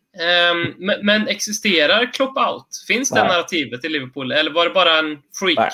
um, 0.51 0.75
men, 0.77 1.05
men, 1.05 1.27
existerar 1.27 2.13
Klopp-out? 2.13 2.67
Finns 2.87 3.09
det 3.09 3.23
narrativet 3.23 3.85
i 3.85 3.89
Liverpool 3.89 4.31
eller 4.31 4.51
var 4.51 4.65
det 4.65 4.73
bara 4.73 4.97
en 4.97 5.21
freak? 5.39 5.57
Nej. 5.57 5.71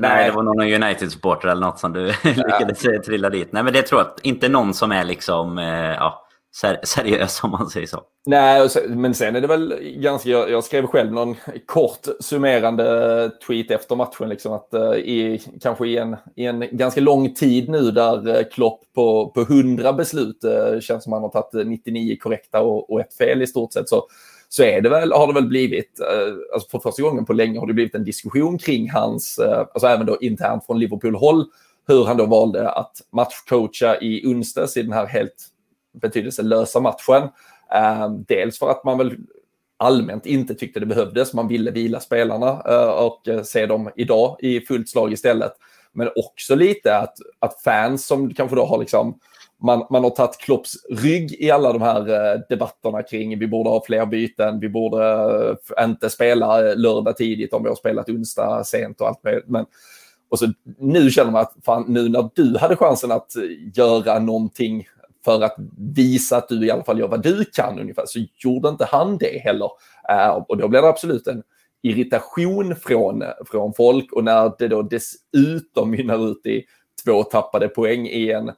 Nej, 0.00 0.26
det 0.26 0.36
var 0.36 0.42
någon 0.42 0.60
United-supporter 0.60 1.48
eller 1.48 1.66
något 1.66 1.78
som 1.78 1.92
du 1.92 2.06
lyckades 2.24 3.04
trilla 3.06 3.30
dit. 3.30 3.52
Nej, 3.52 3.62
men 3.62 3.72
det 3.72 3.82
tror 3.82 4.00
jag 4.00 4.10
inte 4.22 4.48
någon 4.48 4.74
som 4.74 4.92
är 4.92 5.04
liksom, 5.04 5.58
eh, 5.58 5.64
ja, 5.94 6.26
ser 6.56 6.80
seriös 6.82 7.44
om 7.44 7.50
man 7.50 7.70
säger 7.70 7.86
så. 7.86 8.00
Nej, 8.26 8.68
men 8.88 9.14
sen 9.14 9.36
är 9.36 9.40
det 9.40 9.46
väl 9.46 9.74
ganska, 9.82 10.30
jag, 10.30 10.64
skrev 10.64 10.86
själv 10.86 11.12
någon 11.12 11.36
kort 11.66 12.06
summerande 12.20 13.30
tweet 13.46 13.70
efter 13.70 13.96
matchen, 13.96 14.28
liksom 14.28 14.52
att 14.52 14.68
uh, 14.74 14.94
i, 14.94 15.40
kanske 15.62 15.86
i 15.86 15.96
en, 15.96 16.16
i 16.36 16.46
en 16.46 16.64
ganska 16.72 17.00
lång 17.00 17.34
tid 17.34 17.68
nu 17.68 17.90
där 17.90 18.28
uh, 18.28 18.44
Klopp 18.52 18.80
på, 18.94 19.30
på 19.34 19.40
100 19.40 19.92
beslut 19.92 20.44
känns 20.80 21.04
som 21.04 21.12
han 21.12 21.22
har 21.22 21.28
tagit 21.28 21.66
99 21.66 22.16
korrekta 22.20 22.60
och, 22.60 22.92
och 22.92 23.00
ett 23.00 23.16
fel 23.16 23.42
i 23.42 23.46
stort 23.46 23.72
sett, 23.72 23.88
så 23.88 24.06
så 24.52 24.62
är 24.62 24.80
det 24.80 24.88
väl, 24.88 25.12
har 25.12 25.26
det 25.26 25.32
väl 25.32 25.48
blivit, 25.48 26.00
eh, 26.00 26.34
alltså 26.54 26.68
för 26.68 26.78
första 26.78 27.02
gången 27.02 27.24
på 27.24 27.32
länge 27.32 27.58
har 27.58 27.66
det 27.66 27.74
blivit 27.74 27.94
en 27.94 28.04
diskussion 28.04 28.58
kring 28.58 28.90
hans, 28.90 29.38
eh, 29.38 29.58
alltså 29.58 29.86
även 29.86 30.06
då 30.06 30.18
internt 30.20 30.66
från 30.66 30.78
Liverpool-håll, 30.78 31.44
hur 31.88 32.04
han 32.04 32.16
då 32.16 32.26
valde 32.26 32.70
att 32.70 32.96
matchcoacha 33.12 34.00
i 34.00 34.26
onsdags 34.26 34.76
i 34.76 34.82
den 34.82 34.92
här 34.92 35.06
helt 35.06 35.46
betydelselösa 35.92 36.80
matchen. 36.80 37.28
Eh, 37.74 38.10
dels 38.10 38.58
för 38.58 38.70
att 38.70 38.84
man 38.84 38.98
väl 38.98 39.16
allmänt 39.76 40.26
inte 40.26 40.54
tyckte 40.54 40.80
det 40.80 40.86
behövdes, 40.86 41.34
man 41.34 41.48
ville 41.48 41.70
vila 41.70 42.00
spelarna 42.00 42.62
eh, 42.66 42.90
och 42.90 43.28
eh, 43.28 43.42
se 43.42 43.66
dem 43.66 43.90
idag 43.96 44.36
i 44.40 44.60
fullt 44.60 44.88
slag 44.88 45.12
istället. 45.12 45.52
Men 45.92 46.08
också 46.16 46.54
lite 46.54 46.96
att, 46.96 47.14
att 47.38 47.62
fans 47.62 48.06
som 48.06 48.34
kanske 48.34 48.56
då 48.56 48.64
har 48.64 48.78
liksom 48.78 49.18
man, 49.62 49.86
man 49.90 50.02
har 50.04 50.10
tagit 50.10 50.38
Klopps 50.38 50.76
rygg 50.90 51.32
i 51.32 51.50
alla 51.50 51.72
de 51.72 51.82
här 51.82 52.08
eh, 52.08 52.40
debatterna 52.48 53.02
kring 53.02 53.38
vi 53.38 53.46
borde 53.46 53.70
ha 53.70 53.84
fler 53.86 54.06
byten, 54.06 54.60
vi 54.60 54.68
borde 54.68 55.04
eh, 55.78 55.84
inte 55.84 56.10
spela 56.10 56.70
eh, 56.70 56.76
lördag 56.76 57.16
tidigt 57.16 57.52
om 57.52 57.62
vi 57.62 57.68
har 57.68 57.76
spelat 57.76 58.08
onsdag 58.08 58.64
sent 58.64 59.00
och 59.00 59.08
allt 59.08 59.24
möjligt. 59.24 59.48
Men, 59.48 59.66
och 60.28 60.38
så 60.38 60.52
nu 60.78 61.10
känner 61.10 61.30
man 61.30 61.40
att 61.40 61.54
fan, 61.64 61.84
nu 61.88 62.08
när 62.08 62.30
du 62.34 62.58
hade 62.58 62.76
chansen 62.76 63.12
att 63.12 63.36
eh, 63.36 63.42
göra 63.74 64.18
någonting 64.18 64.86
för 65.24 65.42
att 65.42 65.56
visa 65.94 66.36
att 66.36 66.48
du 66.48 66.66
i 66.66 66.70
alla 66.70 66.84
fall 66.84 66.98
gör 66.98 67.08
vad 67.08 67.22
du 67.22 67.44
kan 67.44 67.78
ungefär, 67.78 68.04
så 68.06 68.20
gjorde 68.44 68.68
inte 68.68 68.84
han 68.84 69.18
det 69.18 69.40
heller. 69.44 69.70
Eh, 70.08 70.30
och 70.48 70.56
då 70.56 70.68
blir 70.68 70.82
det 70.82 70.88
absolut 70.88 71.26
en 71.26 71.42
irritation 71.82 72.76
från, 72.76 73.24
från 73.46 73.74
folk 73.74 74.12
och 74.12 74.24
när 74.24 74.52
det 74.58 74.68
då 74.68 74.82
dessutom 74.82 75.90
mynnar 75.90 76.30
ut 76.30 76.46
i 76.46 76.64
två 77.04 77.22
tappade 77.22 77.68
poäng 77.68 78.06
i 78.06 78.30
en 78.30 78.50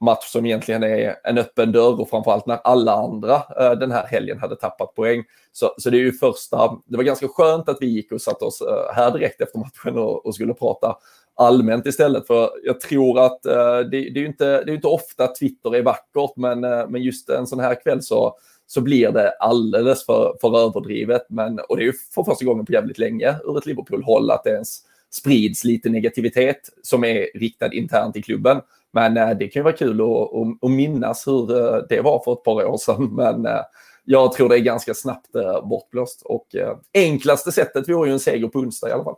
match 0.00 0.24
som 0.24 0.46
egentligen 0.46 0.82
är 0.82 1.16
en 1.24 1.38
öppen 1.38 1.72
dörr 1.72 2.00
och 2.00 2.10
framförallt 2.10 2.46
när 2.46 2.56
alla 2.64 2.92
andra 2.92 3.34
eh, 3.34 3.72
den 3.72 3.92
här 3.92 4.06
helgen 4.06 4.38
hade 4.38 4.56
tappat 4.56 4.94
poäng. 4.94 5.24
Så, 5.52 5.74
så 5.78 5.90
det 5.90 5.96
är 5.96 6.00
ju 6.00 6.12
första, 6.12 6.78
det 6.86 6.96
var 6.96 7.04
ganska 7.04 7.28
skönt 7.28 7.68
att 7.68 7.78
vi 7.80 7.86
gick 7.86 8.12
och 8.12 8.20
satte 8.20 8.44
oss 8.44 8.60
eh, 8.60 8.94
här 8.94 9.10
direkt 9.10 9.40
efter 9.40 9.58
matchen 9.58 9.98
och, 9.98 10.26
och, 10.26 10.34
skulle 10.34 10.54
prata 10.54 10.96
allmänt 11.36 11.86
istället. 11.86 12.26
För 12.26 12.50
jag 12.64 12.80
tror 12.80 13.26
att 13.26 13.46
eh, 13.46 13.78
det, 13.78 13.90
det, 13.90 13.96
är 13.96 14.20
ju 14.20 14.26
inte, 14.26 14.64
det 14.64 14.72
är 14.72 14.74
inte 14.74 14.88
ofta 14.88 15.26
Twitter 15.26 15.74
är 15.74 15.82
vackert, 15.82 16.36
men, 16.36 16.64
eh, 16.64 16.88
men 16.88 17.02
just 17.02 17.30
en 17.30 17.46
sån 17.46 17.60
här 17.60 17.82
kväll 17.82 18.02
så, 18.02 18.36
så 18.66 18.80
blir 18.80 19.10
det 19.10 19.30
alldeles 19.30 20.06
för, 20.06 20.36
för 20.40 20.58
överdrivet. 20.58 21.26
Men, 21.28 21.58
och 21.68 21.76
det 21.76 21.82
är 21.82 21.86
ju 21.86 21.92
för 22.14 22.24
första 22.24 22.44
gången 22.44 22.66
på 22.66 22.72
jävligt 22.72 22.98
länge 22.98 23.36
ur 23.44 23.58
ett 23.58 23.66
Liverpool-håll 23.66 24.30
att 24.30 24.44
det 24.44 24.50
ens 24.50 24.82
sprids 25.10 25.64
lite 25.64 25.88
negativitet 25.88 26.60
som 26.82 27.04
är 27.04 27.38
riktad 27.38 27.72
internt 27.72 28.16
i 28.16 28.22
klubben. 28.22 28.60
Men 28.98 29.16
eh, 29.16 29.36
det 29.36 29.48
kan 29.48 29.60
ju 29.60 29.64
vara 29.64 29.76
kul 29.76 30.00
att, 30.00 30.06
att, 30.06 30.64
att 30.64 30.70
minnas 30.70 31.26
hur 31.26 31.50
eh, 31.56 31.82
det 31.88 32.00
var 32.00 32.22
för 32.24 32.32
ett 32.32 32.44
par 32.44 32.64
år 32.64 32.76
sedan. 32.76 33.08
Men 33.16 33.46
eh, 33.46 33.60
jag 34.04 34.32
tror 34.32 34.48
det 34.48 34.56
är 34.56 34.60
ganska 34.60 34.94
snabbt 34.94 35.34
eh, 35.34 35.68
bortblåst. 35.68 36.22
Och 36.24 36.54
eh, 36.54 36.76
enklaste 36.94 37.52
sättet 37.52 37.88
vore 37.88 38.08
ju 38.08 38.12
en 38.12 38.20
seger 38.20 38.48
på 38.48 38.58
onsdag 38.58 38.88
i 38.88 38.92
alla 38.92 39.04
fall. 39.04 39.16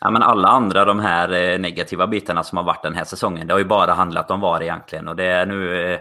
Ja, 0.00 0.10
men 0.10 0.22
alla 0.22 0.48
andra 0.48 0.84
de 0.84 1.00
här 1.00 1.58
negativa 1.58 2.06
bitarna 2.06 2.44
som 2.44 2.58
har 2.58 2.64
varit 2.64 2.82
den 2.82 2.94
här 2.94 3.04
säsongen, 3.04 3.46
det 3.46 3.54
har 3.54 3.58
ju 3.58 3.64
bara 3.64 3.92
handlat 3.92 4.30
om 4.30 4.40
VAR 4.40 4.62
egentligen. 4.62 5.08
Och 5.08 5.16
det 5.16 5.24
är 5.24 5.46
nu 5.46 5.98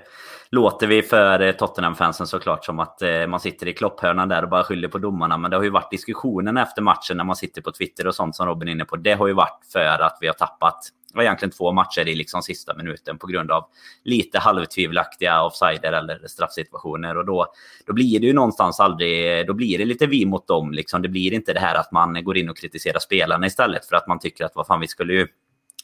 låter 0.55 0.87
vi 0.87 1.01
för 1.01 1.39
eh, 1.39 1.51
Tottenham-fansen 1.51 2.27
såklart 2.27 2.65
som 2.65 2.79
att 2.79 3.01
eh, 3.01 3.27
man 3.27 3.39
sitter 3.39 3.67
i 3.67 3.73
klopphörnan 3.73 4.29
där 4.29 4.43
och 4.43 4.49
bara 4.49 4.63
skyller 4.63 4.87
på 4.87 4.97
domarna. 4.97 5.37
Men 5.37 5.51
det 5.51 5.57
har 5.57 5.63
ju 5.63 5.69
varit 5.69 5.91
diskussionen 5.91 6.57
efter 6.57 6.81
matchen 6.81 7.17
när 7.17 7.23
man 7.23 7.35
sitter 7.35 7.61
på 7.61 7.71
Twitter 7.71 8.07
och 8.07 8.15
sånt 8.15 8.35
som 8.35 8.45
Robin 8.45 8.67
är 8.67 8.71
inne 8.71 8.85
på. 8.85 8.95
Det 8.95 9.13
har 9.13 9.27
ju 9.27 9.33
varit 9.33 9.59
för 9.73 10.01
att 10.01 10.17
vi 10.21 10.27
har 10.27 10.33
tappat 10.33 10.91
det 11.15 11.17
var 11.17 11.23
egentligen 11.23 11.51
två 11.51 11.71
matcher 11.71 12.07
i 12.07 12.15
liksom 12.15 12.41
sista 12.41 12.75
minuten 12.75 13.17
på 13.17 13.27
grund 13.27 13.51
av 13.51 13.65
lite 14.03 14.39
halvtvivelaktiga 14.39 15.43
offsider 15.43 15.93
eller 15.93 16.27
straffsituationer. 16.27 17.17
Och 17.17 17.25
då, 17.25 17.45
då 17.85 17.93
blir 17.93 18.19
det 18.19 18.27
ju 18.27 18.33
någonstans 18.33 18.79
aldrig... 18.79 19.47
Då 19.47 19.53
blir 19.53 19.77
det 19.77 19.85
lite 19.85 20.05
vi 20.05 20.25
mot 20.25 20.47
dem. 20.47 20.71
Liksom. 20.71 21.01
Det 21.01 21.09
blir 21.09 21.33
inte 21.33 21.53
det 21.53 21.59
här 21.59 21.75
att 21.75 21.91
man 21.91 22.23
går 22.23 22.37
in 22.37 22.49
och 22.49 22.57
kritiserar 22.57 22.99
spelarna 22.99 23.47
istället 23.47 23.85
för 23.85 23.95
att 23.95 24.07
man 24.07 24.19
tycker 24.19 24.45
att 24.45 24.51
vad 24.55 24.67
fan, 24.67 24.79
vi 24.79 24.87
skulle 24.87 25.13
ju... 25.13 25.27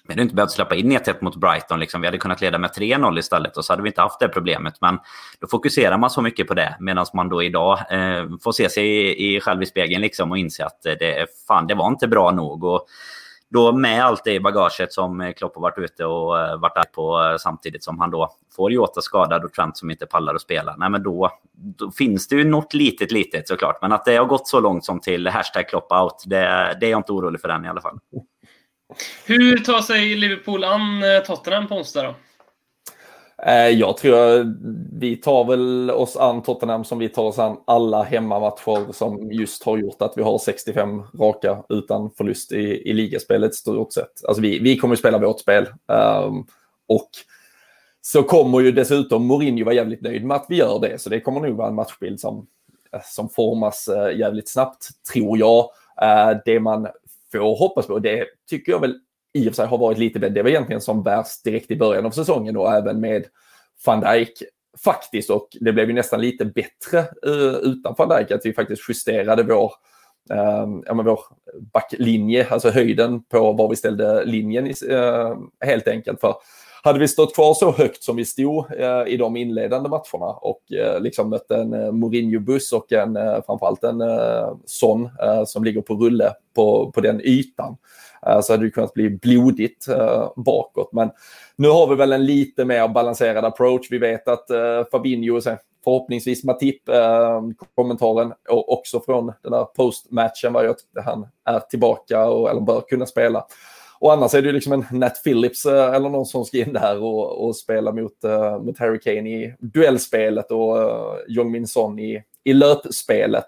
Vi 0.07 0.14
hade 0.14 0.22
inte 0.22 0.36
behövt 0.36 0.52
släppa 0.52 0.76
in 0.76 0.91
1-1 0.91 1.15
mot 1.22 1.36
Brighton. 1.36 1.80
Liksom. 1.80 2.02
Vi 2.02 2.07
hade 2.07 2.18
kunnat 2.18 2.41
leda 2.41 2.57
med 2.57 2.69
3-0 2.69 3.19
istället 3.19 3.57
och 3.57 3.65
så 3.65 3.73
hade 3.73 3.84
vi 3.84 3.90
inte 3.90 4.02
haft 4.02 4.19
det 4.19 4.28
problemet. 4.28 4.73
Men 4.82 4.99
då 5.40 5.48
fokuserar 5.48 5.98
man 5.98 6.10
så 6.10 6.22
mycket 6.22 6.48
på 6.48 6.53
det 6.53 6.76
medan 6.80 7.06
man 7.14 7.30
då 7.30 7.44
idag 7.44 7.80
eh, 7.90 8.26
får 8.44 8.52
se 8.52 8.69
sig 8.69 8.86
i, 8.86 9.36
i 9.36 9.40
själv 9.40 9.64
i 9.64 9.65
spegeln 9.65 10.02
liksom, 10.02 10.32
och 10.32 10.38
inse 10.38 10.65
att 10.65 10.82
det, 10.82 11.28
fan, 11.48 11.68
det 11.68 11.76
var 11.76 11.88
inte 11.88 12.07
bra 12.07 12.32
nog. 12.32 12.64
Och 12.64 12.88
då 13.52 13.72
med 13.72 14.06
allt 14.06 14.23
det 14.23 14.34
i 14.34 14.40
bagaget 14.40 14.94
som 14.94 15.34
Klopp 15.38 15.56
har 15.56 15.61
varit 15.61 15.78
ute 15.78 16.06
och 16.06 16.40
eh, 16.40 16.60
varit 16.60 16.76
där 16.76 16.84
på 16.84 17.23
eh, 17.23 17.38
samtidigt 17.38 17.84
som 17.84 17.99
han 17.99 18.11
då 18.11 18.30
får 18.56 18.72
Jota 18.72 19.02
skadad 19.02 19.44
och 19.44 19.53
Trent 19.53 19.78
som 19.78 19.91
inte 19.91 20.06
pallar 20.06 20.36
att 20.36 20.41
spela. 20.41 20.76
Nej, 20.78 20.90
men 20.90 21.03
då, 21.03 21.32
då, 21.53 21.91
finns 21.91 22.28
det 22.28 22.36
ju 22.36 22.44
något 22.44 22.73
litet, 22.73 23.11
litet 23.11 23.48
såklart. 23.48 23.82
Men 23.82 23.91
att 23.91 24.06
det 24.06 24.15
har 24.15 24.26
gått 24.26 24.48
så 24.48 24.60
långt 24.60 24.86
som 24.86 24.99
till 24.99 25.28
hashtag 25.28 25.69
Klopp 25.69 25.91
out, 25.91 26.23
det, 26.26 26.78
det 26.80 26.86
är 26.86 26.91
jag 26.91 26.99
inte 26.99 27.11
orolig 27.11 27.41
för 27.41 27.49
än 27.49 27.65
i 27.65 27.69
alla 27.69 27.82
fall. 27.82 27.99
Hur 29.26 29.57
tar 29.57 29.81
sig 29.81 30.15
Liverpool 30.15 30.63
an 30.63 31.03
eh, 31.03 31.19
Tottenham 31.19 31.68
på 31.68 31.76
onsdag 31.76 32.03
då? 32.03 32.15
Eh, 33.43 33.69
jag 33.69 33.97
tror 33.97 34.55
vi 34.99 35.15
tar 35.15 35.43
väl 35.43 35.91
oss 35.91 36.18
an 36.18 36.43
Tottenham 36.43 36.84
som 36.84 36.99
vi 36.99 37.09
tar 37.09 37.23
oss 37.23 37.39
an 37.39 37.57
alla 37.68 38.03
hemmamatcher 38.03 38.91
som 38.91 39.31
just 39.31 39.63
har 39.63 39.77
gjort 39.77 40.01
att 40.01 40.13
vi 40.15 40.22
har 40.23 40.38
65 40.38 41.03
raka 41.19 41.63
utan 41.69 42.11
förlust 42.11 42.51
i, 42.51 42.89
i 42.89 42.93
ligaspelet 42.93 43.55
stort 43.55 43.93
sett. 43.93 44.26
Alltså 44.27 44.41
vi, 44.41 44.59
vi 44.59 44.77
kommer 44.77 44.93
att 44.93 44.99
spela 44.99 45.18
vårt 45.18 45.39
spel. 45.39 45.68
Um, 45.88 46.45
och 46.88 47.09
så 48.01 48.23
kommer 48.23 48.59
ju 48.59 48.72
dessutom 48.72 49.27
Mourinho 49.27 49.65
vara 49.65 49.76
jävligt 49.76 50.01
nöjd 50.01 50.26
med 50.26 50.38
att 50.38 50.45
vi 50.49 50.55
gör 50.55 50.80
det. 50.80 51.01
Så 51.01 51.09
det 51.09 51.19
kommer 51.19 51.39
nog 51.39 51.57
vara 51.57 51.68
en 51.68 51.76
matchbild 51.76 52.19
som, 52.19 52.47
eh, 52.93 53.01
som 53.03 53.30
formas 53.30 53.89
jävligt 54.15 54.49
snabbt, 54.49 54.88
tror 55.11 55.38
jag. 55.38 55.69
Uh, 56.03 56.41
det 56.45 56.59
man 56.59 56.88
får 57.32 57.56
hoppas 57.56 57.88
på, 57.88 57.99
det 57.99 58.26
tycker 58.49 58.72
jag 58.72 58.80
väl 58.80 58.99
i 59.34 59.41
och 59.41 59.45
för 59.45 59.53
sig 59.53 59.68
har 59.68 59.78
varit 59.78 59.98
lite, 59.98 60.20
det 60.20 60.44
var 60.44 60.49
egentligen 60.49 60.82
som 60.82 61.03
värst 61.03 61.44
direkt 61.44 61.72
i 61.72 61.76
början 61.76 62.06
av 62.06 62.12
säsongen 62.12 62.58
och 62.58 62.74
även 62.74 62.99
med 62.99 63.26
van 63.86 63.99
Dijk 63.99 64.44
faktiskt 64.84 65.30
och 65.30 65.48
det 65.60 65.74
blev 65.74 65.88
ju 65.88 65.94
nästan 65.94 66.22
lite 66.22 66.45
bättre 66.45 66.99
uh, 67.28 67.56
utan 67.56 67.95
van 67.98 68.10
Dijk 68.10 68.32
att 68.32 68.45
vi 68.45 68.53
faktiskt 68.53 68.90
justerade 68.90 69.44
vår, 69.44 69.72
uh, 70.34 70.82
ja, 70.86 70.94
men 70.94 71.06
vår 71.06 71.20
backlinje, 71.74 72.48
alltså 72.49 72.70
höjden 72.70 73.24
på 73.24 73.53
var 73.53 73.70
vi 73.70 73.76
ställde 73.76 74.26
linjen 74.26 74.68
uh, 74.68 75.38
helt 75.66 75.88
enkelt. 75.88 76.22
För 76.22 76.36
hade 76.84 76.99
vi 76.99 77.08
stått 77.08 77.36
kvar 77.36 77.53
så 77.53 77.72
högt 77.72 78.03
som 78.03 78.16
vi 78.16 78.26
stod 78.26 78.66
eh, 78.80 79.03
i 79.08 79.18
de 79.18 79.38
inledande 79.38 79.90
matcherna 79.90 80.34
och 80.34 80.72
eh, 80.72 81.02
liksom 81.02 81.30
mött 81.30 81.52
en 81.52 81.74
eh, 81.74 81.91
Mourinho-buss 81.91 82.74
och 82.74 82.91
en, 82.91 83.18
eh, 83.18 83.41
framförallt 83.45 83.84
en 83.84 84.02
eh, 84.02 84.53
Son 84.66 85.10
eh, 85.24 85.44
som 85.45 85.64
ligger 85.64 85.82
på 85.82 85.94
rulle 85.94 86.34
på, 86.56 86.91
på 86.91 87.02
den 87.02 87.22
ytan 87.22 87.78
Eh, 88.28 88.41
så 88.41 88.53
hade 88.53 88.66
det 88.66 88.72
kunnat 88.72 88.94
bli 88.94 89.10
blodigt 89.10 89.88
eh, 89.88 90.30
bakåt. 90.36 90.94
Men 90.94 91.12
nu 91.56 91.70
har 91.70 91.88
vi 91.88 91.95
väl 91.95 92.14
en 92.14 92.26
lite 92.26 92.66
mer 92.66 92.88
balanserad 92.88 93.45
approach. 93.45 93.88
Vi 93.91 93.98
vet 93.98 94.28
att 94.28 94.49
eh, 94.49 94.84
Fabinho, 94.91 95.41
förhoppningsvis 95.84 96.44
Matip, 96.44 96.90
eh, 96.90 97.41
kommentaren 97.76 98.34
också 98.49 98.99
från 98.99 99.34
den 99.41 99.52
där 99.52 99.66
postmatchen 99.66 100.53
var 100.53 100.64
ju 100.64 100.70
att 100.70 101.06
han 101.06 101.28
är 101.45 101.60
tillbaka 101.60 102.26
och, 102.26 102.49
eller 102.49 102.62
bör 102.62 102.82
kunna 102.82 103.06
spela. 103.06 103.45
Och 104.02 104.14
annars 104.14 104.34
är 104.34 104.41
det 104.41 104.48
ju 104.48 104.53
liksom 104.53 104.73
en 104.73 104.86
Nat 104.91 105.23
Phillips 105.23 105.65
eh, 105.65 105.94
eller 105.94 106.10
någon 106.10 106.26
som 106.26 106.45
ska 106.45 106.57
in 106.57 106.73
där 106.73 107.03
och, 107.03 107.45
och 107.45 107.56
spela 107.56 107.91
mot, 107.91 108.23
eh, 108.23 108.60
mot 108.60 108.80
Harry 108.80 108.99
Kane 108.99 109.30
i 109.30 109.56
duellspelet 109.60 110.52
och 110.52 110.82
eh, 110.82 110.88
uh, 110.88 111.15
Jong 111.28 111.52
Min 111.52 111.68
Son 111.68 111.99
i, 111.99 112.23
i 112.44 112.53
löpspelet. 112.53 113.48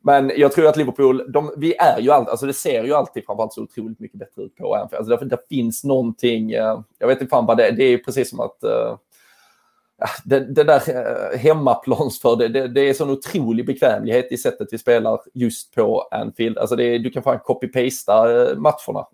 Men 0.00 0.32
jag 0.36 0.52
tror 0.52 0.66
att 0.66 0.76
Liverpool, 0.76 1.32
de, 1.32 1.54
vi 1.56 1.74
är 1.74 2.00
ju 2.00 2.10
alltid, 2.10 2.30
alltså 2.30 2.46
det 2.46 2.52
ser 2.52 2.84
ju 2.84 2.94
alltid 2.94 3.26
framförallt 3.26 3.52
så 3.52 3.62
otroligt 3.62 4.00
mycket 4.00 4.18
bättre 4.18 4.42
ut 4.42 4.56
på 4.56 4.74
Anfield. 4.74 4.98
Alltså 4.98 5.10
därför 5.10 5.24
det 5.24 5.48
finns 5.48 5.84
någonting, 5.84 6.54
uh, 6.54 6.80
jag 6.98 7.08
vet 7.08 7.20
inte 7.20 7.30
fan 7.30 7.46
vad 7.46 7.56
det 7.56 7.68
är, 7.68 7.72
det 7.72 7.84
är 7.84 7.98
precis 7.98 8.30
som 8.30 8.40
att 8.40 8.58
uh, 8.64 8.96
det, 10.24 10.40
det, 10.40 10.64
där 10.64 11.36
hemmaplansför 11.36 12.36
det, 12.36 12.48
det, 12.48 12.68
det, 12.68 12.80
är 12.80 12.94
sån 12.94 13.10
otrolig 13.10 13.66
bekvämlighet 13.66 14.32
i 14.32 14.36
sättet 14.36 14.68
vi 14.70 14.78
spelar 14.78 15.20
just 15.34 15.74
på 15.74 16.08
Anfield. 16.10 16.58
Alltså 16.58 16.76
det, 16.76 16.98
du 16.98 17.10
kan 17.10 17.22
fan 17.22 17.38
copy-pasta 17.38 18.24
matcherna 18.56 19.06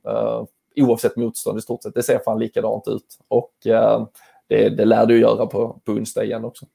oavsett 0.82 1.16
motstånd 1.16 1.58
i 1.58 1.62
stort 1.62 1.82
sett. 1.82 1.94
Det 1.94 2.02
ser 2.02 2.18
fan 2.18 2.38
likadant 2.38 2.88
ut 2.88 3.18
och 3.28 3.66
eh, 3.66 4.06
det, 4.48 4.68
det 4.68 4.84
lär 4.84 5.06
du 5.06 5.20
göra 5.20 5.46
på, 5.46 5.80
på 5.84 5.92
onsdag 5.92 6.24
igen 6.24 6.44
också. 6.44 6.66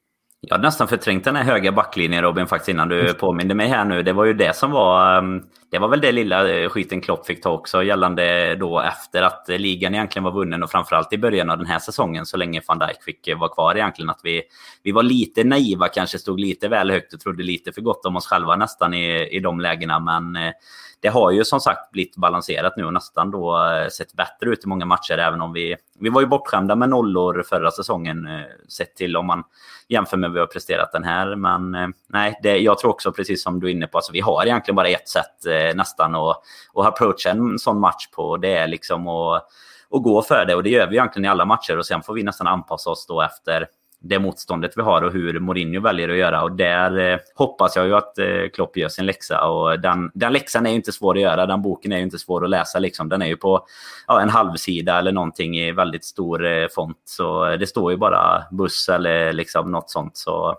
Jag 0.45 0.53
hade 0.53 0.67
nästan 0.67 0.87
förträngt 0.87 1.23
den 1.23 1.35
här 1.35 1.43
höga 1.43 1.71
backlinjen 1.71 2.23
Robin 2.23 2.47
faktiskt 2.47 2.69
innan 2.69 2.89
du 2.89 3.13
påminde 3.13 3.55
mig 3.55 3.67
här 3.67 3.85
nu. 3.85 4.03
Det 4.03 4.13
var 4.13 4.25
ju 4.25 4.33
det 4.33 4.55
som 4.55 4.71
var... 4.71 5.17
Ehm, 5.17 5.43
det 5.69 5.79
var 5.79 5.87
väl 5.87 6.01
det 6.01 6.11
lilla 6.11 6.49
eh, 6.49 6.69
skiten 6.69 7.01
Klopp 7.01 7.25
fick 7.25 7.43
ta 7.43 7.49
också 7.49 7.83
gällande 7.83 8.55
då 8.55 8.79
efter 8.79 9.23
att 9.23 9.45
ligan 9.47 9.93
egentligen 9.95 10.23
var 10.23 10.31
vunnen 10.31 10.63
och 10.63 10.71
framförallt 10.71 11.13
i 11.13 11.17
början 11.17 11.49
av 11.49 11.57
den 11.57 11.67
här 11.67 11.79
säsongen 11.79 12.25
så 12.25 12.37
länge 12.37 12.61
van 12.67 12.79
Dijk 12.79 13.03
fick 13.03 13.27
eh, 13.27 13.39
vara 13.39 13.49
kvar 13.49 13.75
egentligen. 13.75 14.09
Att 14.09 14.19
vi, 14.23 14.41
vi 14.83 14.91
var 14.91 15.03
lite 15.03 15.43
naiva 15.43 15.87
kanske, 15.87 16.19
stod 16.19 16.39
lite 16.39 16.67
väl 16.67 16.91
högt 16.91 17.13
och 17.13 17.19
trodde 17.19 17.43
lite 17.43 17.71
för 17.71 17.81
gott 17.81 18.05
om 18.05 18.15
oss 18.15 18.27
själva 18.27 18.55
nästan 18.55 18.93
i, 18.93 19.27
i 19.31 19.39
de 19.39 19.59
lägena. 19.59 19.99
Men 19.99 20.35
eh, 20.35 20.53
det 20.99 21.09
har 21.09 21.31
ju 21.31 21.45
som 21.45 21.59
sagt 21.59 21.91
blivit 21.91 22.15
balanserat 22.15 22.77
nu 22.77 22.85
och 22.85 22.93
nästan 22.93 23.31
då 23.31 23.57
sett 23.91 24.13
bättre 24.13 24.49
ut 24.49 24.65
i 24.65 24.67
många 24.67 24.85
matcher 24.85 25.17
även 25.17 25.41
om 25.41 25.53
vi... 25.53 25.75
Vi 25.99 26.09
var 26.09 26.21
ju 26.21 26.27
bortskämda 26.27 26.75
med 26.75 26.89
nollor 26.89 27.43
förra 27.49 27.71
säsongen 27.71 28.27
sett 28.69 28.95
till 28.95 29.17
om 29.17 29.25
man 29.25 29.43
jämför 29.87 30.17
med 30.17 30.29
vad 30.29 30.33
vi 30.33 30.39
har 30.39 30.47
presterat 30.47 30.91
den 30.91 31.03
här. 31.03 31.35
Men 31.35 31.75
eh, 31.75 31.87
nej, 32.09 32.39
det, 32.43 32.57
jag 32.57 32.79
tror 32.79 32.91
också 32.91 33.11
precis 33.11 33.43
som 33.43 33.59
du 33.59 33.67
är 33.67 33.71
inne 33.71 33.87
på, 33.87 33.97
alltså, 33.97 34.11
vi 34.11 34.19
har 34.19 34.45
egentligen 34.45 34.75
bara 34.75 34.87
ett 34.87 35.09
sätt 35.09 35.45
eh, 35.45 35.75
nästan 35.75 36.15
att, 36.15 36.41
att 36.73 36.85
approacha 36.85 37.29
en 37.29 37.59
sån 37.59 37.79
match 37.79 38.07
på. 38.15 38.37
Det 38.37 38.53
är 38.53 38.67
liksom 38.67 39.07
att, 39.07 39.47
att 39.91 40.03
gå 40.03 40.21
för 40.21 40.45
det 40.45 40.55
och 40.55 40.63
det 40.63 40.69
gör 40.69 40.87
vi 40.87 40.95
egentligen 40.95 41.25
i 41.25 41.29
alla 41.29 41.45
matcher 41.45 41.77
och 41.77 41.85
sen 41.85 42.03
får 42.03 42.13
vi 42.13 42.23
nästan 42.23 42.47
anpassa 42.47 42.89
oss 42.89 43.05
då 43.07 43.21
efter 43.21 43.67
det 44.03 44.19
motståndet 44.19 44.77
vi 44.77 44.81
har 44.81 45.01
och 45.01 45.13
hur 45.13 45.39
Mourinho 45.39 45.81
väljer 45.81 46.09
att 46.09 46.17
göra. 46.17 46.43
Och 46.43 46.51
där 46.51 46.97
eh, 46.97 47.19
hoppas 47.35 47.75
jag 47.75 47.85
ju 47.85 47.95
att 47.95 48.17
eh, 48.17 48.49
Klopp 48.53 48.77
gör 48.77 48.89
sin 48.89 49.05
läxa. 49.05 49.47
Och 49.47 49.79
den, 49.79 50.11
den 50.13 50.33
läxan 50.33 50.65
är 50.65 50.69
ju 50.69 50.75
inte 50.75 50.91
svår 50.91 51.15
att 51.15 51.21
göra. 51.21 51.45
Den 51.45 51.61
boken 51.61 51.91
är 51.91 51.97
ju 51.97 52.03
inte 52.03 52.19
svår 52.19 52.43
att 52.43 52.49
läsa. 52.49 52.79
Liksom. 52.79 53.09
Den 53.09 53.21
är 53.21 53.25
ju 53.25 53.37
på 53.37 53.67
ja, 54.07 54.21
en 54.21 54.29
halvsida 54.29 54.99
eller 54.99 55.11
någonting 55.11 55.57
i 55.57 55.71
väldigt 55.71 56.05
stor 56.05 56.45
eh, 56.45 56.67
font. 56.75 57.01
Så 57.05 57.55
det 57.55 57.67
står 57.67 57.91
ju 57.91 57.97
bara 57.97 58.43
buss 58.51 58.89
eller 58.89 59.33
liksom 59.33 59.71
något 59.71 59.89
sånt. 59.89 60.17
Så 60.17 60.57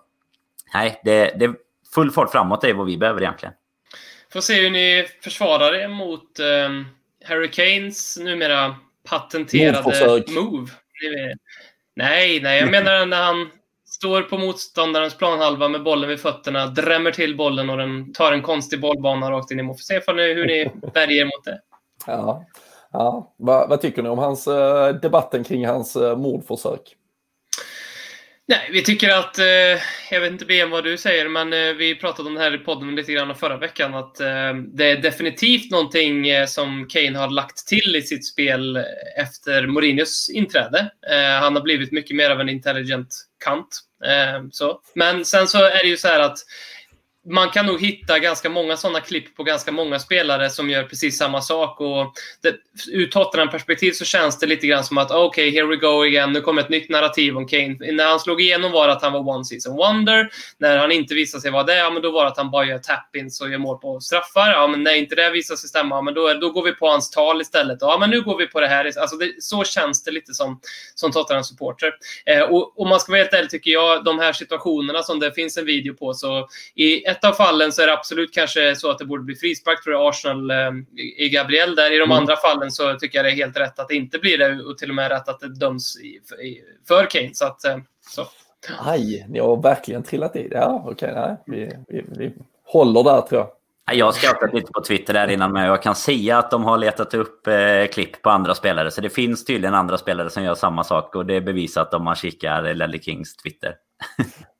nej, 0.75 1.01
det, 1.05 1.35
det 1.39 1.45
är 1.45 1.55
full 1.95 2.11
fart 2.11 2.31
framåt 2.31 2.65
är 2.65 2.75
vad 2.75 2.87
vi 2.87 2.99
behöver 2.99 3.23
egentligen. 3.23 3.55
Får 4.33 4.41
se 4.41 4.61
hur 4.61 4.71
ni 4.71 5.07
försvarar 5.23 5.75
er 5.75 5.89
mot 5.89 6.39
eh, 6.39 6.71
Harry 7.29 7.51
Kanes 7.51 8.19
numera 8.19 8.77
patenterade 9.09 10.25
move. 10.29 10.71
Nej, 11.97 12.41
nej, 12.43 12.61
jag 12.61 12.71
menar 12.71 13.07
när 13.07 13.23
han 13.23 13.51
står 13.87 14.23
på 14.23 14.39
motståndarens 14.39 15.19
planhalva 15.19 15.69
med 15.69 15.83
bollen 15.83 16.09
vid 16.09 16.21
fötterna, 16.21 16.66
drämmer 16.66 17.11
till 17.11 17.37
bollen 17.37 17.71
och 17.71 17.79
den 17.79 18.12
tar 18.12 18.33
en 18.33 18.43
konstig 18.43 18.81
bollbana 18.81 19.31
rakt 19.31 19.51
in 19.51 19.61
i 19.61 19.62
mål. 19.62 19.77
Får 19.77 19.83
se 19.83 20.01
hur 20.35 20.47
ni 20.47 20.71
värjer 20.95 21.25
mot 21.25 21.45
det. 21.45 21.61
Ja, 22.07 22.45
ja. 22.93 23.35
Vad, 23.37 23.69
vad 23.69 23.81
tycker 23.81 24.03
ni 24.03 24.09
om 24.09 24.19
hans, 24.19 24.47
eh, 24.47 24.89
debatten 24.89 25.45
kring 25.45 25.66
hans 25.66 25.97
eh, 25.97 26.16
mordförsök? 26.16 26.97
Nej, 28.47 28.69
vi 28.73 28.83
tycker 28.83 29.11
att, 29.11 29.39
eh, 29.39 29.81
jag 30.11 30.21
vet 30.21 30.33
inte 30.33 30.45
BM 30.45 30.71
vad 30.71 30.85
du 30.85 30.97
säger, 30.97 31.29
men 31.29 31.53
eh, 31.53 31.73
vi 31.75 31.95
pratade 31.95 32.29
om 32.29 32.35
det 32.35 32.41
här 32.41 32.55
i 32.55 32.59
podden 32.59 32.97
lite 32.97 33.12
grann 33.12 33.35
förra 33.35 33.57
veckan, 33.57 33.95
att 33.95 34.21
eh, 34.21 34.55
det 34.55 34.91
är 34.91 34.97
definitivt 35.03 35.71
någonting 35.71 36.29
eh, 36.29 36.47
som 36.47 36.87
Kane 36.89 37.19
har 37.19 37.31
lagt 37.31 37.66
till 37.66 37.97
i 37.97 38.03
sitt 38.03 38.27
spel 38.27 38.85
efter 39.19 39.66
Mourinhos 39.66 40.31
inträde. 40.31 40.91
Eh, 41.11 41.43
han 41.43 41.57
har 41.57 41.62
blivit 41.62 41.93
mycket 41.93 42.16
mer 42.16 42.31
av 42.31 42.41
en 42.41 42.49
intelligent 42.49 43.15
kant. 43.45 43.81
Eh, 44.05 44.45
så. 44.51 44.81
Men 44.95 45.25
sen 45.25 45.49
så 45.49 45.59
är 45.65 45.83
det 45.83 45.89
ju 45.89 45.97
så 45.97 46.09
här 46.09 46.21
att 46.21 46.39
man 47.27 47.51
kan 47.51 47.67
nog 47.67 47.81
hitta 47.81 48.19
ganska 48.19 48.51
många 48.51 48.77
sådana 48.77 49.01
klipp 49.01 49.37
på 49.37 49.43
ganska 49.43 49.73
många 49.73 49.99
spelare 49.99 50.51
som 50.51 50.71
gör 50.71 50.83
precis 50.83 51.19
samma 51.19 51.41
sak. 51.41 51.81
Och 51.81 52.13
det, 52.43 52.55
ur 52.93 53.07
Tottenham-perspektiv 53.07 53.93
så 53.93 54.05
känns 54.05 54.39
det 54.39 54.47
lite 54.47 54.67
grann 54.67 54.85
som 54.85 54.99
att 54.99 55.11
okej, 55.11 55.49
okay, 55.49 55.51
here 55.51 55.67
we 55.67 55.77
go 55.77 56.03
again. 56.03 56.33
Nu 56.33 56.41
kommer 56.41 56.63
ett 56.63 56.69
nytt 56.69 56.89
narrativ 56.89 57.37
om 57.37 57.47
Kane. 57.47 57.77
När 57.93 58.07
han 58.07 58.21
slog 58.21 58.41
igenom 58.41 58.73
var 58.73 58.87
det 58.87 58.93
att 58.93 59.03
han 59.03 59.13
var 59.13 59.29
one 59.29 59.45
season 59.45 59.77
wonder. 59.77 60.31
När 60.59 60.79
han 60.79 60.93
inte 60.93 61.15
visade 61.15 61.41
sig 61.41 61.51
vara 61.51 61.63
det, 61.63 61.77
ja, 61.77 61.91
men 61.91 62.03
då 62.03 62.11
var 62.11 62.25
det 62.25 62.31
att 62.31 62.37
han 62.37 62.51
bara 62.51 62.65
gör 62.65 62.79
tap-ins 62.79 63.41
och 63.41 63.51
gör 63.51 63.59
mål 63.59 63.79
på 63.79 64.01
straffar. 64.01 64.51
Ja, 64.51 64.67
men 64.67 64.83
när 64.83 64.95
inte 64.95 65.15
det 65.15 65.31
visar 65.31 65.57
sig 65.57 65.69
stämma, 65.69 65.97
ja, 65.97 66.03
men 66.03 66.15
då, 66.15 66.35
då 66.35 66.51
går 66.51 66.63
vi 66.63 66.73
på 66.73 66.89
hans 66.89 67.11
tal 67.11 67.41
istället. 67.41 67.79
Ja, 67.81 67.97
men 68.01 68.11
nu 68.11 68.23
går 68.23 68.39
vi 68.39 68.47
på 68.47 68.61
det 68.61 68.69
här. 68.69 68.99
Alltså 68.99 69.17
det, 69.17 69.43
så 69.43 69.65
känns 69.65 70.05
det 70.05 70.11
lite 70.11 70.35
som, 70.35 70.61
som 70.95 71.13
Tottenham-supporter. 71.13 71.93
Eh, 72.27 72.43
och 72.43 72.81
om 72.81 72.89
man 72.89 73.01
ska 73.01 73.13
vara 73.13 73.23
helt 73.23 73.35
ärlig 73.35 73.51
tycker 73.51 73.71
jag, 73.71 74.05
de 74.05 74.19
här 74.19 74.33
situationerna 74.33 75.03
som 75.03 75.21
det 75.21 75.33
finns 75.33 75.57
en 75.59 75.67
video 75.67 75.95
på, 75.95 76.15
så 76.15 76.49
i 76.75 77.07
ett 77.15 77.24
av 77.24 77.32
fallen 77.32 77.73
så 77.73 77.82
är 77.82 77.86
det 77.86 77.93
absolut 77.93 78.35
kanske 78.35 78.77
så 78.77 78.91
att 78.91 78.99
det 78.99 79.05
borde 79.05 79.24
bli 79.24 79.35
frispark 79.35 79.85
för 79.85 80.09
Arsenal 80.09 80.51
eh, 80.51 80.73
i 81.19 81.28
Gabriel. 81.28 81.74
Där 81.74 81.93
i 81.95 81.99
de 81.99 82.05
mm. 82.05 82.16
andra 82.16 82.36
fallen 82.36 82.70
så 82.70 82.95
tycker 82.95 83.19
jag 83.19 83.24
det 83.24 83.31
är 83.31 83.36
helt 83.36 83.61
rätt 83.61 83.78
att 83.78 83.89
det 83.89 83.95
inte 83.95 84.19
blir 84.19 84.39
det 84.39 84.62
och 84.62 84.78
till 84.78 84.89
och 84.89 84.95
med 84.95 85.11
rätt 85.11 85.28
att 85.28 85.41
det 85.41 85.49
döms 85.49 85.97
i, 86.01 86.07
i, 86.47 86.62
för 86.89 87.11
Kane. 87.11 87.31
Så 87.35 87.47
att, 87.47 87.65
eh, 87.65 87.77
så. 88.01 88.27
Aj, 88.78 89.27
ni 89.28 89.39
har 89.39 89.62
verkligen 89.62 90.03
trillat 90.03 90.36
i 90.36 90.49
det. 90.49 90.57
Ja, 90.57 90.82
okej, 90.86 91.11
okay, 91.11 91.35
vi, 91.47 91.77
vi, 91.89 92.05
vi 92.09 92.32
håller 92.65 93.05
där 93.05 93.20
tror 93.20 93.41
jag. 93.41 93.51
Jag 93.93 94.07
har 94.07 94.12
skrattat 94.12 94.55
lite 94.55 94.73
på 94.73 94.82
Twitter 94.82 95.15
där 95.15 95.31
innan 95.31 95.53
men 95.53 95.65
jag 95.65 95.82
kan 95.82 95.95
säga 95.95 96.39
att 96.39 96.51
de 96.51 96.65
har 96.65 96.78
letat 96.78 97.15
upp 97.15 97.47
eh, 97.47 97.86
klipp 97.93 98.23
på 98.23 98.31
andra 98.31 98.55
spelare. 98.55 98.91
Så 98.91 99.01
det 99.01 99.11
finns 99.11 99.45
tydligen 99.45 99.74
andra 99.74 99.99
spelare 99.99 100.31
som 100.31 100.43
gör 100.43 100.55
samma 100.55 100.85
sak 100.85 101.16
och 101.16 101.27
det 101.27 101.35
är 101.35 101.41
bevisat 101.41 101.95
om 101.95 102.05
man 102.05 102.15
kikar 102.15 102.74
Lelle 102.74 102.99
Kings 102.99 103.36
Twitter. 103.36 103.74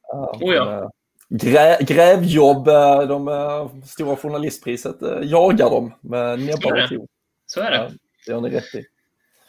Ja, 0.09 0.39
oh 0.41 0.55
ja. 0.55 0.91
Grä, 1.29 1.79
grävjobb, 1.81 2.69
eh, 2.69 3.01
de 3.01 3.29
uh, 3.29 3.83
stora 3.85 4.17
journalistpriset 4.17 5.03
uh, 5.03 5.19
jagar 5.23 5.71
dem 5.71 5.95
med 6.01 6.39
näbbar 6.39 6.83
och 6.83 6.89
klor. 6.89 7.07
Så 7.47 7.61
är 7.61 7.71
det. 7.71 7.77
Ja, 7.77 7.91
det 8.27 8.33
har 8.33 8.41
ni 8.41 8.51
rätt 8.51 8.75
i. 8.75 8.87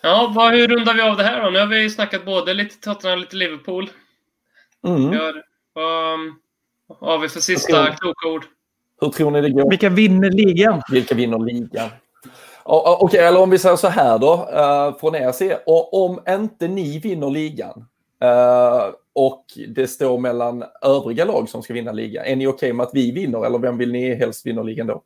Ja, 0.02 0.32
vad, 0.36 0.54
hur 0.54 0.68
rundar 0.68 0.94
vi 0.94 1.02
av 1.02 1.18
det 1.18 1.24
här 1.24 1.44
då? 1.44 1.50
Nu 1.50 1.60
har 1.60 1.68
vi 1.68 1.90
snackat 1.90 2.26
både 2.26 2.54
lite 2.54 2.76
Tottenham 2.76 3.14
och 3.14 3.22
lite 3.22 3.36
Liverpool. 3.36 3.90
Mm. 4.88 5.14
Gör, 5.14 5.44
vad, 5.74 6.20
vad 6.88 7.12
har 7.12 7.18
vi 7.18 7.30
för 7.30 7.40
sista 7.40 7.86
kloka 7.86 8.28
ord? 8.28 8.46
Hur 9.02 9.10
tror 9.10 9.32
ni 9.32 9.42
det 9.42 9.50
går? 9.50 9.70
Vilka 9.70 9.90
vinner 9.90 10.32
ligan? 10.32 10.82
Vilka 10.92 11.16
vinner 11.16 11.40
ligan? 11.40 11.90
Okej, 12.64 13.06
okay, 13.06 13.20
eller 13.20 13.42
om 13.42 13.50
vi 13.50 13.60
säger 13.60 13.76
så 13.76 13.88
här 13.88 14.18
då, 14.18 14.34
uh, 14.34 15.00
från 15.00 15.16
er 15.16 15.32
sida. 15.32 15.60
Om 15.92 16.20
inte 16.30 16.68
ni 16.68 17.00
vinner 17.00 17.30
ligan, 17.30 17.86
uh, 18.24 18.94
och 19.16 19.46
det 19.68 19.88
står 19.88 20.20
mellan 20.20 20.64
övriga 20.82 21.26
lag 21.26 21.50
som 21.50 21.64
ska 21.64 21.74
vinna 21.74 21.92
ligan. 21.92 22.26
Är 22.26 22.36
ni 22.36 22.48
okej 22.48 22.56
okay 22.56 22.74
med 22.74 22.84
att 22.84 22.94
vi 22.94 23.12
vinner 23.12 23.46
eller 23.46 23.60
vem 23.60 23.78
vill 23.78 23.92
ni 23.92 24.16
helst 24.16 24.46
vinna 24.46 24.64
ligan 24.64 24.88
då? 24.88 25.04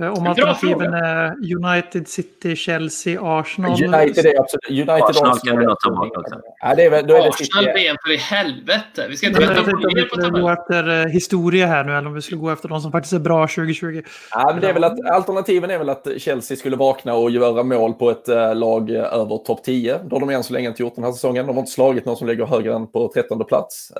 Eh, 0.00 0.12
om 0.12 0.26
alternativen 0.26 0.94
är 0.94 1.34
United, 1.56 2.08
City, 2.08 2.56
Chelsea, 2.56 3.20
Arsenal. 3.22 3.70
United 3.70 4.26
är 4.26 4.40
absolut... 4.40 4.70
United 4.70 4.92
Arsenal 4.92 5.38
kan 5.38 5.58
vi 5.58 5.64
ta 5.64 5.90
bort 5.90 6.16
också. 6.16 6.40
Ja, 6.60 6.74
det 6.74 6.84
är, 6.84 6.90
då 7.02 7.14
är 7.14 7.22
det 7.22 7.28
Arsenal 7.28 7.64
VM 7.74 7.96
för 8.04 8.12
i 8.12 8.16
helvete. 8.16 9.06
Vi 9.08 9.16
ska 9.16 9.26
inte 9.26 9.40
vänta 9.40 9.62
på 9.62 9.70
mer 9.70 10.04
på 10.04 10.16
tabellen. 10.16 10.42
gå 10.42 10.50
efter 10.50 11.00
eh, 11.00 11.06
historia 11.06 11.66
här 11.66 11.84
nu 11.84 11.92
eller 11.96 12.08
om 12.08 12.14
vi 12.14 12.22
skulle 12.22 12.40
gå 12.40 12.50
efter 12.50 12.68
de 12.68 12.80
som 12.80 12.92
faktiskt 12.92 13.12
är 13.12 13.18
bra 13.18 13.48
2020. 13.48 14.02
Ja, 14.30 14.50
men 14.52 14.60
det 14.60 14.68
är 14.68 14.72
väl 14.72 14.84
att, 14.84 15.10
alternativen 15.10 15.70
är 15.70 15.78
väl 15.78 15.88
att 15.88 16.08
Chelsea 16.18 16.56
skulle 16.56 16.76
vakna 16.76 17.14
och 17.14 17.30
göra 17.30 17.62
mål 17.62 17.92
på 17.92 18.10
ett 18.10 18.28
uh, 18.28 18.54
lag 18.54 18.90
över 18.90 19.44
topp 19.44 19.64
10. 19.64 19.98
Då 20.04 20.16
har 20.16 20.20
de 20.20 20.30
än 20.30 20.44
så 20.44 20.52
länge 20.52 20.68
inte 20.68 20.82
gjort 20.82 20.94
den 20.94 21.04
här 21.04 21.12
säsongen. 21.12 21.46
De 21.46 21.52
har 21.52 21.60
inte 21.60 21.72
slagit 21.72 22.04
någon 22.04 22.16
som 22.16 22.26
ligger 22.26 22.46
högre 22.46 22.74
än 22.74 22.86
på 22.86 23.10
13 23.14 23.44
plats. 23.44 23.92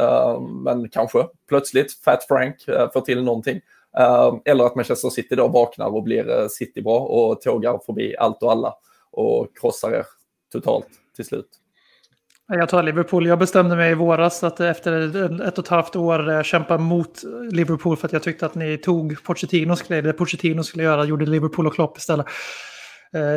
Men 0.64 0.89
kanske 0.89 1.19
plötsligt 1.48 2.05
Fat 2.05 2.24
Frank 2.28 2.56
får 2.93 3.01
till 3.01 3.24
någonting. 3.24 3.60
Eh, 3.98 4.35
eller 4.44 4.64
att 4.64 4.74
Manchester 4.74 5.10
City 5.10 5.35
då 5.35 5.48
vaknar 5.48 5.86
och 5.86 6.02
blir 6.02 6.40
eh, 6.40 6.48
City 6.48 6.82
bra 6.82 6.98
och 6.98 7.40
tågar 7.40 7.81
förbi 7.86 8.16
allt 8.16 8.43
och 8.43 8.52
alla 8.52 8.74
och 9.12 9.48
krossar 9.60 9.93
er 9.93 10.06
totalt 10.52 10.86
till 11.16 11.24
slut. 11.24 11.48
Jag 12.48 12.69
tar 12.69 12.82
Liverpool. 12.82 13.27
Jag 13.27 13.39
bestämde 13.39 13.77
mig 13.77 13.90
i 13.90 13.94
våras 13.94 14.44
att 14.44 14.60
efter 14.60 15.16
ett 15.48 15.59
och 15.59 15.64
ett 15.64 15.70
halvt 15.70 15.97
år 15.97 16.31
eh, 16.31 16.43
kämpa 16.43 16.78
mot 16.78 17.23
Liverpool 17.51 17.97
för 17.97 18.06
att 18.06 18.12
jag 18.12 18.23
tyckte 18.23 18.47
att 18.47 18.55
ni 18.55 18.78
tog 18.78 19.23
Pochettinos 19.23 19.82
grej. 19.82 20.02
Det 20.02 20.12
Pochettino 20.12 20.62
skulle 20.62 20.85
göra 20.85 21.05
gjorde 21.05 21.27
Liverpool 21.27 21.66
och 21.66 21.74
Klopp 21.74 21.98
istället. 21.98 22.27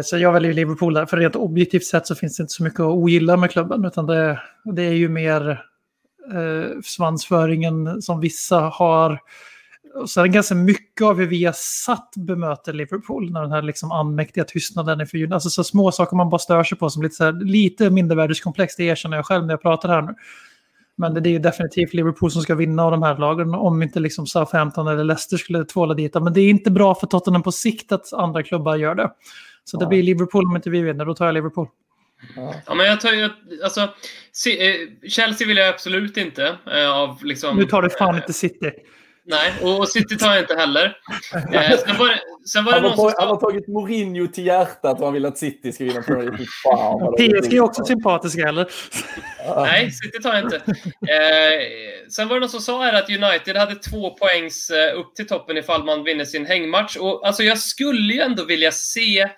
Så 0.03 0.17
jag 0.17 0.33
väljer 0.33 0.53
Liverpool 0.53 0.93
där. 0.93 1.05
För 1.05 1.17
rent 1.17 1.35
objektivt 1.35 1.85
sett 1.85 2.07
så 2.07 2.15
finns 2.15 2.37
det 2.37 2.41
inte 2.41 2.53
så 2.53 2.63
mycket 2.63 2.79
att 2.79 2.85
ogilla 2.85 3.37
med 3.37 3.51
klubben. 3.51 3.85
Utan 3.85 4.05
det, 4.05 4.41
det 4.75 4.83
är 4.83 4.93
ju 4.93 5.09
mer 5.09 5.49
eh, 6.33 6.79
svansföringen 6.83 8.01
som 8.01 8.19
vissa 8.19 8.59
har 8.59 9.19
och 9.95 10.09
sen 10.09 10.31
ganska 10.31 10.55
mycket 10.55 11.05
av 11.05 11.17
hur 11.17 11.27
vi 11.27 11.45
har 11.45 11.53
satt 11.85 12.13
bemöter 12.15 12.73
Liverpool, 12.73 13.31
när 13.31 13.41
den 13.41 13.51
här 13.51 13.61
liksom 13.61 13.91
anmäktiga 13.91 14.43
tystnaden 14.43 14.99
är 15.01 15.05
för 15.05 15.33
Alltså 15.33 15.49
så 15.49 15.63
små 15.63 15.91
saker 15.91 16.15
man 16.15 16.29
bara 16.29 16.39
stör 16.39 16.63
sig 16.63 16.77
på 16.77 16.89
som 16.89 17.03
lite, 17.03 17.15
så 17.15 17.23
här, 17.23 17.31
lite 17.31 17.89
mindervärdeskomplex, 17.89 18.75
det 18.75 18.83
erkänner 18.83 19.17
jag 19.17 19.25
själv 19.25 19.45
när 19.45 19.53
jag 19.53 19.61
pratar 19.61 19.89
här 19.89 20.01
nu. 20.01 20.15
Men 20.97 21.13
det 21.13 21.29
är 21.29 21.31
ju 21.31 21.39
definitivt 21.39 21.93
Liverpool 21.93 22.31
som 22.31 22.41
ska 22.41 22.55
vinna 22.55 22.83
av 22.83 22.91
de 22.91 23.03
här 23.03 23.17
lagen, 23.17 23.55
om 23.55 23.81
inte 23.83 23.99
liksom 23.99 24.27
Southampton 24.27 24.87
eller 24.87 25.03
Leicester 25.03 25.37
skulle 25.37 25.65
tvåla 25.65 25.93
dit. 25.93 26.13
Men 26.13 26.33
det 26.33 26.41
är 26.41 26.49
inte 26.49 26.71
bra 26.71 26.95
för 26.95 27.07
Tottenham 27.07 27.43
på 27.43 27.51
sikt 27.51 27.91
att 27.91 28.13
andra 28.13 28.43
klubbar 28.43 28.75
gör 28.75 28.95
det. 28.95 29.11
Så 29.63 29.77
det 29.77 29.85
blir 29.85 30.03
Liverpool 30.03 30.45
om 30.45 30.55
inte 30.55 30.69
vi 30.69 30.81
vinner, 30.81 31.05
då 31.05 31.15
tar 31.15 31.25
jag 31.25 31.33
Liverpool. 31.33 31.67
Ja, 32.65 32.75
men 32.75 32.85
jag 32.85 33.01
tar 33.01 33.11
ju, 33.11 33.29
alltså, 33.63 33.81
eh, 33.81 35.09
Chelsea 35.09 35.47
vill 35.47 35.57
jag 35.57 35.69
absolut 35.69 36.17
inte. 36.17 36.57
Eh, 36.71 36.91
av 36.91 37.23
liksom, 37.23 37.57
nu 37.57 37.65
tar 37.65 37.81
du 37.81 37.89
fan 37.89 38.15
inte 38.15 38.33
City. 38.33 38.71
Nej, 39.27 39.53
och 39.61 39.89
City 39.89 40.17
tar 40.17 40.33
jag 40.33 40.39
inte 40.39 40.55
heller. 40.55 40.97
Eh, 41.33 41.77
sen 41.77 41.97
var 41.97 42.07
det, 42.07 42.19
sen 42.49 42.65
var 42.65 42.71
det 42.71 42.79
han, 42.79 42.89
har, 42.89 42.95
tagit, 42.95 43.15
han 43.19 43.27
har 43.27 43.35
tagit 43.35 43.67
Mourinho 43.67 44.27
till 44.27 44.45
hjärtat 44.45 44.99
och 44.99 45.05
han 45.05 45.13
vill 45.13 45.25
att 45.25 45.37
City 45.37 45.71
ska 45.71 45.83
vinna 45.83 46.01
Premier 46.01 46.23
League. 46.23 47.41
PSG 47.41 47.53
är 47.53 47.61
också 47.61 47.85
sympatiska, 47.85 48.41
eller? 48.49 48.67
Nej, 49.55 49.91
City 49.91 50.21
tar 50.23 50.33
jag 50.33 50.43
inte. 50.43 50.55
Eh, 50.55 51.61
sen 52.09 52.27
var 52.27 52.35
det 52.35 52.39
någon 52.39 52.49
som 52.49 52.61
sa 52.61 52.83
här 52.83 52.93
att 52.93 53.09
United 53.09 53.57
hade 53.57 53.75
två 53.75 54.09
poängs 54.09 54.69
eh, 54.69 54.99
upp 54.99 55.15
till 55.15 55.27
toppen 55.27 55.57
ifall 55.57 55.83
man 55.83 56.03
vinner 56.03 56.25
sin 56.25 56.45
hängmatch. 56.45 56.95
Och, 56.95 57.27
alltså, 57.27 57.43
jag 57.43 57.57
skulle 57.57 58.13
ju 58.13 58.21
ändå 58.21 58.45
vilja 58.45 58.71
se 58.71 59.29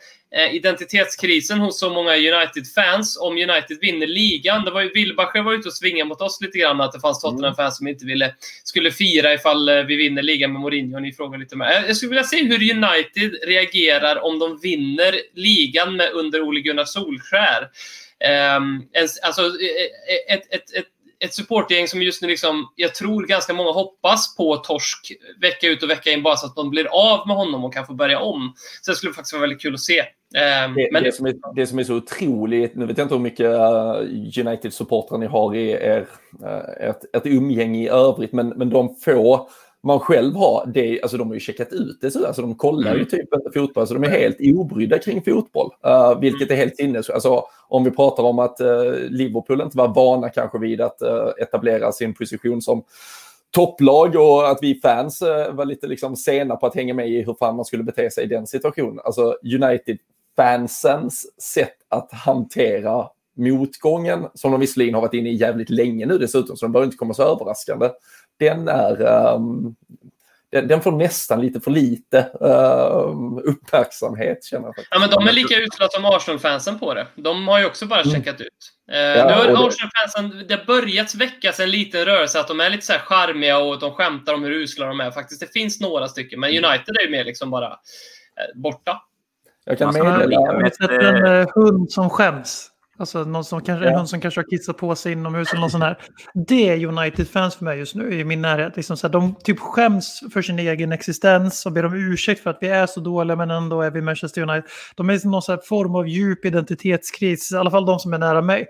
identitetskrisen 0.52 1.60
hos 1.60 1.80
så 1.80 1.90
många 1.90 2.16
United-fans 2.16 3.18
om 3.22 3.34
United 3.34 3.78
vinner 3.82 4.08
ligan. 4.08 4.66
Det 4.66 4.72
var 4.72 4.82
ju, 4.82 4.92
Wilbacher 4.94 5.42
var 5.42 5.54
ute 5.54 5.68
och 5.68 5.74
svingade 5.74 6.10
mot 6.10 6.22
oss 6.22 6.42
lite 6.42 6.58
grann 6.58 6.82
att 6.82 6.92
det 6.92 7.00
fanns 7.00 7.22
Tottenham-fans 7.22 7.78
som 7.78 7.88
inte 7.88 8.06
ville, 8.06 8.34
skulle 8.64 8.92
fira 8.92 9.34
ifall 9.34 9.70
eh, 9.70 9.84
vi 9.84 9.96
vinner 9.96 10.22
ligan 10.22 10.54
med 10.54 10.62
Mourinho. 10.62 11.00
Ni 11.00 11.14
frågar 11.14 11.40
lite 11.40 11.56
mer. 11.56 11.84
Jag 11.88 11.98
skulle 11.98 12.10
vilja 12.10 12.24
se 12.24 12.44
hur 12.44 12.72
United 12.72 13.48
reagerar 13.48 14.24
om 14.24 14.40
de 14.40 14.60
vinner 14.62 15.16
ligan 15.34 15.96
med 15.96 16.12
under 16.12 16.42
Ole 16.42 16.60
Gunnar 16.60 16.86
Solskär. 16.86 17.70
Um, 18.58 18.90
alltså, 19.24 19.42
eh, 19.42 20.36
ett, 20.36 20.54
ett, 20.54 20.74
ett 20.74 20.88
ett 21.20 21.34
supportgäng 21.34 21.88
som 21.88 22.02
just 22.02 22.22
nu, 22.22 22.28
liksom, 22.28 22.68
jag 22.76 22.96
tror 22.96 23.24
ganska 23.24 23.54
många 23.54 23.72
hoppas 23.72 24.36
på 24.36 24.58
torsk 24.58 25.12
vecka 25.42 25.68
ut 25.68 25.84
och 25.84 25.90
vecka 25.90 26.10
in 26.12 26.24
bara 26.24 26.36
så 26.36 26.46
att 26.46 26.56
de 26.56 26.70
blir 26.70 26.86
av 26.86 27.28
med 27.28 27.36
honom 27.36 27.66
och 27.66 27.74
kan 27.74 27.86
få 27.86 27.94
börja 27.94 28.20
om. 28.20 28.54
Så 28.82 28.92
det 28.92 28.98
skulle 28.98 29.14
faktiskt 29.14 29.34
vara 29.34 29.42
väldigt 29.42 29.62
kul 29.62 29.74
att 29.74 29.80
se. 29.80 30.00
Um, 30.00 30.74
det, 30.74 30.90
men... 30.92 31.04
det, 31.04 31.12
som 31.12 31.26
är, 31.26 31.56
det 31.56 31.68
som 31.68 31.80
är 31.80 31.84
så 31.84 31.96
otroligt, 31.96 32.76
nu 32.76 32.86
vet 32.86 32.98
jag 32.98 33.06
inte 33.06 33.16
hur 33.16 33.22
mycket 33.22 33.46
uh, 33.46 34.46
United-supportrar 34.46 35.18
ni 35.18 35.26
har 35.26 35.56
i 35.56 35.70
er, 35.72 36.08
uh, 36.44 36.90
ett, 36.90 37.16
ett 37.16 37.26
umgänge 37.26 37.84
i 37.84 37.90
övrigt, 37.90 38.34
men, 38.34 38.50
men 38.50 38.70
de 38.70 38.96
få 38.96 39.50
man 39.88 40.00
själv 40.00 40.36
har, 40.36 40.66
det, 40.74 41.02
alltså 41.02 41.18
de 41.18 41.28
har 41.28 41.34
ju 41.34 41.40
checkat 41.40 41.74
ut 41.74 41.98
det 42.02 42.12
så 42.12 42.28
alltså 42.28 42.42
de 42.42 42.56
kollar 42.56 42.92
mm. 42.92 43.00
ju 43.00 43.06
typ 43.06 43.34
inte 43.34 43.52
fotboll, 43.54 43.82
alltså 43.82 43.96
de 43.96 44.04
är 44.04 44.10
helt 44.10 44.38
obrydda 44.40 45.00
kring 45.00 45.22
fotboll. 45.22 45.72
Uh, 45.88 46.20
vilket 46.20 46.52
är 46.52 46.56
helt 46.56 46.76
sinnes. 46.76 47.10
Alltså, 47.10 47.46
om 47.68 47.84
vi 47.84 47.92
pratar 47.92 48.24
om 48.24 48.40
att 48.40 48.62
uh, 48.62 48.94
Liverpool 49.10 49.62
inte 49.62 49.78
var 49.78 49.88
vana 49.88 50.30
kanske 50.30 50.60
vid 50.60 50.82
att 50.82 51.02
uh, 51.02 51.44
etablera 51.44 51.92
sin 51.92 52.14
position 52.14 52.62
som 52.62 52.84
topplag 53.52 54.16
och 54.16 54.50
att 54.50 54.60
vi 54.62 54.80
fans 54.82 55.22
var 55.52 55.66
lite 55.66 55.88
liksom 55.88 56.16
sena 56.16 56.56
på 56.56 56.66
att 56.66 56.76
hänga 56.76 56.94
med 56.94 57.10
i 57.10 57.24
hur 57.24 57.36
fan 57.40 57.56
man 57.56 57.66
skulle 57.66 57.84
bete 57.84 58.12
sig 58.12 58.24
i 58.24 58.28
den 58.28 58.48
situationen. 58.48 59.00
Alltså 59.04 59.38
United-fansens 59.44 61.26
sätt 61.42 61.78
att 61.90 62.12
hantera 62.12 63.08
motgången, 63.38 64.28
som 64.34 64.52
de 64.52 64.60
visserligen 64.60 64.94
har 64.94 65.02
varit 65.02 65.14
inne 65.14 65.30
i 65.30 65.36
jävligt 65.36 65.70
länge 65.70 66.06
nu 66.06 66.18
dessutom, 66.18 66.58
så 66.58 66.66
de 66.66 66.72
bör 66.72 66.84
inte 66.84 66.98
komma 66.98 67.14
så 67.14 67.24
överraskande. 67.24 67.90
Den 68.40 68.68
är... 68.68 69.02
Um, 69.36 69.76
den, 70.52 70.68
den, 70.68 70.82
får 70.82 70.92
nästan 70.92 71.42
lite 71.42 71.60
för 71.60 71.72
lite 71.72 72.18
uh, 72.42 73.40
uppmärksamhet 73.44 74.44
känner 74.44 74.66
jag. 74.66 74.76
Ja, 74.90 75.00
men 75.00 75.10
de 75.10 75.28
är 75.28 75.32
lika 75.32 75.56
usla 75.56 75.88
som 75.90 76.06
Arsenal-fansen 76.06 76.80
på 76.80 76.94
det. 76.94 77.08
De 77.16 77.48
har 77.48 77.60
ju 77.60 77.66
också 77.66 77.86
bara 77.86 78.02
mm. 78.02 78.16
checkat 78.16 78.42
ut. 78.42 78.50
Uh, 78.92 78.98
ja, 78.98 79.44
nu 79.48 79.56
har 79.56 79.68
Arsenal-fansen, 79.68 80.48
det 80.48 80.56
har 80.56 80.66
börjat 80.66 81.16
väckas 81.16 81.60
en 81.60 81.72
liten 81.72 82.06
rörelse 82.06 82.40
att 82.40 82.48
de 82.48 82.60
är 82.60 82.70
lite 82.70 82.86
så 82.86 82.94
här 82.94 83.00
charmiga 83.00 83.58
och 83.60 83.80
de 83.80 83.92
skämtar 83.92 84.34
om 84.34 84.44
hur 84.44 84.52
usla 84.52 84.86
de 84.86 85.00
är. 85.00 85.12
Faktiskt, 85.12 85.42
det 85.42 85.54
finns 85.54 85.80
några 85.80 86.08
stycken, 86.08 86.40
men 86.40 86.50
United 86.50 86.96
är 87.00 87.06
ju 87.06 87.12
mer 87.12 87.24
liksom 87.24 87.50
bara 87.50 87.70
uh, 87.70 88.62
borta. 88.62 89.02
Jag 89.66 89.78
kan 89.78 89.94
meddela... 89.94 90.40
Har 90.40 90.62
ni 90.62 90.72
sett 90.72 90.92
en 90.92 91.48
hund 91.56 91.92
som 91.92 92.10
skäms? 92.10 92.72
Alltså 93.00 93.24
någon 93.24 93.44
som 93.44 93.62
kanske, 93.62 93.86
ja. 93.86 93.98
någon 93.98 94.08
som 94.08 94.22
kanske 94.22 94.40
har 94.40 94.50
kissat 94.50 94.78
på 94.78 94.96
sig 94.96 95.12
inomhus 95.12 95.52
eller 95.52 95.62
något 95.62 95.72
sånt 95.72 95.84
här. 95.84 95.98
Det 96.34 96.70
är 96.70 96.86
United-fans 96.86 97.56
för 97.56 97.66
mig 97.66 97.80
just 97.80 97.96
nu 97.96 98.20
i 98.20 98.24
min 98.24 98.42
närhet. 98.42 98.76
Liksom 98.76 98.98
så 98.98 99.08
här, 99.08 99.12
de 99.12 99.36
typ 99.44 99.60
skäms 99.60 100.24
för 100.34 100.42
sin 100.42 100.60
egen 100.60 100.92
existens 100.92 101.66
och 101.66 101.72
ber 101.72 101.86
om 101.86 101.94
ursäkt 101.94 102.44
för 102.44 102.50
att 102.50 102.58
vi 102.62 102.68
är 102.68 102.86
så 102.86 103.00
dåliga 103.00 103.36
men 103.36 103.52
ändå 103.52 103.82
är 103.82 103.92
vi 103.92 104.02
Manchester 104.02 104.42
United. 104.42 104.64
De 104.96 105.10
är 105.10 105.26
i 105.26 105.30
någon 105.30 105.42
form 105.64 105.96
av 105.96 106.08
djup 106.08 106.46
identitetskris, 106.46 107.52
i 107.52 107.56
alla 107.56 107.72
fall 107.72 107.86
de 107.86 108.00
som 108.00 108.14
är 108.14 108.18
nära 108.18 108.42
mig. 108.42 108.68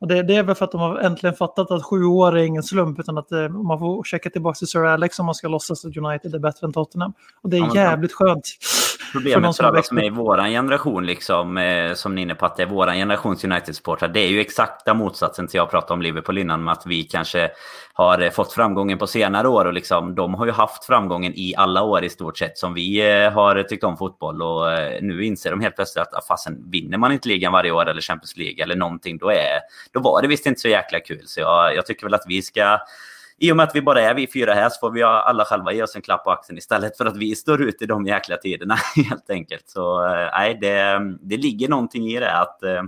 Och 0.00 0.08
det, 0.08 0.22
det, 0.22 0.36
är 0.36 0.42
väl 0.42 0.54
för 0.54 0.64
att 0.64 0.72
de 0.72 0.80
har 0.80 0.98
äntligen 0.98 1.36
fattat 1.36 1.70
att 1.70 1.84
sju 1.84 2.04
år 2.04 2.38
är 2.38 2.42
ingen 2.42 2.62
slump 2.62 2.98
utan 2.98 3.18
att 3.18 3.32
eh, 3.32 3.48
man 3.48 3.78
får 3.78 4.04
checka 4.04 4.30
tillbaka 4.30 4.56
till 4.56 4.66
Sir 4.66 4.84
Alex 4.84 5.18
om 5.18 5.26
man 5.26 5.34
ska 5.34 5.48
låtsas 5.48 5.84
att 5.84 5.96
United 5.96 6.34
är 6.34 6.38
bättre 6.38 6.66
än 6.66 6.72
Tottenham. 6.72 7.12
Och 7.42 7.50
det 7.50 7.56
är 7.56 7.74
jävligt 7.74 8.12
skönt. 8.12 8.48
Problemet 9.16 9.56
för, 9.56 9.64
alla 9.64 9.82
som 9.82 9.98
är 9.98 10.04
i 10.04 10.10
vår 10.10 10.36
generation, 10.36 11.06
liksom, 11.06 11.58
eh, 11.58 11.94
som 11.94 12.14
ni 12.14 12.20
är 12.20 12.22
inne 12.22 12.34
på, 12.34 12.46
att 12.46 12.56
det 12.56 12.62
är 12.62 12.66
vår 12.66 12.86
generations 12.86 13.44
United-supportrar. 13.44 14.08
Det 14.08 14.20
är 14.20 14.28
ju 14.28 14.40
exakta 14.40 14.94
motsatsen 14.94 15.46
till 15.46 15.58
jag 15.58 15.70
pratade 15.70 15.92
om 15.92 16.02
Liverpool 16.02 16.38
innan, 16.38 16.64
med 16.64 16.72
att 16.72 16.86
vi 16.86 17.02
kanske 17.02 17.50
har 17.92 18.22
eh, 18.22 18.30
fått 18.30 18.52
framgången 18.52 18.98
på 18.98 19.06
senare 19.06 19.48
år. 19.48 19.64
Och 19.64 19.72
liksom, 19.72 20.14
de 20.14 20.34
har 20.34 20.46
ju 20.46 20.52
haft 20.52 20.84
framgången 20.84 21.32
i 21.36 21.54
alla 21.56 21.82
år 21.82 22.04
i 22.04 22.08
stort 22.08 22.38
sett 22.38 22.58
som 22.58 22.74
vi 22.74 23.22
eh, 23.24 23.32
har 23.32 23.62
tyckt 23.62 23.84
om 23.84 23.96
fotboll. 23.96 24.42
Och 24.42 24.72
eh, 24.72 25.02
nu 25.02 25.24
inser 25.24 25.50
de 25.50 25.60
helt 25.60 25.76
plötsligt 25.76 26.02
att 26.02 26.14
ah, 26.14 26.22
fasen, 26.28 26.70
vinner 26.70 26.98
man 26.98 27.12
inte 27.12 27.28
ligan 27.28 27.52
varje 27.52 27.70
år 27.70 27.88
eller 27.88 28.00
Champions 28.00 28.36
League 28.36 28.64
eller 28.64 28.76
någonting, 28.76 29.18
då, 29.18 29.30
är, 29.30 29.60
då 29.92 30.00
var 30.00 30.22
det 30.22 30.28
visst 30.28 30.46
inte 30.46 30.60
så 30.60 30.68
jäkla 30.68 31.00
kul. 31.00 31.22
Så 31.26 31.40
jag, 31.40 31.76
jag 31.76 31.86
tycker 31.86 32.06
väl 32.06 32.14
att 32.14 32.24
vi 32.26 32.42
ska 32.42 32.78
i 33.38 33.52
och 33.52 33.56
med 33.56 33.64
att 33.64 33.76
vi 33.76 33.82
bara 33.82 34.00
är 34.00 34.14
vi 34.14 34.26
fyra 34.26 34.54
här 34.54 34.68
så 34.68 34.78
får 34.80 34.90
vi 34.90 35.02
alla 35.02 35.44
själva 35.44 35.72
ge 35.72 35.82
oss 35.82 35.96
en 35.96 36.02
klapp 36.02 36.24
på 36.24 36.30
axeln 36.30 36.58
istället 36.58 36.96
för 36.96 37.06
att 37.06 37.16
vi 37.16 37.36
står 37.36 37.62
ut 37.62 37.82
i 37.82 37.86
de 37.86 38.06
jäkla 38.06 38.36
tiderna 38.36 38.74
helt 39.08 39.30
enkelt. 39.30 39.68
Så 39.68 40.06
eh, 40.06 40.28
nej, 40.32 40.58
det, 40.60 41.00
det 41.20 41.36
ligger 41.36 41.68
någonting 41.68 42.06
i 42.06 42.20
det 42.20 42.32
att 42.32 42.62
eh, 42.62 42.82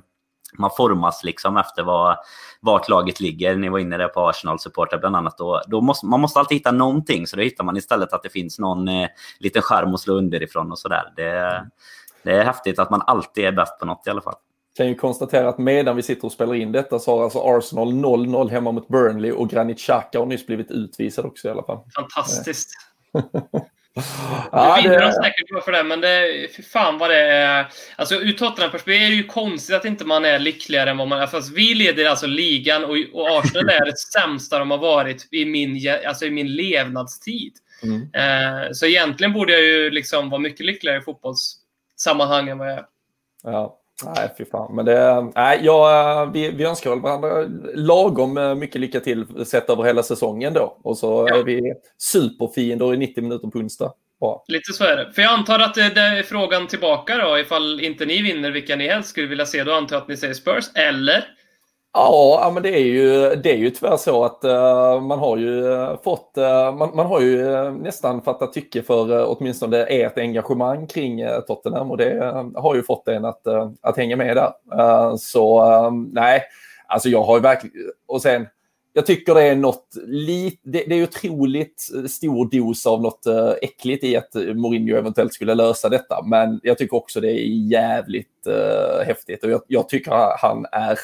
man 0.59 0.70
formas 0.77 1.25
liksom 1.25 1.57
efter 1.57 1.83
var, 1.83 2.16
vart 2.61 2.89
laget 2.89 3.20
ligger. 3.20 3.57
Ni 3.57 3.69
var 3.69 3.79
inne 3.79 3.97
där 3.97 4.09
på 4.09 4.29
Arsenal-supportrar 4.29 4.99
bland 4.99 5.16
annat. 5.16 5.39
Då, 5.39 5.62
då 5.66 5.81
måste, 5.81 6.07
man 6.07 6.20
måste 6.20 6.39
alltid 6.39 6.57
hitta 6.57 6.73
någonting, 6.73 7.27
så 7.27 7.37
då 7.37 7.43
hittar 7.43 7.65
man 7.65 7.77
istället 7.77 8.12
att 8.12 8.23
det 8.23 8.31
finns 8.31 8.59
någon 8.59 8.89
eh, 8.89 9.09
liten 9.41 9.62
skärm 9.62 9.95
att 9.95 10.01
slå 10.01 10.15
underifrån 10.15 10.73
och 10.73 10.79
sådär. 10.79 11.12
Det, 11.16 11.62
det 12.23 12.33
är 12.33 12.45
häftigt 12.45 12.79
att 12.79 12.91
man 12.91 13.03
alltid 13.07 13.45
är 13.45 13.53
bäst 13.53 13.79
på 13.79 13.87
något 13.87 14.07
i 14.07 14.11
alla 14.11 14.20
fall. 14.20 14.35
Kan 14.78 14.88
ju 14.88 14.94
konstatera 14.94 15.48
att 15.48 15.59
medan 15.59 15.96
vi 15.96 16.02
sitter 16.02 16.24
och 16.24 16.32
spelar 16.32 16.55
in 16.55 16.72
detta 16.72 16.98
så 16.98 17.16
har 17.16 17.24
alltså 17.24 17.38
Arsenal 17.38 17.92
0-0 17.92 18.50
hemma 18.50 18.72
mot 18.72 18.88
Burnley 18.88 19.32
och 19.32 19.50
Granit 19.50 19.78
Xhaka 19.78 20.18
har 20.18 20.26
nyss 20.26 20.46
blivit 20.46 20.70
utvisad 20.70 21.24
också 21.24 21.48
i 21.48 21.50
alla 21.50 21.62
fall. 21.62 21.78
Fantastiskt. 21.94 22.70
Ja, 24.52 24.76
nu 24.76 24.82
vinner 24.82 25.00
det... 25.00 25.06
de 25.06 25.12
säkert 25.12 25.64
för 25.64 25.72
det, 25.72 25.84
men 25.84 26.00
det, 26.00 26.48
fy 26.56 26.62
fan 26.62 26.98
vad 26.98 27.10
det 27.10 27.20
är. 27.20 27.66
Alltså 27.96 28.14
ur 28.14 28.32
Tottenham-perspektiv 28.32 29.02
är 29.02 29.09
det 29.09 29.14
ju 29.14 29.26
konstigt 29.26 29.76
att 29.76 29.84
inte 29.84 30.05
man 30.05 30.24
är 30.24 30.38
lyckligare 30.38 30.90
än 30.90 30.96
vad 30.96 31.09
man 31.09 31.20
är. 31.20 31.26
Fast 31.26 31.52
vi 31.52 31.74
leder 31.74 32.06
alltså 32.06 32.26
ligan 32.26 32.84
och, 32.84 32.96
och 33.12 33.38
Arsenal 33.38 33.68
är 33.68 33.84
det 33.84 33.98
sämsta 33.98 34.59
de 34.59 34.70
har 34.70 34.78
varit 34.78 35.28
i 35.30 35.44
min, 35.44 35.94
alltså 36.06 36.26
i 36.26 36.30
min 36.30 36.55
levnadstid. 36.56 37.52
Mm. 37.82 38.02
Eh, 38.14 38.72
så 38.72 38.86
egentligen 38.86 39.32
borde 39.32 39.52
jag 39.52 39.62
ju 39.62 39.90
liksom 39.90 40.30
vara 40.30 40.40
mycket 40.40 40.66
lyckligare 40.66 40.98
i 40.98 41.02
fotbollssammanhang 41.02 42.48
än 42.48 42.59
vad 42.59 42.68
jag 42.70 42.78
är. 42.78 42.86
Ja. 43.42 43.78
Nej, 44.05 44.35
fy 44.39 44.45
fan. 44.45 44.75
Men 44.75 44.85
det, 44.85 45.31
nej, 45.35 45.61
ja, 45.62 46.31
vi, 46.35 46.51
vi 46.51 46.65
önskar 46.65 46.91
väl 46.91 47.01
varandra 47.01 47.47
lagom 47.75 48.59
mycket 48.59 48.81
lycka 48.81 49.01
till 49.01 49.47
sett 49.47 49.70
över 49.70 49.83
hela 49.83 50.03
säsongen 50.03 50.55
då. 50.55 50.79
Och 50.83 50.99
så 50.99 51.27
ja. 51.31 51.37
är 51.37 51.43
vi 51.43 51.75
superfiender 51.99 52.95
i 52.95 52.97
90 52.97 53.23
minuter 53.23 53.49
på 53.49 53.59
onsdag. 53.59 53.93
Bra. 54.20 54.45
Lite 54.49 54.73
så 54.73 54.85
är 54.85 54.97
det. 54.97 55.12
För 55.12 55.23
jag 55.23 55.33
antar 55.33 55.59
att 55.59 55.75
det, 55.75 55.89
det 55.89 56.01
är 56.01 56.23
frågan 56.23 56.66
tillbaka 56.66 57.16
då, 57.16 57.39
ifall 57.39 57.81
inte 57.81 58.07
ni 58.07 58.23
vinner, 58.23 58.51
vilka 58.51 58.77
ni 58.77 58.89
helst 58.89 59.09
skulle 59.09 59.27
vilja 59.27 59.47
se. 59.47 59.65
Då 59.65 59.73
antar 59.73 59.97
jag 59.97 60.03
att 60.03 60.09
ni 60.09 60.16
säger 60.16 60.35
Spurs, 60.35 60.65
eller? 60.75 61.25
Ja, 61.93 62.51
men 62.55 62.62
det 62.62 62.69
är 62.69 62.85
ju, 62.85 63.36
det 63.36 63.51
är 63.51 63.56
ju 63.56 63.70
tyvärr 63.70 63.97
så 63.97 64.24
att 64.24 64.44
uh, 64.44 65.01
man 65.01 65.19
har 65.19 65.36
ju 65.36 65.62
uh, 65.62 66.02
fått, 66.02 66.35
uh, 66.39 66.74
man, 66.77 66.97
man, 66.97 67.06
har 67.06 67.20
ju 67.20 67.70
nästan 67.70 68.23
fattat 68.23 68.52
tycke 68.52 68.82
för 68.82 69.27
åtminstone 69.27 69.77
ert 69.77 70.19
engagemang 70.19 70.86
kring 70.86 71.20
Tottenham 71.47 71.90
och 71.90 71.97
det 71.97 72.44
har 72.55 72.74
ju 72.74 72.82
fått 72.82 73.09
en 73.09 73.24
att, 73.24 73.47
att 73.81 73.97
hänga 73.97 74.16
med 74.16 74.36
där. 74.36 75.16
så 75.16 75.90
nej, 76.12 76.43
alltså 76.86 77.09
jag 77.09 77.23
har 77.23 77.36
ju 77.36 77.43
verkligen, 77.43 77.77
och 78.09 78.23
sen 78.23 78.47
jag 78.93 79.06
tycker 79.06 79.35
det 79.35 79.43
är 79.43 79.56
något, 79.56 79.86
lit, 80.06 80.60
det, 80.62 80.85
det 80.89 80.94
är 80.94 81.02
otroligt 81.02 81.89
stor 82.09 82.51
dos 82.51 82.86
av 82.86 83.02
något 83.02 83.27
äckligt 83.62 84.05
i 84.05 84.16
att 84.16 84.35
Mourinho 84.35 84.97
eventuellt 84.97 85.35
skulle 85.35 85.55
lösa 85.55 85.89
detta. 85.89 86.23
Men 86.23 86.60
jag 86.62 86.78
tycker 86.78 86.97
också 86.97 87.20
det 87.20 87.32
är 87.32 87.70
jävligt 87.70 88.47
häftigt 89.06 89.44
och 89.44 89.51
jag, 89.51 89.60
jag 89.66 89.89
tycker 89.89 90.10
han 90.39 90.66
är 90.73 90.98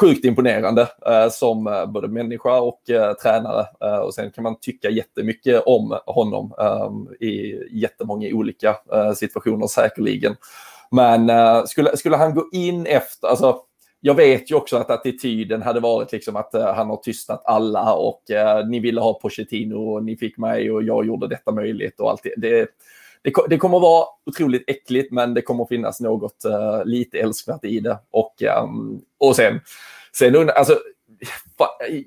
sjukt 0.00 0.24
imponerande 0.24 0.88
eh, 1.06 1.28
som 1.30 1.66
eh, 1.66 1.86
både 1.86 2.08
människa 2.08 2.60
och 2.60 2.90
eh, 2.90 3.12
tränare. 3.12 3.66
Eh, 3.84 3.98
och 3.98 4.14
sen 4.14 4.30
kan 4.30 4.44
man 4.44 4.60
tycka 4.60 4.90
jättemycket 4.90 5.62
om 5.66 5.98
honom 6.06 6.54
eh, 6.60 7.26
i 7.28 7.62
jättemånga 7.70 8.28
olika 8.28 8.76
eh, 8.92 9.12
situationer 9.12 9.66
säkerligen. 9.66 10.36
Men 10.90 11.30
eh, 11.30 11.64
skulle, 11.64 11.96
skulle 11.96 12.16
han 12.16 12.34
gå 12.34 12.48
in 12.52 12.86
efter, 12.86 13.28
alltså 13.28 13.60
jag 14.00 14.14
vet 14.14 14.50
ju 14.50 14.54
också 14.54 14.76
att 14.76 14.90
attityden 14.90 15.62
hade 15.62 15.80
varit 15.80 16.12
liksom 16.12 16.36
att 16.36 16.54
eh, 16.54 16.74
han 16.74 16.90
har 16.90 16.96
tystnat 16.96 17.42
alla 17.44 17.94
och 17.94 18.30
eh, 18.30 18.66
ni 18.66 18.80
ville 18.80 19.00
ha 19.00 19.14
Pochettino 19.14 19.74
och 19.74 20.04
ni 20.04 20.16
fick 20.16 20.38
mig 20.38 20.70
och 20.70 20.82
jag 20.82 21.06
gjorde 21.06 21.28
detta 21.28 21.52
möjligt 21.52 22.00
och 22.00 22.10
allt 22.10 22.22
det. 22.22 22.34
det. 22.36 22.68
Det, 23.22 23.32
det 23.48 23.58
kommer 23.58 23.76
att 23.76 23.82
vara 23.82 24.06
otroligt 24.26 24.64
äckligt 24.66 25.12
men 25.12 25.34
det 25.34 25.42
kommer 25.42 25.62
att 25.62 25.68
finnas 25.68 26.00
något 26.00 26.44
uh, 26.46 26.84
lite 26.84 27.18
älskvärt 27.18 27.64
i 27.64 27.80
det. 27.80 27.98
Och, 28.10 28.42
um, 28.62 29.02
och 29.18 29.36
sen, 29.36 29.60
sen 30.12 30.50
alltså, 30.50 30.78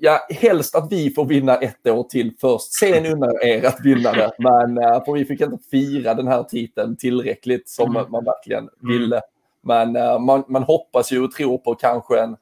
ja, 0.00 0.26
helst 0.30 0.74
att 0.74 0.92
vi 0.92 1.10
får 1.10 1.24
vinna 1.24 1.56
ett 1.56 1.86
år 1.86 2.02
till 2.02 2.32
först. 2.40 2.72
Sen 2.72 3.04
jag 3.04 3.44
er 3.44 3.64
att 3.64 3.80
vinna 3.84 4.12
det. 4.12 4.32
Men 4.38 4.78
uh, 4.78 5.04
för 5.04 5.12
vi 5.12 5.24
fick 5.24 5.40
inte 5.40 5.58
fira 5.70 6.14
den 6.14 6.28
här 6.28 6.42
titeln 6.42 6.96
tillräckligt 6.96 7.68
som 7.68 7.96
mm. 7.96 8.10
man 8.10 8.24
verkligen 8.24 8.68
ville. 8.80 9.20
Men 9.62 9.96
uh, 9.96 10.18
man, 10.18 10.44
man 10.48 10.62
hoppas 10.62 11.12
ju 11.12 11.24
och 11.24 11.32
tror 11.32 11.58
på 11.58 11.74
kanske 11.74 12.20
en, 12.20 12.36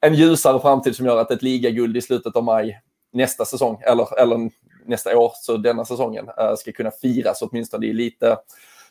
en 0.00 0.14
ljusare 0.14 0.60
framtid 0.60 0.96
som 0.96 1.06
gör 1.06 1.20
att 1.20 1.30
ett 1.30 1.42
ligaguld 1.42 1.96
i 1.96 2.00
slutet 2.00 2.36
av 2.36 2.44
maj 2.44 2.80
nästa 3.12 3.44
säsong, 3.44 3.80
eller, 3.86 4.20
eller 4.20 4.50
nästa 4.88 5.18
år, 5.18 5.32
så 5.34 5.56
denna 5.56 5.84
säsongen, 5.84 6.28
eh, 6.38 6.54
ska 6.54 6.72
kunna 6.72 6.90
firas 6.90 7.42
åtminstone 7.42 7.86
i 7.86 7.92
lite 7.92 8.36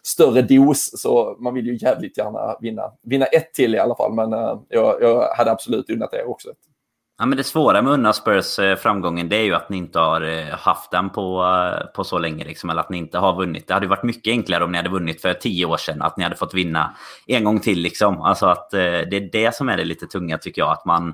större 0.04 0.42
dos. 0.42 1.02
Så 1.02 1.36
man 1.40 1.54
vill 1.54 1.66
ju 1.66 1.78
jävligt 1.82 2.18
gärna 2.18 2.58
vinna, 2.62 2.92
vinna 3.04 3.26
ett 3.26 3.54
till 3.54 3.76
i 3.76 3.80
alla 3.80 3.96
fall. 3.96 4.14
Men 4.14 4.34
eh, 4.34 4.60
jag, 4.70 5.02
jag 5.02 5.36
hade 5.36 5.52
absolut 5.52 5.90
unnat 5.90 6.12
det 6.12 6.24
också. 6.24 6.50
Ja, 7.20 7.26
men 7.26 7.38
det 7.38 7.44
svåra 7.44 7.82
med 7.82 7.94
Unna 7.94 8.14
Spurs 8.14 8.60
eh, 8.60 8.76
framgången 8.76 9.30
det 9.30 9.36
är 9.36 9.44
ju 9.44 9.56
att 9.56 9.70
ni 9.70 9.78
inte 9.78 10.00
har 10.00 10.52
haft 10.52 10.92
den 10.92 11.10
på, 11.10 11.46
på 11.96 12.04
så 12.04 12.18
länge. 12.18 12.46
Liksom, 12.46 12.70
eller 12.70 12.82
att 12.82 12.90
ni 12.90 12.98
inte 12.98 13.18
har 13.18 13.36
vunnit. 13.36 13.68
Det 13.68 13.74
hade 13.74 13.88
varit 13.88 14.04
mycket 14.04 14.32
enklare 14.32 14.64
om 14.64 14.72
ni 14.72 14.78
hade 14.78 14.90
vunnit 14.90 15.22
för 15.22 15.34
tio 15.34 15.66
år 15.66 15.78
sedan. 15.78 16.02
Att 16.02 16.18
ni 16.18 16.24
hade 16.24 16.36
fått 16.36 16.54
vinna 16.54 16.96
en 17.28 17.44
gång 17.44 17.60
till. 17.60 17.80
Liksom. 17.82 18.22
Alltså 18.22 18.46
att, 18.46 18.70
det 18.72 19.18
är 19.18 19.32
det 19.32 19.56
som 19.56 19.70
är 19.70 19.78
det 19.78 19.86
lite 19.86 20.08
tunga 20.08 20.38
tycker 20.38 20.62
jag. 20.62 20.72
Att 20.72 20.86
man 20.86 21.14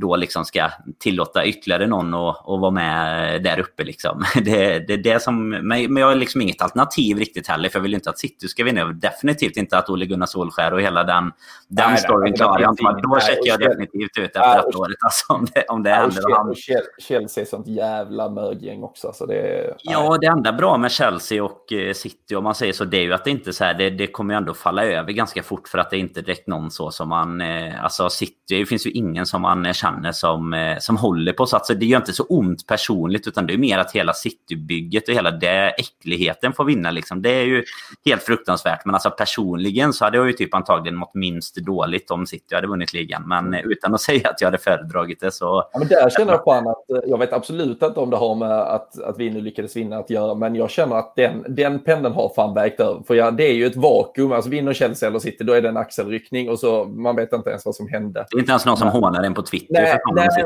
då 0.00 0.16
liksom 0.16 0.44
ska 0.44 0.70
tillåta 0.98 1.46
ytterligare 1.46 1.86
någon 1.86 2.14
att, 2.14 2.36
att 2.36 2.60
vara 2.60 2.70
med 2.70 3.42
där 3.42 3.60
uppe. 3.60 3.84
Liksom. 3.84 4.24
Det, 4.44 4.78
det, 4.78 4.96
det 4.96 5.22
som, 5.22 5.48
men 5.48 5.96
jag 5.96 6.06
har 6.06 6.14
liksom 6.14 6.40
inget 6.40 6.62
alternativ 6.62 7.18
riktigt 7.18 7.48
heller, 7.48 7.68
för 7.68 7.78
jag 7.78 7.82
vill 7.82 7.94
inte 7.94 8.10
att 8.10 8.18
City 8.18 8.48
ska 8.48 8.64
vinna. 8.64 8.84
Definitivt 8.84 9.56
inte 9.56 9.78
att 9.78 9.90
Ole 9.90 10.06
Gunnar 10.06 10.26
Solskär 10.26 10.72
och 10.72 10.80
hela 10.80 11.04
den, 11.04 11.32
den 11.68 11.90
nej, 11.90 11.98
storyn 11.98 12.34
klarar 12.34 12.60
jag 12.60 12.72
inte. 12.72 12.82
Då 12.82 13.20
checkar 13.20 13.46
jag 13.46 13.60
definitivt 13.60 14.18
ut 14.18 14.36
efter 14.36 14.40
nej, 14.40 14.76
året 14.76 14.96
alltså, 15.00 15.32
om 15.32 15.46
det, 15.54 15.64
om 15.68 15.82
det 15.82 15.90
händer. 15.90 16.48
Och. 16.50 16.56
Chelsea 16.98 17.42
är 17.42 17.46
sånt 17.46 17.66
jävla 17.66 18.28
mögäng 18.28 18.82
också. 18.82 19.12
Så 19.14 19.26
det, 19.26 19.74
ja, 19.82 20.18
det 20.20 20.26
enda 20.26 20.52
bra 20.52 20.78
med 20.78 20.90
Chelsea 20.90 21.44
och 21.44 21.72
eh, 21.72 21.92
City, 21.92 22.34
om 22.34 22.44
man 22.44 22.54
säger 22.54 22.72
så, 22.72 22.84
det 22.84 22.96
är 22.96 23.02
ju 23.02 23.12
att 23.12 23.24
det 23.24 23.30
inte 23.30 23.52
så 23.52 23.64
här, 23.64 23.74
det, 23.74 23.90
det 23.90 24.06
kommer 24.06 24.34
ju 24.34 24.38
ändå 24.38 24.54
falla 24.54 24.84
över 24.84 25.12
ganska 25.12 25.42
fort 25.42 25.68
för 25.68 25.78
att 25.78 25.90
det 25.90 25.96
är 25.96 26.00
inte 26.00 26.22
direkt 26.22 26.46
någon 26.46 26.70
så 26.70 26.90
som 26.90 27.08
man... 27.08 27.40
Eh, 27.40 27.84
alltså 27.84 28.08
City, 28.10 28.34
det 28.48 28.66
finns 28.66 28.86
ju 28.86 28.90
ingen 28.90 29.26
som 29.26 29.42
man 29.42 29.74
känner 29.82 30.12
som, 30.12 30.54
eh, 30.54 30.78
som 30.78 30.96
håller 30.96 31.32
på. 31.32 31.46
Så 31.46 31.56
alltså, 31.56 31.74
det 31.74 31.86
gör 31.86 31.98
inte 31.98 32.12
så 32.12 32.24
ont 32.24 32.66
personligt 32.66 33.26
utan 33.26 33.46
det 33.46 33.54
är 33.54 33.58
mer 33.58 33.78
att 33.78 33.92
hela 33.92 34.12
Citybygget 34.12 35.08
och 35.08 35.14
hela 35.14 35.30
det 35.30 35.70
äckligheten 35.70 36.52
får 36.52 36.64
vinna. 36.64 36.90
Liksom. 36.90 37.22
Det 37.22 37.30
är 37.30 37.44
ju 37.44 37.64
helt 38.04 38.22
fruktansvärt. 38.22 38.84
Men 38.84 38.94
alltså 38.94 39.10
personligen 39.10 39.92
så 39.92 40.04
hade 40.04 40.16
jag 40.16 40.26
ju 40.26 40.32
typ 40.32 40.54
antagligen 40.54 40.96
mått 40.96 41.14
minst 41.14 41.56
dåligt 41.56 42.10
om 42.10 42.26
City 42.26 42.54
hade 42.54 42.66
vunnit 42.66 42.92
ligan. 42.92 43.28
Men 43.28 43.54
eh, 43.54 43.60
utan 43.64 43.94
att 43.94 44.00
säga 44.10 44.28
att 44.28 44.40
jag 44.40 44.46
hade 44.46 44.58
föredragit 44.58 45.20
det 45.20 45.30
så... 45.30 45.68
Ja, 45.72 45.78
men 45.78 45.88
där 45.88 46.10
känner 46.10 46.32
jag 46.32 46.44
fan 46.44 46.68
att 46.68 46.90
eh, 46.90 47.10
jag 47.10 47.18
vet 47.18 47.32
absolut 47.32 47.82
inte 47.82 48.00
om 48.00 48.10
det 48.10 48.16
har 48.16 48.34
med 48.34 48.60
att, 48.60 49.02
att 49.02 49.18
vi 49.18 49.30
nu 49.30 49.40
lyckades 49.40 49.76
vinna 49.76 49.98
att 49.98 50.10
göra. 50.10 50.34
Men 50.34 50.54
jag 50.54 50.70
känner 50.70 50.96
att 50.96 51.16
den, 51.16 51.44
den 51.48 51.78
pendeln 51.78 52.14
har 52.14 52.32
fan 52.36 52.54
vägt 52.54 52.80
över. 52.80 53.02
För 53.06 53.14
ja, 53.14 53.30
det 53.30 53.44
är 53.44 53.54
ju 53.54 53.66
ett 53.66 53.76
vakuum. 53.76 54.32
Alltså 54.32 54.50
vinner 54.50 54.72
Chelsea 54.72 55.08
eller 55.08 55.18
City 55.18 55.44
då 55.44 55.52
är 55.52 55.62
det 55.62 55.68
en 55.68 55.76
axelryckning 55.76 56.50
och 56.50 56.58
så 56.58 56.84
man 56.84 57.16
vet 57.16 57.32
inte 57.32 57.50
ens 57.50 57.66
vad 57.66 57.74
som 57.74 57.88
hände. 57.88 58.26
Det 58.30 58.36
är 58.36 58.40
inte 58.40 58.52
ens 58.52 58.66
någon 58.66 58.76
som 58.76 58.88
hånar 58.88 59.22
en 59.22 59.34
på 59.34 59.42
Twitter. 59.42 59.71
Nej, 59.72 59.98
nej 60.14 60.44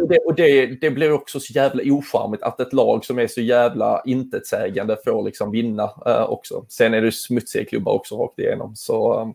och, 0.00 0.08
det, 0.08 0.18
och 0.18 0.34
det, 0.34 0.66
det 0.66 0.90
blir 0.90 1.12
också 1.12 1.40
så 1.40 1.52
jävla 1.52 1.82
ocharmigt 1.82 2.42
att 2.42 2.60
ett 2.60 2.72
lag 2.72 3.04
som 3.04 3.18
är 3.18 3.26
så 3.26 3.40
jävla 3.40 4.02
intetsägande 4.06 4.96
får 5.04 5.22
liksom 5.22 5.50
vinna 5.50 5.90
eh, 6.06 6.22
också. 6.22 6.64
Sen 6.68 6.94
är 6.94 7.02
det 7.02 7.12
smutsiga 7.12 7.64
klubbar 7.64 7.92
också 7.92 8.16
rakt 8.16 8.38
igenom. 8.38 8.76
Så 8.76 9.20
eh, 9.20 9.28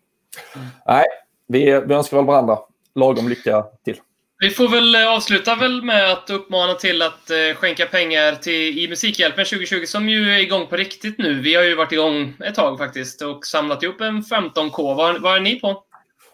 nej, 0.87 1.05
vi, 1.47 1.59
vi 1.87 1.93
önskar 1.93 2.17
väl 2.17 2.25
varandra 2.25 2.59
lagom 2.95 3.29
lycka 3.29 3.65
till. 3.85 3.97
Vi 4.39 4.49
får 4.49 4.67
väl 4.67 4.95
eh, 4.95 5.07
avsluta 5.07 5.55
väl 5.55 5.83
med 5.83 6.11
att 6.11 6.29
uppmana 6.29 6.73
till 6.73 7.01
att 7.01 7.29
eh, 7.29 7.55
skänka 7.55 7.85
pengar 7.85 8.35
till 8.35 8.79
i 8.79 8.87
Musikhjälpen 8.87 9.45
2020 9.45 9.85
som 9.85 10.09
ju 10.09 10.31
är 10.31 10.39
igång 10.39 10.67
på 10.67 10.75
riktigt 10.75 11.17
nu. 11.17 11.41
Vi 11.41 11.55
har 11.55 11.63
ju 11.63 11.75
varit 11.75 11.91
igång 11.91 12.33
ett 12.45 12.55
tag 12.55 12.77
faktiskt 12.77 13.21
och 13.21 13.45
samlat 13.45 13.83
ihop 13.83 14.01
en 14.01 14.21
15K. 14.21 14.95
Vad, 14.95 15.21
vad 15.21 15.35
är 15.35 15.39
ni 15.39 15.59
på? 15.59 15.83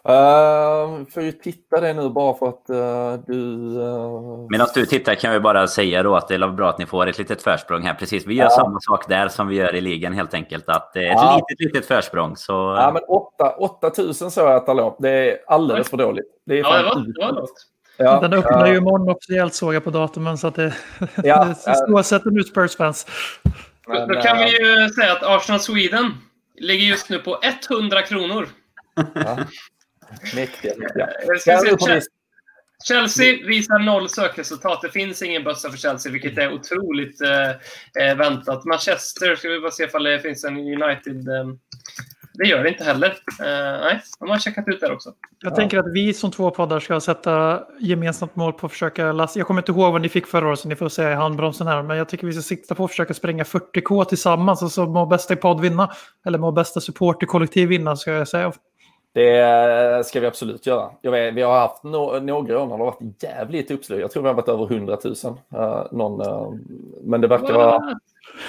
Uh, 0.08 1.04
får 1.14 1.22
ju 1.22 1.32
titta 1.32 1.80
det 1.80 1.92
nu 1.92 2.08
bara 2.08 2.34
för 2.34 2.48
att 2.48 2.64
uh, 2.70 3.24
du... 3.26 3.40
Uh... 3.78 4.46
Medan 4.50 4.66
du 4.74 4.86
tittar 4.86 5.14
kan 5.14 5.32
vi 5.32 5.40
bara 5.40 5.66
säga 5.66 6.02
då 6.02 6.16
att 6.16 6.28
det 6.28 6.34
är 6.34 6.48
bra 6.48 6.68
att 6.68 6.78
ni 6.78 6.86
får 6.86 7.06
ett 7.06 7.18
litet 7.18 7.42
försprång 7.42 7.82
här. 7.82 7.94
Precis, 7.94 8.26
vi 8.26 8.34
gör 8.34 8.44
Ja. 8.44 8.50
samma 8.50 8.80
sak 8.80 9.08
där 9.08 9.28
som 9.28 9.48
vi 9.48 9.56
gör 9.56 9.74
i 9.74 9.80
ligan 9.80 10.12
helt 10.12 10.34
enkelt. 10.34 10.68
Att 10.68 10.92
det 10.92 11.00
är 11.06 11.10
ett 11.10 11.16
Ja. 11.16 11.36
litet, 11.48 11.64
litet 11.66 11.86
försprång. 11.86 12.36
Så... 12.36 12.52
Ja, 12.52 12.90
men 12.92 13.02
8, 13.02 13.54
8000 13.58 14.30
såg 14.30 14.48
jag 14.48 14.70
att 14.70 14.96
det 14.98 15.10
är 15.10 15.38
alldeles 15.46 15.90
för 15.90 15.96
dåligt. 15.96 16.26
Det 16.46 16.54
är 16.54 16.58
Ja, 16.58 16.76
det 16.78 16.82
var, 16.84 16.94
det 16.94 17.26
var 17.26 17.32
lågt. 17.32 17.66
Ja, 17.96 18.20
Den 18.20 18.32
öppnar 18.32 18.66
ju 18.66 18.76
imorgon 18.76 19.08
officiellt 19.08 19.54
såg 19.54 19.74
jag 19.74 19.84
på 19.84 19.90
datumen 19.90 20.38
så 20.38 20.46
att 20.46 20.54
det, 20.54 20.74
Ja, 21.22 21.44
det 21.66 21.74
står 21.74 22.02
sätter 22.02 22.30
nu 22.30 22.42
Spurs-fans. 22.42 23.06
Då 23.86 24.20
kan 24.20 24.38
eh, 24.38 24.44
vi 24.44 24.50
ju 24.50 24.88
säga 24.88 25.12
att 25.12 25.22
Arsenal 25.22 25.60
Sweden 25.60 26.10
ligger 26.60 26.86
just 26.86 27.10
nu 27.10 27.18
på 27.18 27.38
100 27.70 28.02
kronor. 28.02 28.48
ja. 29.14 29.36
Mäktiga, 30.34 30.72
mäktiga. 30.76 31.08
Ja, 31.26 32.00
Chelsea 32.84 33.36
visar 33.46 33.78
noll 33.78 34.08
sökresultat. 34.08 34.82
Det 34.82 34.88
finns 34.90 35.22
ingen 35.22 35.44
bössa 35.44 35.70
för 35.70 35.78
Chelsea, 35.78 36.12
vilket 36.12 36.38
är 36.38 36.52
otroligt 36.52 37.20
eh, 37.20 37.50
eh, 38.04 38.16
väntat. 38.16 38.64
Manchester, 38.64 39.36
ska 39.36 39.48
vi 39.48 39.60
bara 39.60 39.70
se 39.70 39.84
ifall 39.84 40.04
det 40.04 40.20
finns 40.20 40.44
en 40.44 40.56
United... 40.56 41.28
Eh, 41.28 41.46
det 42.38 42.48
gör 42.48 42.62
det 42.62 42.68
inte 42.68 42.84
heller. 42.84 43.08
Eh, 43.40 43.80
nej, 43.80 44.02
de 44.20 44.30
har 44.30 44.38
checkat 44.38 44.68
ut 44.68 44.80
där 44.80 44.92
också. 44.92 45.12
Jag 45.40 45.54
tänker 45.54 45.78
att 45.78 45.92
vi 45.92 46.14
som 46.14 46.30
två 46.30 46.50
poddar 46.50 46.80
ska 46.80 47.00
sätta 47.00 47.62
gemensamt 47.80 48.36
mål 48.36 48.52
på 48.52 48.66
att 48.66 48.72
försöka 48.72 49.12
lassa. 49.12 49.38
Jag 49.38 49.46
kommer 49.46 49.60
inte 49.60 49.72
ihåg 49.72 49.92
vad 49.92 50.00
ni 50.00 50.08
fick 50.08 50.26
förra 50.26 50.48
året 50.48 50.58
så 50.58 50.68
ni 50.68 50.76
får 50.76 50.88
säga 50.88 51.12
i 51.12 51.14
handbromsen 51.14 51.66
här. 51.66 51.82
Men 51.82 51.96
jag 51.96 52.08
tycker 52.08 52.26
vi 52.26 52.32
ska 52.32 52.42
sikta 52.42 52.74
på 52.74 52.84
att 52.84 52.90
försöka 52.90 53.14
spränga 53.14 53.44
40k 53.44 54.04
tillsammans 54.04 54.62
och 54.62 54.72
så 54.72 54.86
må 54.86 55.06
bästa 55.06 55.36
podd 55.36 55.60
vinna. 55.60 55.92
Eller 56.26 56.38
må 56.38 56.52
bästa 56.52 56.80
supporterkollektiv 56.80 57.68
vinna 57.68 57.96
ska 57.96 58.12
jag 58.12 58.28
säga. 58.28 58.52
Det 59.14 60.06
ska 60.06 60.20
vi 60.20 60.26
absolut 60.26 60.66
göra. 60.66 60.90
Jag 61.02 61.10
vet, 61.10 61.34
vi 61.34 61.42
har 61.42 61.58
haft 61.60 61.82
no 61.82 62.20
några 62.20 62.62
år 62.62 62.66
när 62.66 62.78
det 62.78 62.84
har 62.84 62.92
varit 62.92 63.22
jävligt 63.22 63.70
uppslug. 63.70 64.00
Jag 64.00 64.10
tror 64.10 64.22
vi 64.22 64.28
har 64.28 64.34
varit 64.34 64.48
över 64.48 64.72
100 64.72 64.98
000. 65.04 65.14
Uh, 65.54 65.86
någon, 65.92 66.20
eh, 66.20 66.52
men 67.02 67.20
det 67.20 67.28
verkar 67.28 67.54
vara 67.54 67.96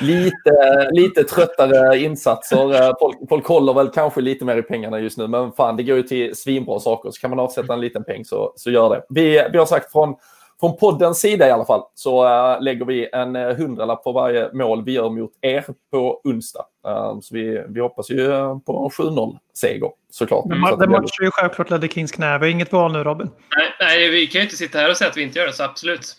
lite, 0.01 0.89
lite 0.91 1.23
tröttare 1.23 1.97
insatser. 1.97 2.83
Eh, 2.83 2.91
folk, 2.99 3.17
folk 3.29 3.47
håller 3.47 3.73
väl 3.73 3.89
kanske 3.89 4.21
lite 4.21 4.45
mer 4.45 4.57
i 4.57 4.61
pengarna 4.61 4.99
just 4.99 5.17
nu. 5.17 5.27
Men 5.27 5.51
fan, 5.51 5.77
det 5.77 5.83
går 5.83 5.97
ju 5.97 6.03
till 6.03 6.35
svinbra 6.35 6.79
saker. 6.79 7.11
Så 7.11 7.21
kan 7.21 7.29
man 7.29 7.39
avsätta 7.39 7.73
en 7.73 7.81
liten 7.81 8.03
peng 8.03 8.25
så, 8.25 8.53
så 8.55 8.71
gör 8.71 8.89
det. 8.89 9.03
Vi, 9.09 9.47
vi 9.51 9.57
har 9.57 9.65
sagt 9.65 9.91
från, 9.91 10.15
från 10.59 10.77
poddens 10.77 11.19
sida 11.19 11.47
i 11.47 11.51
alla 11.51 11.65
fall 11.65 11.81
så 11.93 12.25
eh, 12.25 12.61
lägger 12.61 12.85
vi 12.85 13.09
en 13.13 13.35
eh, 13.35 13.55
hundralapp 13.55 14.03
på 14.03 14.11
varje 14.11 14.53
mål 14.53 14.83
vi 14.83 14.91
gör 14.91 15.09
mot 15.09 15.31
er 15.41 15.65
på 15.91 16.21
onsdag. 16.23 16.65
Eh, 16.87 17.19
så 17.21 17.35
vi, 17.35 17.63
vi 17.69 17.81
hoppas 17.81 18.09
ju 18.09 18.27
på 18.65 18.91
en 18.99 19.05
7-0-seger 19.05 19.89
såklart. 20.11 20.45
Men 20.45 20.57
Så 20.61 20.65
ma- 20.67 20.73
att 20.73 20.79
det 20.79 20.87
matchar 20.87 21.23
ju 21.23 21.31
självklart 21.31 21.69
Ledder 21.69 21.87
Kings 21.87 22.11
knä. 22.11 22.37
Vi 22.37 22.45
har 22.45 22.51
inget 22.51 22.71
val 22.73 22.91
nu 22.93 23.03
Robin. 23.03 23.29
Nej, 23.57 23.67
nej, 23.79 24.09
vi 24.09 24.27
kan 24.27 24.39
ju 24.39 24.43
inte 24.43 24.55
sitta 24.57 24.77
här 24.79 24.89
och 24.89 24.97
säga 24.97 25.09
att 25.09 25.17
vi 25.17 25.21
inte 25.23 25.39
gör 25.39 25.47
det, 25.47 25.53
så 25.53 25.63
absolut. 25.63 26.13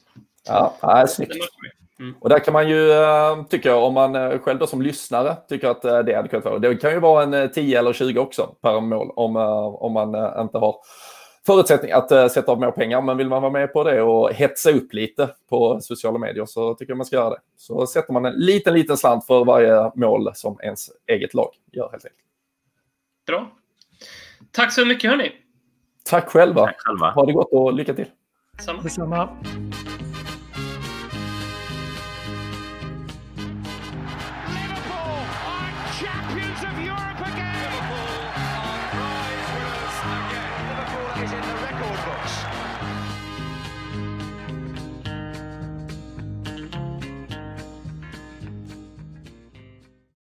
Ja, 0.48 0.74
ja, 0.80 1.06
snyggt. 1.06 1.32
Vi. 1.34 2.12
Och 2.20 2.28
där 2.28 2.38
kan 2.38 2.52
man 2.52 2.68
ju, 2.68 2.90
tycker 3.48 3.68
jag, 3.68 3.84
om 3.84 3.94
man 3.94 4.38
själv 4.38 4.58
då 4.58 4.66
som 4.66 4.82
lyssnare 4.82 5.36
tycker 5.48 5.68
att 5.68 5.82
det 5.82 6.16
hade 6.16 6.28
kunnat 6.28 6.44
vara. 6.44 6.58
Det 6.58 6.76
kan 6.76 6.90
ju 6.90 7.00
vara 7.00 7.22
en 7.22 7.34
eh, 7.34 7.46
10 7.46 7.78
eller 7.78 7.92
20 7.92 8.20
också 8.20 8.46
per 8.62 8.80
mål 8.80 9.10
om, 9.16 9.36
om 9.80 9.92
man 9.92 10.08
inte 10.40 10.58
har 10.58 10.76
förutsättning 11.46 11.92
att 11.92 12.10
eh, 12.10 12.28
sätta 12.28 12.52
av 12.52 12.60
mer 12.60 12.70
pengar. 12.70 13.02
Men 13.02 13.16
vill 13.16 13.28
man 13.28 13.42
vara 13.42 13.52
med 13.52 13.72
på 13.72 13.84
det 13.84 14.02
och 14.02 14.32
hetsa 14.32 14.70
upp 14.70 14.92
lite 14.92 15.30
på 15.48 15.80
sociala 15.80 16.18
medier 16.18 16.46
så 16.46 16.74
tycker 16.74 16.90
jag 16.90 16.96
man 16.96 17.06
ska 17.06 17.16
göra 17.16 17.30
det. 17.30 17.40
Så 17.56 17.86
sätter 17.86 18.12
man 18.12 18.24
en 18.24 18.34
liten, 18.34 18.74
liten 18.74 18.96
slant 18.96 19.26
för 19.26 19.44
varje 19.44 19.92
mål 19.94 20.30
som 20.34 20.58
ens 20.62 20.90
eget 21.06 21.34
lag 21.34 21.50
gör 21.72 21.90
helt 21.90 22.04
enkelt. 22.04 22.20
Bra. 23.26 23.50
Tack 24.50 24.72
så 24.72 24.84
mycket, 24.84 25.10
hörni. 25.10 25.32
Tack 26.04 26.28
själva. 26.28 26.66
Tack 26.66 26.76
själva. 26.78 27.10
Ha 27.10 27.26
det 27.26 27.32
gott 27.32 27.52
och 27.52 27.72
lycka 27.72 27.94
till. 27.94 28.06
Samma. 28.58 28.82
Detsamma. 28.82 29.28